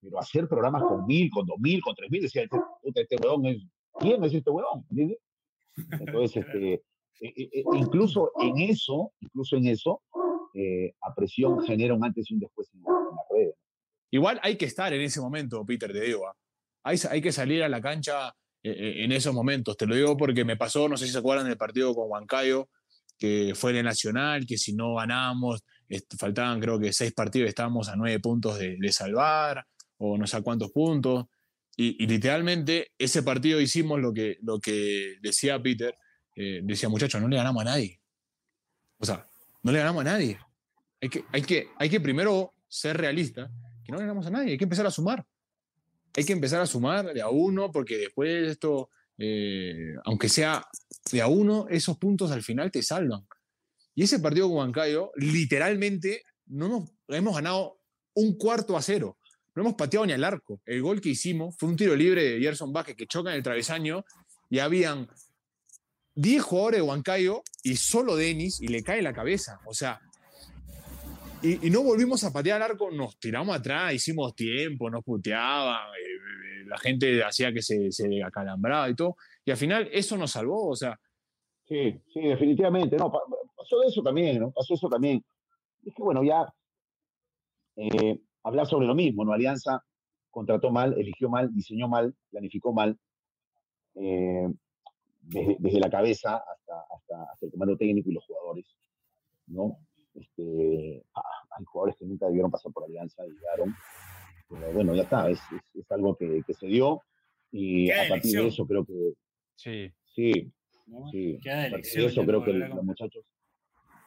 Pero 0.00 0.18
hacer 0.18 0.46
programas 0.48 0.82
con 0.82 1.06
1000, 1.06 1.30
con 1.30 1.46
2000, 1.46 1.80
con 1.80 1.94
3000, 1.94 2.22
decía, 2.22 2.42
este, 2.42 3.00
este 3.00 3.16
huevón 3.16 3.46
es, 3.46 3.62
¿quién 3.98 4.22
es 4.22 4.34
este 4.34 4.50
huevón? 4.50 4.84
¿Entiendes? 4.90 5.18
Entonces, 5.76 6.44
este, 6.44 6.74
e, 7.20 7.28
e, 7.28 7.48
e, 7.52 7.64
incluso 7.74 8.30
en 8.40 8.58
eso, 8.58 9.12
incluso 9.20 9.56
en 9.56 9.66
eso, 9.68 10.02
eh, 10.54 10.94
a 11.02 11.14
presión 11.14 11.62
genera 11.64 11.94
un 11.94 12.04
antes 12.04 12.30
y 12.30 12.34
un 12.34 12.40
después 12.40 12.70
en, 12.72 12.80
en 12.80 12.84
las 12.86 13.26
redes. 13.30 13.54
Igual 14.10 14.38
hay 14.42 14.56
que 14.56 14.66
estar 14.66 14.92
en 14.92 15.00
ese 15.00 15.20
momento, 15.20 15.64
Peter, 15.66 15.92
te 15.92 16.00
digo. 16.00 16.26
¿ah? 16.26 16.36
Hay, 16.84 16.98
hay 17.10 17.20
que 17.20 17.32
salir 17.32 17.62
a 17.64 17.68
la 17.68 17.80
cancha 17.80 18.34
eh, 18.62 19.04
en 19.04 19.12
esos 19.12 19.34
momentos. 19.34 19.76
Te 19.76 19.86
lo 19.86 19.94
digo 19.94 20.16
porque 20.16 20.44
me 20.44 20.56
pasó, 20.56 20.88
no 20.88 20.96
sé 20.96 21.06
si 21.06 21.12
se 21.12 21.18
acuerdan 21.18 21.46
del 21.46 21.56
partido 21.56 21.94
con 21.94 22.08
Huancayo, 22.08 22.68
que 23.18 23.52
fue 23.54 23.72
en 23.72 23.78
el 23.78 23.84
Nacional, 23.84 24.46
que 24.46 24.56
si 24.56 24.74
no 24.74 24.94
ganábamos, 24.94 25.64
faltaban 26.18 26.60
creo 26.60 26.78
que 26.78 26.92
seis 26.92 27.12
partidos, 27.12 27.48
estábamos 27.48 27.88
a 27.88 27.96
nueve 27.96 28.20
puntos 28.20 28.58
de, 28.58 28.92
salvar, 28.92 29.64
o 29.98 30.16
no 30.16 30.26
sé 30.26 30.42
cuántos 30.42 30.70
puntos. 30.70 31.26
Y, 31.76 32.02
y, 32.02 32.06
literalmente 32.06 32.92
ese 32.96 33.24
partido 33.24 33.60
hicimos 33.60 34.00
lo 34.00 34.12
que, 34.12 34.38
lo 34.42 34.60
que 34.60 35.16
decía 35.20 35.60
Peter, 35.60 35.94
eh, 36.36 36.60
decía 36.62 36.88
muchachos, 36.88 37.20
no 37.20 37.28
le 37.28 37.36
ganamos 37.36 37.62
a 37.62 37.64
nadie. 37.64 38.00
O 38.98 39.04
sea, 39.04 39.26
no 39.64 39.72
le 39.72 39.78
ganamos 39.78 40.02
a 40.02 40.04
nadie. 40.04 40.38
Hay 41.00 41.08
que, 41.08 41.24
hay 41.32 41.42
que, 41.42 41.68
hay 41.76 41.90
que 41.90 42.00
primero 42.00 42.52
ser 42.68 42.96
realista, 42.96 43.50
que 43.84 43.92
no 43.92 43.98
le 43.98 44.04
ganamos 44.04 44.26
a 44.26 44.30
nadie, 44.30 44.52
hay 44.52 44.58
que 44.58 44.64
empezar 44.64 44.86
a 44.86 44.90
sumar. 44.90 45.26
Hay 46.16 46.24
que 46.24 46.32
empezar 46.32 46.60
a 46.60 46.66
sumar 46.66 47.12
de 47.12 47.20
a 47.20 47.28
uno, 47.28 47.72
porque 47.72 47.98
después 47.98 48.48
esto, 48.48 48.90
eh, 49.18 49.94
aunque 50.04 50.28
sea 50.28 50.64
de 51.10 51.22
a 51.22 51.26
uno, 51.26 51.66
esos 51.68 51.98
puntos 51.98 52.30
al 52.30 52.42
final 52.42 52.70
te 52.70 52.82
salvan. 52.82 53.26
Y 53.94 54.04
ese 54.04 54.20
partido 54.20 54.48
con 54.48 54.58
Huancayo, 54.58 55.10
literalmente, 55.16 56.22
no 56.46 56.84
hemos 57.08 57.34
ganado 57.34 57.80
un 58.14 58.36
cuarto 58.36 58.76
a 58.76 58.82
cero. 58.82 59.18
No 59.54 59.62
hemos 59.62 59.74
pateado 59.74 60.04
ni 60.04 60.12
al 60.12 60.24
arco. 60.24 60.60
El 60.66 60.82
gol 60.82 61.00
que 61.00 61.10
hicimos 61.10 61.56
fue 61.56 61.68
un 61.68 61.76
tiro 61.76 61.96
libre 61.96 62.22
de 62.22 62.40
Gerson 62.40 62.72
Vázquez 62.72 62.96
que 62.96 63.06
choca 63.06 63.30
en 63.30 63.36
el 63.36 63.42
travesaño 63.42 64.04
y 64.50 64.58
habían 64.58 65.08
10 66.14 66.42
jugadores 66.42 66.80
de 66.80 66.82
Huancayo 66.82 67.42
y 67.62 67.76
solo 67.76 68.16
Denis 68.16 68.60
y 68.60 68.68
le 68.68 68.82
cae 68.82 69.02
la 69.02 69.12
cabeza. 69.12 69.60
O 69.66 69.74
sea, 69.74 70.00
y, 71.42 71.66
y, 71.66 71.70
no 71.70 71.82
volvimos 71.82 72.24
a 72.24 72.32
patear 72.32 72.62
al 72.62 72.70
arco, 72.70 72.90
nos 72.90 73.18
tiramos 73.18 73.54
atrás, 73.54 73.92
hicimos 73.92 74.34
tiempo, 74.34 74.88
nos 74.88 75.04
puteaban, 75.04 75.88
eh, 75.88 76.64
la 76.66 76.78
gente 76.78 77.22
hacía 77.22 77.52
que 77.52 77.62
se, 77.62 77.90
se 77.92 78.22
acalambraba 78.22 78.88
y 78.88 78.94
todo. 78.94 79.16
Y 79.44 79.50
al 79.50 79.56
final 79.56 79.88
eso 79.92 80.16
nos 80.16 80.30
salvó, 80.30 80.68
o 80.70 80.76
sea. 80.76 80.98
Sí, 81.66 82.00
sí, 82.12 82.20
definitivamente. 82.20 82.96
No, 82.96 83.12
pasó 83.56 83.82
eso 83.82 84.02
también, 84.02 84.40
¿no? 84.40 84.50
Pasó 84.52 84.74
eso 84.74 84.88
también. 84.88 85.24
Es 85.84 85.94
que 85.94 86.02
bueno, 86.02 86.22
ya 86.22 86.46
eh, 87.76 88.20
hablar 88.42 88.66
sobre 88.66 88.86
lo 88.86 88.94
mismo, 88.94 89.24
¿no? 89.24 89.32
Alianza 89.32 89.84
contrató 90.30 90.70
mal, 90.70 90.94
eligió 90.98 91.28
mal, 91.28 91.54
diseñó 91.54 91.88
mal, 91.88 92.14
planificó 92.30 92.72
mal, 92.72 92.98
eh, 93.94 94.48
desde, 95.26 95.56
desde, 95.58 95.80
la 95.80 95.90
cabeza 95.90 96.36
hasta, 96.36 96.80
hasta, 96.94 97.22
hasta, 97.32 97.46
el 97.46 97.52
comando 97.52 97.76
técnico 97.76 98.10
y 98.10 98.14
los 98.14 98.24
jugadores, 98.24 98.66
¿no? 99.46 99.78
Este, 100.14 101.04
ah, 101.14 101.22
hay 101.58 101.64
jugadores 101.64 101.96
que 101.98 102.04
nunca 102.04 102.26
debieron 102.26 102.50
pasar 102.50 102.72
por 102.72 102.84
Alianza 102.84 103.26
y 103.26 103.30
llegaron, 103.30 103.74
pero 104.48 104.72
bueno, 104.72 104.94
ya 104.94 105.02
está, 105.02 105.28
es, 105.28 105.40
es, 105.52 105.76
es 105.82 105.90
algo 105.90 106.16
que, 106.16 106.42
que, 106.46 106.54
se 106.54 106.66
dio 106.66 107.02
y 107.50 107.90
a 107.90 108.08
partir 108.08 108.12
elección? 108.12 108.42
de 108.44 108.48
eso 108.48 108.66
creo 108.66 108.84
que... 108.84 109.12
Sí. 109.56 109.92
Sí, 110.14 110.52
¿no? 110.86 111.08
sí. 111.10 111.38
a 111.48 111.70
partir 111.70 112.02
de 112.02 112.06
eso 112.06 112.24
creo 112.24 112.44
que 112.44 112.52
los 112.52 112.84
muchachos 112.84 113.24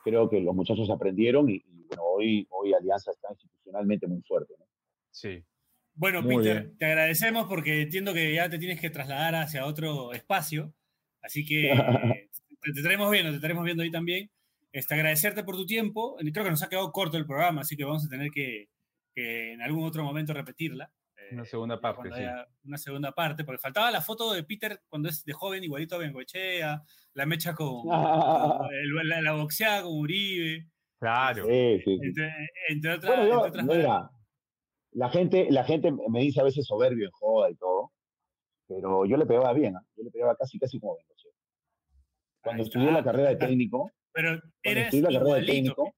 creo 0.03 0.29
que 0.29 0.39
los 0.39 0.55
muchachos 0.55 0.89
aprendieron 0.89 1.49
y, 1.49 1.55
y, 1.55 1.83
bueno, 1.89 2.03
hoy, 2.03 2.47
hoy 2.49 2.73
Alianza 2.73 3.11
está 3.11 3.27
institucionalmente 3.31 4.07
muy 4.07 4.21
fuerte. 4.21 4.53
¿no? 4.57 4.65
Sí. 5.11 5.43
Bueno, 5.97 6.21
muy 6.21 6.37
Peter, 6.37 6.61
bien. 6.63 6.77
te 6.77 6.85
agradecemos 6.85 7.47
porque 7.47 7.81
entiendo 7.81 8.13
que 8.13 8.33
ya 8.33 8.49
te 8.49 8.59
tienes 8.59 8.79
que 8.79 8.89
trasladar 8.89 9.35
hacia 9.35 9.65
otro 9.65 10.13
espacio, 10.13 10.73
así 11.21 11.45
que 11.45 11.71
te, 12.61 12.71
te, 12.71 12.79
estaremos 12.79 13.11
viendo, 13.11 13.31
te 13.31 13.37
estaremos 13.37 13.63
viendo 13.63 13.83
ahí 13.83 13.91
también. 13.91 14.29
Este, 14.71 14.95
agradecerte 14.95 15.43
por 15.43 15.55
tu 15.55 15.65
tiempo, 15.65 16.17
creo 16.17 16.43
que 16.43 16.51
nos 16.51 16.61
ha 16.61 16.69
quedado 16.69 16.91
corto 16.91 17.17
el 17.17 17.25
programa, 17.25 17.61
así 17.61 17.75
que 17.75 17.85
vamos 17.85 18.05
a 18.05 18.09
tener 18.09 18.29
que, 18.29 18.69
que 19.15 19.53
en 19.53 19.61
algún 19.61 19.85
otro 19.85 20.03
momento 20.03 20.33
repetirla. 20.33 20.91
Una 21.31 21.45
segunda 21.45 21.79
parte, 21.79 22.09
sí. 22.13 22.21
Una 22.63 22.77
segunda 22.77 23.11
parte, 23.11 23.43
porque 23.43 23.59
faltaba 23.59 23.91
la 23.91 24.01
foto 24.01 24.33
de 24.33 24.43
Peter 24.43 24.81
cuando 24.87 25.09
es 25.09 25.25
de 25.25 25.33
joven, 25.33 25.63
igualito 25.63 25.95
a 25.95 25.99
Bengoechea, 25.99 26.83
la 27.13 27.25
mecha 27.25 27.53
con, 27.53 27.81
con 27.83 28.73
el, 28.73 29.09
la, 29.09 29.21
la, 29.21 29.33
boxeada 29.33 29.83
con 29.83 29.97
Uribe. 29.97 30.67
Claro. 30.99 31.45
Sí, 31.45 31.81
sí, 31.83 31.99
entre, 32.01 32.33
entre, 32.69 32.93
otras, 32.93 33.15
bueno, 33.15 33.29
yo, 33.29 33.45
entre 33.45 33.61
otras 33.61 33.77
mira, 33.77 34.11
la 34.91 35.09
gente, 35.09 35.47
la 35.51 35.63
gente 35.63 35.91
me 35.91 36.21
dice 36.21 36.41
a 36.41 36.43
veces 36.43 36.65
soberbio 36.65 37.05
en 37.05 37.11
joda 37.11 37.51
y 37.51 37.55
todo, 37.55 37.91
pero 38.67 39.05
yo 39.05 39.17
le 39.17 39.25
pegaba 39.25 39.53
bien, 39.53 39.75
¿eh? 39.75 39.79
yo 39.95 40.03
le 40.03 40.11
pegaba 40.11 40.35
casi, 40.35 40.59
casi 40.59 40.79
como 40.79 40.97
Bengoechea. 40.97 41.31
Cuando 42.41 42.63
estudié 42.63 42.91
la 42.91 43.03
carrera 43.03 43.29
de 43.29 43.35
técnico, 43.37 43.91
pero 44.11 44.41
eres 44.63 44.93
la 44.93 45.09
carrera 45.09 45.35
de 45.35 45.45
técnico, 45.45 45.93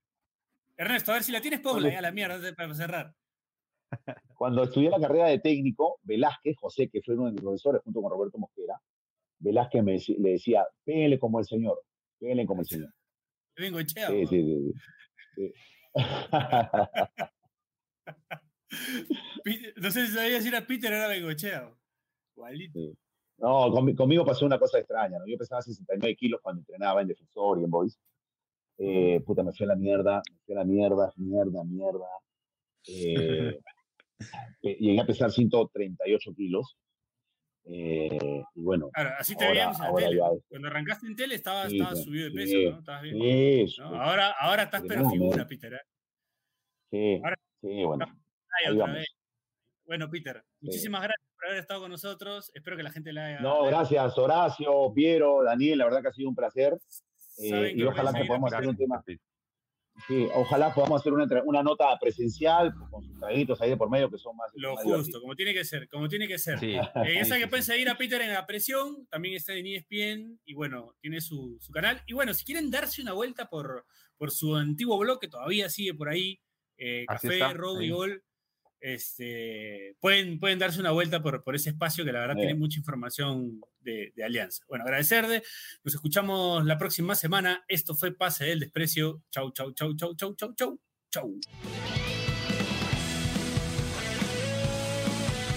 Ernesto, 0.79 1.11
a 1.11 1.15
ver 1.15 1.23
si 1.23 1.33
la 1.33 1.41
tienes, 1.41 1.59
ponla 1.59 1.89
ya 1.89 2.01
la 2.01 2.11
mierda 2.11 2.55
para 2.55 2.73
cerrar. 2.73 3.13
Cuando 4.35 4.63
estudié 4.63 4.89
la 4.89 4.99
carrera 4.99 5.27
de 5.27 5.39
técnico, 5.39 5.99
Velázquez, 6.03 6.55
José, 6.57 6.89
que 6.89 7.01
fue 7.01 7.15
uno 7.15 7.25
de 7.25 7.33
mis 7.33 7.41
profesores 7.41 7.81
junto 7.83 8.01
con 8.01 8.11
Roberto 8.11 8.37
Mosquera, 8.37 8.81
Velázquez 9.39 9.83
me, 9.83 9.97
le 9.97 10.31
decía, 10.31 10.65
pégale 10.85 11.19
como 11.19 11.39
el 11.39 11.45
señor, 11.45 11.83
pégale 12.17 12.45
como 12.45 12.61
el 12.61 12.67
señor. 12.67 12.93
Vengo 13.57 13.79
echeo. 13.79 14.09
Sí, 14.09 14.25
sí, 14.27 14.73
sí, 15.35 15.53
no 19.75 19.91
sé 19.91 20.07
si 20.07 20.13
sabía 20.13 20.41
si 20.41 20.47
era 20.47 20.65
Peter 20.65 20.93
o 20.93 20.95
era 20.95 21.07
Bengochea. 21.07 21.69
Igualito. 22.39 22.79
Sí. 22.79 22.97
No, 23.37 23.71
con, 23.71 23.93
conmigo 23.95 24.25
pasó 24.25 24.45
una 24.45 24.59
cosa 24.59 24.79
extraña. 24.79 25.19
¿no? 25.19 25.27
Yo 25.27 25.37
pesaba 25.37 25.61
69 25.61 26.15
kilos 26.15 26.39
cuando 26.41 26.61
entrenaba 26.61 27.01
en 27.01 27.07
Defensor 27.07 27.59
y 27.59 27.63
en 27.63 27.69
Boys. 27.69 27.99
Eh, 28.77 29.21
puta, 29.25 29.43
me 29.43 29.51
fui 29.51 29.65
a 29.65 29.69
la 29.69 29.75
mierda, 29.75 30.21
me 30.31 30.39
fui 30.45 30.55
a 30.55 30.59
la 30.59 30.65
mierda, 30.65 31.13
mierda, 31.17 31.63
mierda. 31.63 32.07
Eh, 34.61 34.75
llegué 34.81 34.99
a 34.99 35.05
pesar 35.05 35.31
138 35.31 36.33
kilos. 36.35 36.75
Eh, 37.63 38.43
y 38.53 38.61
bueno. 38.61 38.89
Claro, 38.89 39.11
así 39.17 39.33
te 39.33 39.47
veíamos 39.47 39.79
en 39.79 39.95
tele. 39.95 40.17
Ya, 40.17 40.27
Cuando 40.49 40.67
arrancaste 40.67 41.07
en 41.07 41.15
tele 41.15 41.35
estabas, 41.35 41.69
sí, 41.69 41.77
estabas 41.77 42.03
subido 42.03 42.25
de 42.25 42.31
peso, 42.35 42.51
sí, 42.51 42.69
¿no? 42.69 42.79
Estabas 42.79 43.01
bien. 43.03 43.69
Sí, 43.69 43.75
¿no? 43.79 44.01
Ahora, 44.01 44.35
ahora 44.37 44.63
estás 44.63 44.83
pero 44.85 45.09
figura, 45.09 45.47
Peter. 45.47 45.73
¿eh? 45.73 45.81
Sí, 46.91 47.21
ahora, 47.23 47.39
sí, 47.61 47.83
bueno. 47.85 48.05
Ahí 48.49 48.73
otra 48.73 48.91
vez. 48.91 49.07
Bueno, 49.85 50.09
Peter, 50.09 50.43
muchísimas 50.59 51.01
gracias 51.03 51.28
por 51.39 51.47
haber 51.47 51.61
estado 51.61 51.81
con 51.81 51.91
nosotros. 51.91 52.51
Espero 52.53 52.75
que 52.75 52.83
la 52.83 52.91
gente 52.91 53.13
la 53.13 53.25
haya. 53.25 53.39
No, 53.39 53.63
gracias, 53.63 54.17
Horacio, 54.17 54.91
Piero, 54.93 55.43
Daniel, 55.43 55.77
la 55.77 55.85
verdad 55.85 56.01
que 56.01 56.07
ha 56.09 56.13
sido 56.13 56.29
un 56.29 56.35
placer. 56.35 56.77
Eh, 57.41 57.73
y 57.75 57.83
ojalá 57.83 58.11
que 58.11 58.25
podamos 58.25 58.53
hacer 58.53 58.67
un 58.67 58.77
tema. 58.77 59.01
Sí, 60.07 60.27
ojalá 60.33 60.73
podamos 60.73 61.01
hacer 61.01 61.11
una, 61.11 61.25
una 61.45 61.61
nota 61.61 61.97
presencial 61.99 62.73
con 62.89 63.03
sus 63.03 63.19
traguitos 63.19 63.61
ahí 63.61 63.71
de 63.71 63.77
por 63.77 63.89
medio 63.89 64.09
que 64.09 64.17
son 64.17 64.35
más. 64.35 64.49
Lo 64.55 64.75
más 64.75 64.83
justo, 64.83 64.97
divertidos. 64.97 65.21
como 65.21 65.35
tiene 65.35 65.53
que 65.53 65.65
ser, 65.65 65.89
como 65.89 66.07
tiene 66.07 66.27
que 66.27 66.37
ser. 66.37 66.59
Sí. 66.59 66.75
Eh, 67.05 67.25
sí, 67.25 67.37
que 67.37 67.47
pueden 67.47 67.63
seguir 67.63 67.89
a 67.89 67.97
Peter 67.97 68.21
en 68.21 68.33
la 68.33 68.45
presión, 68.45 69.07
también 69.07 69.35
está 69.35 69.53
en 69.53 69.65
ESPN 69.65 70.39
y 70.45 70.53
bueno, 70.53 70.95
tiene 71.01 71.21
su, 71.21 71.57
su 71.59 71.71
canal. 71.71 72.01
Y 72.07 72.13
bueno, 72.13 72.33
si 72.33 72.45
quieren 72.45 72.69
darse 72.71 73.01
una 73.01 73.13
vuelta 73.13 73.49
por, 73.49 73.85
por 74.17 74.31
su 74.31 74.55
antiguo 74.55 74.97
blog, 74.97 75.19
que 75.19 75.27
todavía 75.27 75.69
sigue 75.69 75.93
por 75.93 76.09
ahí, 76.09 76.39
eh, 76.77 77.05
Café, 77.07 77.53
Robo 77.53 77.81
y. 77.81 77.89
Gol, 77.89 78.23
este, 78.81 79.95
pueden, 79.99 80.39
pueden 80.39 80.59
darse 80.59 80.79
una 80.79 80.91
vuelta 80.91 81.21
por, 81.21 81.43
por 81.43 81.55
ese 81.55 81.71
espacio 81.71 82.05
que 82.05 82.11
la 82.11 82.21
verdad 82.21 82.35
Bien. 82.35 82.47
tiene 82.47 82.59
mucha 82.59 82.79
información 82.79 83.61
de, 83.81 84.13
de 84.15 84.23
Alianza. 84.23 84.63
Bueno, 84.67 84.85
agradecerle, 84.85 85.43
nos 85.83 85.93
escuchamos 85.93 86.65
la 86.65 86.77
próxima 86.77 87.15
semana. 87.15 87.63
Esto 87.67 87.95
fue 87.95 88.13
Pase 88.15 88.45
del 88.45 88.59
Desprecio. 88.59 89.23
Chau, 89.31 89.51
chau, 89.51 89.71
chau, 89.73 89.95
chau, 89.95 90.15
chau, 90.15 90.35
chau, 90.35 90.55
chau, 90.55 90.79
chau. 91.11 91.39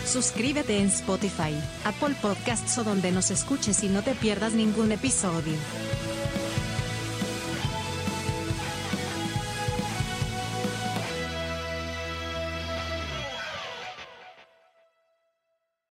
Suscríbete 0.05 0.79
en 0.79 0.89
Spotify, 0.89 1.55
Apple 1.85 2.15
Podcasts 2.21 2.77
o 2.77 2.85
donde 2.85 3.13
nos 3.13 3.31
escuches 3.31 3.83
y 3.83 3.89
no 3.89 4.03
te 4.03 4.15
pierdas 4.15 4.53
ningún 4.53 4.93
episodio. 4.93 5.55